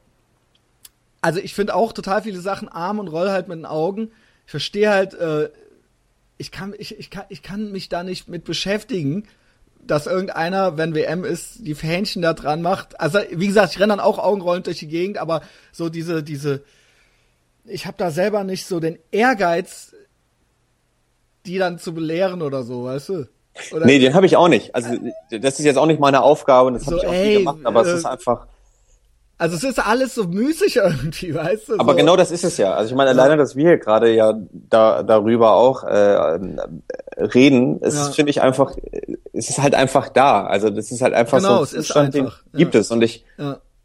also 1.21 1.39
ich 1.39 1.53
finde 1.53 1.75
auch 1.75 1.93
total 1.93 2.21
viele 2.21 2.39
Sachen 2.39 2.69
arm 2.69 2.99
und 2.99 3.07
roll 3.07 3.29
halt 3.29 3.47
mit 3.47 3.57
den 3.57 3.65
Augen. 3.65 4.11
Ich 4.45 4.51
verstehe 4.51 4.89
halt, 4.89 5.13
äh, 5.13 5.49
ich 6.37 6.51
kann, 6.51 6.73
ich, 6.77 6.97
ich 6.97 7.09
kann, 7.09 7.25
ich 7.29 7.41
kann 7.41 7.71
mich 7.71 7.89
da 7.89 8.03
nicht 8.03 8.27
mit 8.27 8.43
beschäftigen, 8.43 9.27
dass 9.87 10.05
irgendeiner, 10.05 10.77
wenn 10.77 10.93
WM 10.93 11.23
ist, 11.23 11.65
die 11.65 11.75
Fähnchen 11.75 12.21
da 12.21 12.33
dran 12.33 12.61
macht. 12.61 12.99
Also 12.99 13.19
wie 13.31 13.47
gesagt, 13.47 13.73
ich 13.73 13.79
renne 13.79 13.93
dann 13.93 13.99
auch 13.99 14.19
augenrollend 14.19 14.67
durch 14.67 14.79
die 14.79 14.87
Gegend, 14.87 15.17
aber 15.17 15.41
so 15.71 15.89
diese, 15.89 16.23
diese, 16.23 16.63
ich 17.65 17.85
habe 17.85 17.97
da 17.97 18.11
selber 18.11 18.43
nicht 18.43 18.65
so 18.65 18.79
den 18.79 18.99
Ehrgeiz, 19.11 19.95
die 21.45 21.57
dann 21.57 21.79
zu 21.79 21.93
belehren 21.93 22.41
oder 22.41 22.63
so, 22.63 22.83
weißt 22.83 23.09
du? 23.09 23.29
Oder 23.71 23.85
nee, 23.85 23.97
den 23.99 24.13
habe 24.13 24.25
ich 24.25 24.35
auch 24.35 24.49
nicht. 24.49 24.75
Also 24.75 24.95
das 25.31 25.59
ist 25.59 25.65
jetzt 25.65 25.77
auch 25.77 25.87
nicht 25.87 25.99
meine 25.99 26.21
Aufgabe 26.21 26.67
und 26.67 26.73
das 26.75 26.83
so, 26.83 26.91
habe 26.91 26.99
ich 26.99 27.07
auch 27.07 27.13
ey, 27.13 27.27
nie 27.29 27.37
gemacht, 27.39 27.59
aber 27.63 27.85
äh, 27.85 27.89
es 27.89 27.99
ist 27.99 28.05
einfach 28.05 28.47
also 29.39 29.55
es 29.55 29.63
ist 29.63 29.85
alles 29.85 30.15
so 30.15 30.23
müßig 30.23 30.77
irgendwie, 30.77 31.33
weißt 31.35 31.69
du? 31.69 31.73
Aber 31.77 31.91
so. 31.91 31.97
genau 31.97 32.15
das 32.15 32.31
ist 32.31 32.43
es 32.43 32.57
ja. 32.57 32.73
Also 32.73 32.91
ich 32.91 32.95
meine, 32.95 33.11
alleine, 33.11 33.37
dass 33.37 33.55
wir 33.55 33.67
hier 33.67 33.77
gerade 33.77 34.13
ja 34.13 34.33
da 34.51 35.03
darüber 35.03 35.53
auch 35.53 35.83
äh, 35.83 36.39
reden, 37.17 37.79
es 37.81 37.95
ja. 37.95 38.11
finde 38.11 38.31
ich 38.31 38.41
einfach, 38.41 38.75
es 39.33 39.49
ist 39.49 39.61
halt 39.61 39.75
einfach 39.75 40.09
da. 40.09 40.45
Also 40.45 40.69
das 40.69 40.91
ist 40.91 41.01
halt 41.01 41.13
einfach 41.13 41.37
genau, 41.37 41.63
so 41.65 41.75
ein 41.75 41.83
Zustand, 41.83 42.13
den 42.15 42.31
gibt 42.53 42.73
es. 42.73 42.89
Und 42.89 43.03
ich, 43.03 43.25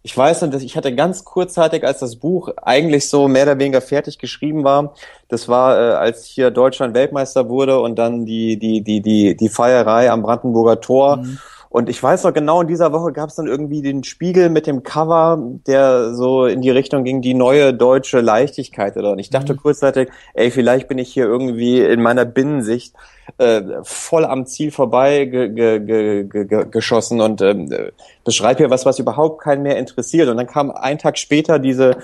ich 0.03 0.17
weiß 0.17 0.41
noch, 0.43 0.51
dass 0.51 0.63
ich 0.63 0.77
hatte 0.77 0.95
ganz 0.95 1.25
kurzzeitig, 1.25 1.85
als 1.85 1.99
das 1.99 2.17
Buch 2.17 2.49
eigentlich 2.63 3.09
so 3.09 3.29
mehr 3.29 3.45
oder 3.45 3.59
weniger 3.59 3.83
fertig 3.83 4.19
geschrieben 4.19 4.65
war, 4.65 4.95
das 5.29 5.49
war, 5.49 5.79
äh, 5.79 5.93
als 5.95 6.25
hier 6.25 6.51
Deutschland 6.51 6.95
Weltmeister 6.95 7.51
wurde 7.51 7.79
und 7.79 7.97
dann 7.97 8.25
die, 8.25 8.59
die, 8.59 8.83
die, 8.83 9.03
die, 9.03 9.37
die 9.37 9.49
Feierei 9.51 10.11
am 10.11 10.23
Brandenburger 10.23 10.81
Tor. 10.81 11.19
Mhm 11.19 11.39
und 11.73 11.89
ich 11.89 12.03
weiß 12.03 12.25
noch 12.25 12.35
genau, 12.35 12.61
in 12.61 12.69
dieser 12.69 12.93
Woche 12.93 13.13
gab 13.13 13.31
es 13.31 13.37
dann 13.37 13.47
irgendwie 13.47 13.81
den 13.81 14.05
Spiegel 14.05 14.51
mit 14.51 14.67
dem 14.67 14.83
Cover, 14.83 15.43
der 15.67 16.15
so 16.15 16.45
in 16.45 16.61
die 16.61 16.69
Richtung 16.69 17.03
ging, 17.03 17.23
die 17.23 17.33
neue 17.33 17.73
deutsche 17.73 18.21
Leichtigkeit 18.21 18.99
oder. 18.99 19.13
Und 19.13 19.19
ich 19.19 19.31
dachte 19.31 19.55
mhm. 19.55 19.57
kurzzeitig, 19.57 20.11
ey, 20.35 20.51
vielleicht 20.51 20.87
bin 20.87 20.99
ich 20.99 21.11
hier 21.11 21.25
irgendwie 21.25 21.81
in 21.81 22.03
meiner 22.03 22.27
Binnensicht 22.27 22.95
äh, 23.39 23.63
voll 23.85 24.27
am 24.27 24.45
Ziel 24.45 24.71
vorbei 24.71 25.25
ge 25.25 25.49
ge 25.49 25.81
ge 25.81 26.25
ge 26.25 26.67
geschossen 26.71 27.23
und 27.23 27.41
ähm, 27.41 27.75
beschreibe 28.23 28.59
hier 28.59 28.71
was, 28.71 28.85
was 28.85 28.99
überhaupt 28.99 29.41
keinen 29.41 29.63
mehr 29.63 29.79
interessiert. 29.79 30.29
Und 30.29 30.37
dann 30.37 30.47
kam 30.47 30.71
ein 30.71 30.99
Tag 30.99 31.17
später 31.17 31.59
diese 31.59 31.97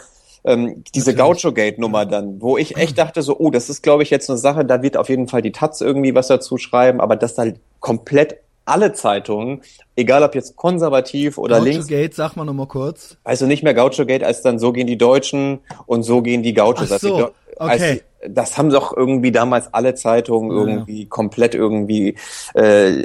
ähm, 0.44 0.82
diese 0.94 1.14
Gaucho-Gate-Nummer 1.14 2.06
dann, 2.06 2.40
wo 2.40 2.56
ich 2.56 2.76
echt 2.78 2.96
dachte 2.96 3.20
so, 3.20 3.38
oh, 3.38 3.50
das 3.50 3.68
ist, 3.68 3.82
glaube 3.82 4.02
ich, 4.02 4.08
jetzt 4.08 4.30
eine 4.30 4.38
Sache, 4.38 4.64
da 4.64 4.82
wird 4.82 4.96
auf 4.96 5.10
jeden 5.10 5.28
Fall 5.28 5.42
die 5.42 5.52
Taz 5.52 5.82
irgendwie 5.82 6.14
was 6.14 6.28
dazu 6.28 6.56
schreiben, 6.56 7.02
aber 7.02 7.16
das 7.16 7.36
halt 7.36 7.60
komplett 7.80 8.38
alle 8.68 8.92
Zeitungen, 8.92 9.62
egal 9.96 10.22
ob 10.22 10.34
jetzt 10.34 10.56
konservativ 10.56 11.38
oder 11.38 11.56
Gaucho 11.56 11.68
links. 11.68 11.86
Gate, 11.88 12.14
sag 12.14 12.36
mal 12.36 12.44
nochmal 12.44 12.66
kurz. 12.66 13.16
Also 13.24 13.46
nicht 13.46 13.62
mehr 13.62 13.74
Gaucho 13.74 14.06
Gate, 14.06 14.22
als 14.22 14.42
dann 14.42 14.58
so 14.58 14.72
gehen 14.72 14.86
die 14.86 14.98
Deutschen 14.98 15.60
und 15.86 16.02
so 16.02 16.22
gehen 16.22 16.42
die 16.42 16.54
Gauchos. 16.54 16.92
Ach 16.92 16.98
so, 16.98 17.14
okay. 17.14 17.30
Als, 17.58 18.02
das 18.26 18.58
haben 18.58 18.70
doch 18.70 18.96
irgendwie 18.96 19.30
damals 19.32 19.72
alle 19.72 19.94
Zeitungen 19.94 20.50
ja. 20.50 20.56
irgendwie 20.56 21.06
komplett 21.06 21.54
irgendwie 21.54 22.16
äh, 22.54 23.04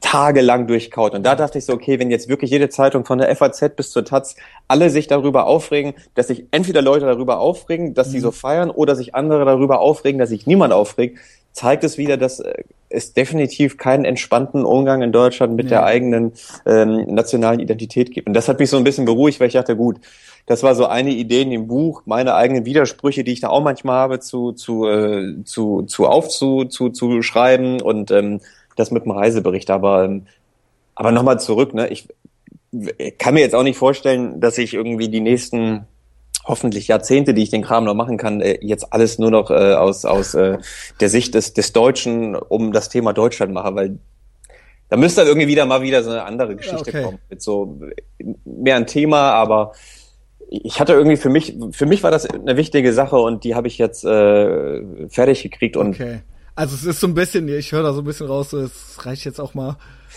tagelang 0.00 0.66
durchkaut. 0.66 1.14
Und 1.14 1.24
da 1.24 1.34
dachte 1.34 1.58
ich 1.58 1.64
so, 1.64 1.72
okay, 1.72 1.98
wenn 1.98 2.10
jetzt 2.10 2.28
wirklich 2.28 2.50
jede 2.50 2.68
Zeitung 2.68 3.04
von 3.04 3.18
der 3.18 3.34
FAZ 3.34 3.76
bis 3.76 3.90
zur 3.90 4.04
Taz 4.04 4.36
alle 4.68 4.90
sich 4.90 5.06
darüber 5.06 5.46
aufregen, 5.46 5.94
dass 6.14 6.28
sich 6.28 6.46
entweder 6.50 6.82
Leute 6.82 7.06
darüber 7.06 7.38
aufregen, 7.38 7.94
dass 7.94 8.10
sie 8.10 8.18
mhm. 8.18 8.22
so 8.22 8.30
feiern, 8.30 8.70
oder 8.70 8.96
sich 8.96 9.14
andere 9.14 9.44
darüber 9.44 9.80
aufregen, 9.80 10.18
dass 10.18 10.30
sich 10.30 10.46
niemand 10.46 10.72
aufregt, 10.72 11.18
zeigt 11.56 11.84
es 11.84 11.96
wieder, 11.96 12.16
dass 12.16 12.40
äh, 12.40 12.64
es 12.88 13.14
definitiv 13.14 13.78
keinen 13.78 14.04
entspannten 14.04 14.64
Umgang 14.64 15.02
in 15.02 15.10
Deutschland 15.10 15.56
mit 15.56 15.66
ja. 15.66 15.70
der 15.70 15.84
eigenen 15.84 16.32
ähm, 16.66 17.06
nationalen 17.06 17.60
Identität 17.60 18.12
gibt. 18.12 18.28
Und 18.28 18.34
das 18.34 18.48
hat 18.48 18.58
mich 18.60 18.70
so 18.70 18.76
ein 18.76 18.84
bisschen 18.84 19.06
beruhigt, 19.06 19.40
weil 19.40 19.48
ich 19.48 19.54
dachte, 19.54 19.74
gut, 19.74 19.96
das 20.44 20.62
war 20.62 20.74
so 20.74 20.86
eine 20.86 21.10
Idee 21.10 21.42
in 21.42 21.50
dem 21.50 21.66
Buch, 21.66 22.02
meine 22.04 22.34
eigenen 22.34 22.66
Widersprüche, 22.66 23.24
die 23.24 23.32
ich 23.32 23.40
da 23.40 23.48
auch 23.48 23.62
manchmal 23.62 23.96
habe, 23.96 24.20
zu, 24.20 24.52
zu, 24.52 24.86
äh, 24.86 25.42
zu, 25.44 25.82
zu 25.82 26.06
aufzu, 26.06 26.66
zu, 26.66 26.90
zu 26.90 27.22
schreiben 27.22 27.80
und 27.80 28.10
ähm, 28.10 28.40
das 28.76 28.90
mit 28.90 29.04
dem 29.04 29.12
Reisebericht. 29.12 29.70
Aber, 29.70 30.04
ähm, 30.04 30.26
aber 30.94 31.10
nochmal 31.10 31.40
zurück, 31.40 31.74
ne? 31.74 31.88
Ich 31.88 32.06
kann 33.18 33.34
mir 33.34 33.40
jetzt 33.40 33.54
auch 33.54 33.62
nicht 33.62 33.78
vorstellen, 33.78 34.40
dass 34.40 34.58
ich 34.58 34.74
irgendwie 34.74 35.08
die 35.08 35.20
nächsten 35.20 35.86
hoffentlich 36.46 36.88
Jahrzehnte, 36.88 37.34
die 37.34 37.42
ich 37.42 37.50
den 37.50 37.62
Kram 37.62 37.84
noch 37.84 37.94
machen 37.94 38.16
kann, 38.16 38.40
äh, 38.40 38.58
jetzt 38.62 38.92
alles 38.92 39.18
nur 39.18 39.30
noch 39.30 39.50
äh, 39.50 39.74
aus, 39.74 40.04
aus 40.04 40.34
äh, 40.34 40.58
der 41.00 41.08
Sicht 41.08 41.34
des, 41.34 41.52
des 41.52 41.72
Deutschen 41.72 42.36
um 42.36 42.72
das 42.72 42.88
Thema 42.88 43.12
Deutschland 43.12 43.52
mache, 43.52 43.74
weil 43.74 43.98
da 44.88 44.96
müsste 44.96 45.22
dann 45.22 45.28
irgendwie 45.28 45.48
wieder 45.48 45.66
mal 45.66 45.82
wieder 45.82 46.02
so 46.04 46.10
eine 46.10 46.24
andere 46.24 46.54
Geschichte 46.54 46.90
okay. 46.90 47.02
kommen. 47.02 47.18
Mit 47.28 47.42
so 47.42 47.80
mehr 48.44 48.76
ein 48.76 48.86
Thema, 48.86 49.32
aber 49.32 49.72
ich 50.48 50.78
hatte 50.78 50.92
irgendwie 50.92 51.16
für 51.16 51.28
mich, 51.28 51.56
für 51.72 51.86
mich 51.86 52.04
war 52.04 52.12
das 52.12 52.26
eine 52.26 52.56
wichtige 52.56 52.92
Sache 52.92 53.16
und 53.16 53.42
die 53.42 53.56
habe 53.56 53.66
ich 53.66 53.78
jetzt 53.78 54.04
äh, 54.04 55.08
fertig 55.08 55.42
gekriegt 55.42 55.76
und 55.76 55.96
okay. 55.96 56.20
Also 56.56 56.74
es 56.74 56.84
ist 56.84 57.00
so 57.00 57.06
ein 57.06 57.14
bisschen, 57.14 57.46
ich 57.48 57.70
höre 57.72 57.82
da 57.82 57.92
so 57.92 58.00
ein 58.00 58.04
bisschen 58.04 58.26
raus, 58.26 58.50
so, 58.50 58.58
es 58.58 59.04
reicht 59.04 59.24
jetzt 59.26 59.40
auch 59.40 59.52
mal. 59.52 59.76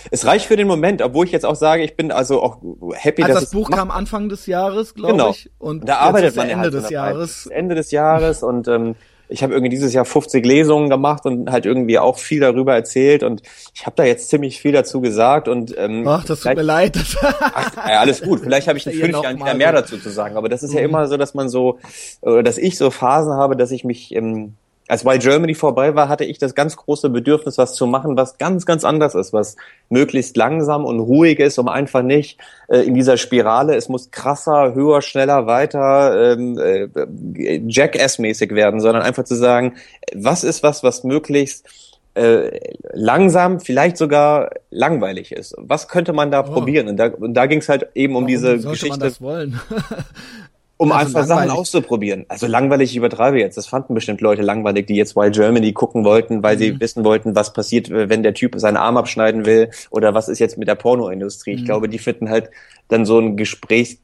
Es 0.10 0.26
reicht 0.26 0.46
für 0.46 0.56
den 0.56 0.68
Moment, 0.68 1.02
obwohl 1.02 1.26
ich 1.26 1.34
jetzt 1.34 1.46
auch 1.46 1.56
sage, 1.56 1.84
ich 1.84 1.98
bin 1.98 2.14
also 2.14 2.42
auch 2.42 2.60
happy, 2.94 3.24
also 3.24 3.34
dass 3.34 3.44
das 3.44 3.52
Buch 3.52 3.70
kam 3.70 3.92
Anfang 3.92 4.30
des 4.30 4.46
Jahres, 4.46 4.96
glaube 4.96 5.14
genau. 5.14 5.32
ich. 5.32 5.52
Und 5.60 5.88
da 5.88 5.98
arbeitet 5.98 6.38
man 6.38 6.48
Ende 6.48 6.64
halt 6.64 6.74
des 6.74 6.90
Jahres. 6.90 7.48
Ende 7.48 7.76
des 7.76 7.92
Jahres 7.92 8.42
und 8.42 8.70
ähm, 8.70 8.96
ich 9.28 9.44
habe 9.44 9.54
irgendwie 9.54 9.70
dieses 9.70 9.94
Jahr 9.94 10.06
50 10.06 10.46
Lesungen 10.46 10.90
gemacht 10.90 11.26
und 11.26 11.52
halt 11.52 11.66
irgendwie 11.66 12.00
auch 12.00 12.18
viel 12.18 12.40
darüber 12.40 12.74
erzählt 12.74 13.24
und 13.24 13.44
ich 13.76 13.86
habe 13.86 13.96
da 13.98 14.04
jetzt 14.06 14.30
ziemlich 14.30 14.62
viel 14.62 14.72
dazu 14.72 15.02
gesagt 15.02 15.50
und 15.50 15.78
ähm, 15.78 16.08
Ach, 16.08 16.24
das 16.24 16.40
tut 16.40 16.56
mir 16.56 16.62
leid. 16.64 16.98
Ach, 17.22 17.76
ja, 17.76 18.00
alles 18.00 18.22
gut. 18.22 18.40
Vielleicht 18.44 18.68
habe 18.70 18.78
ich 18.78 18.88
in 18.88 18.94
fünf 18.94 19.22
Jahren 19.24 19.38
wieder 19.38 19.54
mehr 19.54 19.74
dazu 19.74 19.98
zu 19.98 20.10
sagen, 20.10 20.38
aber 20.38 20.48
das 20.48 20.64
ist 20.64 20.72
mhm. 20.72 20.78
ja 20.78 20.84
immer 20.84 21.08
so, 21.08 21.18
dass 21.18 21.34
man 21.34 21.50
so, 21.50 21.80
oder 22.22 22.44
dass 22.44 22.58
ich 22.58 22.78
so 22.78 22.90
Phasen 22.90 23.34
habe, 23.34 23.56
dass 23.56 23.72
ich 23.72 23.84
mich 23.84 24.16
ähm, 24.16 24.56
als 24.90 25.06
While 25.06 25.20
Germany 25.20 25.54
vorbei 25.54 25.94
war, 25.94 26.10
hatte 26.10 26.26
ich 26.26 26.40
das 26.40 26.56
ganz 26.56 26.76
große 26.76 27.12
Bedürfnis, 27.12 27.60
was 27.60 27.76
zu 27.76 27.86
machen, 27.86 28.18
was 28.18 28.40
ganz, 28.40 28.66
ganz 28.66 28.84
anders 28.84 29.14
ist, 29.14 29.34
was 29.34 29.56
möglichst 29.88 30.36
langsam 30.36 30.84
und 30.84 31.00
ruhig 31.00 31.40
ist, 31.40 31.60
um 31.60 31.68
einfach 31.68 32.02
nicht 32.02 32.40
äh, 32.70 32.80
in 32.80 32.96
dieser 32.96 33.18
Spirale, 33.18 33.76
es 33.76 33.88
muss 33.88 34.10
krasser, 34.10 34.74
höher, 34.74 35.04
schneller, 35.04 35.46
weiter, 35.46 36.34
ähm, 36.34 36.58
äh, 36.58 37.62
Jackass-mäßig 37.68 38.56
werden, 38.56 38.80
sondern 38.80 39.04
einfach 39.04 39.26
zu 39.26 39.36
sagen, 39.36 39.76
was 40.16 40.44
ist 40.44 40.64
was, 40.64 40.82
was 40.82 41.04
möglichst 41.04 41.68
äh, 42.16 42.60
langsam, 42.92 43.60
vielleicht 43.60 43.96
sogar 43.96 44.50
langweilig 44.72 45.32
ist. 45.32 45.54
Was 45.58 45.88
könnte 45.88 46.14
man 46.14 46.32
da 46.32 46.42
oh. 46.42 46.52
probieren? 46.52 46.88
Und 46.88 46.98
da, 46.98 47.10
und 47.10 47.36
da 47.36 47.46
ging 47.46 47.60
es 47.60 47.70
halt 47.70 47.90
eben 47.94 48.16
um 48.16 48.24
Warum 48.24 48.28
diese 48.28 48.58
Geschichte. 48.58 48.90
Man 48.90 49.00
das 49.00 49.22
wollen? 49.22 49.60
um 50.80 50.94
also 50.94 51.18
einfach 51.18 51.28
Sachen 51.28 51.50
auszuprobieren. 51.50 52.24
Also 52.30 52.48
langweilig, 52.48 52.92
ich 52.92 52.96
übertreibe 52.96 53.38
jetzt. 53.38 53.58
Das 53.58 53.68
fanden 53.68 53.94
bestimmt 53.94 54.22
Leute 54.22 54.44
langweilig, 54.44 54.88
die 54.88 54.96
jetzt 54.96 55.14
Wild 55.14 55.34
Germany 55.34 55.74
gucken 55.74 56.06
wollten, 56.06 56.42
weil 56.42 56.56
mhm. 56.56 56.60
sie 56.60 56.80
wissen 56.80 57.04
wollten, 57.04 57.36
was 57.36 57.52
passiert, 57.52 57.90
wenn 57.90 58.24
der 58.24 58.34
Typ 58.34 58.54
seinen 58.58 58.78
Arm 58.78 58.96
abschneiden 58.96 59.46
will 59.46 59.72
oder 59.90 60.14
was 60.14 60.30
ist 60.30 60.40
jetzt 60.40 60.58
mit 60.58 60.70
der 60.70 60.76
Pornoindustrie. 60.76 61.52
Mhm. 61.52 61.58
Ich 61.58 61.66
glaube, 61.66 61.90
die 61.90 62.00
finden 62.00 62.30
halt 62.30 62.50
dann 62.88 63.06
so 63.06 63.20
ein 63.20 63.36
Gespräch 63.36 64.00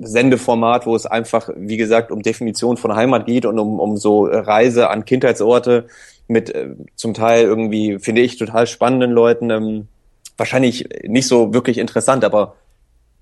Sendeformat, 0.00 0.86
wo 0.86 0.94
es 0.94 1.06
einfach, 1.06 1.50
wie 1.56 1.76
gesagt, 1.76 2.12
um 2.12 2.22
Definition 2.22 2.76
von 2.76 2.94
Heimat 2.94 3.26
geht 3.26 3.46
und 3.46 3.58
um, 3.58 3.80
um 3.80 3.96
so 3.96 4.26
Reise 4.26 4.90
an 4.90 5.04
Kindheitsorte 5.04 5.88
mit 6.28 6.54
äh, 6.54 6.68
zum 6.94 7.14
Teil 7.14 7.46
irgendwie, 7.46 7.98
finde 7.98 8.20
ich, 8.20 8.36
total 8.36 8.68
spannenden 8.68 9.10
Leuten. 9.10 9.50
Ähm, 9.50 9.88
wahrscheinlich 10.36 10.88
nicht 11.02 11.26
so 11.26 11.52
wirklich 11.52 11.78
interessant, 11.78 12.24
aber 12.24 12.54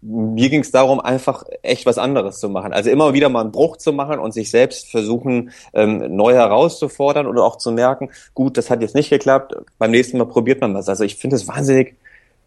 mir 0.01 0.49
ging 0.49 0.61
es 0.61 0.71
darum, 0.71 1.01
einfach 1.01 1.45
echt 1.63 1.85
was 1.85 1.99
anderes 1.99 2.39
zu 2.39 2.49
machen. 2.49 2.73
Also 2.73 2.91
immer 2.91 3.15
wieder 3.15 3.29
mal 3.29 3.41
einen 3.41 3.53
Bruch 3.53 3.77
zu 3.77 3.93
machen 3.93 4.19
und 4.19 4.33
sich 4.33 4.51
selbst 4.51 4.91
versuchen, 4.91 5.51
ähm, 5.75 6.15
neu 6.15 6.35
herauszufordern 6.35 7.27
oder 7.27 7.43
auch 7.45 7.57
zu 7.57 7.73
merken, 7.73 8.11
gut, 8.35 8.57
das 8.57 8.71
hat 8.71 8.81
jetzt 8.81 8.95
nicht 8.95 9.11
geklappt, 9.11 9.57
beim 9.79 9.91
nächsten 9.91 10.19
Mal 10.19 10.27
probiert 10.27 10.61
man 10.61 10.75
was. 10.75 10.89
Also 10.89 11.05
ich 11.05 11.17
finde 11.17 11.37
es 11.37 11.49
wahnsinnig 11.49 11.97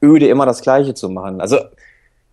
öde, 0.02 0.28
immer 0.28 0.46
das 0.46 0.62
Gleiche 0.62 0.94
zu 0.94 1.10
machen. 1.10 1.42
Also 1.42 1.60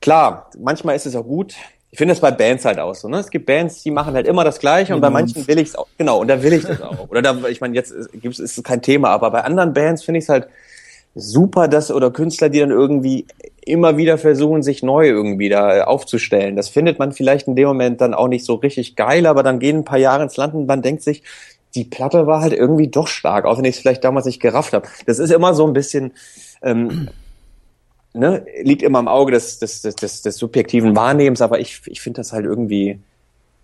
klar, 0.00 0.50
manchmal 0.58 0.94
ist 0.94 1.06
es 1.06 1.16
auch 1.16 1.24
gut. 1.24 1.54
Ich 1.90 1.98
finde 1.98 2.12
es 2.12 2.20
bei 2.20 2.30
Bands 2.30 2.64
halt 2.64 2.78
auch 2.78 2.94
so. 2.94 3.08
Ne? 3.08 3.18
Es 3.18 3.30
gibt 3.30 3.46
Bands, 3.46 3.82
die 3.82 3.90
machen 3.90 4.14
halt 4.14 4.26
immer 4.26 4.44
das 4.44 4.58
Gleiche 4.58 4.94
und 4.94 5.00
bei 5.00 5.10
manchen 5.10 5.46
will 5.48 5.58
ich 5.58 5.70
es 5.70 5.76
auch. 5.76 5.88
Genau, 5.96 6.20
und 6.20 6.28
da 6.28 6.42
will 6.42 6.52
ich 6.52 6.64
das 6.64 6.82
auch. 6.82 7.08
Oder 7.08 7.22
da, 7.22 7.34
ich 7.48 7.60
meine, 7.60 7.74
jetzt 7.74 7.90
ist 7.90 8.38
es 8.38 8.62
kein 8.62 8.82
Thema, 8.82 9.08
aber 9.08 9.30
bei 9.30 9.42
anderen 9.42 9.72
Bands 9.72 10.04
finde 10.04 10.18
ich 10.18 10.24
es 10.24 10.28
halt 10.28 10.48
super, 11.18 11.68
dass 11.68 11.90
oder 11.90 12.10
Künstler, 12.10 12.48
die 12.48 12.60
dann 12.60 12.70
irgendwie 12.70 13.26
immer 13.64 13.96
wieder 13.96 14.18
versuchen, 14.18 14.62
sich 14.62 14.82
neu 14.82 15.08
irgendwie 15.08 15.48
da 15.48 15.84
aufzustellen. 15.84 16.56
Das 16.56 16.68
findet 16.68 16.98
man 16.98 17.12
vielleicht 17.12 17.48
in 17.48 17.56
dem 17.56 17.68
Moment 17.68 18.00
dann 18.00 18.14
auch 18.14 18.28
nicht 18.28 18.44
so 18.44 18.54
richtig 18.54 18.96
geil, 18.96 19.26
aber 19.26 19.42
dann 19.42 19.58
gehen 19.58 19.78
ein 19.78 19.84
paar 19.84 19.98
Jahre 19.98 20.22
ins 20.22 20.36
Land 20.36 20.54
und 20.54 20.66
man 20.66 20.82
denkt 20.82 21.02
sich, 21.02 21.22
die 21.74 21.84
Platte 21.84 22.26
war 22.26 22.40
halt 22.40 22.54
irgendwie 22.54 22.88
doch 22.88 23.08
stark, 23.08 23.44
auch 23.44 23.58
wenn 23.58 23.64
ich 23.64 23.76
es 23.76 23.82
vielleicht 23.82 24.04
damals 24.04 24.26
nicht 24.26 24.40
gerafft 24.40 24.72
habe. 24.72 24.88
Das 25.06 25.18
ist 25.18 25.30
immer 25.30 25.54
so 25.54 25.66
ein 25.66 25.74
bisschen, 25.74 26.12
ähm, 26.62 27.08
ne, 28.14 28.46
liegt 28.62 28.82
immer 28.82 29.00
im 29.00 29.08
Auge 29.08 29.32
des, 29.32 29.58
des, 29.58 29.82
des, 29.82 30.22
des, 30.22 30.36
subjektiven 30.36 30.96
Wahrnehmens, 30.96 31.42
aber 31.42 31.60
ich, 31.60 31.82
ich 31.86 32.00
finde 32.00 32.20
das 32.20 32.32
halt 32.32 32.46
irgendwie, 32.46 33.00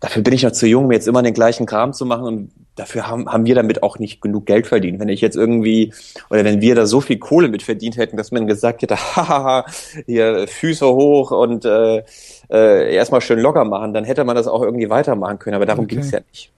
dafür 0.05 0.23
bin 0.23 0.35
ich 0.35 0.43
noch 0.43 0.53
zu 0.53 0.67
jung, 0.67 0.87
mir 0.87 0.95
jetzt 0.95 1.09
immer 1.09 1.23
den 1.23 1.33
gleichen 1.33 1.65
Kram 1.65 1.95
zu 1.95 2.05
machen 2.05 2.27
und 2.27 2.51
dafür 2.75 3.09
haben, 3.09 3.27
haben 3.27 3.47
wir 3.47 3.55
damit 3.55 3.83
auch 3.83 3.99
nicht 3.99 4.21
genug 4.21 4.45
Geld 4.45 4.67
verdient. 4.67 5.01
Wenn 5.01 5.09
ich 5.09 5.23
jetzt 5.23 5.35
irgendwie, 5.35 5.95
oder 6.29 6.45
wenn 6.45 6.61
wir 6.61 6.75
da 6.75 6.85
so 6.85 7.01
viel 7.01 7.19
Kohle 7.19 7.49
mit 7.49 7.63
verdient 7.63 7.97
hätten, 7.97 8.19
dass 8.19 8.31
man 8.31 8.47
gesagt 8.47 8.83
hätte, 8.83 8.97
hahaha, 9.17 9.65
hier 10.05 10.47
Füße 10.47 10.87
hoch 10.87 11.31
und 11.31 11.65
äh, 11.65 12.03
äh, 12.51 12.95
erstmal 12.95 13.23
schön 13.23 13.39
locker 13.39 13.65
machen, 13.65 13.95
dann 13.95 14.05
hätte 14.05 14.25
man 14.25 14.37
das 14.37 14.47
auch 14.47 14.61
irgendwie 14.61 14.91
weitermachen 14.91 15.39
können. 15.39 15.57
Aber 15.57 15.65
darum 15.65 15.87
okay. 15.87 15.95
ging 15.95 16.05
es 16.05 16.11
ja 16.11 16.21
nicht. 16.21 16.51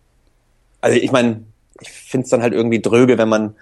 Also 0.81 0.99
ich 0.99 1.13
meine, 1.13 1.45
ich 1.81 1.91
finde 1.91 2.25
es 2.25 2.31
dann 2.31 2.43
halt 2.43 2.53
irgendwie 2.53 2.83
dröge, 2.83 3.17
wenn 3.17 3.29
man 3.29 3.55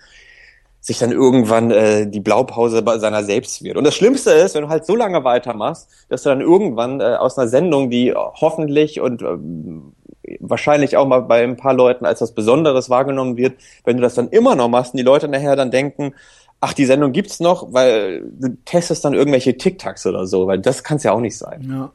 sich 0.85 0.99
dann 0.99 1.13
irgendwann 1.13 1.71
äh, 1.71 2.07
die 2.07 2.21
Blaupause 2.21 2.83
bei 2.83 2.99
seiner 2.99 3.25
selbst 3.25 3.65
wird. 3.65 3.79
Und 3.79 3.85
das 3.85 3.95
Schlimmste 3.95 4.33
ist, 4.33 4.55
wenn 4.55 4.65
du 4.65 4.69
halt 4.69 4.85
so 4.85 4.95
lange 4.95 5.25
weitermachst, 5.25 5.89
dass 6.11 6.25
du 6.25 6.29
dann 6.29 6.43
irgendwann 6.43 7.01
äh, 7.01 7.17
aus 7.19 7.39
einer 7.39 7.49
Sendung, 7.49 7.89
die 7.89 8.13
hoffentlich 8.15 9.01
und 9.01 9.23
ähm, 9.23 9.95
wahrscheinlich 10.41 10.99
auch 10.99 11.07
mal 11.07 11.23
bei 11.23 11.43
ein 11.43 11.57
paar 11.57 11.73
Leuten 11.73 12.05
als 12.05 12.21
was 12.21 12.33
Besonderes 12.33 12.91
wahrgenommen 12.91 13.39
wird, 13.39 13.55
wenn 13.85 13.97
du 13.97 14.03
das 14.03 14.13
dann 14.13 14.29
immer 14.29 14.57
noch 14.57 14.69
machst 14.69 14.93
und 14.93 14.99
die 14.99 15.05
Leute 15.05 15.27
nachher 15.27 15.57
dann 15.57 15.71
denken, 15.71 16.13
ach, 16.61 16.75
die 16.75 16.85
Sendung 16.85 17.13
gibt's 17.13 17.41
noch, 17.41 17.73
weil 17.73 18.21
du 18.39 18.55
testest 18.67 19.07
dann 19.07 19.15
irgendwelche 19.15 19.57
TikToks 19.57 20.05
oder 20.05 20.27
so, 20.27 20.47
weil 20.47 20.59
das 20.59 20.85
kann's 20.85 21.03
ja 21.03 21.13
auch 21.13 21.21
nicht 21.21 21.39
sein. 21.39 21.67
Ja. 21.67 21.93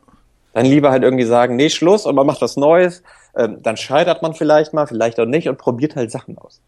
Dann 0.53 0.65
lieber 0.65 0.89
halt 0.89 1.03
irgendwie 1.03 1.25
sagen, 1.25 1.57
nee, 1.57 1.69
Schluss 1.69 2.07
und 2.07 2.15
man 2.15 2.25
macht 2.25 2.41
was 2.41 2.57
Neues, 2.57 3.03
ähm, 3.35 3.59
dann 3.61 3.77
scheitert 3.77 4.23
man 4.23 4.33
vielleicht 4.33 4.73
mal, 4.73 4.87
vielleicht 4.87 5.19
auch 5.19 5.27
nicht 5.27 5.47
und 5.47 5.59
probiert 5.59 5.95
halt 5.95 6.09
Sachen 6.09 6.39
aus. 6.39 6.59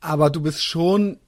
Aber 0.00 0.30
du 0.30 0.40
bist 0.40 0.64
schon 0.64 1.18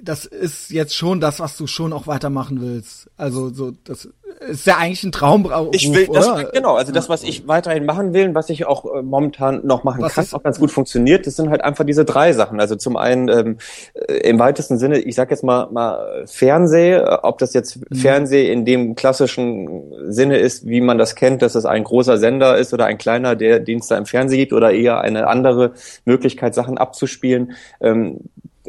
das 0.00 0.24
ist 0.24 0.70
jetzt 0.70 0.94
schon 0.94 1.20
das, 1.20 1.40
was 1.40 1.56
du 1.56 1.66
schon 1.66 1.92
auch 1.92 2.06
weitermachen 2.06 2.60
willst. 2.60 3.10
Also 3.16 3.52
so, 3.52 3.72
das 3.84 4.08
ist 4.48 4.66
ja 4.66 4.76
eigentlich 4.76 5.02
ein 5.02 5.10
Traumberuf. 5.10 5.74
Ich 5.74 5.92
will 5.92 6.08
das, 6.12 6.52
genau, 6.52 6.76
also 6.76 6.92
das, 6.92 7.08
was 7.08 7.24
ich 7.24 7.48
weiterhin 7.48 7.84
machen 7.84 8.12
will, 8.12 8.34
was 8.34 8.48
ich 8.50 8.64
auch 8.66 8.84
äh, 8.84 9.02
momentan 9.02 9.66
noch 9.66 9.82
machen 9.82 10.02
was 10.02 10.14
kann, 10.14 10.24
ist, 10.24 10.34
auch 10.34 10.42
ganz 10.42 10.60
gut 10.60 10.70
funktioniert, 10.70 11.26
das 11.26 11.34
sind 11.34 11.50
halt 11.50 11.62
einfach 11.64 11.84
diese 11.84 12.04
drei 12.04 12.32
Sachen. 12.32 12.60
Also 12.60 12.76
zum 12.76 12.96
einen 12.96 13.28
ähm, 13.28 13.58
äh, 13.94 14.14
im 14.28 14.38
weitesten 14.38 14.78
Sinne, 14.78 15.00
ich 15.00 15.16
sag 15.16 15.30
jetzt 15.30 15.42
mal 15.42 15.68
mal 15.72 16.24
Fernseh, 16.26 16.92
äh, 16.92 17.18
ob 17.22 17.38
das 17.38 17.52
jetzt 17.52 17.78
mhm. 17.90 17.96
Fernseh 17.96 18.52
in 18.52 18.64
dem 18.64 18.94
klassischen 18.94 20.12
Sinne 20.12 20.38
ist, 20.38 20.66
wie 20.66 20.80
man 20.80 20.98
das 20.98 21.16
kennt, 21.16 21.42
dass 21.42 21.56
es 21.56 21.64
ein 21.64 21.82
großer 21.82 22.18
Sender 22.18 22.56
ist 22.56 22.72
oder 22.72 22.86
ein 22.86 22.98
kleiner, 22.98 23.34
der 23.34 23.58
Dienst 23.58 23.90
da 23.90 23.98
im 23.98 24.06
Fernsehen 24.06 24.38
gibt 24.38 24.52
oder 24.52 24.70
eher 24.70 25.00
eine 25.00 25.26
andere 25.26 25.72
Möglichkeit, 26.04 26.54
Sachen 26.54 26.78
abzuspielen. 26.78 27.52
Ähm, 27.80 28.20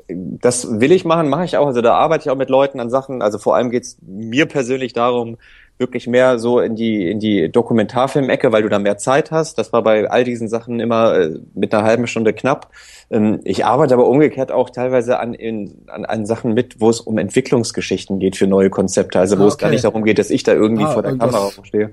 das 0.10 0.80
will 0.80 0.92
ich 0.92 1.06
machen, 1.06 1.30
mache 1.30 1.46
ich 1.46 1.58
auch. 1.58 1.68
Also 1.68 1.82
da 1.82 1.96
arbeite 1.96 2.24
ich 2.26 2.30
auch 2.30 2.38
mit 2.38 2.50
Leuten 2.50 2.80
an 2.80 2.90
Sachen. 2.90 3.22
Also 3.22 3.38
vor 3.38 3.56
allem 3.56 3.70
geht's 3.70 3.98
mir 4.02 4.46
persönlich 4.46 4.94
darum, 4.94 5.38
wirklich 5.78 6.08
mehr 6.08 6.40
so 6.40 6.60
in 6.60 6.76
die 6.76 7.10
in 7.10 7.20
die 7.20 7.50
Dokumentarfilmecke, 7.50 8.52
weil 8.52 8.64
du 8.64 8.70
da 8.70 8.80
mehr 8.80 8.98
Zeit 8.98 9.32
hast. 9.32 9.58
Das 9.58 9.72
war 9.72 9.82
bei 9.82 10.10
all 10.10 10.24
diesen 10.24 10.50
Sachen 10.50 10.80
immer 10.80 11.18
äh, 11.18 11.40
mit 11.54 11.74
einer 11.74 11.84
halben 11.84 12.06
Stunde 12.06 12.34
knapp. 12.34 12.72
Ähm, 13.10 13.40
ich 13.46 13.66
arbeite 13.66 13.94
aber 13.94 14.08
umgekehrt 14.08 14.52
auch 14.52 14.70
teilweise 14.70 15.20
an, 15.20 15.34
in, 15.34 15.86
an, 15.88 16.06
an 16.06 16.26
Sachen 16.26 16.54
mit, 16.54 16.82
wo 16.82 16.90
es 16.90 17.00
um 17.00 17.18
Entwicklungsgeschichten 17.18 18.20
geht 18.20 18.36
für 18.36 18.48
neue 18.48 18.70
Konzepte. 18.70 19.20
Also 19.20 19.38
wo 19.38 19.44
ah, 19.44 19.46
okay. 19.46 19.54
es 19.54 19.58
gar 19.58 19.70
nicht 19.70 19.84
darum 19.86 20.04
geht, 20.04 20.20
dass 20.20 20.30
ich 20.30 20.44
da 20.44 20.54
irgendwie 20.54 20.84
ah, 20.84 20.92
vor 20.92 21.02
der 21.02 21.18
Kamera 21.18 21.50
stehe, 21.64 21.92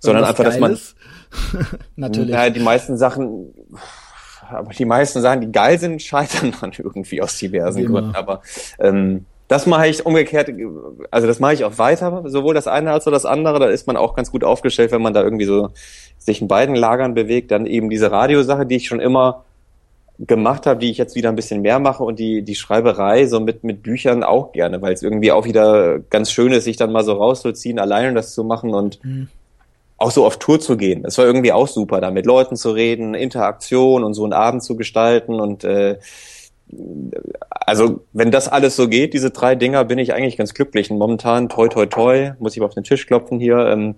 sondern 0.00 0.24
einfach, 0.24 0.44
dass 0.44 0.58
man 0.58 0.76
natürlich. 1.96 2.30
Ja, 2.30 2.50
die 2.50 2.60
meisten 2.60 2.96
Sachen 2.96 3.54
aber 4.52 4.72
die 4.72 4.84
meisten 4.84 5.20
Sachen, 5.20 5.40
die 5.40 5.52
geil 5.52 5.78
sind, 5.78 6.02
scheitern 6.02 6.54
dann 6.60 6.72
irgendwie 6.76 7.22
aus 7.22 7.36
diversen 7.38 7.86
Gründen. 7.86 8.14
Aber 8.14 8.42
ähm, 8.78 9.26
das 9.48 9.66
mache 9.66 9.88
ich 9.88 10.06
umgekehrt, 10.06 10.48
also 11.10 11.26
das 11.26 11.40
mache 11.40 11.54
ich 11.54 11.64
auch 11.64 11.76
weiter, 11.78 12.22
sowohl 12.26 12.54
das 12.54 12.68
eine 12.68 12.92
als 12.92 13.06
auch 13.08 13.12
das 13.12 13.26
andere. 13.26 13.58
Da 13.58 13.66
ist 13.66 13.86
man 13.86 13.96
auch 13.96 14.14
ganz 14.14 14.30
gut 14.30 14.44
aufgestellt, 14.44 14.92
wenn 14.92 15.02
man 15.02 15.12
da 15.12 15.22
irgendwie 15.22 15.44
so 15.44 15.70
sich 16.18 16.40
in 16.40 16.48
beiden 16.48 16.76
Lagern 16.76 17.14
bewegt. 17.14 17.50
Dann 17.50 17.66
eben 17.66 17.90
diese 17.90 18.12
Radiosache, 18.12 18.64
die 18.64 18.76
ich 18.76 18.86
schon 18.86 19.00
immer 19.00 19.44
gemacht 20.20 20.66
habe, 20.66 20.78
die 20.78 20.90
ich 20.90 20.98
jetzt 20.98 21.16
wieder 21.16 21.30
ein 21.30 21.36
bisschen 21.36 21.62
mehr 21.62 21.78
mache 21.78 22.04
und 22.04 22.18
die, 22.18 22.42
die 22.42 22.54
Schreiberei 22.54 23.26
so 23.26 23.40
mit, 23.40 23.64
mit 23.64 23.82
Büchern 23.82 24.22
auch 24.22 24.52
gerne, 24.52 24.82
weil 24.82 24.92
es 24.92 25.02
irgendwie 25.02 25.32
auch 25.32 25.46
wieder 25.46 25.98
ganz 25.98 26.30
schön 26.30 26.52
ist, 26.52 26.64
sich 26.64 26.76
dann 26.76 26.92
mal 26.92 27.02
so 27.02 27.14
rauszuziehen, 27.14 27.78
alleine 27.78 28.12
das 28.12 28.34
zu 28.34 28.44
machen 28.44 28.74
und 28.74 29.02
mhm 29.02 29.28
auch 30.00 30.10
so 30.10 30.24
auf 30.24 30.38
Tour 30.38 30.58
zu 30.58 30.76
gehen. 30.76 31.02
Das 31.02 31.18
war 31.18 31.26
irgendwie 31.26 31.52
auch 31.52 31.68
super, 31.68 32.00
da 32.00 32.10
mit 32.10 32.26
Leuten 32.26 32.56
zu 32.56 32.70
reden, 32.72 33.14
Interaktion 33.14 34.02
und 34.02 34.14
so 34.14 34.24
einen 34.24 34.32
Abend 34.32 34.64
zu 34.64 34.74
gestalten 34.76 35.38
und 35.38 35.62
äh, 35.62 35.98
also 37.50 38.04
wenn 38.12 38.30
das 38.30 38.48
alles 38.48 38.76
so 38.76 38.88
geht, 38.88 39.12
diese 39.12 39.30
drei 39.30 39.54
Dinger, 39.56 39.84
bin 39.84 39.98
ich 39.98 40.14
eigentlich 40.14 40.36
ganz 40.36 40.54
glücklich. 40.54 40.90
Und 40.90 40.98
momentan, 40.98 41.48
toi 41.48 41.68
toi 41.68 41.86
toi, 41.86 42.32
muss 42.38 42.56
ich 42.56 42.62
auf 42.62 42.74
den 42.74 42.84
Tisch 42.84 43.06
klopfen 43.06 43.40
hier. 43.40 43.58
Ähm, 43.66 43.96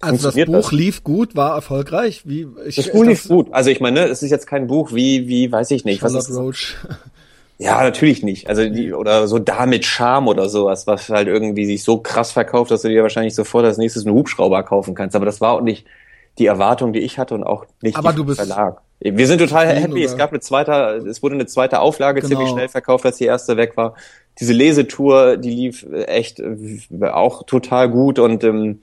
also 0.00 0.30
das 0.30 0.46
Buch 0.46 0.70
das? 0.70 0.72
lief 0.72 1.04
gut, 1.04 1.36
war 1.36 1.54
erfolgreich. 1.54 2.22
Wie 2.24 2.48
ich, 2.66 2.76
das 2.76 2.90
Buch 2.90 3.04
lief 3.04 3.28
gut. 3.28 3.48
Also 3.52 3.70
ich 3.70 3.80
meine, 3.80 4.04
es 4.04 4.22
ist 4.22 4.30
jetzt 4.30 4.46
kein 4.46 4.66
Buch 4.66 4.92
wie 4.92 5.28
wie 5.28 5.50
weiß 5.50 5.70
ich 5.70 5.84
nicht. 5.84 6.00
Charlotte 6.00 6.18
was 6.18 6.28
ist, 6.30 6.36
Roach. 6.36 6.76
Ja, 7.58 7.82
natürlich 7.82 8.22
nicht. 8.22 8.48
Also 8.48 8.68
die, 8.68 8.92
oder 8.92 9.26
so 9.26 9.40
da 9.40 9.66
mit 9.66 9.84
Charme 9.84 10.28
oder 10.28 10.48
sowas, 10.48 10.86
was 10.86 11.08
halt 11.08 11.26
irgendwie 11.26 11.66
sich 11.66 11.82
so 11.82 11.98
krass 11.98 12.30
verkauft, 12.30 12.70
dass 12.70 12.82
du 12.82 12.88
dir 12.88 13.02
wahrscheinlich 13.02 13.34
sofort 13.34 13.64
als 13.64 13.78
nächstes 13.78 14.06
einen 14.06 14.14
Hubschrauber 14.14 14.62
kaufen 14.62 14.94
kannst. 14.94 15.16
Aber 15.16 15.26
das 15.26 15.40
war 15.40 15.54
auch 15.54 15.60
nicht 15.60 15.84
die 16.38 16.46
Erwartung, 16.46 16.92
die 16.92 17.00
ich 17.00 17.18
hatte 17.18 17.34
und 17.34 17.42
auch 17.42 17.66
nicht 17.82 17.96
Aber 17.96 18.12
du 18.12 18.24
bist 18.24 18.38
Verlag. 18.40 18.80
Wir 19.00 19.26
sind 19.26 19.38
total 19.38 19.66
happy. 19.68 19.92
Oder? 19.92 20.04
Es 20.04 20.16
gab 20.16 20.30
eine 20.30 20.40
zweite, 20.40 20.72
es 21.08 21.20
wurde 21.20 21.34
eine 21.34 21.46
zweite 21.46 21.80
Auflage 21.80 22.20
genau. 22.20 22.34
ziemlich 22.34 22.50
schnell 22.50 22.68
verkauft, 22.68 23.04
als 23.06 23.16
die 23.16 23.24
erste 23.24 23.56
weg 23.56 23.76
war. 23.76 23.94
Diese 24.38 24.52
Lesetour, 24.52 25.36
die 25.36 25.50
lief 25.50 25.86
echt 26.06 26.40
auch 27.02 27.42
total 27.44 27.90
gut 27.90 28.20
und 28.20 28.44
ähm, 28.44 28.80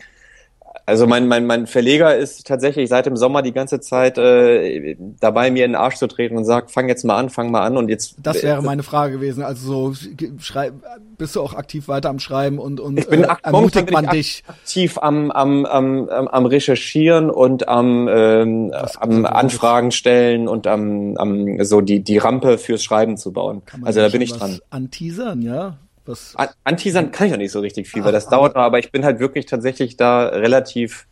Also 0.88 1.08
mein, 1.08 1.28
mein, 1.28 1.48
mein 1.48 1.66
Verleger 1.66 2.16
ist 2.16 2.46
tatsächlich 2.46 2.90
seit 2.90 3.08
dem 3.08 3.18
Sommer 3.18 3.42
die 3.42 3.54
ganze 3.54 3.80
Zeit 3.80 4.20
äh, 4.20 4.96
dabei, 5.20 5.50
mir 5.50 5.66
in 5.66 5.72
den 5.72 5.76
Arsch 5.76 5.96
zu 5.96 6.06
treten 6.06 6.38
und 6.38 6.46
sagt, 6.46 6.70
fang 6.70 6.88
jetzt 6.88 7.04
mal 7.04 7.18
an, 7.18 7.32
fang 7.32 7.50
mal 7.50 7.66
an 7.66 7.76
und 7.76 7.90
jetzt. 7.90 8.16
Das 8.22 8.44
wäre 8.44 8.62
meine 8.62 8.84
Frage 8.84 9.14
gewesen. 9.14 9.44
Also 9.44 9.94
so 9.94 10.08
schreib, 10.40 10.74
bist 11.18 11.36
du 11.36 11.42
auch 11.42 11.56
aktiv 11.56 11.88
weiter 11.88 12.10
am 12.10 12.20
Schreiben 12.20 12.60
und, 12.60 12.80
und 12.80 13.00
ich 13.00 13.08
bin 13.08 13.24
äh, 13.24 13.36
ermutigt 13.42 13.92
man 13.92 14.08
dich. 14.10 14.44
Aktiv 14.46 15.00
am, 15.00 15.32
am, 15.32 15.66
am, 15.66 16.08
am 16.08 16.46
Recherchieren 16.46 17.32
und 17.32 17.68
am, 17.68 18.08
ähm, 18.08 18.72
am 19.00 19.26
Anfragen 19.26 19.90
stellen 19.90 20.48
und 20.48 20.68
am, 20.68 21.18
am 21.18 21.64
so 21.64 21.82
die, 21.82 22.02
die 22.02 22.20
Rampe 22.20 22.60
fürs 22.60 22.84
Schreiben 22.84 23.18
zu 23.18 23.32
bauen. 23.32 23.64
Also 23.82 24.02
da 24.02 24.10
bin 24.10 24.22
ich 24.22 24.34
dran. 24.34 24.60
Anteasern, 24.70 25.42
ja? 25.42 25.78
Was? 26.06 26.36
Anteasern 26.64 27.12
kann 27.12 27.28
ich 27.28 27.34
auch 27.34 27.38
nicht 27.38 27.52
so 27.52 27.60
richtig 27.60 27.90
viel, 27.90 28.04
weil 28.04 28.12
das 28.12 28.30
dauert 28.30 28.56
noch, 28.56 28.62
aber 28.62 28.80
ich 28.80 28.92
bin 28.92 29.04
halt 29.04 29.20
wirklich 29.20 29.46
tatsächlich 29.48 29.98
da 29.98 30.28
relativ, 30.28 31.08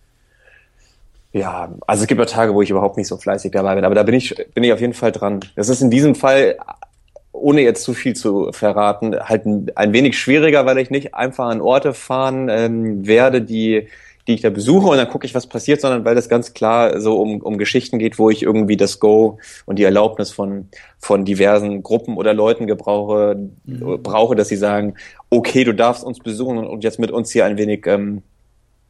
ja, 1.31 1.73
also 1.87 2.03
es 2.03 2.07
gibt 2.07 2.19
ja 2.19 2.25
Tage, 2.25 2.53
wo 2.53 2.61
ich 2.61 2.69
überhaupt 2.69 2.97
nicht 2.97 3.07
so 3.07 3.17
fleißig 3.17 3.51
dabei 3.51 3.75
bin, 3.75 3.85
aber 3.85 3.95
da 3.95 4.03
bin 4.03 4.13
ich, 4.13 4.35
bin 4.53 4.63
ich 4.63 4.71
auf 4.71 4.81
jeden 4.81 4.93
Fall 4.93 5.11
dran. 5.11 5.39
Das 5.55 5.69
ist 5.69 5.81
in 5.81 5.89
diesem 5.89 6.13
Fall, 6.13 6.57
ohne 7.31 7.61
jetzt 7.61 7.83
zu 7.83 7.95
viel 7.95 8.15
zu 8.15 8.51
verraten, 8.51 9.19
halt 9.19 9.45
ein, 9.45 9.71
ein 9.75 9.93
wenig 9.93 10.19
schwieriger, 10.19 10.65
weil 10.67 10.77
ich 10.77 10.91
nicht 10.91 11.15
einfach 11.15 11.47
an 11.47 11.61
Orte 11.61 11.95
fahren 11.95 12.49
ähm, 12.49 13.07
werde, 13.07 13.41
die 13.41 13.87
die 14.27 14.35
ich 14.35 14.41
da 14.41 14.49
besuche 14.49 14.87
und 14.87 14.97
dann 14.97 15.09
gucke 15.09 15.25
ich, 15.25 15.35
was 15.35 15.47
passiert, 15.47 15.81
sondern 15.81 16.05
weil 16.05 16.15
das 16.15 16.29
ganz 16.29 16.53
klar 16.53 17.01
so 17.01 17.19
um, 17.19 17.41
um 17.41 17.57
Geschichten 17.57 17.99
geht, 17.99 18.17
wo 18.19 18.29
ich 18.29 18.43
irgendwie 18.43 18.77
das 18.77 18.99
Go 18.99 19.39
und 19.65 19.77
die 19.79 19.83
Erlaubnis 19.83 20.31
von, 20.31 20.69
von 20.97 21.25
diversen 21.25 21.83
Gruppen 21.83 22.15
oder 22.15 22.33
Leuten 22.33 22.65
gebrauche, 22.65 23.49
mhm. 23.65 24.01
brauche, 24.01 24.35
dass 24.35 24.47
sie 24.47 24.55
sagen, 24.55 24.95
okay, 25.29 25.65
du 25.65 25.73
darfst 25.73 26.03
uns 26.03 26.19
besuchen 26.19 26.59
und 26.59 26.83
jetzt 26.83 26.99
mit 26.99 27.11
uns 27.11 27.31
hier 27.31 27.45
ein 27.45 27.57
wenig 27.57 27.85
ähm, 27.85 28.21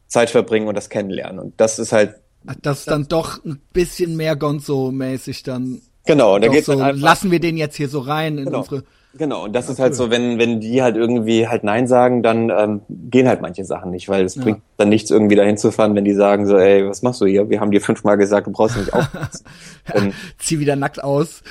Zeit 0.06 0.30
verbringen 0.30 0.68
und 0.68 0.76
das 0.76 0.88
kennenlernen. 0.88 1.40
Und 1.40 1.54
das 1.56 1.78
ist 1.78 1.92
halt. 1.92 2.14
Das 2.62 2.80
ist 2.80 2.88
dann 2.88 3.08
doch 3.08 3.42
ein 3.44 3.60
bisschen 3.72 4.16
mehr 4.16 4.36
Gonzo-mäßig 4.36 5.42
dann. 5.44 5.80
Genau, 6.06 6.38
da 6.38 6.48
geht's 6.48 6.66
so, 6.66 6.72
einfach, 6.72 6.94
lassen 6.94 7.30
wir 7.30 7.40
den 7.40 7.56
jetzt 7.56 7.76
hier 7.76 7.88
so 7.88 8.00
rein 8.00 8.36
in 8.36 8.44
genau. 8.44 8.58
unsere 8.58 8.84
Genau, 9.16 9.44
und 9.44 9.52
das 9.52 9.66
ja, 9.66 9.72
ist 9.72 9.78
halt 9.78 9.92
cool. 9.92 9.96
so, 9.96 10.10
wenn, 10.10 10.38
wenn 10.38 10.60
die 10.60 10.82
halt 10.82 10.96
irgendwie 10.96 11.46
halt 11.46 11.62
Nein 11.62 11.86
sagen, 11.86 12.22
dann 12.22 12.50
ähm, 12.50 12.80
gehen 12.88 13.28
halt 13.28 13.42
manche 13.42 13.64
Sachen 13.64 13.92
nicht, 13.92 14.08
weil 14.08 14.24
es 14.24 14.34
ja. 14.34 14.42
bringt 14.42 14.62
dann 14.76 14.88
nichts, 14.88 15.10
irgendwie 15.10 15.36
dahin 15.36 15.56
zu 15.56 15.70
fahren, 15.70 15.94
wenn 15.94 16.04
die 16.04 16.14
sagen 16.14 16.46
so, 16.46 16.56
ey, 16.56 16.88
was 16.88 17.02
machst 17.02 17.20
du 17.20 17.26
hier? 17.26 17.48
Wir 17.48 17.60
haben 17.60 17.70
dir 17.70 17.80
fünfmal 17.80 18.16
gesagt, 18.16 18.48
du 18.48 18.50
brauchst 18.50 18.76
nicht 18.76 18.92
aufpassen. 18.92 19.44
ja, 19.94 20.02
zieh 20.38 20.58
wieder 20.58 20.74
nackt 20.74 21.02
aus. 21.02 21.42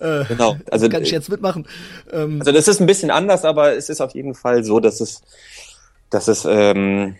Äh, 0.00 0.24
genau, 0.24 0.56
also 0.70 0.88
kann 0.90 1.04
ich 1.04 1.12
jetzt 1.12 1.28
mitmachen. 1.28 1.66
Ähm, 2.12 2.40
also 2.40 2.50
das 2.50 2.66
ist 2.66 2.80
ein 2.80 2.86
bisschen 2.86 3.12
anders, 3.12 3.44
aber 3.44 3.76
es 3.76 3.88
ist 3.88 4.00
auf 4.00 4.14
jeden 4.14 4.34
Fall 4.34 4.64
so, 4.64 4.80
dass 4.80 5.00
es, 5.00 5.22
dass 6.10 6.26
es 6.26 6.44
ähm, 6.44 7.14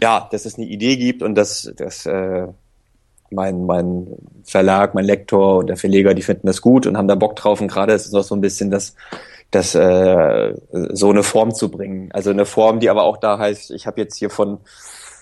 ja, 0.00 0.28
dass 0.30 0.46
es 0.46 0.56
eine 0.56 0.66
Idee 0.66 0.96
gibt 0.96 1.22
und 1.22 1.36
dass, 1.36 1.72
dass 1.76 2.06
äh, 2.06 2.48
mein, 3.32 3.66
mein 3.66 4.06
Verlag, 4.44 4.94
mein 4.94 5.04
Lektor 5.04 5.58
und 5.58 5.66
der 5.68 5.76
Verleger, 5.76 6.14
die 6.14 6.22
finden 6.22 6.46
das 6.46 6.60
gut 6.60 6.86
und 6.86 6.96
haben 6.96 7.08
da 7.08 7.14
Bock 7.14 7.36
drauf. 7.36 7.60
Und 7.60 7.68
gerade 7.68 7.92
ist 7.92 8.06
es 8.06 8.12
noch 8.12 8.24
so 8.24 8.34
ein 8.34 8.40
bisschen 8.40 8.70
das, 8.70 8.94
das 9.50 9.74
äh, 9.74 10.54
so 10.70 11.10
eine 11.10 11.22
Form 11.22 11.54
zu 11.54 11.70
bringen. 11.70 12.10
Also 12.12 12.30
eine 12.30 12.46
Form, 12.46 12.80
die 12.80 12.90
aber 12.90 13.04
auch 13.04 13.16
da 13.16 13.38
heißt, 13.38 13.70
ich 13.70 13.86
habe 13.86 14.00
jetzt 14.00 14.16
hier 14.16 14.30
von 14.30 14.58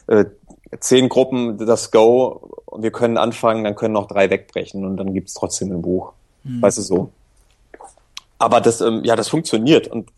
äh, 0.07 0.25
zehn 0.79 1.09
Gruppen 1.09 1.59
das 1.59 1.91
Go 1.91 2.63
und 2.67 2.83
wir 2.83 2.93
können 2.93 3.19
anfangen, 3.19 3.65
dann 3.65 3.75
können 3.75 3.95
noch 3.95 4.07
drei 4.07 4.31
wegbrechen 4.31 4.85
und 4.85 4.97
dann 4.97 5.13
gibt's 5.13 5.35
trotzdem 5.35 5.73
ein 5.73 5.83
Buch. 5.83 6.13
Mhm. 6.45 6.63
Weißt 6.63 6.79
du 6.79 6.83
so. 6.83 7.13
Aber 8.39 8.61
das, 8.61 8.81
ähm, 8.81 9.03
ja, 9.05 9.17
das 9.17 9.29
funktioniert 9.29 9.89
und 9.89 10.11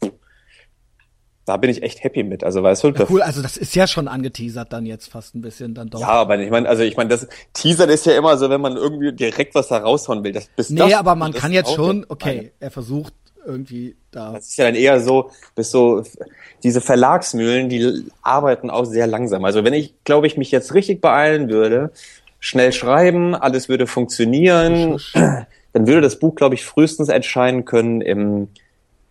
da 1.45 1.57
bin 1.57 1.71
ich 1.71 1.83
echt 1.83 2.05
happy 2.05 2.23
mit. 2.23 2.45
Also 2.45 2.63
weißt 2.63 2.85
du, 2.85 2.89
ja, 2.89 3.07
cool. 3.11 3.23
Also 3.23 3.43
das 3.43 3.57
ist 3.57 3.75
ja 3.75 3.87
schon 3.87 4.09
angeteasert 4.09 4.73
dann 4.73 4.87
jetzt 4.87 5.09
fast 5.09 5.35
ein 5.35 5.41
bisschen 5.41 5.75
dann 5.75 5.91
doch. 5.91 6.01
Ja, 6.01 6.09
aber 6.09 6.39
ich 6.39 6.51
meine, 6.51 6.69
also 6.69 6.83
ich 6.83 6.97
meine, 6.97 7.11
das 7.11 7.27
Teasern 7.53 7.91
ist 7.91 8.07
ja 8.07 8.17
immer 8.17 8.37
so, 8.37 8.49
wenn 8.49 8.61
man 8.61 8.77
irgendwie 8.77 9.13
direkt 9.13 9.55
was 9.55 9.69
da 9.69 9.79
raushauen 9.79 10.23
will. 10.23 10.33
Das, 10.33 10.47
bis 10.55 10.71
nee, 10.71 10.79
das, 10.79 10.95
aber 10.95 11.15
man 11.15 11.33
kann 11.33 11.53
jetzt 11.53 11.75
schon. 11.75 12.07
Okay, 12.09 12.53
er 12.61 12.71
versucht 12.71 13.15
irgendwie 13.45 13.97
da. 14.13 14.33
Das 14.33 14.49
ist 14.49 14.57
ja 14.57 14.67
dann 14.67 14.77
eher 14.77 15.01
so, 15.01 15.31
bis 15.57 15.71
so 15.71 16.05
diese 16.63 16.81
Verlagsmühlen, 16.81 17.69
die 17.69 18.05
arbeiten 18.23 18.71
auch 18.71 18.85
sehr 18.85 19.09
langsam. 19.09 19.45
Also 19.45 19.65
wenn 19.65 19.75
ich, 19.75 19.95
glaube 20.05 20.29
ich, 20.29 20.37
mich 20.37 20.53
jetzt 20.53 20.75
richtig 20.75 21.01
beeilen 21.01 21.49
würde, 21.49 21.91
schnell 22.39 22.73
schreiben, 22.73 23.35
alles 23.35 23.69
würde 23.69 23.89
funktionieren, 23.89 25.01
dann 25.15 25.87
würde 25.87 26.03
das 26.03 26.19
Buch, 26.19 26.37
glaube 26.37 26.55
ich, 26.55 26.65
frühestens 26.65 27.09
erscheinen 27.09 27.65
können 27.65 28.01
im 28.01 28.49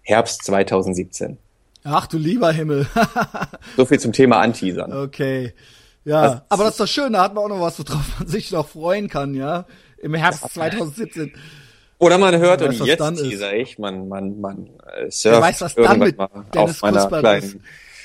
Herbst 0.04 0.44
2017. 0.46 1.38
Ach 1.84 2.08
du 2.08 2.18
lieber 2.18 2.52
Himmel. 2.52 2.88
so 3.78 3.86
viel 3.86 4.00
zum 4.00 4.14
Thema 4.14 4.40
Anteasern. 4.40 4.94
Okay. 4.94 5.54
Ja, 6.04 6.22
also, 6.22 6.42
aber 6.50 6.64
das 6.64 6.74
ist 6.74 6.80
doch 6.80 6.88
schön, 6.88 7.14
da 7.14 7.24
hat 7.24 7.34
man 7.34 7.44
auch 7.44 7.50
noch 7.50 7.62
was, 7.62 7.78
worauf 7.80 8.20
man 8.20 8.28
sich 8.28 8.52
noch 8.52 8.68
freuen 8.68 9.08
kann, 9.08 9.36
ja. 9.36 9.66
Im 9.98 10.14
Herbst 10.16 10.50
2017. 10.54 11.34
Oder 12.00 12.18
man 12.18 12.36
hört 12.40 12.64
und, 12.64 12.80
und 12.80 12.88
jetzt 12.88 13.16
teaser 13.18 13.54
ich, 13.54 13.78
man, 13.78 14.08
man, 14.08 14.42
man 14.42 14.70
äh, 14.98 15.12
surft 15.12 15.36
Wer 15.36 15.42
weiß, 15.42 15.62
was 15.62 15.76
dann 15.76 16.00
mit 16.00 16.18
auf 16.18 16.82
meiner 16.82 17.08
kleinen 17.08 17.44
ist. 17.44 17.58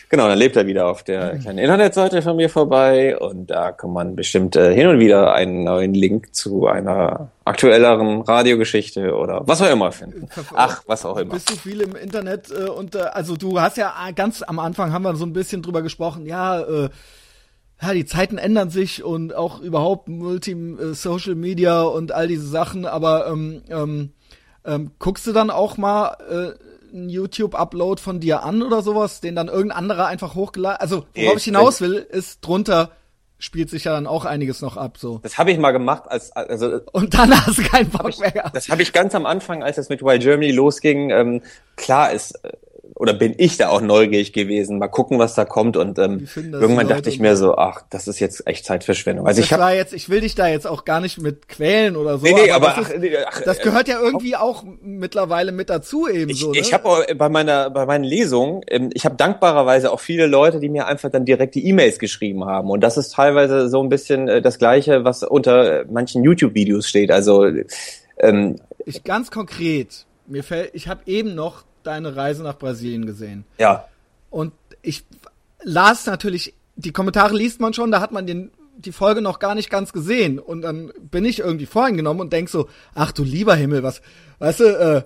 Genau, 0.08 0.28
dann 0.28 0.38
lebt 0.38 0.54
er 0.54 0.66
wieder 0.66 0.86
auf 0.86 1.02
der 1.02 1.34
mhm. 1.34 1.40
kleinen 1.40 1.58
Internetseite 1.58 2.22
von 2.22 2.36
mir 2.36 2.48
vorbei 2.48 3.18
und 3.18 3.50
da 3.50 3.72
kann 3.72 3.92
man 3.92 4.14
bestimmt 4.14 4.54
äh, 4.54 4.72
hin 4.72 4.86
und 4.86 5.00
wieder 5.00 5.34
einen 5.34 5.64
neuen 5.64 5.94
Link 5.94 6.32
zu 6.32 6.68
einer 6.68 7.32
aktuelleren 7.44 8.20
Radiogeschichte 8.20 9.16
oder 9.16 9.42
was 9.46 9.60
auch 9.62 9.70
immer 9.70 9.90
finden. 9.90 10.28
Ach, 10.54 10.82
was 10.86 11.04
auch 11.04 11.16
immer. 11.16 11.34
Bist 11.34 11.50
du 11.50 11.56
viel 11.56 11.80
im 11.80 11.96
Internet 11.96 12.52
äh, 12.52 12.68
und 12.68 12.94
äh, 12.94 13.00
also 13.00 13.36
du 13.36 13.60
hast 13.60 13.78
ja 13.78 13.92
ganz 14.14 14.42
am 14.42 14.60
Anfang 14.60 14.92
haben 14.92 15.02
wir 15.02 15.16
so 15.16 15.26
ein 15.26 15.32
bisschen 15.32 15.62
drüber 15.62 15.82
gesprochen, 15.82 16.24
ja, 16.24 16.60
äh, 16.60 16.88
ja, 17.82 17.92
die 17.92 18.06
Zeiten 18.06 18.38
ändern 18.38 18.70
sich 18.70 19.02
und 19.02 19.34
auch 19.34 19.60
überhaupt 19.60 20.08
Multi 20.08 20.52
äh, 20.52 20.94
Social 20.94 21.34
Media 21.34 21.82
und 21.82 22.12
all 22.12 22.28
diese 22.28 22.46
Sachen, 22.46 22.86
aber 22.86 23.26
ähm, 23.26 23.62
ähm, 23.68 24.12
ähm, 24.64 24.92
guckst 25.00 25.26
du 25.26 25.32
dann 25.32 25.50
auch 25.50 25.76
mal 25.76 26.16
äh, 26.30 26.75
einen 26.96 27.08
YouTube-Upload 27.08 28.00
von 28.00 28.20
dir 28.20 28.42
an 28.42 28.62
oder 28.62 28.82
sowas, 28.82 29.20
den 29.20 29.34
dann 29.34 29.48
irgendein 29.48 29.78
anderer 29.78 30.06
einfach 30.06 30.34
hochgeladen. 30.34 30.80
Also, 30.80 31.06
worauf 31.14 31.36
ich 31.36 31.44
hinaus 31.44 31.80
will, 31.80 31.94
ist 31.94 32.40
drunter 32.40 32.90
spielt 33.38 33.68
sich 33.68 33.84
ja 33.84 33.92
dann 33.92 34.06
auch 34.06 34.24
einiges 34.24 34.62
noch 34.62 34.76
ab. 34.76 34.98
So. 34.98 35.18
Das 35.22 35.38
habe 35.38 35.50
ich 35.50 35.58
mal 35.58 35.72
gemacht, 35.72 36.04
als 36.08 36.32
also 36.32 36.80
und 36.92 37.14
dann 37.14 37.30
hast 37.46 37.58
du 37.58 37.62
keinen 37.62 37.90
Bock 37.90 38.08
ich, 38.08 38.18
mehr 38.18 38.30
gehabt. 38.30 38.56
Das 38.56 38.68
habe 38.68 38.82
ich 38.82 38.92
ganz 38.92 39.14
am 39.14 39.26
Anfang, 39.26 39.62
als 39.62 39.78
es 39.78 39.88
mit 39.88 40.02
Wild 40.02 40.22
Germany 40.22 40.52
losging. 40.52 41.10
Ähm, 41.10 41.42
klar 41.76 42.12
ist 42.12 42.32
äh, 42.44 42.52
oder 42.98 43.12
bin 43.12 43.34
ich 43.36 43.58
da 43.58 43.68
auch 43.68 43.82
neugierig 43.82 44.32
gewesen, 44.32 44.78
mal 44.78 44.88
gucken, 44.88 45.18
was 45.18 45.34
da 45.34 45.44
kommt 45.44 45.76
und 45.76 45.98
ähm, 45.98 46.26
irgendwann 46.34 46.88
dachte 46.88 47.10
ich 47.10 47.20
mir 47.20 47.36
so, 47.36 47.54
ach, 47.54 47.82
das 47.90 48.08
ist 48.08 48.20
jetzt 48.20 48.46
echt 48.46 48.64
Zeitverschwendung. 48.64 49.26
Also 49.26 49.42
ich 49.42 49.52
hab, 49.52 49.60
war 49.60 49.74
jetzt, 49.74 49.92
ich 49.92 50.08
will 50.08 50.22
dich 50.22 50.34
da 50.34 50.48
jetzt 50.48 50.66
auch 50.66 50.86
gar 50.86 51.00
nicht 51.00 51.20
mit 51.20 51.46
quälen 51.46 51.94
oder 51.94 52.16
so. 52.16 52.24
Nee, 52.24 52.32
nee, 52.32 52.50
aber, 52.50 52.70
aber 52.70 52.80
das, 52.80 52.90
ist, 52.90 53.00
nee, 53.00 53.12
ach, 53.26 53.42
das 53.42 53.58
gehört 53.58 53.88
ja 53.88 54.00
irgendwie 54.00 54.34
auch 54.36 54.64
mittlerweile 54.80 55.52
mit 55.52 55.68
dazu 55.68 56.08
eben 56.08 56.30
ich, 56.30 56.40
so. 56.40 56.52
Ne? 56.52 56.58
Ich 56.58 56.72
habe 56.72 57.14
bei 57.14 57.28
meiner 57.28 57.68
bei 57.68 57.84
meinen 57.84 58.04
Lesungen, 58.04 58.62
ähm, 58.68 58.88
ich 58.94 59.04
habe 59.04 59.16
dankbarerweise 59.16 59.92
auch 59.92 60.00
viele 60.00 60.26
Leute, 60.26 60.58
die 60.58 60.70
mir 60.70 60.86
einfach 60.86 61.10
dann 61.10 61.26
direkt 61.26 61.54
die 61.54 61.66
E-Mails 61.66 61.98
geschrieben 61.98 62.46
haben 62.46 62.70
und 62.70 62.80
das 62.80 62.96
ist 62.96 63.12
teilweise 63.12 63.68
so 63.68 63.82
ein 63.82 63.90
bisschen 63.90 64.26
äh, 64.26 64.40
das 64.40 64.58
gleiche, 64.58 65.04
was 65.04 65.22
unter 65.22 65.84
manchen 65.90 66.24
YouTube-Videos 66.24 66.88
steht. 66.88 67.10
Also 67.10 67.46
ähm, 68.18 68.56
ich 68.86 69.04
ganz 69.04 69.30
konkret, 69.30 70.06
mir 70.26 70.42
fällt, 70.42 70.70
ich 70.72 70.88
habe 70.88 71.00
eben 71.04 71.34
noch 71.34 71.64
deine 71.86 72.16
Reise 72.16 72.42
nach 72.42 72.58
Brasilien 72.58 73.06
gesehen. 73.06 73.44
Ja. 73.58 73.88
Und 74.30 74.52
ich 74.82 75.04
las 75.62 76.06
natürlich, 76.06 76.54
die 76.76 76.92
Kommentare 76.92 77.34
liest 77.34 77.60
man 77.60 77.74
schon, 77.74 77.90
da 77.90 78.00
hat 78.00 78.12
man 78.12 78.26
den, 78.26 78.50
die 78.76 78.92
Folge 78.92 79.22
noch 79.22 79.38
gar 79.38 79.54
nicht 79.54 79.70
ganz 79.70 79.92
gesehen. 79.92 80.38
Und 80.38 80.62
dann 80.62 80.92
bin 80.98 81.24
ich 81.24 81.40
irgendwie 81.40 81.66
voreingenommen 81.66 82.20
und 82.20 82.32
denk 82.32 82.48
so, 82.48 82.68
ach 82.94 83.12
du 83.12 83.22
lieber 83.24 83.54
Himmel, 83.54 83.82
was, 83.82 84.02
weißt 84.38 84.60
du, 84.60 84.64
äh, 84.64 85.02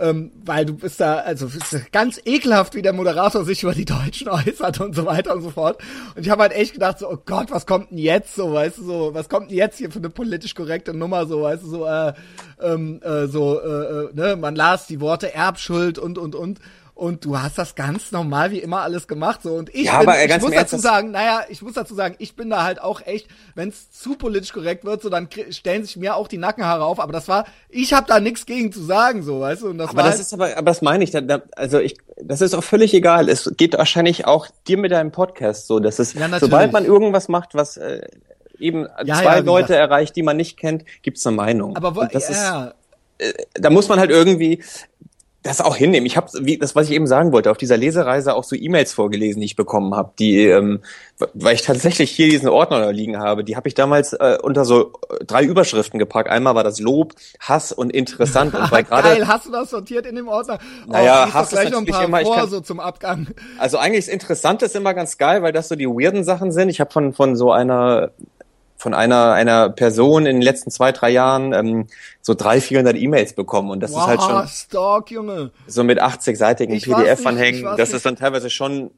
ähm, 0.00 0.32
weil 0.44 0.64
du 0.64 0.74
bist 0.74 1.00
da, 1.00 1.16
also 1.18 1.46
ist 1.46 1.92
ganz 1.92 2.20
ekelhaft, 2.24 2.74
wie 2.74 2.82
der 2.82 2.92
Moderator 2.92 3.44
sich 3.44 3.62
über 3.62 3.74
die 3.74 3.84
Deutschen 3.84 4.28
äußert 4.28 4.80
und 4.80 4.94
so 4.94 5.06
weiter 5.06 5.34
und 5.34 5.42
so 5.42 5.50
fort. 5.50 5.82
Und 6.14 6.24
ich 6.24 6.30
habe 6.30 6.42
halt 6.42 6.52
echt 6.52 6.74
gedacht, 6.74 6.98
so, 6.98 7.10
oh 7.10 7.18
Gott, 7.24 7.50
was 7.50 7.66
kommt 7.66 7.90
denn 7.90 7.98
jetzt 7.98 8.34
so, 8.34 8.52
weißt 8.52 8.78
du, 8.78 8.84
so, 8.84 9.14
was 9.14 9.28
kommt 9.28 9.50
denn 9.50 9.56
jetzt 9.56 9.78
hier 9.78 9.90
für 9.90 9.98
eine 9.98 10.10
politisch 10.10 10.54
korrekte 10.54 10.94
Nummer, 10.94 11.26
so, 11.26 11.42
weißt 11.42 11.62
du, 11.62 11.68
so, 11.68 11.86
äh, 11.86 12.12
ähm, 12.60 13.00
äh, 13.02 13.26
so, 13.26 13.60
äh, 13.60 13.66
äh 13.66 14.08
ne, 14.14 14.36
man 14.36 14.54
las 14.54 14.86
die 14.86 15.00
Worte 15.00 15.34
Erbschuld 15.34 15.98
und, 15.98 16.18
und, 16.18 16.34
und 16.34 16.60
und 17.00 17.24
du 17.24 17.38
hast 17.38 17.56
das 17.56 17.76
ganz 17.76 18.12
normal 18.12 18.50
wie 18.50 18.58
immer 18.58 18.82
alles 18.82 19.08
gemacht 19.08 19.40
so 19.42 19.54
und 19.54 19.74
ich, 19.74 19.86
ja, 19.86 20.00
bin, 20.00 20.08
aber 20.10 20.22
ich 20.22 20.38
muss 20.42 20.50
dazu 20.50 20.76
sagen, 20.76 21.12
naja, 21.12 21.44
ich 21.48 21.62
muss 21.62 21.72
dazu 21.72 21.94
sagen, 21.94 22.14
ich 22.18 22.36
bin 22.36 22.50
da 22.50 22.62
halt 22.62 22.78
auch 22.78 23.00
echt, 23.06 23.26
wenn 23.54 23.70
es 23.70 23.90
zu 23.90 24.16
politisch 24.16 24.52
korrekt 24.52 24.84
wird, 24.84 25.00
so 25.00 25.08
dann 25.08 25.26
stellen 25.48 25.82
sich 25.82 25.96
mir 25.96 26.14
auch 26.14 26.28
die 26.28 26.36
Nackenhaare 26.36 26.84
auf, 26.84 27.00
aber 27.00 27.14
das 27.14 27.26
war, 27.26 27.46
ich 27.70 27.94
habe 27.94 28.06
da 28.06 28.20
nichts 28.20 28.44
gegen 28.44 28.70
zu 28.70 28.82
sagen, 28.82 29.22
so, 29.22 29.40
weißt 29.40 29.62
du, 29.62 29.70
und 29.70 29.78
das 29.78 29.88
aber 29.88 29.96
war 29.96 30.04
das 30.04 30.12
halt, 30.16 30.20
ist 30.20 30.34
aber, 30.34 30.54
aber 30.58 30.70
das 30.70 30.82
meine 30.82 31.02
ich, 31.02 31.10
da, 31.10 31.22
da, 31.22 31.40
also 31.56 31.78
ich, 31.78 31.96
das 32.22 32.42
ist 32.42 32.52
auch 32.52 32.62
völlig 32.62 32.92
egal. 32.92 33.30
Es 33.30 33.50
geht 33.56 33.78
wahrscheinlich 33.78 34.26
auch 34.26 34.48
dir 34.68 34.76
mit 34.76 34.92
deinem 34.92 35.10
Podcast 35.10 35.68
so, 35.68 35.80
dass 35.80 36.00
es, 36.00 36.12
ja, 36.12 36.28
sobald 36.38 36.70
man 36.70 36.84
irgendwas 36.84 37.28
macht, 37.28 37.54
was 37.54 37.78
äh, 37.78 38.02
eben 38.58 38.86
ja, 39.06 39.14
zwei 39.14 39.36
ja, 39.36 39.38
Leute 39.38 39.74
erreicht, 39.74 40.16
die 40.16 40.22
man 40.22 40.36
nicht 40.36 40.58
kennt, 40.58 40.84
gibt's 41.00 41.26
eine 41.26 41.36
Meinung. 41.36 41.76
Aber 41.76 41.96
wo, 41.96 42.04
das 42.04 42.28
ja. 42.28 42.64
ist, 42.66 42.74
äh, 43.20 43.32
da 43.54 43.70
muss 43.70 43.88
man 43.88 43.98
halt 43.98 44.10
irgendwie 44.10 44.62
das 45.42 45.62
auch 45.62 45.74
hinnehmen. 45.74 46.06
Ich 46.06 46.16
habe, 46.18 46.28
das, 46.58 46.76
was 46.76 46.88
ich 46.88 46.94
eben 46.94 47.06
sagen 47.06 47.32
wollte, 47.32 47.50
auf 47.50 47.56
dieser 47.56 47.78
Lesereise 47.78 48.34
auch 48.34 48.44
so 48.44 48.54
E-Mails 48.54 48.92
vorgelesen, 48.92 49.40
die 49.40 49.46
ich 49.46 49.56
bekommen 49.56 49.94
habe, 49.94 50.12
die, 50.18 50.46
ähm, 50.46 50.80
weil 51.32 51.54
ich 51.54 51.62
tatsächlich 51.62 52.10
hier 52.10 52.28
diesen 52.28 52.48
Ordner 52.50 52.92
liegen 52.92 53.18
habe, 53.18 53.42
die 53.42 53.56
habe 53.56 53.66
ich 53.66 53.74
damals 53.74 54.12
äh, 54.12 54.36
unter 54.42 54.66
so 54.66 54.92
äh, 55.08 55.24
drei 55.24 55.42
Überschriften 55.42 55.98
gepackt. 55.98 56.28
Einmal 56.28 56.54
war 56.54 56.64
das 56.64 56.78
Lob, 56.78 57.14
Hass 57.38 57.72
und 57.72 57.90
Interessant. 57.90 58.54
Und 58.54 58.70
weil 58.70 58.84
grade, 58.84 59.08
Geil, 59.08 59.28
hast 59.28 59.46
du 59.46 59.50
das 59.50 59.70
sortiert 59.70 60.04
in 60.04 60.16
dem 60.16 60.28
Ordner? 60.28 60.58
Oh, 60.86 60.92
naja, 60.92 61.32
Hass 61.32 61.50
gleich 61.50 61.66
ist 61.66 61.72
noch 61.72 61.80
ein 61.80 61.86
paar 61.86 62.04
immer, 62.04 62.20
vor, 62.20 62.36
kann, 62.36 62.50
so 62.50 62.60
zum 62.60 62.78
Abgang. 62.78 63.28
Also 63.58 63.78
eigentlich 63.78 64.00
ist 64.00 64.08
Interessant 64.08 64.60
ist 64.62 64.76
immer 64.76 64.92
ganz 64.92 65.16
geil, 65.16 65.42
weil 65.42 65.52
das 65.52 65.68
so 65.68 65.74
die 65.74 65.86
weirden 65.86 66.22
Sachen 66.22 66.52
sind. 66.52 66.68
Ich 66.68 66.80
habe 66.80 66.90
von 66.90 67.14
von 67.14 67.34
so 67.34 67.50
einer 67.50 68.10
von 68.80 68.94
einer 68.94 69.32
einer 69.32 69.68
Person 69.68 70.24
in 70.24 70.36
den 70.36 70.42
letzten 70.42 70.70
zwei 70.70 70.90
drei 70.90 71.10
Jahren 71.10 71.52
ähm, 71.52 71.86
so 72.22 72.32
drei 72.34 72.60
vierhundert 72.62 72.96
E-Mails 72.96 73.34
bekommen 73.34 73.70
und 73.70 73.80
das 73.80 73.92
wow, 73.92 74.00
ist 74.00 74.06
halt 74.06 74.22
schon 74.22 74.48
Stalk, 74.48 75.10
Junge. 75.10 75.50
so 75.66 75.84
mit 75.84 76.02
80-seitigen 76.02 76.80
PDF-Anhängen. 76.80 77.62
Das 77.62 77.90
nicht. 77.90 77.96
ist 77.96 78.06
dann 78.06 78.16
teilweise 78.16 78.48
schon 78.48 78.90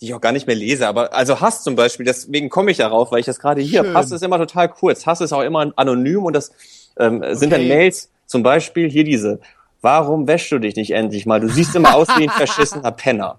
die 0.00 0.06
ich 0.06 0.14
auch 0.14 0.20
gar 0.20 0.32
nicht 0.32 0.46
mehr 0.46 0.56
lese, 0.56 0.88
aber 0.88 1.14
also 1.14 1.40
Hass 1.40 1.62
zum 1.62 1.76
Beispiel, 1.76 2.04
deswegen 2.04 2.50
komme 2.50 2.70
ich 2.70 2.78
darauf, 2.78 3.12
weil 3.12 3.20
ich 3.20 3.26
das 3.26 3.38
gerade 3.38 3.62
hier, 3.62 3.84
Schön. 3.84 3.94
Hass 3.94 4.10
ist 4.10 4.22
immer 4.22 4.38
total 4.38 4.68
kurz, 4.68 5.06
Hass 5.06 5.20
ist 5.20 5.32
auch 5.32 5.42
immer 5.42 5.72
anonym 5.76 6.24
und 6.24 6.34
das 6.34 6.50
ähm, 6.98 7.22
sind 7.30 7.52
okay. 7.52 7.60
dann 7.60 7.68
Mails, 7.68 8.10
zum 8.26 8.42
Beispiel 8.42 8.90
hier 8.90 9.04
diese, 9.04 9.40
warum 9.84 10.26
wäschst 10.26 10.50
du 10.50 10.58
dich 10.58 10.74
nicht 10.74 10.92
endlich 10.92 11.26
mal, 11.26 11.38
du 11.38 11.48
siehst 11.48 11.76
immer 11.76 11.94
aus 11.94 12.08
wie 12.16 12.24
ein 12.24 12.30
verschissener 12.36 12.90
Penner. 12.90 13.38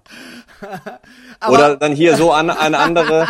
Oder 1.46 1.76
dann 1.76 1.92
hier 1.92 2.16
so 2.16 2.32
an, 2.32 2.48
an 2.48 2.74
andere, 2.74 3.28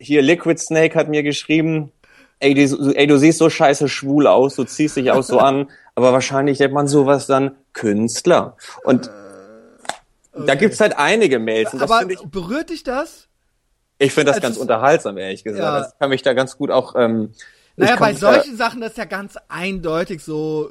hier 0.00 0.22
Liquid 0.22 0.60
Snake 0.60 0.98
hat 0.98 1.08
mir 1.08 1.22
geschrieben, 1.22 1.92
ey, 2.40 2.54
du, 2.54 2.92
ey, 2.94 3.06
du 3.06 3.18
siehst 3.18 3.38
so 3.38 3.48
scheiße 3.48 3.88
schwul 3.88 4.26
aus, 4.26 4.56
du 4.56 4.64
ziehst 4.64 4.96
dich 4.96 5.12
auch 5.12 5.22
so 5.22 5.38
an, 5.38 5.70
aber 5.94 6.12
wahrscheinlich 6.12 6.58
nennt 6.58 6.74
man 6.74 6.88
sowas 6.88 7.26
dann 7.26 7.52
Künstler. 7.72 8.56
Und 8.82 9.10
okay. 10.32 10.46
da 10.46 10.54
gibt's 10.56 10.80
halt 10.80 10.96
einige 10.96 11.38
Mails. 11.38 11.78
Aber 11.80 12.10
ich, 12.10 12.20
berührt 12.20 12.70
dich 12.70 12.82
das? 12.82 13.28
Ich 13.98 14.12
finde 14.12 14.32
das 14.32 14.40
ganz 14.40 14.56
unterhaltsam, 14.56 15.18
ehrlich 15.18 15.44
gesagt. 15.44 15.62
Ja. 15.62 15.78
Das 15.78 15.98
kann 15.98 16.10
mich 16.10 16.22
da 16.22 16.32
ganz 16.32 16.56
gut 16.56 16.70
auch. 16.70 16.94
Ähm, 16.96 17.32
naja, 17.76 17.96
bei 17.96 18.14
solchen 18.14 18.56
Sachen 18.56 18.82
ist 18.82 18.96
ja 18.96 19.04
ganz 19.04 19.36
eindeutig 19.48 20.22
so 20.22 20.70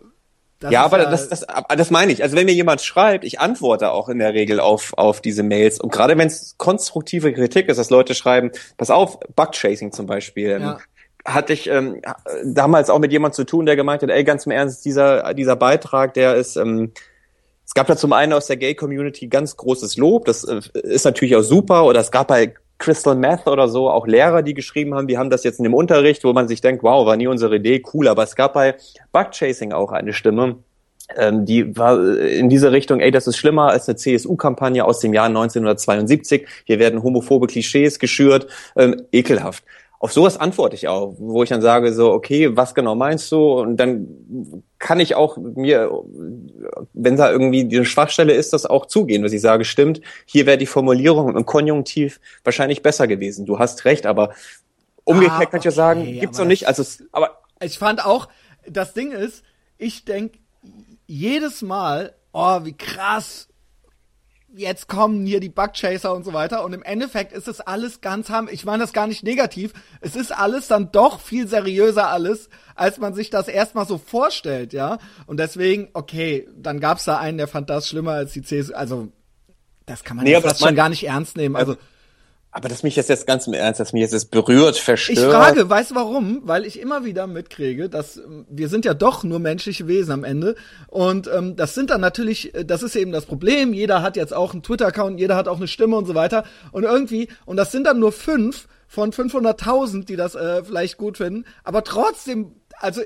das 0.64 0.72
ja, 0.72 0.84
aber 0.84 0.98
ja 0.98 1.12
das, 1.12 1.28
das, 1.28 1.46
das 1.76 1.92
meine 1.92 2.12
ich. 2.14 2.24
Also 2.24 2.38
wenn 2.38 2.46
mir 2.46 2.54
jemand 2.54 2.82
schreibt, 2.82 3.26
ich 3.26 3.42
antworte 3.42 3.92
auch 3.92 4.08
in 4.08 4.20
der 4.20 4.34
Regel 4.34 4.62
auf, 4.62 4.94
auf 4.96 5.20
diese 5.20 5.44
Mails. 5.44 5.80
Und 5.80 5.92
gerade 5.92 6.18
wenn 6.18 6.28
es 6.28 6.56
konstruktive 6.58 7.34
Kritik 7.34 7.68
ist, 7.68 7.78
dass 7.78 7.90
Leute 7.90 8.16
schreiben, 8.16 8.52
pass 8.78 8.90
auf, 8.90 9.20
Bugchasing 9.36 9.92
zum 9.92 10.06
Beispiel. 10.06 10.52
Ähm, 10.52 10.62
ja. 10.62 10.78
Hatte 11.26 11.54
ich 11.54 11.70
ähm, 11.70 12.02
damals 12.46 12.90
auch 12.90 13.00
mit 13.00 13.12
jemand 13.12 13.34
zu 13.36 13.44
tun, 13.44 13.66
der 13.66 13.76
gemeint 13.76 14.02
hat, 14.04 14.10
ey, 14.10 14.24
ganz 14.24 14.46
im 14.46 14.52
Ernst, 14.52 14.86
dieser, 14.86 15.34
dieser 15.34 15.56
Beitrag, 15.56 16.14
der 16.14 16.36
ist, 16.36 16.56
ähm, 16.56 16.92
es 17.66 17.74
gab 17.74 17.88
da 17.88 17.96
zum 17.98 18.14
einen 18.14 18.34
aus 18.34 18.48
der 18.48 18.58
Gay-Community 18.58 19.28
ganz 19.28 19.56
großes 19.58 19.98
Lob, 19.98 20.26
das 20.26 20.44
äh, 20.44 20.62
ist 20.74 21.06
natürlich 21.06 21.36
auch 21.36 21.42
super, 21.42 21.86
oder 21.86 22.00
es 22.00 22.12
gab 22.12 22.28
bei 22.28 22.54
Crystal 22.84 23.16
Meth 23.16 23.48
oder 23.48 23.70
so, 23.70 23.90
auch 23.90 24.06
Lehrer, 24.08 24.42
die 24.42 24.54
geschrieben 24.54 24.94
haben, 24.94 25.08
die 25.08 25.18
haben 25.18 25.30
das 25.30 25.46
jetzt 25.46 25.58
in 25.60 25.64
dem 25.64 25.74
Unterricht, 25.74 26.26
wo 26.26 26.34
man 26.34 26.50
sich 26.50 26.60
denkt, 26.60 26.84
wow, 26.84 27.06
war 27.06 27.16
nie 27.16 27.28
unsere 27.28 27.56
Idee, 27.56 27.82
cool, 27.94 28.10
aber 28.10 28.24
es 28.24 28.36
gab 28.36 28.54
bei 28.54 28.76
Bugchasing 29.14 29.72
auch 29.72 29.94
eine 29.94 30.12
Stimme, 30.12 30.58
ähm, 31.16 31.46
die 31.46 31.78
war 31.78 32.18
in 32.18 32.50
diese 32.50 32.74
Richtung, 32.74 33.00
ey, 33.00 33.12
das 33.12 33.26
ist 33.26 33.38
schlimmer 33.38 33.70
als 33.70 33.88
eine 33.88 33.96
CSU-Kampagne 33.96 34.84
aus 34.84 35.00
dem 35.00 35.14
Jahr 35.14 35.28
1972, 35.28 36.46
hier 36.66 36.80
werden 36.80 37.02
homophobe 37.04 37.48
Klischees 37.48 38.00
geschürt, 38.00 38.48
ähm, 38.76 39.02
ekelhaft 39.14 39.64
auf 40.04 40.12
sowas 40.12 40.36
antworte 40.36 40.76
ich 40.76 40.90
auch, 40.90 41.16
wo 41.18 41.44
ich 41.44 41.50
dann 41.50 41.62
sage 41.62 41.94
so, 41.94 42.12
okay, 42.12 42.58
was 42.58 42.76
genau 42.76 42.94
meinst 42.94 43.32
du? 43.32 43.54
Und 43.54 43.78
dann 43.78 44.06
kann 44.84 45.00
ich 45.00 45.16
auch 45.16 45.38
mir, 45.38 45.90
wenn 46.92 47.16
da 47.16 47.32
irgendwie 47.32 47.64
die 47.64 47.86
Schwachstelle 47.86 48.34
ist, 48.34 48.52
das 48.52 48.66
auch 48.66 48.86
zugehen, 48.86 49.24
dass 49.24 49.32
ich 49.32 49.40
sage, 49.40 49.64
stimmt, 49.64 50.02
hier 50.26 50.46
wäre 50.46 50.58
die 50.58 50.66
Formulierung 50.66 51.34
und 51.34 51.46
Konjunktiv 51.46 52.20
wahrscheinlich 52.44 52.82
besser 52.82 53.08
gewesen. 53.08 53.46
Du 53.46 53.60
hast 53.60 53.86
recht, 53.86 54.06
aber 54.06 54.34
umgekehrt 55.06 55.32
ah, 55.32 55.38
okay, 55.38 55.46
kann 55.52 55.60
ich 55.60 55.64
ja 55.64 55.72
sagen, 55.72 56.20
gibt's 56.20 56.38
noch 56.38 56.46
nicht. 56.46 56.68
Also, 56.68 56.84
aber 57.14 57.40
ich 57.62 57.80
fand 57.80 58.04
auch, 58.04 58.28
das 58.68 58.94
Ding 58.94 59.14
ist, 59.14 59.44
ich 59.78 60.04
denk 60.04 60.34
jedes 61.08 61.62
Mal, 61.62 62.14
oh, 62.34 62.60
wie 62.66 62.76
krass 62.76 63.48
jetzt 64.56 64.88
kommen 64.88 65.26
hier 65.26 65.40
die 65.40 65.50
Bugchaser 65.50 66.14
und 66.14 66.24
so 66.24 66.34
weiter. 66.34 66.64
Und 66.64 66.74
im 66.74 66.84
Endeffekt 66.84 67.34
ist 67.34 67.48
es 67.48 67.62
alles 67.62 68.02
ganz 68.02 68.30
harm. 68.30 68.48
Ich 68.52 68.66
meine 68.66 68.84
das 68.84 68.94
gar 68.94 69.08
nicht 69.08 69.24
negativ. 69.24 69.74
Es 70.02 70.16
ist 70.16 70.32
alles 70.32 70.68
dann 70.68 70.92
doch 70.92 71.20
viel 71.20 71.48
seriöser 71.48 72.10
alles, 72.10 72.50
als 72.76 73.00
man 73.00 73.14
sich 73.14 73.30
das 73.30 73.48
erstmal 73.48 73.88
so 73.88 73.98
vorstellt, 73.98 74.74
ja. 74.74 75.00
Und 75.26 75.38
deswegen, 75.38 75.90
okay, 75.94 76.48
dann 76.56 76.80
gab's 76.80 77.06
da 77.06 77.18
einen, 77.18 77.38
der 77.38 77.48
fand 77.48 77.70
das 77.70 77.88
schlimmer 77.88 78.14
als 78.14 78.34
die 78.34 78.44
CSU. 78.44 78.74
Also, 78.74 79.10
das 79.86 80.04
kann 80.04 80.18
man 80.18 80.26
nee, 80.26 80.32
ja 80.32 80.42
fast 80.42 80.62
schon 80.62 80.76
gar 80.76 80.90
nicht 80.90 81.06
ernst 81.06 81.36
nehmen. 81.36 81.56
Also, 81.56 81.76
aber 82.56 82.70
dass 82.70 82.84
mich 82.84 82.94
das 82.94 83.08
jetzt 83.08 83.26
ganz 83.26 83.48
im 83.48 83.54
Ernst, 83.54 83.80
dass 83.80 83.94
mich 83.94 84.02
jetzt 84.04 84.14
das 84.14 84.26
berührt, 84.26 84.78
verstört. 84.78 85.18
Ich 85.18 85.24
frage, 85.26 85.68
weißt 85.68 85.92
du 85.92 85.96
warum? 85.96 86.42
Weil 86.44 86.66
ich 86.66 86.80
immer 86.80 87.04
wieder 87.04 87.26
mitkriege, 87.26 87.90
dass 87.90 88.18
ähm, 88.18 88.46
wir 88.48 88.70
sind 88.70 88.86
ja 88.86 88.94
doch 88.94 89.24
nur 89.24 89.40
menschliche 89.40 89.88
Wesen 89.88 90.12
am 90.12 90.24
Ende. 90.24 90.56
Und 90.88 91.28
ähm, 91.28 91.56
das 91.56 91.74
sind 91.74 91.90
dann 91.90 92.00
natürlich, 92.00 92.54
äh, 92.54 92.64
das 92.64 92.84
ist 92.84 92.96
eben 92.96 93.12
das 93.12 93.26
Problem. 93.26 93.74
Jeder 93.74 94.04
hat 94.04 94.16
jetzt 94.16 94.36
auch 94.36 94.54
einen 94.54 94.62
Twitter-Account, 94.62 95.20
jeder 95.20 95.36
hat 95.36 95.48
auch 95.48 95.58
eine 95.58 95.68
Stimme 95.68 95.98
und 95.98 96.06
so 96.06 96.14
weiter. 96.14 96.44
Und 96.72 96.84
irgendwie, 96.84 97.28
und 97.46 97.58
das 97.58 97.72
sind 97.72 97.88
dann 97.88 97.98
nur 97.98 98.12
fünf 98.12 98.68
von 98.88 99.12
500.000, 99.12 100.06
die 100.06 100.16
das 100.16 100.36
äh, 100.36 100.64
vielleicht 100.64 100.98
gut 100.98 101.18
finden. 101.18 101.46
Aber 101.64 101.84
trotzdem, 101.84 102.54
also 102.80 103.02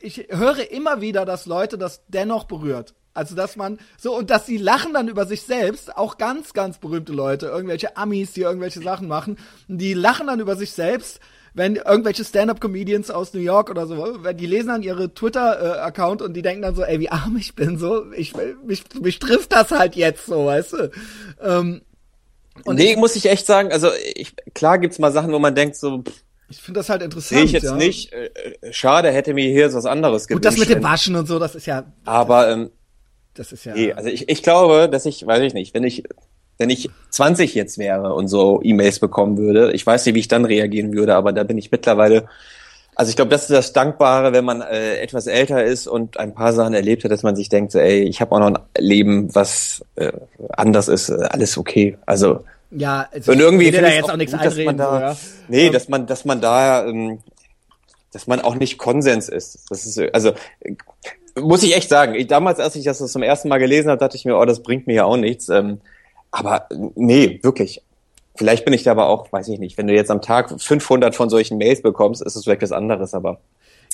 ich 0.00 0.28
höre 0.28 0.70
immer 0.70 1.00
wieder, 1.00 1.24
dass 1.24 1.46
Leute 1.46 1.78
das 1.78 2.02
dennoch 2.08 2.44
berührt. 2.44 2.94
Also, 3.18 3.34
dass 3.34 3.56
man 3.56 3.78
so, 3.96 4.16
und 4.16 4.30
dass 4.30 4.46
sie 4.46 4.58
lachen 4.58 4.94
dann 4.94 5.08
über 5.08 5.26
sich 5.26 5.42
selbst, 5.42 5.96
auch 5.96 6.18
ganz, 6.18 6.52
ganz 6.52 6.78
berühmte 6.78 7.12
Leute, 7.12 7.46
irgendwelche 7.46 7.96
Amis, 7.96 8.32
die 8.32 8.42
irgendwelche 8.42 8.80
Sachen 8.80 9.08
machen, 9.08 9.38
die 9.66 9.92
lachen 9.92 10.28
dann 10.28 10.38
über 10.38 10.54
sich 10.54 10.70
selbst, 10.70 11.18
wenn 11.52 11.74
irgendwelche 11.74 12.24
Stand-up-Comedians 12.24 13.10
aus 13.10 13.34
New 13.34 13.40
York 13.40 13.70
oder 13.70 13.88
so, 13.88 14.22
wenn 14.22 14.36
die 14.36 14.46
lesen 14.46 14.68
dann 14.68 14.82
ihre 14.84 15.12
Twitter-Account 15.12 16.22
und 16.22 16.34
die 16.34 16.42
denken 16.42 16.62
dann 16.62 16.76
so, 16.76 16.84
ey, 16.84 17.00
wie 17.00 17.08
arm 17.08 17.36
ich 17.36 17.56
bin, 17.56 17.76
so, 17.76 18.12
ich, 18.12 18.34
mich, 18.64 18.84
mich 19.00 19.18
trifft 19.18 19.52
das 19.52 19.72
halt 19.72 19.96
jetzt 19.96 20.26
so, 20.26 20.46
weißt 20.46 20.72
du. 20.74 20.90
Ähm, 21.42 21.82
und 22.64 22.76
nee, 22.76 22.92
ich, 22.92 22.96
muss 22.96 23.16
ich 23.16 23.26
echt 23.26 23.46
sagen, 23.46 23.72
also 23.72 23.88
ich, 24.14 24.36
klar 24.54 24.78
gibt's 24.78 25.00
mal 25.00 25.10
Sachen, 25.10 25.32
wo 25.32 25.40
man 25.40 25.56
denkt 25.56 25.74
so, 25.74 26.02
pff, 26.02 26.22
ich 26.50 26.62
finde 26.62 26.80
das 26.80 26.88
halt 26.88 27.02
interessant. 27.02 27.40
Sehe 27.40 27.44
ich 27.44 27.52
jetzt 27.52 27.64
ja. 27.64 27.74
nicht. 27.74 28.12
Äh, 28.12 28.30
schade, 28.70 29.10
hätte 29.10 29.34
mir 29.34 29.50
hier 29.50 29.72
was 29.74 29.84
anderes 29.84 30.26
gewünscht. 30.26 30.44
Gut, 30.44 30.52
das 30.52 30.58
mit 30.58 30.70
dem 30.70 30.82
Waschen 30.82 31.14
und 31.14 31.26
so, 31.26 31.38
das 31.38 31.54
ist 31.54 31.66
ja. 31.66 31.92
Aber 32.06 32.50
ähm, 32.50 32.70
das 33.38 33.52
ist 33.52 33.64
ja. 33.64 33.74
Nee, 33.74 33.92
also 33.92 34.08
ich, 34.08 34.28
ich 34.28 34.42
glaube, 34.42 34.88
dass 34.90 35.06
ich, 35.06 35.26
weiß 35.26 35.42
ich 35.42 35.54
nicht, 35.54 35.74
wenn 35.74 35.84
ich, 35.84 36.04
wenn 36.58 36.70
ich 36.70 36.90
20 37.10 37.54
jetzt 37.54 37.78
wäre 37.78 38.14
und 38.14 38.28
so 38.28 38.60
E-Mails 38.62 38.98
bekommen 38.98 39.36
würde, 39.38 39.72
ich 39.72 39.86
weiß 39.86 40.06
nicht, 40.06 40.14
wie 40.14 40.20
ich 40.20 40.28
dann 40.28 40.44
reagieren 40.44 40.92
würde, 40.92 41.14
aber 41.14 41.32
da 41.32 41.44
bin 41.44 41.58
ich 41.58 41.70
mittlerweile. 41.70 42.26
Also 42.94 43.10
ich 43.10 43.16
glaube, 43.16 43.30
das 43.30 43.42
ist 43.42 43.50
das 43.50 43.72
Dankbare, 43.72 44.32
wenn 44.32 44.44
man 44.44 44.60
äh, 44.60 44.96
etwas 44.96 45.28
älter 45.28 45.64
ist 45.64 45.86
und 45.86 46.18
ein 46.18 46.34
paar 46.34 46.52
Sachen 46.52 46.74
erlebt 46.74 47.04
hat, 47.04 47.12
dass 47.12 47.22
man 47.22 47.36
sich 47.36 47.48
denkt, 47.48 47.70
so, 47.70 47.78
ey, 47.78 48.02
ich 48.02 48.20
habe 48.20 48.34
auch 48.34 48.40
noch 48.40 48.48
ein 48.48 48.58
Leben, 48.76 49.32
was 49.36 49.84
äh, 49.94 50.10
anders 50.50 50.88
ist, 50.88 51.10
äh, 51.10 51.28
alles 51.30 51.56
okay. 51.56 51.96
Also 52.06 52.44
ja, 52.70 53.08
also 53.12 53.32
und 53.32 53.40
irgendwie 53.40 53.72
will 53.72 53.80
da 53.80 53.88
jetzt 53.88 54.10
auch 54.10 54.16
nichts 54.16 54.32
gut, 54.32 54.42
einreden, 54.42 54.76
da, 54.76 54.94
so, 54.94 55.00
ja. 55.00 55.16
Nee, 55.48 55.70
dass 55.70 55.88
man, 55.88 56.06
dass 56.06 56.24
man 56.24 56.40
da, 56.40 56.84
ähm, 56.86 57.20
dass 58.12 58.26
man 58.26 58.40
auch 58.40 58.54
nicht 58.54 58.78
Konsens 58.78 59.28
ist. 59.28 59.70
Das 59.70 59.86
ist 59.86 59.98
also 60.14 60.32
muss 61.40 61.62
ich 61.62 61.76
echt 61.76 61.88
sagen. 61.88 62.14
Ich, 62.14 62.26
damals, 62.26 62.58
als 62.60 62.76
ich 62.76 62.84
das 62.84 62.98
zum 62.98 63.22
ersten 63.22 63.48
Mal 63.48 63.58
gelesen 63.58 63.90
habe, 63.90 63.98
dachte 63.98 64.16
ich 64.16 64.24
mir, 64.24 64.36
oh, 64.36 64.44
das 64.44 64.62
bringt 64.62 64.86
mir 64.86 64.94
ja 64.94 65.04
auch 65.04 65.16
nichts. 65.16 65.48
Ähm, 65.48 65.80
aber 66.30 66.68
nee, 66.94 67.40
wirklich. 67.42 67.82
Vielleicht 68.34 68.64
bin 68.64 68.74
ich 68.74 68.84
da 68.84 68.92
aber 68.92 69.08
auch, 69.08 69.32
weiß 69.32 69.48
ich 69.48 69.58
nicht, 69.58 69.78
wenn 69.78 69.88
du 69.88 69.94
jetzt 69.94 70.10
am 70.10 70.22
Tag 70.22 70.60
500 70.60 71.14
von 71.14 71.28
solchen 71.28 71.58
Mails 71.58 71.82
bekommst, 71.82 72.22
ist 72.22 72.36
es 72.36 72.44
vielleicht 72.44 72.62
was 72.62 72.72
anderes, 72.72 73.12
aber 73.14 73.40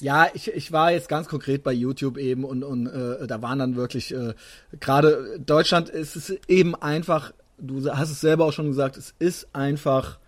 ja, 0.01 0.27
ich, 0.35 0.49
ich 0.53 0.73
war 0.73 0.91
jetzt 0.91 1.09
ganz 1.09 1.29
konkret 1.29 1.63
bei 1.63 1.73
YouTube 1.73 2.19
eben 2.19 2.45
und, 2.45 2.65
und 2.65 2.87
äh, 2.87 3.27
da 3.27 3.41
waren 3.43 3.61
dann 3.61 3.77
wirklich, 3.77 4.13
äh, 4.13 4.35
gerade 4.81 5.39
Deutschland 5.39 5.89
ist 5.89 6.17
es 6.17 6.31
eben 6.49 6.75
einfach, 6.75 7.33
du 7.59 7.89
hast 7.91 8.11
es 8.11 8.21
selber 8.21 8.45
auch 8.45 8.53
schon 8.53 8.67
gesagt, 8.67 8.97
es 8.97 9.15
ist 9.19 9.49
einfach 9.55 10.19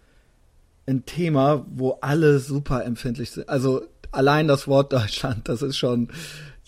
ein 0.86 1.04
Thema, 1.04 1.66
wo 1.68 1.98
alle 2.00 2.38
super 2.38 2.84
empfindlich 2.84 3.30
sind. 3.32 3.48
Also 3.48 3.82
allein 4.12 4.48
das 4.48 4.68
Wort 4.68 4.92
Deutschland, 4.92 5.48
das 5.48 5.62
ist 5.62 5.76
schon, 5.76 6.08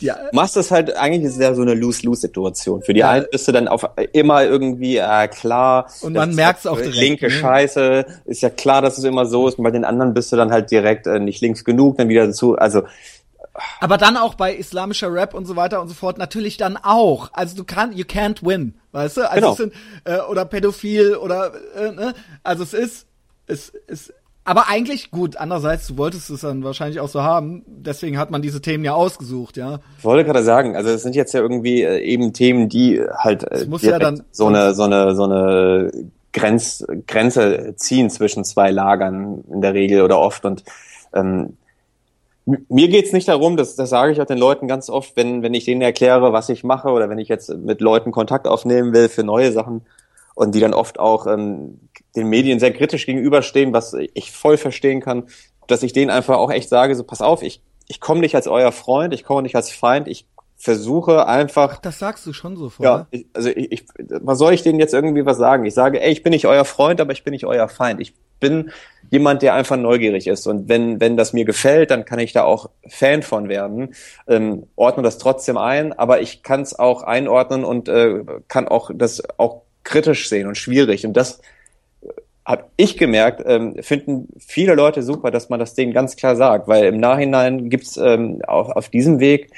ja. 0.00 0.16
Machst 0.32 0.56
das 0.56 0.70
halt, 0.70 0.96
eigentlich 0.96 1.24
ist 1.24 1.34
es 1.34 1.40
ja 1.40 1.54
so 1.54 1.62
eine 1.62 1.74
Lose-Lose-Situation. 1.74 2.82
Für 2.82 2.94
die 2.94 3.00
ja. 3.00 3.10
einen 3.10 3.26
bist 3.30 3.48
du 3.48 3.52
dann 3.52 3.66
auf 3.66 3.84
immer 4.12 4.44
irgendwie, 4.44 4.96
äh, 4.96 5.28
klar. 5.28 5.90
Und 6.02 6.12
man 6.12 6.34
merkt 6.34 6.60
es 6.60 6.66
auch 6.66 6.76
direkt. 6.76 6.96
Linke 6.96 7.26
ne? 7.26 7.30
Scheiße, 7.32 8.06
ist 8.26 8.42
ja 8.42 8.50
klar, 8.50 8.80
dass 8.80 8.98
es 8.98 9.04
immer 9.04 9.26
so 9.26 9.48
ist. 9.48 9.58
Und 9.58 9.64
bei 9.64 9.70
den 9.70 9.84
anderen 9.84 10.14
bist 10.14 10.30
du 10.32 10.36
dann 10.36 10.52
halt 10.52 10.70
direkt 10.70 11.06
äh, 11.06 11.18
nicht 11.18 11.40
links 11.40 11.64
genug, 11.64 11.98
dann 11.98 12.08
wieder 12.08 12.26
dazu, 12.26 12.56
also. 12.56 12.82
Aber 13.80 13.98
dann 13.98 14.16
auch 14.16 14.34
bei 14.34 14.54
islamischer 14.54 15.12
Rap 15.12 15.34
und 15.34 15.44
so 15.46 15.56
weiter 15.56 15.80
und 15.82 15.88
so 15.88 15.94
fort 15.94 16.16
natürlich 16.16 16.58
dann 16.58 16.76
auch. 16.76 17.30
Also 17.32 17.56
du 17.56 17.64
kannst, 17.64 17.98
you 17.98 18.04
can't 18.04 18.46
win, 18.46 18.74
weißt 18.92 19.16
du? 19.16 19.28
Also 19.28 19.34
genau. 19.34 19.50
es 19.50 19.56
sind, 19.56 19.72
äh, 20.04 20.20
oder 20.20 20.44
pädophil 20.44 21.16
oder, 21.16 21.52
äh, 21.74 21.90
ne? 21.90 22.14
Also 22.44 22.62
es 22.62 22.72
ist, 22.72 23.07
es, 23.48 23.72
es 23.86 24.12
Aber 24.44 24.68
eigentlich 24.68 25.10
gut, 25.10 25.36
andererseits, 25.36 25.86
du 25.88 25.96
wolltest 25.96 26.30
es 26.30 26.42
dann 26.42 26.64
wahrscheinlich 26.64 27.00
auch 27.00 27.08
so 27.08 27.22
haben, 27.22 27.64
deswegen 27.66 28.18
hat 28.18 28.30
man 28.30 28.42
diese 28.42 28.60
Themen 28.60 28.84
ja 28.84 28.94
ausgesucht, 28.94 29.56
ja. 29.56 29.80
Ich 29.98 30.04
wollte 30.04 30.24
gerade 30.24 30.44
sagen, 30.44 30.76
also 30.76 30.90
es 30.90 31.02
sind 31.02 31.14
jetzt 31.14 31.34
ja 31.34 31.40
irgendwie 31.40 31.82
äh, 31.82 32.00
eben 32.00 32.32
Themen, 32.32 32.68
die 32.68 33.02
halt 33.16 33.44
äh, 33.44 33.66
ja 33.80 33.98
dann 33.98 34.22
so 34.30 34.46
eine 34.46 34.74
so 34.74 34.84
eine 34.84 35.14
so 35.14 35.24
eine 35.24 35.90
Grenz, 36.32 36.84
Grenze 37.06 37.74
ziehen 37.76 38.10
zwischen 38.10 38.44
zwei 38.44 38.70
Lagern 38.70 39.44
in 39.50 39.60
der 39.60 39.74
Regel 39.74 40.02
oder 40.02 40.18
oft 40.18 40.44
und 40.44 40.62
ähm, 41.12 41.56
mir 42.68 42.88
geht's 42.88 43.12
nicht 43.12 43.28
darum, 43.28 43.56
das, 43.58 43.76
das 43.76 43.90
sage 43.90 44.12
ich 44.12 44.20
auch 44.20 44.26
den 44.26 44.38
Leuten 44.38 44.68
ganz 44.68 44.88
oft, 44.88 45.16
wenn, 45.16 45.42
wenn 45.42 45.52
ich 45.52 45.66
denen 45.66 45.82
erkläre, 45.82 46.32
was 46.32 46.48
ich 46.48 46.64
mache 46.64 46.88
oder 46.88 47.10
wenn 47.10 47.18
ich 47.18 47.28
jetzt 47.28 47.50
mit 47.54 47.82
Leuten 47.82 48.10
Kontakt 48.10 48.46
aufnehmen 48.46 48.94
will 48.94 49.10
für 49.10 49.22
neue 49.22 49.52
Sachen 49.52 49.82
und 50.34 50.54
die 50.54 50.60
dann 50.60 50.72
oft 50.72 50.98
auch 50.98 51.26
ähm, 51.26 51.78
den 52.16 52.28
Medien 52.28 52.58
sehr 52.58 52.72
kritisch 52.72 53.06
gegenüberstehen, 53.06 53.72
was 53.72 53.94
ich 54.14 54.32
voll 54.32 54.56
verstehen 54.56 55.00
kann, 55.00 55.28
dass 55.66 55.82
ich 55.82 55.92
denen 55.92 56.10
einfach 56.10 56.36
auch 56.36 56.50
echt 56.50 56.68
sage, 56.68 56.94
so 56.94 57.04
pass 57.04 57.20
auf, 57.20 57.42
ich, 57.42 57.62
ich 57.86 58.00
komme 58.00 58.20
nicht 58.20 58.34
als 58.34 58.48
euer 58.48 58.72
Freund, 58.72 59.14
ich 59.14 59.24
komme 59.24 59.42
nicht 59.42 59.56
als 59.56 59.70
Feind, 59.70 60.08
ich 60.08 60.26
versuche 60.56 61.26
einfach. 61.26 61.74
Ach, 61.76 61.80
das 61.80 61.98
sagst 62.00 62.26
du 62.26 62.32
schon 62.32 62.56
so 62.56 62.68
vorher. 62.68 62.92
Ja, 62.92 63.06
ich, 63.10 63.26
also 63.32 63.48
ich, 63.50 63.72
ich, 63.72 63.84
was 63.96 64.38
soll 64.38 64.52
ich 64.52 64.62
denen 64.62 64.80
jetzt 64.80 64.92
irgendwie 64.92 65.24
was 65.24 65.38
sagen? 65.38 65.64
Ich 65.64 65.74
sage, 65.74 66.00
ey, 66.00 66.10
ich 66.10 66.22
bin 66.22 66.32
nicht 66.32 66.46
euer 66.46 66.64
Freund, 66.64 67.00
aber 67.00 67.12
ich 67.12 67.22
bin 67.22 67.30
nicht 67.32 67.46
euer 67.46 67.68
Feind. 67.68 68.00
Ich 68.00 68.14
bin 68.40 68.70
jemand, 69.10 69.42
der 69.42 69.54
einfach 69.54 69.76
neugierig 69.76 70.26
ist. 70.26 70.46
Und 70.46 70.68
wenn, 70.68 71.00
wenn 71.00 71.16
das 71.16 71.32
mir 71.32 71.44
gefällt, 71.44 71.90
dann 71.90 72.04
kann 72.04 72.18
ich 72.18 72.32
da 72.32 72.42
auch 72.42 72.70
Fan 72.88 73.22
von 73.22 73.48
werden. 73.48 73.94
Ähm, 74.26 74.66
ordne 74.76 75.02
das 75.02 75.18
trotzdem 75.18 75.56
ein, 75.56 75.92
aber 75.92 76.20
ich 76.20 76.42
kann 76.42 76.62
es 76.62 76.78
auch 76.78 77.02
einordnen 77.02 77.64
und 77.64 77.88
äh, 77.88 78.24
kann 78.48 78.68
auch 78.68 78.90
das 78.92 79.22
auch 79.38 79.62
kritisch 79.84 80.28
sehen 80.28 80.48
und 80.48 80.56
schwierig. 80.56 81.06
Und 81.06 81.14
das 81.14 81.40
habe 82.48 82.64
ich 82.78 82.96
gemerkt, 82.96 83.42
ähm, 83.44 83.74
finden 83.82 84.28
viele 84.38 84.74
Leute 84.74 85.02
super, 85.02 85.30
dass 85.30 85.50
man 85.50 85.60
das 85.60 85.74
denen 85.74 85.92
ganz 85.92 86.16
klar 86.16 86.34
sagt, 86.34 86.66
weil 86.66 86.86
im 86.86 86.98
Nachhinein 86.98 87.68
gibt's 87.68 87.98
ähm, 87.98 88.40
auf, 88.46 88.70
auf 88.70 88.88
diesem 88.88 89.20
Weg 89.20 89.50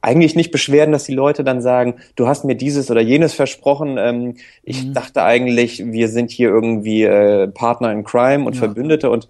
eigentlich 0.00 0.34
nicht 0.34 0.50
beschwerden, 0.50 0.90
dass 0.90 1.04
die 1.04 1.14
Leute 1.14 1.44
dann 1.44 1.62
sagen, 1.62 1.94
du 2.16 2.26
hast 2.26 2.44
mir 2.44 2.56
dieses 2.56 2.90
oder 2.90 3.00
jenes 3.00 3.34
versprochen. 3.34 3.98
Ähm, 3.98 4.34
ich 4.64 4.84
mhm. 4.84 4.94
dachte 4.94 5.22
eigentlich, 5.22 5.84
wir 5.86 6.08
sind 6.08 6.32
hier 6.32 6.48
irgendwie 6.48 7.04
äh, 7.04 7.46
Partner 7.46 7.92
in 7.92 8.02
Crime 8.02 8.44
und 8.44 8.54
ja. 8.54 8.58
Verbündete 8.58 9.10
und 9.10 9.28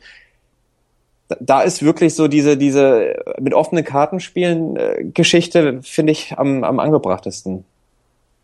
da 1.40 1.60
ist 1.60 1.82
wirklich 1.82 2.15
so 2.15 2.27
diese 2.27 2.56
diese 2.56 3.23
mit 3.39 3.52
offenen 3.52 3.85
Karten 3.85 4.19
spielen 4.19 4.77
äh, 4.77 5.05
Geschichte 5.12 5.81
finde 5.82 6.12
ich 6.12 6.39
am, 6.39 6.65
am 6.65 6.81
angebrachtesten. 6.81 7.66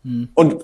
Mhm. 0.03 0.29
Und 0.35 0.57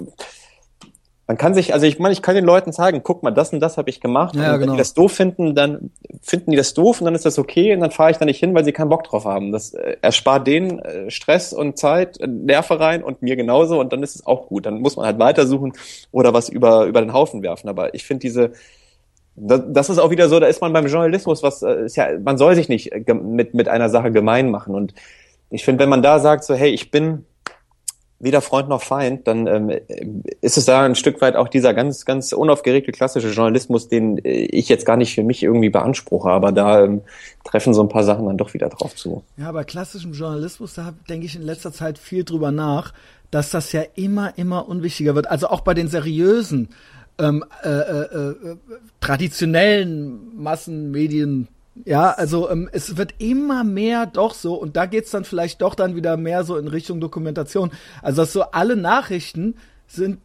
man 1.31 1.37
kann 1.37 1.53
sich, 1.53 1.73
also 1.73 1.85
ich 1.85 1.97
meine, 1.97 2.11
ich 2.11 2.21
kann 2.21 2.35
den 2.35 2.43
Leuten 2.43 2.73
sagen, 2.73 3.03
guck 3.03 3.23
mal, 3.23 3.31
das 3.31 3.53
und 3.53 3.61
das 3.61 3.77
habe 3.77 3.89
ich 3.89 4.01
gemacht. 4.01 4.35
Ja, 4.35 4.47
und 4.47 4.51
wenn 4.51 4.59
genau. 4.59 4.73
die 4.73 4.79
das 4.79 4.93
doof 4.93 5.13
finden, 5.13 5.55
dann 5.55 5.91
finden 6.21 6.51
die 6.51 6.57
das 6.57 6.73
doof 6.73 6.99
und 6.99 7.05
dann 7.05 7.15
ist 7.15 7.25
das 7.25 7.39
okay 7.39 7.73
und 7.73 7.79
dann 7.79 7.91
fahre 7.91 8.11
ich 8.11 8.17
da 8.17 8.25
nicht 8.25 8.37
hin, 8.37 8.53
weil 8.53 8.65
sie 8.65 8.73
keinen 8.73 8.89
Bock 8.89 9.05
drauf 9.05 9.23
haben. 9.23 9.53
Das 9.53 9.73
äh, 9.73 9.95
erspart 10.01 10.45
denen 10.45 10.79
äh, 10.79 11.09
Stress 11.09 11.53
und 11.53 11.77
Zeit, 11.77 12.19
äh, 12.19 12.27
Nerven 12.27 12.75
rein 12.75 13.01
und 13.01 13.21
mir 13.21 13.37
genauso 13.37 13.79
und 13.79 13.93
dann 13.93 14.03
ist 14.03 14.15
es 14.15 14.25
auch 14.25 14.47
gut. 14.47 14.65
Dann 14.65 14.81
muss 14.81 14.97
man 14.97 15.05
halt 15.05 15.19
weitersuchen 15.19 15.71
oder 16.11 16.33
was 16.33 16.49
über, 16.49 16.83
über 16.83 16.99
den 16.99 17.13
Haufen 17.13 17.41
werfen. 17.43 17.69
Aber 17.69 17.93
ich 17.93 18.03
finde 18.03 18.19
diese, 18.19 18.51
das, 19.37 19.61
das 19.69 19.89
ist 19.89 19.99
auch 19.99 20.11
wieder 20.11 20.27
so, 20.27 20.37
da 20.37 20.47
ist 20.47 20.59
man 20.59 20.73
beim 20.73 20.87
Journalismus, 20.87 21.43
was 21.43 21.61
äh, 21.63 21.85
ist 21.85 21.95
ja, 21.95 22.09
man 22.21 22.37
soll 22.37 22.55
sich 22.55 22.67
nicht 22.67 22.91
äh, 22.91 23.13
mit, 23.13 23.53
mit 23.53 23.69
einer 23.69 23.87
Sache 23.87 24.11
gemein 24.11 24.51
machen. 24.51 24.75
Und 24.75 24.93
ich 25.49 25.63
finde, 25.63 25.81
wenn 25.81 25.89
man 25.89 26.01
da 26.01 26.19
sagt, 26.19 26.43
so, 26.43 26.55
hey, 26.55 26.71
ich 26.71 26.91
bin 26.91 27.25
weder 28.21 28.41
Freund 28.41 28.69
noch 28.69 28.81
Feind, 28.81 29.27
dann 29.27 29.47
ähm, 29.47 29.71
ist 30.41 30.57
es 30.57 30.65
da 30.65 30.83
ein 30.83 30.95
Stück 30.95 31.21
weit 31.21 31.35
auch 31.35 31.47
dieser 31.47 31.73
ganz, 31.73 32.05
ganz 32.05 32.31
unaufgeregte 32.33 32.91
klassische 32.91 33.29
Journalismus, 33.29 33.87
den 33.87 34.17
äh, 34.19 34.43
ich 34.43 34.69
jetzt 34.69 34.85
gar 34.85 34.97
nicht 34.97 35.15
für 35.15 35.23
mich 35.23 35.43
irgendwie 35.43 35.69
beanspruche, 35.69 36.29
aber 36.29 36.51
da 36.51 36.83
ähm, 36.83 37.01
treffen 37.43 37.73
so 37.73 37.81
ein 37.81 37.89
paar 37.89 38.03
Sachen 38.03 38.27
dann 38.27 38.37
doch 38.37 38.53
wieder 38.53 38.69
drauf 38.69 38.95
zu. 38.95 39.23
Ja, 39.37 39.51
bei 39.51 39.63
klassischem 39.63 40.13
Journalismus, 40.13 40.75
da 40.75 40.93
denke 41.09 41.25
ich 41.25 41.35
in 41.35 41.41
letzter 41.41 41.73
Zeit 41.73 41.97
viel 41.97 42.23
drüber 42.23 42.51
nach, 42.51 42.93
dass 43.31 43.49
das 43.49 43.71
ja 43.71 43.83
immer, 43.95 44.37
immer 44.37 44.67
unwichtiger 44.67 45.15
wird. 45.15 45.27
Also 45.27 45.47
auch 45.47 45.61
bei 45.61 45.73
den 45.73 45.87
seriösen, 45.87 46.69
ähm, 47.17 47.43
äh, 47.63 47.69
äh, 47.69 48.29
äh, 48.29 48.35
traditionellen 48.99 50.35
Massenmedien 50.41 51.47
ja, 51.85 52.11
also 52.11 52.49
ähm, 52.49 52.69
es 52.71 52.97
wird 52.97 53.15
immer 53.19 53.63
mehr 53.63 54.05
doch 54.05 54.33
so, 54.33 54.55
und 54.55 54.75
da 54.75 54.85
geht's 54.85 55.11
dann 55.11 55.23
vielleicht 55.23 55.61
doch 55.61 55.75
dann 55.75 55.95
wieder 55.95 56.17
mehr 56.17 56.43
so 56.43 56.57
in 56.57 56.67
Richtung 56.67 56.99
Dokumentation. 56.99 57.71
Also 58.01 58.21
dass 58.21 58.33
so 58.33 58.43
alle 58.43 58.75
Nachrichten 58.75 59.55
sind 59.87 60.19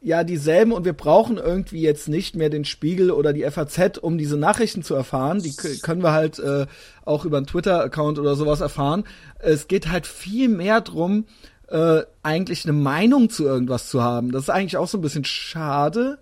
ja 0.00 0.24
dieselben 0.24 0.72
und 0.72 0.84
wir 0.84 0.92
brauchen 0.92 1.38
irgendwie 1.38 1.80
jetzt 1.80 2.08
nicht 2.08 2.34
mehr 2.34 2.50
den 2.50 2.64
Spiegel 2.64 3.12
oder 3.12 3.32
die 3.32 3.48
FAZ, 3.48 3.98
um 3.98 4.18
diese 4.18 4.36
Nachrichten 4.36 4.82
zu 4.82 4.94
erfahren. 4.94 5.40
Die 5.40 5.54
können 5.80 6.02
wir 6.02 6.12
halt 6.12 6.38
äh, 6.38 6.66
auch 7.04 7.24
über 7.24 7.36
einen 7.36 7.46
Twitter-Account 7.46 8.18
oder 8.18 8.34
sowas 8.34 8.60
erfahren. 8.60 9.04
Es 9.38 9.68
geht 9.68 9.90
halt 9.90 10.06
viel 10.06 10.48
mehr 10.48 10.80
drum, 10.80 11.26
äh, 11.68 12.02
eigentlich 12.22 12.64
eine 12.64 12.72
Meinung 12.72 13.30
zu 13.30 13.44
irgendwas 13.44 13.88
zu 13.88 14.02
haben. 14.02 14.32
Das 14.32 14.44
ist 14.44 14.50
eigentlich 14.50 14.76
auch 14.76 14.88
so 14.88 14.98
ein 14.98 15.02
bisschen 15.02 15.24
schade. 15.24 16.18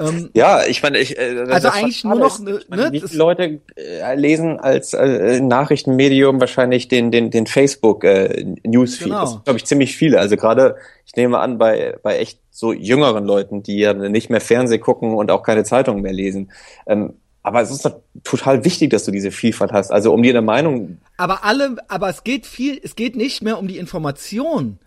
Ähm, 0.00 0.30
ja, 0.32 0.64
ich 0.66 0.82
meine, 0.82 0.98
ich, 0.98 1.18
äh, 1.18 1.44
also 1.48 1.68
eigentlich 1.68 2.04
nur 2.04 2.14
noch, 2.16 2.38
ne, 2.38 2.60
meine, 2.68 2.90
wie 2.90 3.00
viele 3.00 3.18
Leute 3.18 3.60
äh, 3.76 4.14
lesen 4.14 4.58
als 4.58 4.94
äh, 4.94 5.40
Nachrichtenmedium 5.40 6.40
wahrscheinlich 6.40 6.88
den 6.88 7.10
den 7.10 7.30
den 7.30 7.46
Facebook 7.46 8.04
äh, 8.04 8.44
Newsfeed. 8.64 9.08
Genau. 9.08 9.20
Das 9.20 9.44
glaube 9.44 9.58
ich 9.58 9.66
ziemlich 9.66 9.96
viele. 9.96 10.18
Also 10.18 10.36
gerade, 10.36 10.76
ich 11.04 11.14
nehme 11.16 11.38
an, 11.38 11.58
bei 11.58 11.98
bei 12.02 12.18
echt 12.18 12.40
so 12.50 12.72
jüngeren 12.72 13.24
Leuten, 13.24 13.62
die 13.62 13.78
ja 13.78 13.92
nicht 13.92 14.30
mehr 14.30 14.40
Fernseh 14.40 14.78
gucken 14.78 15.14
und 15.14 15.30
auch 15.30 15.42
keine 15.42 15.64
Zeitungen 15.64 16.02
mehr 16.02 16.12
lesen. 16.12 16.50
Ähm, 16.86 17.14
aber 17.42 17.62
es 17.62 17.70
ist 17.70 17.84
doch 17.84 18.00
total 18.22 18.64
wichtig, 18.64 18.90
dass 18.90 19.04
du 19.04 19.10
diese 19.10 19.30
Vielfalt 19.30 19.72
hast. 19.72 19.90
Also 19.90 20.12
um 20.12 20.22
dir 20.22 20.30
eine 20.30 20.42
Meinung. 20.42 20.98
Aber 21.16 21.44
alle, 21.44 21.76
aber 21.88 22.08
es 22.10 22.24
geht 22.24 22.46
viel, 22.46 22.78
es 22.82 22.96
geht 22.96 23.16
nicht 23.16 23.42
mehr 23.42 23.58
um 23.58 23.66
die 23.66 23.78
Information. 23.78 24.78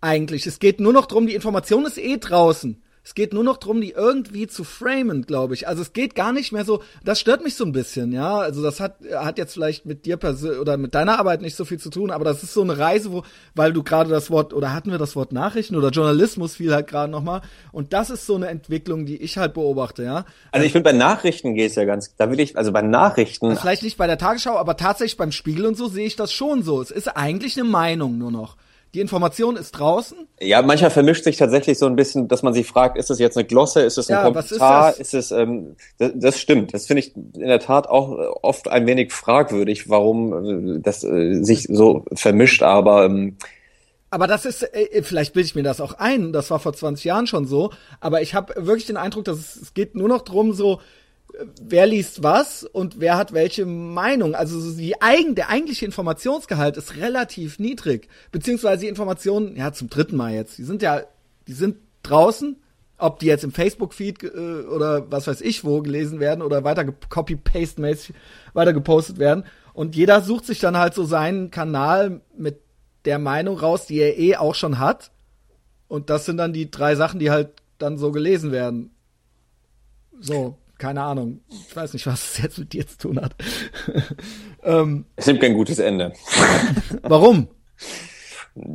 Eigentlich. 0.00 0.46
Es 0.46 0.58
geht 0.58 0.80
nur 0.80 0.92
noch 0.92 1.06
drum, 1.06 1.26
die 1.26 1.34
Information 1.34 1.86
ist 1.86 1.96
eh 1.96 2.18
draußen. 2.18 2.82
Es 3.04 3.14
geht 3.14 3.32
nur 3.32 3.42
noch 3.42 3.56
drum, 3.56 3.80
die 3.80 3.90
irgendwie 3.90 4.46
zu 4.46 4.62
framen, 4.62 5.22
glaube 5.22 5.54
ich. 5.54 5.66
Also 5.66 5.82
es 5.82 5.92
geht 5.92 6.14
gar 6.14 6.32
nicht 6.32 6.52
mehr 6.52 6.64
so, 6.64 6.82
das 7.04 7.18
stört 7.18 7.42
mich 7.42 7.56
so 7.56 7.64
ein 7.64 7.72
bisschen, 7.72 8.12
ja. 8.12 8.38
Also 8.38 8.62
das 8.62 8.78
hat, 8.78 8.98
hat 9.12 9.38
jetzt 9.38 9.54
vielleicht 9.54 9.86
mit 9.86 10.06
dir 10.06 10.16
persönlich 10.16 10.60
oder 10.60 10.76
mit 10.76 10.94
deiner 10.94 11.18
Arbeit 11.18 11.42
nicht 11.42 11.56
so 11.56 11.64
viel 11.64 11.78
zu 11.78 11.90
tun, 11.90 12.12
aber 12.12 12.24
das 12.24 12.44
ist 12.44 12.54
so 12.54 12.62
eine 12.62 12.78
Reise, 12.78 13.10
wo, 13.12 13.24
weil 13.56 13.72
du 13.72 13.82
gerade 13.82 14.08
das 14.08 14.30
Wort, 14.30 14.54
oder 14.54 14.72
hatten 14.72 14.92
wir 14.92 14.98
das 14.98 15.16
Wort 15.16 15.32
Nachrichten 15.32 15.74
oder 15.74 15.88
Journalismus 15.88 16.54
fiel 16.54 16.72
halt 16.72 16.86
gerade 16.86 17.10
nochmal. 17.10 17.42
Und 17.72 17.92
das 17.92 18.10
ist 18.10 18.24
so 18.24 18.36
eine 18.36 18.48
Entwicklung, 18.48 19.04
die 19.04 19.16
ich 19.16 19.36
halt 19.36 19.54
beobachte, 19.54 20.04
ja. 20.04 20.24
Also 20.52 20.64
ich 20.64 20.70
finde, 20.72 20.90
bei 20.90 20.96
Nachrichten 20.96 21.54
geht 21.54 21.70
es 21.70 21.76
ja 21.76 21.84
ganz, 21.84 22.14
da 22.14 22.30
will 22.30 22.38
ich, 22.38 22.56
also 22.56 22.70
bei 22.70 22.82
Nachrichten. 22.82 23.48
Also 23.48 23.60
vielleicht 23.62 23.82
nicht 23.82 23.96
bei 23.96 24.06
der 24.06 24.18
Tagesschau, 24.18 24.56
aber 24.56 24.76
tatsächlich 24.76 25.16
beim 25.16 25.32
Spiegel 25.32 25.66
und 25.66 25.76
so 25.76 25.88
sehe 25.88 26.06
ich 26.06 26.14
das 26.14 26.32
schon 26.32 26.62
so. 26.62 26.80
Es 26.80 26.92
ist 26.92 27.08
eigentlich 27.08 27.58
eine 27.58 27.68
Meinung 27.68 28.16
nur 28.18 28.30
noch. 28.30 28.56
Die 28.94 29.00
Information 29.00 29.56
ist 29.56 29.72
draußen. 29.72 30.28
Ja, 30.38 30.60
manchmal 30.60 30.90
vermischt 30.90 31.24
sich 31.24 31.38
tatsächlich 31.38 31.78
so 31.78 31.86
ein 31.86 31.96
bisschen, 31.96 32.28
dass 32.28 32.42
man 32.42 32.52
sich 32.52 32.66
fragt, 32.66 32.98
ist 32.98 33.10
es 33.10 33.18
jetzt 33.18 33.38
eine 33.38 33.46
Glosse, 33.46 33.80
ist 33.80 33.96
es 33.96 34.10
ein 34.10 34.14
ja, 34.14 34.22
Kommentar, 34.24 34.90
ist, 34.90 35.00
ist, 35.00 35.14
es, 35.14 35.30
ähm, 35.30 35.76
das, 35.96 36.12
das 36.14 36.38
stimmt. 36.38 36.74
Das 36.74 36.86
finde 36.86 37.00
ich 37.00 37.16
in 37.16 37.48
der 37.48 37.60
Tat 37.60 37.88
auch 37.88 38.10
oft 38.42 38.68
ein 38.68 38.86
wenig 38.86 39.12
fragwürdig, 39.12 39.88
warum 39.88 40.76
äh, 40.76 40.80
das 40.80 41.04
äh, 41.04 41.42
sich 41.42 41.68
so 41.70 42.04
vermischt, 42.12 42.62
aber 42.62 43.06
ähm, 43.06 43.38
aber 44.10 44.26
das 44.26 44.44
ist, 44.44 44.62
äh, 44.62 45.02
vielleicht 45.02 45.32
bilde 45.32 45.46
ich 45.46 45.54
mir 45.54 45.62
das 45.62 45.80
auch 45.80 45.94
ein, 45.94 46.34
das 46.34 46.50
war 46.50 46.58
vor 46.58 46.74
20 46.74 47.02
Jahren 47.02 47.26
schon 47.26 47.46
so, 47.46 47.70
aber 47.98 48.20
ich 48.20 48.34
habe 48.34 48.52
wirklich 48.58 48.84
den 48.84 48.98
Eindruck, 48.98 49.24
dass 49.24 49.38
es, 49.38 49.56
es 49.56 49.72
geht 49.72 49.94
nur 49.94 50.08
noch 50.08 50.20
drum, 50.20 50.52
so, 50.52 50.82
wer 51.60 51.86
liest 51.86 52.22
was 52.22 52.64
und 52.64 53.00
wer 53.00 53.16
hat 53.16 53.32
welche 53.32 53.66
Meinung. 53.66 54.34
Also 54.34 54.74
die 54.74 55.00
eigen, 55.00 55.34
der 55.34 55.48
eigentliche 55.48 55.84
Informationsgehalt 55.84 56.76
ist 56.76 56.96
relativ 56.96 57.58
niedrig. 57.58 58.08
Beziehungsweise 58.30 58.82
die 58.82 58.88
Informationen, 58.88 59.56
ja, 59.56 59.72
zum 59.72 59.88
dritten 59.88 60.16
Mal 60.16 60.34
jetzt, 60.34 60.58
die 60.58 60.64
sind 60.64 60.82
ja, 60.82 61.02
die 61.46 61.52
sind 61.52 61.76
draußen, 62.02 62.56
ob 62.98 63.18
die 63.18 63.26
jetzt 63.26 63.44
im 63.44 63.52
Facebook-Feed 63.52 64.22
äh, 64.22 64.28
oder 64.28 65.10
was 65.10 65.26
weiß 65.26 65.40
ich 65.40 65.64
wo 65.64 65.80
gelesen 65.80 66.20
werden 66.20 66.42
oder 66.42 66.64
weiter 66.64 66.84
copy-paste-mäßig 66.84 68.14
weiter 68.52 68.72
gepostet 68.72 69.18
werden. 69.18 69.44
Und 69.72 69.96
jeder 69.96 70.20
sucht 70.20 70.46
sich 70.46 70.60
dann 70.60 70.76
halt 70.76 70.94
so 70.94 71.04
seinen 71.04 71.50
Kanal 71.50 72.20
mit 72.36 72.60
der 73.04 73.18
Meinung 73.18 73.58
raus, 73.58 73.86
die 73.86 73.98
er 73.98 74.18
eh 74.18 74.36
auch 74.36 74.54
schon 74.54 74.78
hat. 74.78 75.10
Und 75.88 76.10
das 76.10 76.26
sind 76.26 76.36
dann 76.36 76.52
die 76.52 76.70
drei 76.70 76.94
Sachen, 76.94 77.18
die 77.18 77.30
halt 77.30 77.50
dann 77.78 77.98
so 77.98 78.12
gelesen 78.12 78.52
werden. 78.52 78.94
So 80.20 80.56
keine 80.82 81.02
Ahnung. 81.02 81.40
Ich 81.68 81.76
weiß 81.76 81.92
nicht, 81.92 82.08
was 82.08 82.32
es 82.32 82.42
jetzt 82.42 82.58
mit 82.58 82.72
dir 82.72 82.84
zu 82.84 82.98
tun 82.98 83.20
hat. 83.20 83.36
ähm, 84.64 85.04
es 85.14 85.28
nimmt 85.28 85.40
kein 85.40 85.54
gutes 85.54 85.78
Ende. 85.78 86.12
Warum? 87.02 87.46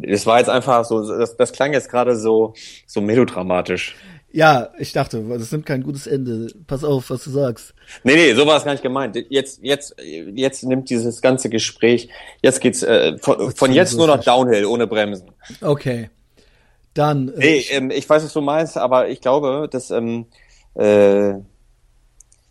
Es 0.04 0.26
war 0.26 0.40
jetzt 0.40 0.50
einfach 0.50 0.86
so, 0.86 1.06
das, 1.06 1.36
das 1.36 1.52
klang 1.52 1.74
jetzt 1.74 1.90
gerade 1.90 2.16
so, 2.16 2.54
so 2.86 3.02
melodramatisch. 3.02 3.98
Ja, 4.32 4.70
ich 4.80 4.94
dachte, 4.94 5.22
das 5.22 5.52
nimmt 5.52 5.66
kein 5.66 5.84
gutes 5.84 6.08
Ende. 6.08 6.48
Pass 6.66 6.86
auf, 6.86 7.10
was 7.10 7.26
du 7.26 7.30
sagst. 7.30 7.74
Nee, 8.06 8.16
nee, 8.16 8.34
so 8.34 8.48
war 8.48 8.56
es 8.56 8.64
gar 8.64 8.72
nicht 8.72 8.84
gemeint. 8.84 9.18
Jetzt, 9.30 9.60
jetzt, 9.62 9.94
jetzt 10.00 10.64
nimmt 10.64 10.90
dieses 10.90 11.22
ganze 11.22 11.50
Gespräch, 11.50 12.08
jetzt 12.42 12.62
geht's 12.62 12.84
äh, 12.84 13.18
von, 13.18 13.52
von 13.52 13.74
jetzt 13.74 13.98
nur 13.98 14.08
noch 14.08 14.24
Downhill, 14.24 14.66
ohne 14.66 14.88
Bremsen. 14.88 15.32
Okay. 15.60 16.10
Dann. 16.94 17.34
Äh, 17.34 17.40
nee, 17.40 17.66
ähm, 17.72 17.92
ich 17.92 18.10
weiß, 18.10 18.24
was 18.24 18.32
du 18.32 18.40
meinst, 18.40 18.78
aber 18.78 19.10
ich 19.10 19.20
glaube, 19.20 19.68
dass 19.70 19.92
ähm, 19.92 20.28
äh, 20.76 21.34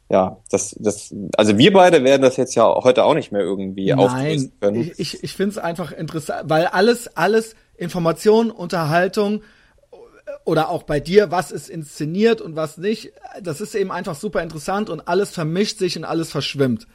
ja, 0.08 0.36
das, 0.50 0.76
das, 0.78 1.12
also 1.36 1.58
wir 1.58 1.72
beide 1.72 2.04
werden 2.04 2.22
das 2.22 2.36
jetzt 2.36 2.54
ja 2.54 2.64
heute 2.64 3.04
auch 3.04 3.14
nicht 3.14 3.32
mehr 3.32 3.40
irgendwie 3.40 3.92
Nein, 3.92 4.52
können. 4.60 4.80
Ich, 4.80 4.98
ich, 4.98 5.24
ich 5.24 5.32
finde 5.32 5.52
es 5.52 5.58
einfach 5.58 5.90
interessant, 5.90 6.48
weil 6.48 6.66
alles, 6.66 7.16
alles 7.16 7.56
Information, 7.76 8.50
Unterhaltung 8.52 9.42
oder 10.44 10.68
auch 10.68 10.84
bei 10.84 11.00
dir, 11.00 11.32
was 11.32 11.50
ist 11.50 11.68
inszeniert 11.68 12.40
und 12.40 12.54
was 12.54 12.78
nicht, 12.78 13.12
das 13.42 13.60
ist 13.60 13.74
eben 13.74 13.90
einfach 13.90 14.14
super 14.14 14.42
interessant 14.42 14.90
und 14.90 15.08
alles 15.08 15.30
vermischt 15.30 15.78
sich 15.78 15.96
und 15.96 16.04
alles 16.04 16.30
verschwimmt. 16.30 16.86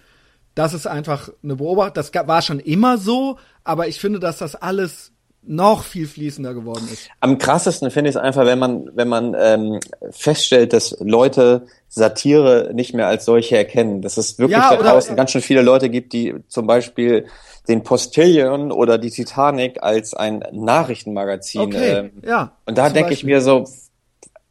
Das 0.56 0.74
ist 0.74 0.88
einfach 0.88 1.30
eine 1.44 1.58
Beobachtung. 1.58 1.94
Das 1.96 2.14
war 2.28 2.42
schon 2.42 2.60
immer 2.60 2.98
so, 2.98 3.38
aber 3.66 3.90
ich 3.90 4.00
finde, 4.00 4.20
dass 4.20 4.38
das 4.38 4.56
alles 4.56 5.12
noch 5.44 5.84
viel 5.84 6.08
fließender 6.08 6.54
geworden 6.54 6.88
ist. 6.92 7.10
Am 7.20 7.38
krassesten 7.38 7.90
finde 7.90 8.10
ich 8.10 8.16
es 8.16 8.22
einfach, 8.22 8.46
wenn 8.46 8.60
man, 8.60 8.90
wenn 8.96 9.08
man 9.08 9.36
ähm, 9.38 9.80
feststellt, 10.12 10.74
dass 10.74 10.96
Leute 11.00 11.66
Satire 11.88 12.72
nicht 12.74 12.94
mehr 12.94 13.08
als 13.08 13.26
solche 13.26 13.58
erkennen. 13.58 14.02
Dass 14.02 14.18
es 14.18 14.38
wirklich 14.38 14.60
ja, 14.60 14.76
da 14.76 14.82
draußen 14.82 15.16
ganz 15.16 15.32
schön 15.32 15.42
viele 15.42 15.62
Leute 15.62 15.90
gibt, 15.90 16.14
die 16.14 16.36
zum 16.48 16.68
Beispiel 16.68 17.26
den 17.68 17.84
Postillion 17.84 18.72
oder 18.72 18.98
die 18.98 19.10
Titanic 19.10 19.82
als 19.82 20.14
ein 20.14 20.44
Nachrichtenmagazin. 20.52 21.62
Okay, 21.62 21.92
ähm, 21.92 22.12
ja. 22.24 22.58
Und 22.66 22.78
da 22.78 22.90
denke 22.90 23.14
ich 23.14 23.24
mir 23.24 23.42
so, 23.42 23.66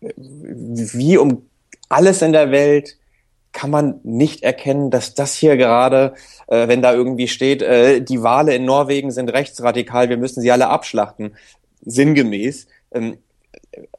wie 0.01 1.19
um 1.19 1.47
alles 1.89 2.23
in 2.23 2.33
der 2.33 2.51
Welt 2.51 2.97
kann 3.53 3.71
man 3.71 4.01
nicht 4.05 4.43
erkennen, 4.43 4.91
dass 4.91 5.15
das 5.15 5.35
hier 5.35 5.57
gerade, 5.57 6.15
äh, 6.51 6.69
wenn 6.69 6.83
da 6.83 6.93
irgendwie 6.93 7.29
steht, 7.29 7.63
äh, 7.63 8.03
die 8.03 8.23
Wale 8.23 8.55
in 8.55 8.65
Norwegen 8.65 9.11
sind 9.11 9.33
rechtsradikal, 9.33 10.11
wir 10.11 10.19
müssen 10.19 10.43
sie 10.43 10.51
alle 10.51 10.69
abschlachten, 10.69 11.37
sinngemäß. 11.81 12.67
Ähm, 12.93 13.19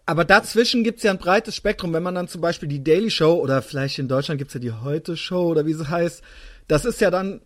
aber 0.05 0.25
dazwischen 0.25 0.83
gibt's 0.83 1.03
ja 1.03 1.11
ein 1.11 1.17
breites 1.17 1.55
Spektrum. 1.55 1.93
Wenn 1.93 2.03
man 2.03 2.15
dann 2.15 2.27
zum 2.27 2.41
Beispiel 2.41 2.69
die 2.69 2.83
Daily 2.83 3.09
Show 3.09 3.33
oder 3.33 3.61
vielleicht 3.61 3.99
in 3.99 4.07
Deutschland 4.07 4.37
gibt's 4.37 4.53
ja 4.53 4.59
die 4.59 4.73
Heute 4.73 5.17
Show 5.17 5.47
oder 5.47 5.65
wie 5.65 5.73
sie 5.73 5.89
heißt, 5.89 6.21
das 6.67 6.85
ist 6.85 7.01
ja 7.01 7.09
dann 7.09 7.41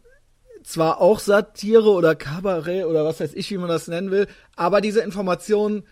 zwar 0.63 0.99
auch 0.99 1.19
Satire 1.19 1.91
oder 1.91 2.15
Kabarett 2.15 2.85
oder 2.85 3.05
was 3.05 3.19
weiß 3.19 3.33
ich, 3.35 3.51
wie 3.51 3.57
man 3.57 3.69
das 3.69 3.87
nennen 3.87 4.09
will, 4.09 4.27
aber 4.55 4.81
diese 4.81 5.01
Informationen 5.01 5.83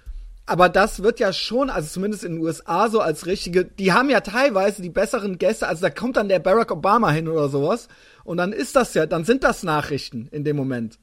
aber 0.45 0.69
das 0.69 1.03
wird 1.03 1.19
ja 1.19 1.31
schon, 1.31 1.69
also 1.69 1.87
zumindest 1.87 2.23
in 2.23 2.33
den 2.33 2.41
USA 2.41 2.89
so 2.89 2.99
als 2.99 3.25
richtige, 3.25 3.65
die 3.65 3.93
haben 3.93 4.09
ja 4.09 4.21
teilweise 4.21 4.81
die 4.81 4.89
besseren 4.89 5.37
Gäste, 5.37 5.67
also 5.67 5.81
da 5.81 5.89
kommt 5.89 6.17
dann 6.17 6.29
der 6.29 6.39
Barack 6.39 6.71
Obama 6.71 7.11
hin 7.11 7.27
oder 7.27 7.47
sowas 7.49 7.87
und 8.23 8.37
dann 8.37 8.51
ist 8.51 8.75
das 8.75 8.93
ja, 8.93 9.05
dann 9.05 9.23
sind 9.23 9.43
das 9.43 9.63
Nachrichten 9.63 10.27
in 10.31 10.43
dem 10.43 10.55
Moment. 10.55 10.99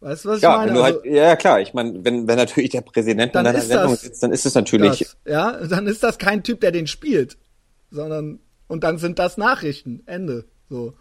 Weißt 0.00 0.24
du, 0.24 0.28
was 0.28 0.40
ja, 0.40 0.52
ich 0.52 0.70
meine? 0.70 0.82
Halt, 0.82 0.96
also, 0.96 1.08
ja, 1.08 1.34
klar, 1.34 1.60
ich 1.60 1.74
meine, 1.74 2.04
wenn, 2.04 2.28
wenn 2.28 2.36
natürlich 2.36 2.70
der 2.70 2.82
Präsident 2.82 3.34
in 3.34 3.44
deiner 3.44 3.60
Sendung 3.60 3.96
sitzt, 3.96 4.22
dann 4.22 4.30
ist 4.30 4.46
es 4.46 4.54
natürlich. 4.54 4.98
Das, 4.98 5.16
ja, 5.26 5.66
dann 5.66 5.88
ist 5.88 6.02
das 6.04 6.18
kein 6.18 6.44
Typ, 6.44 6.60
der 6.60 6.70
den 6.70 6.86
spielt, 6.86 7.36
sondern, 7.90 8.38
und 8.68 8.84
dann 8.84 8.98
sind 8.98 9.18
das 9.18 9.36
Nachrichten, 9.36 10.02
Ende, 10.06 10.44
so. 10.68 10.94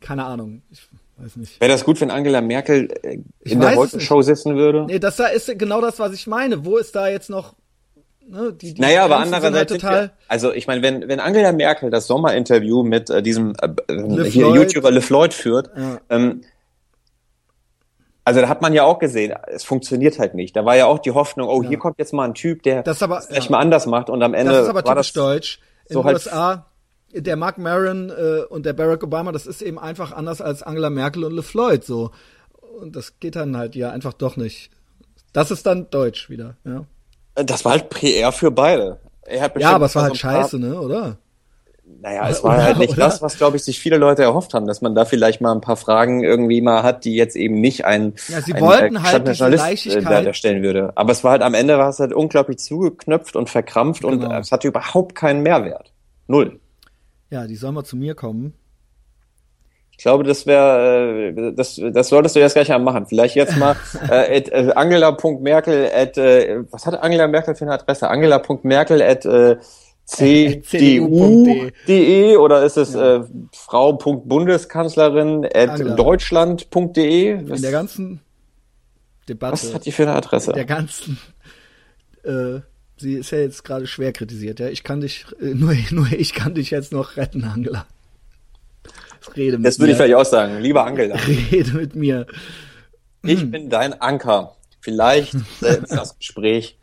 Keine 0.00 0.24
Ahnung. 0.24 0.62
Ich, 0.70 0.88
Weiß 1.22 1.36
nicht. 1.36 1.60
Wäre 1.60 1.70
das 1.70 1.84
gut, 1.84 2.00
wenn 2.00 2.10
Angela 2.10 2.40
Merkel 2.40 2.88
äh, 3.02 3.18
in 3.40 3.60
der 3.60 3.76
Heute-Show 3.76 4.22
sitzen 4.22 4.56
würde? 4.56 4.86
Nee, 4.86 4.98
das 4.98 5.20
ist 5.20 5.56
genau 5.56 5.80
das, 5.80 5.98
was 6.00 6.12
ich 6.12 6.26
meine. 6.26 6.64
Wo 6.64 6.78
ist 6.78 6.96
da 6.96 7.08
jetzt 7.08 7.30
noch 7.30 7.54
Ne, 8.28 8.52
die, 8.52 8.74
die 8.74 8.80
naja, 8.80 9.04
aber 9.04 9.18
andererseits, 9.18 9.56
halt 9.56 9.68
total 9.68 10.12
also 10.28 10.52
ich 10.52 10.68
meine, 10.68 10.80
wenn, 10.80 11.08
wenn 11.08 11.18
Angela 11.18 11.50
Merkel 11.50 11.90
das 11.90 12.06
Sommerinterview 12.06 12.84
mit 12.84 13.10
äh, 13.10 13.20
diesem 13.20 13.52
äh, 13.60 14.24
hier 14.24 14.46
YouTuber 14.46 14.92
LeFloid 14.92 15.34
führt, 15.34 15.70
ja. 15.76 16.00
ähm, 16.08 16.42
also 18.24 18.40
da 18.40 18.48
hat 18.48 18.62
man 18.62 18.72
ja 18.74 18.84
auch 18.84 19.00
gesehen, 19.00 19.34
es 19.48 19.64
funktioniert 19.64 20.20
halt 20.20 20.34
nicht. 20.34 20.54
Da 20.54 20.64
war 20.64 20.76
ja 20.76 20.86
auch 20.86 21.00
die 21.00 21.10
Hoffnung, 21.10 21.48
oh, 21.48 21.62
ja. 21.62 21.70
hier 21.70 21.78
kommt 21.78 21.98
jetzt 21.98 22.12
mal 22.12 22.24
ein 22.24 22.34
Typ, 22.34 22.62
der 22.62 22.84
das 22.84 23.02
aber, 23.02 23.22
vielleicht 23.22 23.46
ja. 23.46 23.50
mal 23.50 23.58
anders 23.58 23.86
macht 23.86 24.08
und 24.08 24.22
am 24.22 24.34
Ende 24.34 24.52
das 24.52 24.62
ist 24.62 24.68
aber 24.68 24.84
war 24.84 24.94
typisch 24.94 25.12
das 25.12 25.24
deutsch. 25.24 25.60
In 25.88 25.94
so 25.94 26.02
den 26.02 26.12
USA 26.12 26.48
halt 26.48 26.62
der 27.14 27.36
Mark 27.36 27.58
Maron 27.58 28.10
äh, 28.10 28.42
und 28.48 28.66
der 28.66 28.72
Barack 28.72 29.02
Obama, 29.02 29.32
das 29.32 29.46
ist 29.46 29.62
eben 29.62 29.78
einfach 29.78 30.12
anders 30.12 30.40
als 30.40 30.62
Angela 30.62 30.90
Merkel 30.90 31.24
und 31.24 31.34
LeFloid 31.34 31.84
so. 31.84 32.10
Und 32.80 32.96
das 32.96 33.20
geht 33.20 33.36
dann 33.36 33.56
halt 33.56 33.76
ja 33.76 33.90
einfach 33.90 34.12
doch 34.12 34.36
nicht. 34.36 34.70
Das 35.32 35.50
ist 35.50 35.66
dann 35.66 35.90
Deutsch 35.90 36.30
wieder, 36.30 36.56
ja. 36.64 36.84
Das 37.34 37.64
war 37.64 37.72
halt 37.72 37.88
PR 37.90 38.32
für 38.32 38.50
beide. 38.50 38.98
ja, 39.58 39.70
aber 39.70 39.86
es 39.86 39.94
war 39.94 40.04
halt 40.04 40.16
scheiße, 40.16 40.58
ne, 40.58 40.78
oder? 40.78 41.18
Naja, 42.00 42.28
es 42.28 42.42
war 42.42 42.54
oder, 42.54 42.64
halt 42.64 42.78
nicht 42.78 42.92
oder? 42.92 43.04
das, 43.04 43.22
was, 43.22 43.36
glaube 43.36 43.56
ich, 43.56 43.64
sich 43.64 43.78
viele 43.78 43.96
Leute 43.96 44.22
erhofft 44.22 44.54
haben, 44.54 44.66
dass 44.66 44.82
man 44.82 44.94
da 44.94 45.04
vielleicht 45.04 45.40
mal 45.40 45.52
ein 45.52 45.60
paar 45.60 45.76
Fragen 45.76 46.22
irgendwie 46.22 46.60
mal 46.60 46.82
hat, 46.82 47.04
die 47.04 47.14
jetzt 47.14 47.36
eben 47.36 47.60
nicht 47.60 47.84
ein, 47.84 48.14
ja, 48.28 48.40
sie 48.40 48.54
ein, 48.54 48.60
wollten 48.60 49.02
halt 49.02 49.26
diese 49.28 49.46
äh, 49.46 50.02
da 50.02 50.32
stellen 50.32 50.62
würde. 50.62 50.92
Aber 50.94 51.12
es 51.12 51.22
war 51.24 51.32
halt 51.32 51.42
am 51.42 51.54
Ende 51.54 51.78
war 51.78 51.88
es 51.88 51.98
halt 51.98 52.12
unglaublich 52.12 52.58
zugeknöpft 52.58 53.36
und 53.36 53.50
verkrampft 53.50 54.02
genau. 54.02 54.26
und 54.26 54.32
es 54.32 54.52
hatte 54.52 54.68
überhaupt 54.68 55.14
keinen 55.14 55.42
Mehrwert. 55.42 55.92
Null. 56.26 56.60
Ja, 57.32 57.46
die 57.46 57.56
soll 57.56 57.72
mal 57.72 57.82
zu 57.82 57.96
mir 57.96 58.14
kommen. 58.14 58.52
Ich 59.92 59.96
glaube, 59.96 60.22
das 60.22 60.44
wäre, 60.46 61.32
äh, 61.34 61.54
das, 61.54 61.80
das 61.92 62.08
solltest 62.10 62.36
du 62.36 62.40
jetzt 62.40 62.52
gleich 62.52 62.68
mal 62.68 62.78
machen. 62.78 63.06
Vielleicht 63.06 63.36
jetzt 63.36 63.56
mal 63.56 63.74
äh, 64.10 64.36
at, 64.36 64.50
äh, 64.50 64.70
angela.merkel 64.74 65.90
at, 65.94 66.18
äh, 66.18 66.62
was 66.70 66.84
hat 66.84 67.02
Angela 67.02 67.26
Merkel 67.28 67.54
für 67.54 67.64
eine 67.64 67.72
Adresse? 67.72 68.10
angela.merkel 68.10 69.00
at 69.00 69.24
äh, 69.24 69.56
cdu.de 70.04 70.76
oder 72.36 72.64
ist 72.64 72.76
es 72.76 72.92
ja. 72.92 73.16
äh, 73.16 73.24
frau.bundeskanzlerin 73.54 75.48
at 75.54 75.80
deutschland.de? 75.98 77.30
In 77.30 77.62
der 77.62 77.72
ganzen 77.72 78.20
Debatte. 79.26 79.54
Was 79.54 79.72
hat 79.72 79.86
die 79.86 79.92
für 79.92 80.02
eine 80.02 80.16
Adresse? 80.16 80.50
In 80.50 80.56
der 80.56 80.66
ganzen 80.66 81.18
äh, 82.24 82.60
sie 83.02 83.14
ist 83.14 83.30
ja 83.30 83.38
jetzt 83.38 83.64
gerade 83.64 83.86
schwer 83.86 84.12
kritisiert, 84.12 84.60
ja. 84.60 84.68
Ich 84.68 84.82
kann 84.82 85.00
dich, 85.00 85.26
äh, 85.40 85.46
nur, 85.54 85.74
nur 85.90 86.10
ich 86.12 86.32
kann 86.32 86.54
dich 86.54 86.70
jetzt 86.70 86.92
noch 86.92 87.16
retten, 87.16 87.44
Angela. 87.44 87.86
Rede 89.36 89.58
mit 89.58 89.66
das 89.66 89.78
würde 89.78 89.88
mir. 89.88 89.92
ich 89.92 89.96
vielleicht 89.98 90.14
auch 90.14 90.24
sagen. 90.24 90.60
Lieber 90.60 90.84
Angela. 90.84 91.14
Rede 91.50 91.72
mit 91.72 91.94
mir. 91.94 92.26
Ich 93.22 93.40
hm. 93.40 93.50
bin 93.50 93.70
dein 93.70 94.00
Anker. 94.00 94.56
Vielleicht 94.80 95.34
ist 95.60 95.92
das 95.92 96.18
Gespräch 96.18 96.78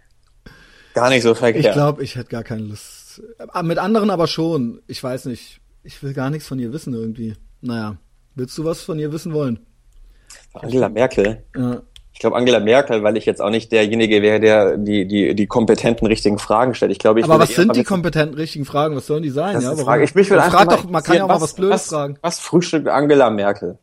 gar 0.94 1.10
nicht 1.10 1.24
so 1.24 1.36
verkehrt. 1.36 1.66
Ich 1.66 1.72
glaube, 1.72 2.04
ich 2.04 2.16
hätte 2.16 2.30
gar 2.30 2.44
keine 2.44 2.62
Lust. 2.62 3.22
Ah, 3.50 3.64
mit 3.64 3.78
anderen 3.78 4.10
aber 4.10 4.28
schon. 4.28 4.82
Ich 4.88 5.04
weiß 5.04 5.26
nicht. 5.26 5.60
Ich 5.84 6.02
will 6.02 6.14
gar 6.14 6.30
nichts 6.30 6.48
von 6.48 6.60
ihr 6.60 6.72
wissen 6.72 6.94
irgendwie. 6.94 7.36
Naja. 7.62 7.98
Willst 8.36 8.58
du 8.58 8.64
was 8.64 8.84
von 8.84 9.00
ihr 9.00 9.12
wissen 9.12 9.34
wollen? 9.34 9.60
Angela 10.54 10.88
Merkel? 10.88 11.44
Ja. 11.56 11.82
Ich 12.20 12.22
glaube 12.22 12.36
Angela 12.36 12.60
Merkel, 12.60 13.02
weil 13.02 13.16
ich 13.16 13.26
jetzt 13.26 13.42
auch 13.42 13.50
nicht 13.50 13.72
derjenige 13.72 14.22
wäre, 14.22 14.42
der 14.42 14.76
die, 14.76 15.08
die, 15.08 15.34
die 15.36 15.48
kompetenten 15.48 16.06
richtigen 16.06 16.38
Fragen 16.38 16.76
stellt. 16.76 16.92
Ich 16.92 17.00
glaube, 17.00 17.22
ich 17.22 17.26
Aber 17.26 17.40
was 17.40 17.56
sind 17.56 17.74
die 17.78 17.86
kompetenten 17.86 18.36
richtigen 18.38 18.66
Fragen? 18.66 18.94
Was 18.98 19.08
sollen 19.08 19.24
die 19.24 19.30
sein? 19.30 19.54
Das 19.54 19.64
ja, 19.64 19.72
ist 19.72 19.84
Frage. 19.84 20.04
Ich 20.04 20.14
mich 20.16 20.30
will 20.30 20.38
frag 20.42 20.68
doch, 20.68 20.84
man 20.84 21.02
kann 21.02 21.16
ja 21.16 21.24
auch 21.24 21.30
was, 21.30 21.40
mal 21.40 21.44
was 21.46 21.54
Blödes 21.54 21.76
was, 21.76 21.88
fragen. 21.88 22.18
Was 22.22 22.40
frühstückt 22.40 22.90
Angela 22.90 23.30
Merkel? 23.30 23.78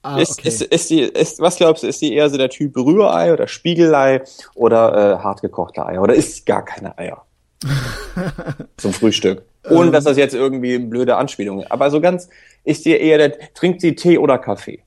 Ah, 0.00 0.16
ist, 0.16 0.38
okay. 0.38 0.48
ist, 0.48 0.62
ist, 0.62 0.88
die, 0.88 1.00
ist, 1.02 1.38
was 1.40 1.56
glaubst 1.56 1.82
du, 1.82 1.86
ist 1.86 2.00
die 2.00 2.14
eher 2.14 2.30
so 2.30 2.38
der 2.38 2.48
Typ 2.48 2.74
Rührei 2.78 3.30
oder 3.34 3.46
Spiegelei 3.46 4.22
oder 4.54 5.18
äh, 5.18 5.22
hartgekochte 5.22 5.84
Eier? 5.84 6.00
Oder 6.00 6.14
isst 6.14 6.46
gar 6.46 6.64
keine 6.64 6.96
Eier? 6.96 7.26
Zum 8.78 8.94
Frühstück. 8.94 9.42
Ohne 9.68 9.88
ähm. 9.88 9.92
dass 9.92 10.04
das 10.04 10.16
jetzt 10.16 10.34
irgendwie 10.34 10.78
blöde 10.78 11.16
Anspielung 11.16 11.60
ist. 11.60 11.70
Aber 11.70 11.90
so 11.90 12.00
ganz, 12.00 12.30
ist 12.64 12.86
die 12.86 12.98
eher 12.98 13.18
der, 13.18 13.52
trinkt 13.52 13.82
sie 13.82 13.94
Tee 13.94 14.16
oder 14.16 14.38
Kaffee? 14.38 14.85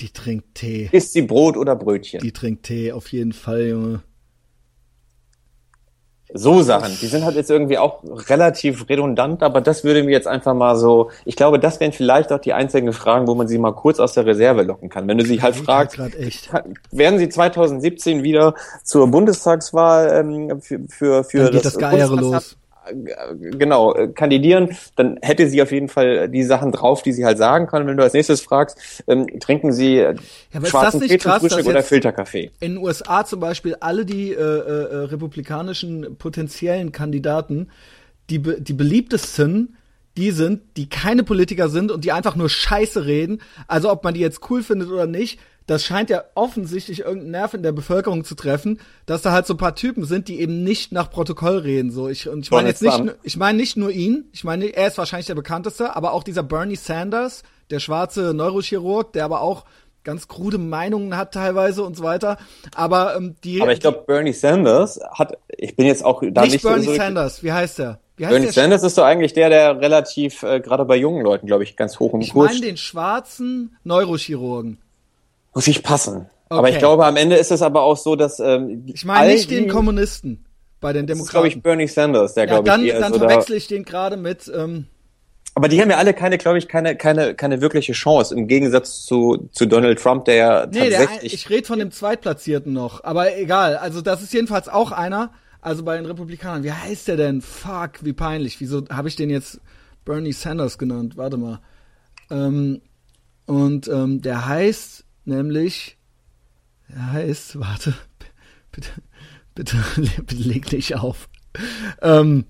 Die 0.00 0.10
trinkt 0.10 0.54
Tee. 0.54 0.88
Isst 0.92 1.12
sie 1.12 1.22
Brot 1.22 1.56
oder 1.56 1.76
Brötchen? 1.76 2.20
Die 2.20 2.32
trinkt 2.32 2.64
Tee, 2.64 2.92
auf 2.92 3.08
jeden 3.12 3.32
Fall, 3.32 3.68
Junge. 3.68 4.02
So 6.32 6.62
Sachen, 6.62 6.96
die 7.00 7.06
sind 7.06 7.24
halt 7.24 7.34
jetzt 7.34 7.50
irgendwie 7.50 7.76
auch 7.76 8.04
relativ 8.28 8.88
redundant, 8.88 9.42
aber 9.42 9.60
das 9.60 9.82
würde 9.82 10.04
mir 10.04 10.12
jetzt 10.12 10.28
einfach 10.28 10.54
mal 10.54 10.76
so, 10.76 11.10
ich 11.24 11.34
glaube, 11.34 11.58
das 11.58 11.80
wären 11.80 11.90
vielleicht 11.90 12.32
auch 12.32 12.38
die 12.38 12.52
einzigen 12.52 12.92
Fragen, 12.92 13.26
wo 13.26 13.34
man 13.34 13.48
sie 13.48 13.58
mal 13.58 13.72
kurz 13.72 13.98
aus 13.98 14.14
der 14.14 14.26
Reserve 14.26 14.62
locken 14.62 14.88
kann. 14.88 15.08
Wenn 15.08 15.18
du 15.18 15.24
sie 15.24 15.42
halt 15.42 15.56
fragst, 15.56 15.98
werden 16.92 17.18
sie 17.18 17.28
2017 17.28 18.22
wieder 18.22 18.54
zur 18.84 19.10
Bundestagswahl 19.10 20.20
ähm, 20.20 20.60
für, 20.60 20.80
für, 20.88 21.24
für 21.24 21.38
Dann 21.38 21.52
geht 21.52 21.64
das, 21.64 21.72
das 21.72 21.78
Geeiere 21.78 22.14
los 22.14 22.56
genau, 23.34 23.94
äh, 23.94 24.08
kandidieren, 24.08 24.76
dann 24.96 25.18
hätte 25.22 25.48
sie 25.48 25.62
auf 25.62 25.72
jeden 25.72 25.88
Fall 25.88 26.28
die 26.28 26.42
Sachen 26.42 26.72
drauf, 26.72 27.02
die 27.02 27.12
sie 27.12 27.24
halt 27.24 27.38
sagen 27.38 27.66
kann. 27.66 27.86
Wenn 27.86 27.96
du 27.96 28.02
als 28.02 28.12
nächstes 28.12 28.40
fragst, 28.40 29.02
ähm, 29.06 29.26
trinken 29.40 29.72
sie 29.72 29.96
ja, 29.96 30.14
schwarzen 30.64 31.00
Tee 31.00 31.18
zum 31.18 31.32
Frühstück 31.32 31.66
oder 31.66 31.82
Filterkaffee? 31.82 32.50
In 32.60 32.74
den 32.74 32.78
USA 32.78 33.24
zum 33.24 33.40
Beispiel 33.40 33.76
alle 33.80 34.04
die 34.04 34.32
äh, 34.32 34.36
äh, 34.36 34.96
republikanischen 35.04 36.16
potenziellen 36.16 36.92
Kandidaten, 36.92 37.68
die, 38.30 38.40
die 38.40 38.72
beliebtesten, 38.72 39.76
die 40.16 40.30
sind, 40.32 40.62
die 40.76 40.88
keine 40.88 41.22
Politiker 41.22 41.68
sind 41.68 41.90
und 41.90 42.04
die 42.04 42.12
einfach 42.12 42.36
nur 42.36 42.48
Scheiße 42.48 43.06
reden. 43.06 43.40
Also 43.68 43.90
ob 43.90 44.04
man 44.04 44.14
die 44.14 44.20
jetzt 44.20 44.50
cool 44.50 44.62
findet 44.62 44.90
oder 44.90 45.06
nicht, 45.06 45.40
das 45.70 45.84
scheint 45.84 46.10
ja 46.10 46.24
offensichtlich 46.34 47.02
irgendeinen 47.02 47.30
Nerv 47.30 47.54
in 47.54 47.62
der 47.62 47.70
Bevölkerung 47.70 48.24
zu 48.24 48.34
treffen, 48.34 48.80
dass 49.06 49.22
da 49.22 49.30
halt 49.30 49.46
so 49.46 49.54
ein 49.54 49.56
paar 49.56 49.76
Typen 49.76 50.04
sind, 50.04 50.26
die 50.26 50.40
eben 50.40 50.64
nicht 50.64 50.90
nach 50.90 51.08
Protokoll 51.08 51.58
reden. 51.58 51.92
So, 51.92 52.08
ich, 52.08 52.28
und 52.28 52.40
ich 52.44 52.50
meine 52.50 52.68
jetzt 52.68 52.82
nicht, 52.82 53.00
ich 53.22 53.36
meine 53.36 53.56
nicht 53.56 53.76
nur 53.76 53.92
ihn, 53.92 54.24
ich 54.32 54.42
meine, 54.42 54.64
er 54.66 54.88
ist 54.88 54.98
wahrscheinlich 54.98 55.28
der 55.28 55.36
bekannteste, 55.36 55.94
aber 55.94 56.12
auch 56.12 56.24
dieser 56.24 56.42
Bernie 56.42 56.74
Sanders, 56.74 57.44
der 57.70 57.78
schwarze 57.78 58.34
Neurochirurg, 58.34 59.12
der 59.12 59.24
aber 59.24 59.42
auch 59.42 59.64
ganz 60.02 60.26
krude 60.26 60.58
Meinungen 60.58 61.16
hat 61.16 61.34
teilweise 61.34 61.84
und 61.84 61.96
so 61.96 62.02
weiter. 62.02 62.38
Aber 62.74 63.14
ähm, 63.14 63.36
die. 63.44 63.62
Aber 63.62 63.72
ich 63.72 63.78
glaube, 63.78 64.02
Bernie 64.08 64.32
Sanders 64.32 64.98
hat, 65.12 65.38
ich 65.56 65.76
bin 65.76 65.86
jetzt 65.86 66.04
auch 66.04 66.20
da 66.32 66.42
nicht, 66.42 66.54
nicht 66.54 66.62
Bernie 66.64 66.86
so 66.86 66.94
Sanders. 66.96 67.44
Wie 67.44 67.52
heißt 67.52 67.78
der? 67.78 68.00
Wie 68.16 68.26
heißt 68.26 68.34
Bernie 68.34 68.50
Sanders 68.50 68.82
ist 68.82 68.96
so 68.96 69.04
eigentlich 69.04 69.34
der, 69.34 69.50
der 69.50 69.80
relativ, 69.80 70.42
äh, 70.42 70.58
gerade 70.58 70.84
bei 70.84 70.96
jungen 70.96 71.22
Leuten, 71.22 71.46
glaube 71.46 71.62
ich, 71.62 71.76
ganz 71.76 72.00
hoch 72.00 72.12
im 72.12 72.22
ich 72.22 72.32
Kurs. 72.32 72.50
Ich 72.50 72.56
meine 72.56 72.66
den 72.66 72.76
schwarzen 72.76 73.76
Neurochirurgen. 73.84 74.78
Muss 75.54 75.66
ich 75.66 75.82
passen. 75.82 76.30
Okay. 76.48 76.58
Aber 76.58 76.68
ich 76.68 76.78
glaube, 76.78 77.06
am 77.06 77.16
Ende 77.16 77.36
ist 77.36 77.50
es 77.50 77.62
aber 77.62 77.82
auch 77.82 77.96
so, 77.96 78.16
dass 78.16 78.40
ähm, 78.40 78.84
Ich 78.86 79.04
meine 79.04 79.32
nicht 79.32 79.50
den 79.50 79.68
Kommunisten 79.68 80.44
bei 80.80 80.92
den 80.92 81.06
Demokraten. 81.06 81.18
Das 81.18 81.26
ist, 81.26 81.30
glaube 81.30 81.48
ich, 81.48 81.62
Bernie 81.62 81.88
Sanders, 81.88 82.34
der, 82.34 82.46
ja, 82.46 82.60
glaube 82.60 82.84
ich, 82.84 82.92
eher 82.92 83.00
Dann 83.00 83.12
so 83.12 83.18
verwechsel 83.18 83.56
ich 83.56 83.66
den 83.66 83.84
gerade 83.84 84.16
mit... 84.16 84.50
Ähm, 84.54 84.86
aber 85.54 85.68
die 85.68 85.80
haben 85.82 85.90
ja 85.90 85.96
alle 85.96 86.14
keine, 86.14 86.38
glaube 86.38 86.58
ich, 86.58 86.68
keine, 86.68 86.96
keine, 86.96 87.34
keine 87.34 87.60
wirkliche 87.60 87.92
Chance 87.92 88.34
im 88.36 88.46
Gegensatz 88.46 89.02
zu, 89.02 89.48
zu 89.52 89.66
Donald 89.66 90.00
Trump, 90.00 90.24
der 90.24 90.34
ja 90.34 90.66
nee, 90.66 90.90
tatsächlich. 90.90 91.20
Der, 91.20 91.24
ich 91.24 91.50
rede 91.50 91.66
von 91.66 91.80
dem 91.80 91.90
Zweitplatzierten 91.90 92.72
noch, 92.72 93.02
aber 93.02 93.36
egal. 93.36 93.76
Also 93.76 94.00
das 94.00 94.22
ist 94.22 94.32
jedenfalls 94.32 94.68
auch 94.68 94.92
einer. 94.92 95.32
Also 95.60 95.82
bei 95.82 95.96
den 95.96 96.06
Republikanern. 96.06 96.62
Wie 96.62 96.72
heißt 96.72 97.08
der 97.08 97.16
denn? 97.16 97.42
Fuck, 97.42 98.02
wie 98.02 98.12
peinlich. 98.12 98.60
Wieso 98.60 98.84
habe 98.90 99.08
ich 99.08 99.16
den 99.16 99.28
jetzt 99.28 99.60
Bernie 100.04 100.32
Sanders 100.32 100.78
genannt? 100.78 101.16
Warte 101.16 101.36
mal. 101.36 101.60
Ähm, 102.30 102.80
und 103.46 103.88
ähm, 103.88 104.22
der 104.22 104.46
heißt 104.46 105.04
nämlich, 105.30 105.96
der 106.88 107.12
heißt, 107.12 107.58
warte, 107.58 107.94
bitte, 108.72 108.90
bitte, 109.54 109.76
bitte 109.96 110.34
leg 110.42 110.66
dich 110.66 110.96
auf. 110.96 111.28
Ähm, 112.02 112.44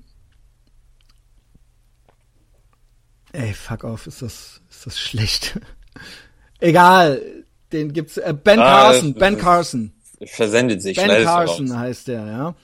Ey, 3.32 3.54
fuck 3.54 3.84
off, 3.84 4.06
ist 4.06 4.22
das, 4.22 4.60
ist 4.68 4.86
das 4.86 4.98
schlecht. 4.98 5.60
Egal, 6.58 7.22
den 7.72 7.92
gibt's, 7.92 8.16
äh, 8.16 8.34
Ben 8.34 8.58
ah, 8.58 8.64
Carson, 8.64 9.14
Ben 9.14 9.38
Carson. 9.38 9.92
Versendet 10.24 10.82
sich, 10.82 10.96
Ben 10.96 11.24
Carson 11.24 11.78
heißt 11.78 12.08
der, 12.08 12.26
ja. 12.26 12.54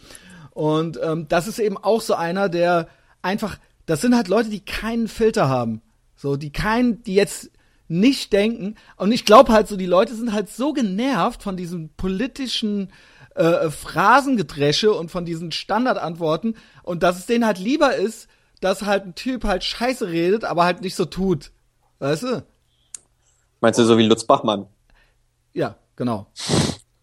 Und 0.51 0.99
ähm, 1.03 1.29
das 1.29 1.47
ist 1.47 1.59
eben 1.59 1.77
auch 1.79 2.01
so 2.01 2.15
einer, 2.15 2.49
der 2.49 2.89
einfach, 3.23 3.59
das 3.87 4.01
sind 4.01 4.17
halt 4.17 4.29
Leute, 4.29 4.51
die 4.51 4.65
keinen 4.65 5.07
Filter 5.07 5.49
haben. 5.49 5.83
So, 6.17 6.37
die 6.37 6.51
keinen, 6.51 7.03
die 7.05 7.15
jetzt 7.15 7.51
nicht 7.89 8.33
denken. 8.33 8.77
Und 8.97 9.13
ich 9.13 9.25
glaube 9.25 9.53
halt 9.53 9.69
so, 9.69 9.77
die 9.77 9.87
Leute 9.87 10.15
sind 10.15 10.33
halt 10.33 10.49
so 10.49 10.73
genervt 10.73 11.43
von 11.43 11.57
diesem 11.57 11.91
politischen 11.91 12.93
äh, 13.35 13.71
Phrasengedresche 13.71 14.93
und 14.93 15.11
von 15.11 15.25
diesen 15.25 15.53
Standardantworten 15.53 16.57
und 16.83 17.03
dass 17.03 17.19
es 17.19 17.27
denen 17.27 17.47
halt 17.47 17.59
lieber 17.59 17.95
ist, 17.95 18.29
dass 18.61 18.83
halt 18.83 19.05
ein 19.05 19.15
Typ 19.15 19.45
halt 19.45 19.63
Scheiße 19.65 20.09
redet, 20.09 20.45
aber 20.45 20.65
halt 20.65 20.81
nicht 20.81 20.97
so 20.97 21.05
tut. 21.05 21.53
Weißt 21.99 22.23
du? 22.23 22.45
Meinst 23.61 23.79
du 23.79 23.85
so 23.85 23.99
wie 23.99 24.07
Lutz 24.07 24.25
Bachmann? 24.25 24.67
Ja, 25.53 25.77
genau. 25.97 26.27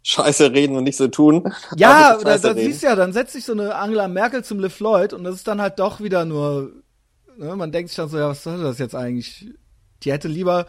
Scheiße 0.03 0.51
reden 0.51 0.75
und 0.75 0.83
nicht 0.83 0.97
so 0.97 1.07
tun. 1.07 1.53
Ja, 1.77 2.17
da, 2.17 2.37
da 2.37 2.53
siehst 2.53 2.83
ja, 2.83 2.95
dann 2.95 3.13
setzt 3.13 3.33
sich 3.33 3.45
so 3.45 3.53
eine 3.53 3.75
Angela 3.75 4.07
Merkel 4.07 4.43
zum 4.43 4.59
Le 4.59 4.69
Floyd 4.69 5.13
und 5.13 5.23
das 5.23 5.35
ist 5.35 5.47
dann 5.47 5.61
halt 5.61 5.79
doch 5.79 6.01
wieder 6.01 6.25
nur, 6.25 6.71
ne, 7.37 7.55
man 7.55 7.71
denkt 7.71 7.89
sich 7.89 7.97
dann 7.97 8.09
so, 8.09 8.17
ja, 8.17 8.29
was 8.29 8.43
soll 8.43 8.61
das 8.61 8.79
jetzt 8.79 8.95
eigentlich? 8.95 9.53
Die 10.03 10.11
hätte 10.11 10.27
lieber 10.27 10.67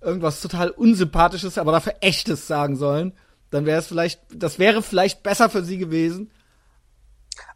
irgendwas 0.00 0.40
total 0.40 0.70
Unsympathisches, 0.70 1.58
aber 1.58 1.72
dafür 1.72 1.94
Echtes 2.00 2.46
sagen 2.46 2.76
sollen. 2.76 3.12
Dann 3.50 3.66
wäre 3.66 3.80
es 3.80 3.86
vielleicht, 3.86 4.20
das 4.34 4.58
wäre 4.58 4.82
vielleicht 4.82 5.22
besser 5.22 5.50
für 5.50 5.62
sie 5.62 5.78
gewesen. 5.78 6.30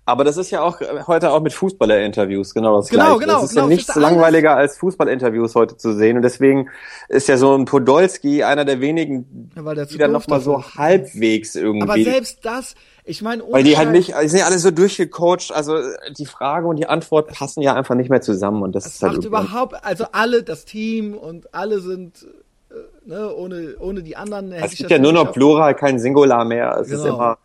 Aber 0.06 0.24
das 0.24 0.36
ist 0.36 0.50
ja 0.50 0.60
auch 0.60 0.80
äh, 0.80 1.04
heute 1.06 1.30
auch 1.30 1.40
mit 1.40 1.54
Fußballer-Interviews 1.54 2.52
genau 2.52 2.76
das 2.76 2.88
genau, 2.88 3.16
Gleiche. 3.16 3.20
Genau, 3.20 3.32
das 3.40 3.44
ist 3.44 3.50
genau, 3.50 3.62
ja 3.62 3.68
nichts 3.68 3.94
langweiliger 3.94 4.54
als 4.54 4.76
Fußball-Interviews 4.78 5.54
heute 5.54 5.76
zu 5.78 5.94
sehen. 5.94 6.16
Und 6.16 6.22
deswegen 6.22 6.68
ist 7.08 7.28
ja 7.28 7.38
so 7.38 7.54
ein 7.54 7.64
Podolski 7.64 8.42
einer 8.42 8.66
der 8.66 8.80
wenigen, 8.80 9.50
ja, 9.56 9.84
die 9.84 9.96
dann 9.96 10.12
nochmal 10.12 10.40
so 10.40 10.62
halbwegs 10.62 11.54
irgendwie. 11.54 11.82
Aber 11.82 11.94
selbst 11.94 12.44
das, 12.44 12.74
ich 13.06 13.20
meine, 13.20 13.42
weil 13.50 13.64
die 13.64 13.76
halt 13.76 13.90
nicht, 13.90 14.14
die 14.22 14.28
sind 14.28 14.40
ja 14.40 14.46
alle 14.46 14.58
so 14.58 14.70
durchgecoacht. 14.70 15.52
Also 15.52 15.76
die 16.16 16.24
Frage 16.24 16.66
und 16.66 16.76
die 16.76 16.86
Antwort 16.86 17.28
passen 17.28 17.60
ja 17.60 17.74
einfach 17.74 17.94
nicht 17.94 18.08
mehr 18.08 18.22
zusammen. 18.22 18.62
Und 18.62 18.74
das, 18.74 18.84
das 18.84 18.94
ist 18.94 19.02
halt 19.02 19.16
macht 19.16 19.24
überhaupt, 19.24 19.84
also 19.84 20.06
alle, 20.12 20.42
das 20.42 20.64
Team 20.64 21.14
und 21.14 21.52
alle 21.54 21.80
sind 21.80 22.26
äh, 22.70 22.74
ne, 23.08 23.34
ohne 23.34 23.76
ohne 23.78 24.02
die 24.02 24.16
anderen. 24.16 24.52
Es 24.52 24.74
gibt 24.74 24.90
ja 24.90 24.98
nur 24.98 25.12
noch 25.12 25.32
Plural, 25.32 25.74
kein 25.74 25.98
Singular 25.98 26.46
mehr. 26.46 26.78
Es 26.80 26.88
genau. 26.88 27.02
ist 27.02 27.08
immer 27.08 27.38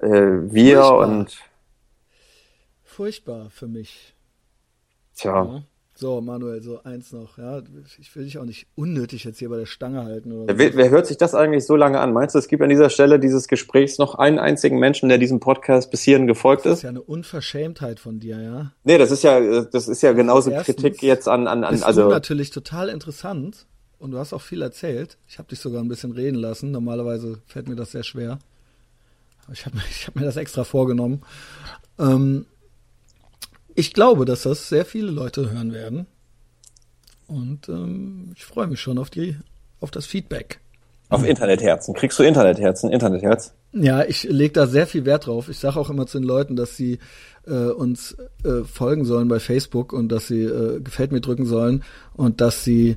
äh, 0.00 0.52
wir 0.52 0.82
Furchtbar. 0.82 1.08
und 1.08 1.38
furchtbar 2.84 3.50
für 3.50 3.66
mich. 3.66 4.14
Tja. 5.14 5.44
Ja. 5.44 5.62
So, 6.02 6.20
Manuel, 6.20 6.60
so 6.64 6.82
eins 6.82 7.12
noch, 7.12 7.38
ja. 7.38 7.62
Ich 8.00 8.16
will 8.16 8.24
dich 8.24 8.36
auch 8.36 8.44
nicht 8.44 8.66
unnötig 8.74 9.22
jetzt 9.22 9.38
hier 9.38 9.48
bei 9.48 9.56
der 9.56 9.66
Stange 9.66 10.02
halten. 10.02 10.32
Oder 10.32 10.58
wer, 10.58 10.72
so. 10.72 10.76
wer 10.76 10.90
hört 10.90 11.06
sich 11.06 11.16
das 11.16 11.32
eigentlich 11.32 11.64
so 11.64 11.76
lange 11.76 12.00
an? 12.00 12.12
Meinst 12.12 12.34
du, 12.34 12.40
es 12.40 12.48
gibt 12.48 12.60
an 12.60 12.70
dieser 12.70 12.90
Stelle 12.90 13.20
dieses 13.20 13.46
Gesprächs 13.46 13.98
noch 13.98 14.16
einen 14.16 14.40
einzigen 14.40 14.80
Menschen, 14.80 15.08
der 15.10 15.18
diesem 15.18 15.38
Podcast 15.38 15.92
bis 15.92 16.02
hierhin 16.02 16.26
gefolgt 16.26 16.66
ist? 16.66 16.70
Das 16.70 16.78
ist 16.78 16.82
ja 16.82 16.88
eine 16.88 17.02
Unverschämtheit 17.02 18.00
von 18.00 18.18
dir, 18.18 18.42
ja. 18.42 18.72
Nee, 18.82 18.98
das 18.98 19.12
ist 19.12 19.22
ja, 19.22 19.62
das 19.62 19.86
ist 19.86 20.02
ja 20.02 20.12
genauso 20.12 20.50
Erstens 20.50 20.74
Kritik 20.74 21.04
jetzt 21.04 21.28
an, 21.28 21.46
an, 21.46 21.62
an, 21.62 21.80
also. 21.84 22.08
Natürlich 22.08 22.50
total 22.50 22.88
interessant 22.88 23.66
und 24.00 24.10
du 24.10 24.18
hast 24.18 24.32
auch 24.32 24.42
viel 24.42 24.60
erzählt. 24.60 25.18
Ich 25.28 25.38
habe 25.38 25.50
dich 25.50 25.60
sogar 25.60 25.84
ein 25.84 25.88
bisschen 25.88 26.10
reden 26.10 26.34
lassen. 26.34 26.72
Normalerweise 26.72 27.38
fällt 27.46 27.68
mir 27.68 27.76
das 27.76 27.92
sehr 27.92 28.02
schwer. 28.02 28.40
Ich 29.52 29.66
habe 29.66 29.76
ich 29.88 30.08
hab 30.08 30.16
mir 30.16 30.24
das 30.24 30.36
extra 30.36 30.64
vorgenommen. 30.64 31.22
Ähm, 32.00 32.46
ich 33.74 33.92
glaube, 33.92 34.24
dass 34.24 34.42
das 34.42 34.68
sehr 34.68 34.84
viele 34.84 35.10
Leute 35.10 35.50
hören 35.50 35.72
werden. 35.72 36.06
Und 37.26 37.68
ähm, 37.68 38.32
ich 38.36 38.44
freue 38.44 38.66
mich 38.66 38.80
schon 38.80 38.98
auf 38.98 39.10
die, 39.10 39.36
auf 39.80 39.90
das 39.90 40.06
Feedback. 40.06 40.60
Auf 41.08 41.26
Internetherzen. 41.26 41.94
Kriegst 41.94 42.18
du 42.18 42.22
Internetherzen? 42.22 42.90
Internetherz? 42.90 43.52
Ja, 43.72 44.02
ich 44.02 44.24
lege 44.24 44.52
da 44.52 44.66
sehr 44.66 44.86
viel 44.86 45.04
Wert 45.04 45.26
drauf. 45.26 45.50
Ich 45.50 45.58
sage 45.58 45.78
auch 45.78 45.90
immer 45.90 46.06
zu 46.06 46.18
den 46.18 46.26
Leuten, 46.26 46.56
dass 46.56 46.76
sie 46.76 46.98
äh, 47.46 47.52
uns 47.52 48.16
äh, 48.44 48.64
folgen 48.64 49.04
sollen 49.04 49.28
bei 49.28 49.38
Facebook 49.38 49.92
und 49.92 50.08
dass 50.10 50.26
sie 50.26 50.42
äh, 50.42 50.80
gefällt 50.80 51.12
mir 51.12 51.20
drücken 51.20 51.44
sollen 51.44 51.84
und 52.14 52.40
dass 52.40 52.64
sie 52.64 52.96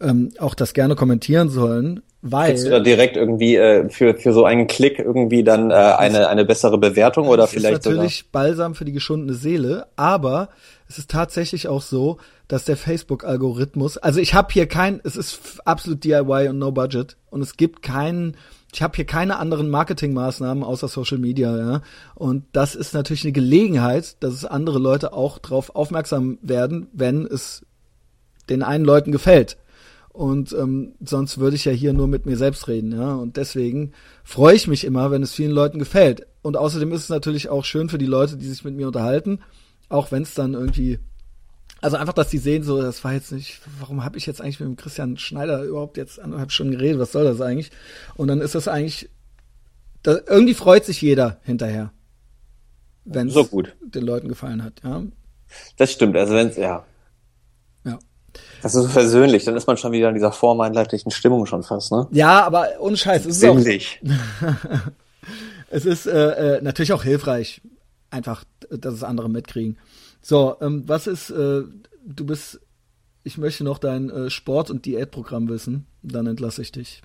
ähm, 0.00 0.30
auch 0.38 0.54
das 0.54 0.74
gerne 0.74 0.94
kommentieren 0.94 1.48
sollen, 1.48 2.02
weil 2.22 2.50
Kriegst 2.50 2.66
du 2.66 2.70
da 2.70 2.80
direkt 2.80 3.16
irgendwie 3.16 3.56
äh, 3.56 3.88
für 3.88 4.14
für 4.14 4.32
so 4.32 4.44
einen 4.44 4.66
Klick 4.66 4.98
irgendwie 4.98 5.42
dann 5.42 5.70
äh, 5.70 5.74
eine 5.74 6.28
eine 6.28 6.44
bessere 6.44 6.78
Bewertung 6.78 7.28
oder 7.28 7.46
vielleicht 7.46 7.78
ist 7.78 7.86
natürlich 7.86 8.18
sogar? 8.18 8.42
Balsam 8.44 8.74
für 8.74 8.84
die 8.84 8.92
geschundene 8.92 9.34
Seele, 9.34 9.86
aber 9.96 10.50
es 10.88 10.98
ist 10.98 11.10
tatsächlich 11.10 11.68
auch 11.68 11.82
so, 11.82 12.18
dass 12.48 12.64
der 12.64 12.76
Facebook 12.76 13.24
Algorithmus, 13.24 13.96
also 13.96 14.20
ich 14.20 14.34
habe 14.34 14.52
hier 14.52 14.66
kein, 14.66 15.00
es 15.04 15.16
ist 15.16 15.60
absolut 15.64 16.04
DIY 16.04 16.48
und 16.48 16.58
no 16.58 16.72
budget 16.72 17.16
und 17.30 17.42
es 17.42 17.56
gibt 17.56 17.82
keinen 17.82 18.36
ich 18.72 18.82
habe 18.82 18.94
hier 18.94 19.04
keine 19.04 19.38
anderen 19.38 19.68
Marketingmaßnahmen 19.68 20.62
außer 20.62 20.88
Social 20.88 21.18
Media, 21.18 21.56
ja. 21.56 21.82
Und 22.14 22.44
das 22.52 22.74
ist 22.74 22.94
natürlich 22.94 23.24
eine 23.24 23.32
Gelegenheit, 23.32 24.22
dass 24.22 24.32
es 24.32 24.44
andere 24.44 24.78
Leute 24.78 25.12
auch 25.12 25.38
drauf 25.38 25.74
aufmerksam 25.74 26.38
werden, 26.42 26.88
wenn 26.92 27.26
es 27.26 27.66
den 28.48 28.62
einen 28.62 28.84
Leuten 28.84 29.10
gefällt. 29.12 29.56
Und 30.20 30.52
ähm, 30.52 30.92
sonst 31.02 31.38
würde 31.38 31.56
ich 31.56 31.64
ja 31.64 31.72
hier 31.72 31.94
nur 31.94 32.06
mit 32.06 32.26
mir 32.26 32.36
selbst 32.36 32.68
reden, 32.68 32.92
ja. 32.92 33.14
Und 33.14 33.38
deswegen 33.38 33.92
freue 34.22 34.54
ich 34.54 34.66
mich 34.66 34.84
immer, 34.84 35.10
wenn 35.10 35.22
es 35.22 35.32
vielen 35.32 35.50
Leuten 35.50 35.78
gefällt. 35.78 36.26
Und 36.42 36.58
außerdem 36.58 36.92
ist 36.92 37.04
es 37.04 37.08
natürlich 37.08 37.48
auch 37.48 37.64
schön 37.64 37.88
für 37.88 37.96
die 37.96 38.04
Leute, 38.04 38.36
die 38.36 38.46
sich 38.46 38.62
mit 38.62 38.74
mir 38.74 38.88
unterhalten, 38.88 39.38
auch 39.88 40.12
wenn 40.12 40.22
es 40.22 40.34
dann 40.34 40.52
irgendwie, 40.52 40.98
also 41.80 41.96
einfach, 41.96 42.12
dass 42.12 42.28
die 42.28 42.36
sehen, 42.36 42.64
so, 42.64 42.82
das 42.82 43.02
war 43.02 43.14
jetzt 43.14 43.32
nicht, 43.32 43.62
warum 43.78 44.04
habe 44.04 44.18
ich 44.18 44.26
jetzt 44.26 44.42
eigentlich 44.42 44.60
mit 44.60 44.68
dem 44.68 44.76
Christian 44.76 45.16
Schneider 45.16 45.64
überhaupt 45.64 45.96
jetzt 45.96 46.20
anderthalb 46.20 46.52
Stunden 46.52 46.72
geredet, 46.72 47.00
was 47.00 47.12
soll 47.12 47.24
das 47.24 47.40
eigentlich? 47.40 47.70
Und 48.14 48.28
dann 48.28 48.42
ist 48.42 48.54
das 48.54 48.68
eigentlich, 48.68 49.08
da, 50.02 50.18
irgendwie 50.28 50.52
freut 50.52 50.84
sich 50.84 51.00
jeder 51.00 51.40
hinterher, 51.44 51.94
wenn 53.06 53.28
es 53.28 53.32
so 53.32 53.62
den 53.80 54.04
Leuten 54.04 54.28
gefallen 54.28 54.62
hat, 54.62 54.82
ja. 54.84 55.02
Das 55.78 55.90
stimmt, 55.90 56.14
also 56.18 56.34
wenn 56.34 56.48
es, 56.48 56.58
ja, 56.58 56.84
das 58.62 58.74
ist 58.74 58.82
so 58.82 58.88
versöhnlich, 58.88 59.44
dann 59.44 59.56
ist 59.56 59.66
man 59.66 59.76
schon 59.76 59.92
wieder 59.92 60.08
in 60.08 60.14
dieser 60.14 60.32
vormeinleitlichen 60.32 61.10
Stimmung 61.10 61.46
schon 61.46 61.62
fast, 61.62 61.92
ne? 61.92 62.06
Ja, 62.10 62.44
aber 62.44 62.68
ohne 62.80 62.96
Scheiß. 62.96 63.26
Es 63.26 63.40
Sinnlich. 63.40 64.00
Ist 64.02 64.12
auch, 64.42 64.76
es 65.70 65.86
ist 65.86 66.06
äh, 66.06 66.56
äh, 66.56 66.62
natürlich 66.62 66.92
auch 66.92 67.02
hilfreich, 67.02 67.60
einfach, 68.10 68.44
dass 68.70 68.94
es 68.94 69.04
andere 69.04 69.28
mitkriegen. 69.28 69.78
So, 70.22 70.56
ähm, 70.60 70.84
was 70.86 71.06
ist, 71.06 71.30
äh, 71.30 71.62
du 72.04 72.26
bist, 72.26 72.60
ich 73.24 73.38
möchte 73.38 73.64
noch 73.64 73.78
dein 73.78 74.10
äh, 74.10 74.30
Sport- 74.30 74.70
und 74.70 74.84
Diätprogramm 74.84 75.48
wissen, 75.48 75.86
dann 76.02 76.26
entlasse 76.26 76.62
ich 76.62 76.72
dich. 76.72 77.02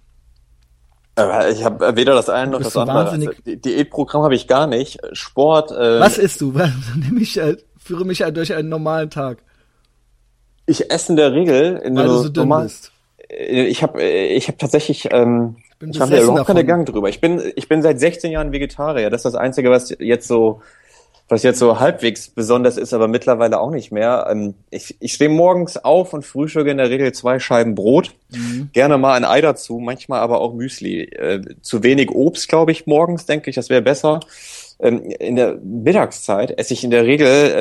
Ich 1.17 1.63
habe 1.63 1.95
weder 1.95 2.13
das 2.13 2.27
eine 2.27 2.51
noch 2.51 2.61
das 2.61 2.75
andere. 2.75 3.09
Also, 3.11 3.31
Diätprogramm 3.45 4.23
habe 4.23 4.35
ich 4.35 4.47
gar 4.47 4.67
nicht. 4.67 4.99
Sport. 5.13 5.71
Äh, 5.71 6.01
Was 6.01 6.17
isst 6.17 6.41
du? 6.41 6.53
Nimm 6.95 7.13
mich, 7.13 7.37
äh, 7.37 7.55
führe 7.77 8.03
mich 8.03 8.17
durch 8.33 8.53
einen 8.53 8.67
normalen 8.67 9.09
Tag. 9.09 9.41
Ich 10.65 10.91
esse 10.91 11.11
in 11.11 11.15
der 11.15 11.33
Regel 11.33 11.77
in 11.83 11.95
Weil 11.95 12.07
du 12.07 12.17
so 12.17 12.29
dünn 12.29 12.49
bist. 12.49 12.91
Äh, 13.29 13.63
ich 13.65 13.83
habe 13.83 14.01
ich 14.03 14.47
hab 14.47 14.57
tatsächlich 14.57 15.09
ähm, 15.11 15.57
ich, 15.81 15.89
ich 15.89 16.01
habe 16.01 16.15
ja 16.15 16.23
überhaupt 16.23 16.47
keine 16.47 16.65
Gang 16.65 16.85
drüber. 16.87 17.09
Ich 17.09 17.21
bin 17.21 17.41
ich 17.55 17.67
bin 17.67 17.81
seit 17.81 17.99
16 17.99 18.31
Jahren 18.31 18.51
Vegetarier. 18.51 19.09
Das 19.09 19.19
ist 19.19 19.33
das 19.33 19.35
einzige, 19.35 19.69
was 19.69 19.95
jetzt 19.99 20.27
so 20.27 20.61
was 21.27 21.41
jetzt 21.41 21.57
so 21.57 21.79
halbwegs 21.79 22.29
besonders 22.29 22.77
ist, 22.77 22.93
aber 22.93 23.07
mittlerweile 23.07 23.59
auch 23.59 23.71
nicht 23.71 23.91
mehr. 23.91 24.27
Ähm, 24.29 24.53
ich, 24.69 24.95
ich 24.99 25.13
stehe 25.13 25.29
morgens 25.29 25.77
auf 25.77 26.13
und 26.13 26.23
frühstücke 26.23 26.69
in 26.69 26.77
der 26.77 26.89
Regel 26.89 27.11
zwei 27.13 27.39
Scheiben 27.39 27.73
Brot, 27.73 28.13
mhm. 28.29 28.69
gerne 28.73 28.97
mal 28.97 29.15
ein 29.15 29.25
Ei 29.25 29.41
dazu, 29.41 29.79
manchmal 29.79 30.19
aber 30.19 30.39
auch 30.39 30.53
Müsli. 30.53 31.03
Äh, 31.03 31.41
zu 31.61 31.81
wenig 31.81 32.11
Obst, 32.11 32.47
glaube 32.47 32.71
ich, 32.71 32.85
morgens, 32.85 33.25
denke 33.25 33.49
ich, 33.49 33.55
das 33.55 33.69
wäre 33.69 33.81
besser. 33.81 34.19
Ähm, 34.79 35.01
in 35.01 35.35
der 35.35 35.55
Mittagszeit 35.55 36.59
esse 36.59 36.73
ich 36.73 36.83
in 36.83 36.91
der 36.91 37.05
Regel 37.05 37.55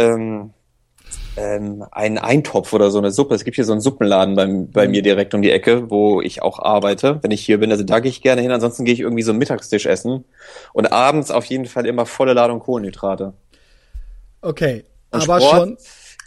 ähm, 1.36 1.84
einen 1.90 2.18
Eintopf 2.18 2.72
oder 2.72 2.90
so 2.90 2.98
eine 2.98 3.10
Suppe. 3.10 3.34
Es 3.34 3.44
gibt 3.44 3.56
hier 3.56 3.64
so 3.64 3.72
einen 3.72 3.80
Suppenladen 3.80 4.34
beim, 4.34 4.70
bei 4.70 4.88
mir 4.88 5.02
direkt 5.02 5.34
um 5.34 5.42
die 5.42 5.50
Ecke, 5.50 5.90
wo 5.90 6.20
ich 6.20 6.42
auch 6.42 6.58
arbeite, 6.58 7.18
wenn 7.22 7.30
ich 7.30 7.44
hier 7.44 7.58
bin. 7.58 7.70
Also 7.70 7.84
da 7.84 8.00
gehe 8.00 8.10
ich 8.10 8.22
gerne 8.22 8.42
hin. 8.42 8.50
Ansonsten 8.50 8.84
gehe 8.84 8.94
ich 8.94 9.00
irgendwie 9.00 9.22
so 9.22 9.32
einen 9.32 9.38
Mittagstisch 9.38 9.86
essen. 9.86 10.24
Und 10.72 10.92
abends 10.92 11.30
auf 11.30 11.44
jeden 11.46 11.66
Fall 11.66 11.86
immer 11.86 12.06
volle 12.06 12.34
Ladung 12.34 12.60
Kohlenhydrate. 12.60 13.32
Okay, 14.40 14.84
und 15.10 15.22
aber 15.22 15.40
Sport 15.40 15.56
schon. 15.56 15.76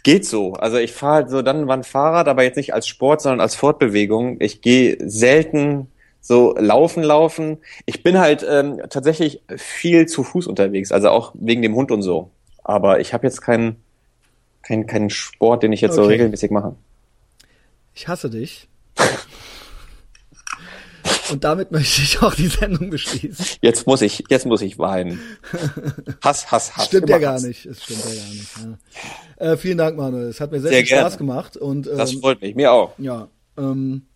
Geht 0.02 0.26
so. 0.26 0.54
Also 0.54 0.76
ich 0.76 0.92
fahre 0.92 1.14
halt 1.14 1.30
so 1.30 1.42
dann 1.42 1.68
wann 1.68 1.84
Fahrrad, 1.84 2.28
aber 2.28 2.42
jetzt 2.42 2.56
nicht 2.56 2.74
als 2.74 2.86
Sport, 2.86 3.20
sondern 3.20 3.40
als 3.40 3.54
Fortbewegung. 3.54 4.36
Ich 4.40 4.60
gehe 4.60 4.96
selten 5.00 5.88
so 6.20 6.54
laufen, 6.58 7.02
laufen. 7.02 7.58
Ich 7.86 8.02
bin 8.02 8.18
halt 8.18 8.46
ähm, 8.48 8.80
tatsächlich 8.90 9.42
viel 9.56 10.06
zu 10.06 10.22
Fuß 10.22 10.46
unterwegs, 10.46 10.92
also 10.92 11.10
auch 11.10 11.32
wegen 11.34 11.62
dem 11.62 11.74
Hund 11.74 11.90
und 11.90 12.02
so. 12.02 12.30
Aber 12.64 13.00
ich 13.00 13.14
habe 13.14 13.26
jetzt 13.26 13.40
keinen 13.40 13.76
kein, 14.62 14.86
kein 14.86 15.10
Sport, 15.10 15.62
den 15.62 15.72
ich 15.72 15.80
jetzt 15.80 15.92
okay. 15.92 16.02
so 16.02 16.08
regelmäßig 16.08 16.50
mache. 16.50 16.76
Ich 17.94 18.08
hasse 18.08 18.30
dich. 18.30 18.68
Und 21.30 21.44
damit 21.44 21.72
möchte 21.72 22.02
ich 22.02 22.22
auch 22.22 22.34
die 22.34 22.46
Sendung 22.46 22.90
beschließen. 22.90 23.44
Jetzt 23.60 23.86
muss 23.86 24.02
ich, 24.02 24.24
jetzt 24.28 24.46
muss 24.46 24.62
ich 24.62 24.78
weinen. 24.78 25.20
Hass, 26.22 26.50
Hass, 26.50 26.76
Hass. 26.76 26.86
Stimmt 26.86 27.08
ja 27.08 27.18
gar 27.18 27.34
Hass. 27.34 27.42
nicht. 27.42 27.66
Es 27.66 27.84
stimmt 27.84 28.04
ja 28.04 28.14
gar 28.14 28.30
nicht. 28.30 28.48
Ja. 29.38 29.52
Äh, 29.52 29.56
vielen 29.56 29.78
Dank, 29.78 29.96
Manuel. 29.96 30.28
Es 30.28 30.40
hat 30.40 30.52
mir 30.52 30.60
sehr, 30.60 30.70
sehr 30.70 30.80
viel 30.80 30.88
gerne. 30.88 31.02
Spaß 31.02 31.18
gemacht. 31.18 31.56
Und, 31.56 31.86
ähm, 31.86 31.98
das 31.98 32.12
freut 32.12 32.40
mich. 32.40 32.54
Mir 32.54 32.72
auch. 32.72 32.92
Ja. 32.98 33.28
Ähm, 33.56 34.06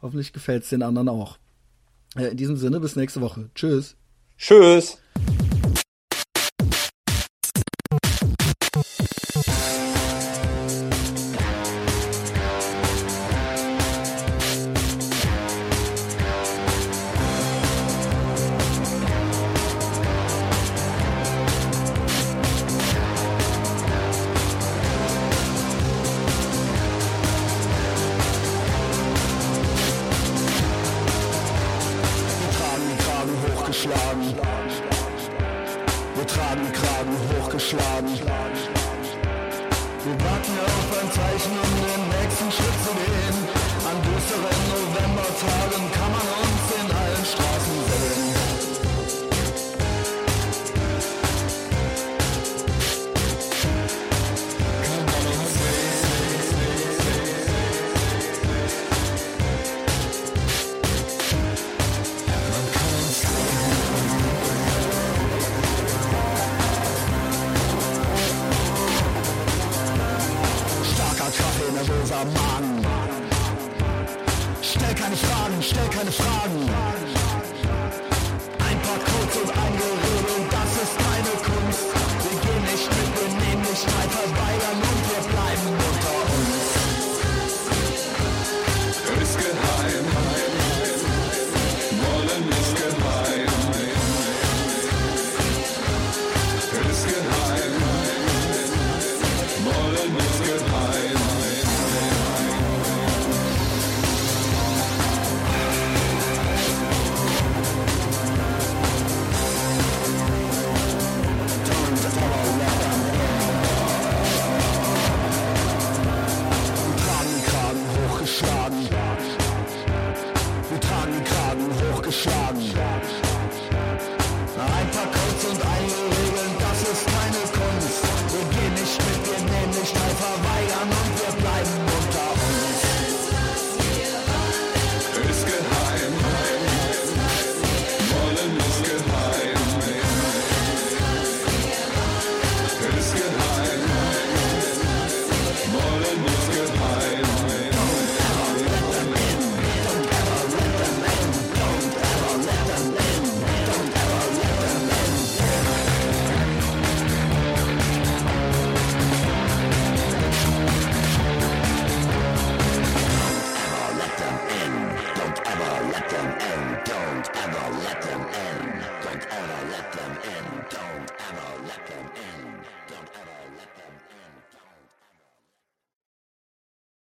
hoffentlich 0.00 0.32
gefällt 0.32 0.64
es 0.64 0.70
den 0.70 0.82
anderen 0.82 1.08
auch. 1.08 1.38
Äh, 2.16 2.28
in 2.28 2.36
diesem 2.36 2.56
Sinne, 2.56 2.80
bis 2.80 2.96
nächste 2.96 3.20
Woche. 3.20 3.50
Tschüss. 3.54 3.96
Tschüss. 4.38 4.98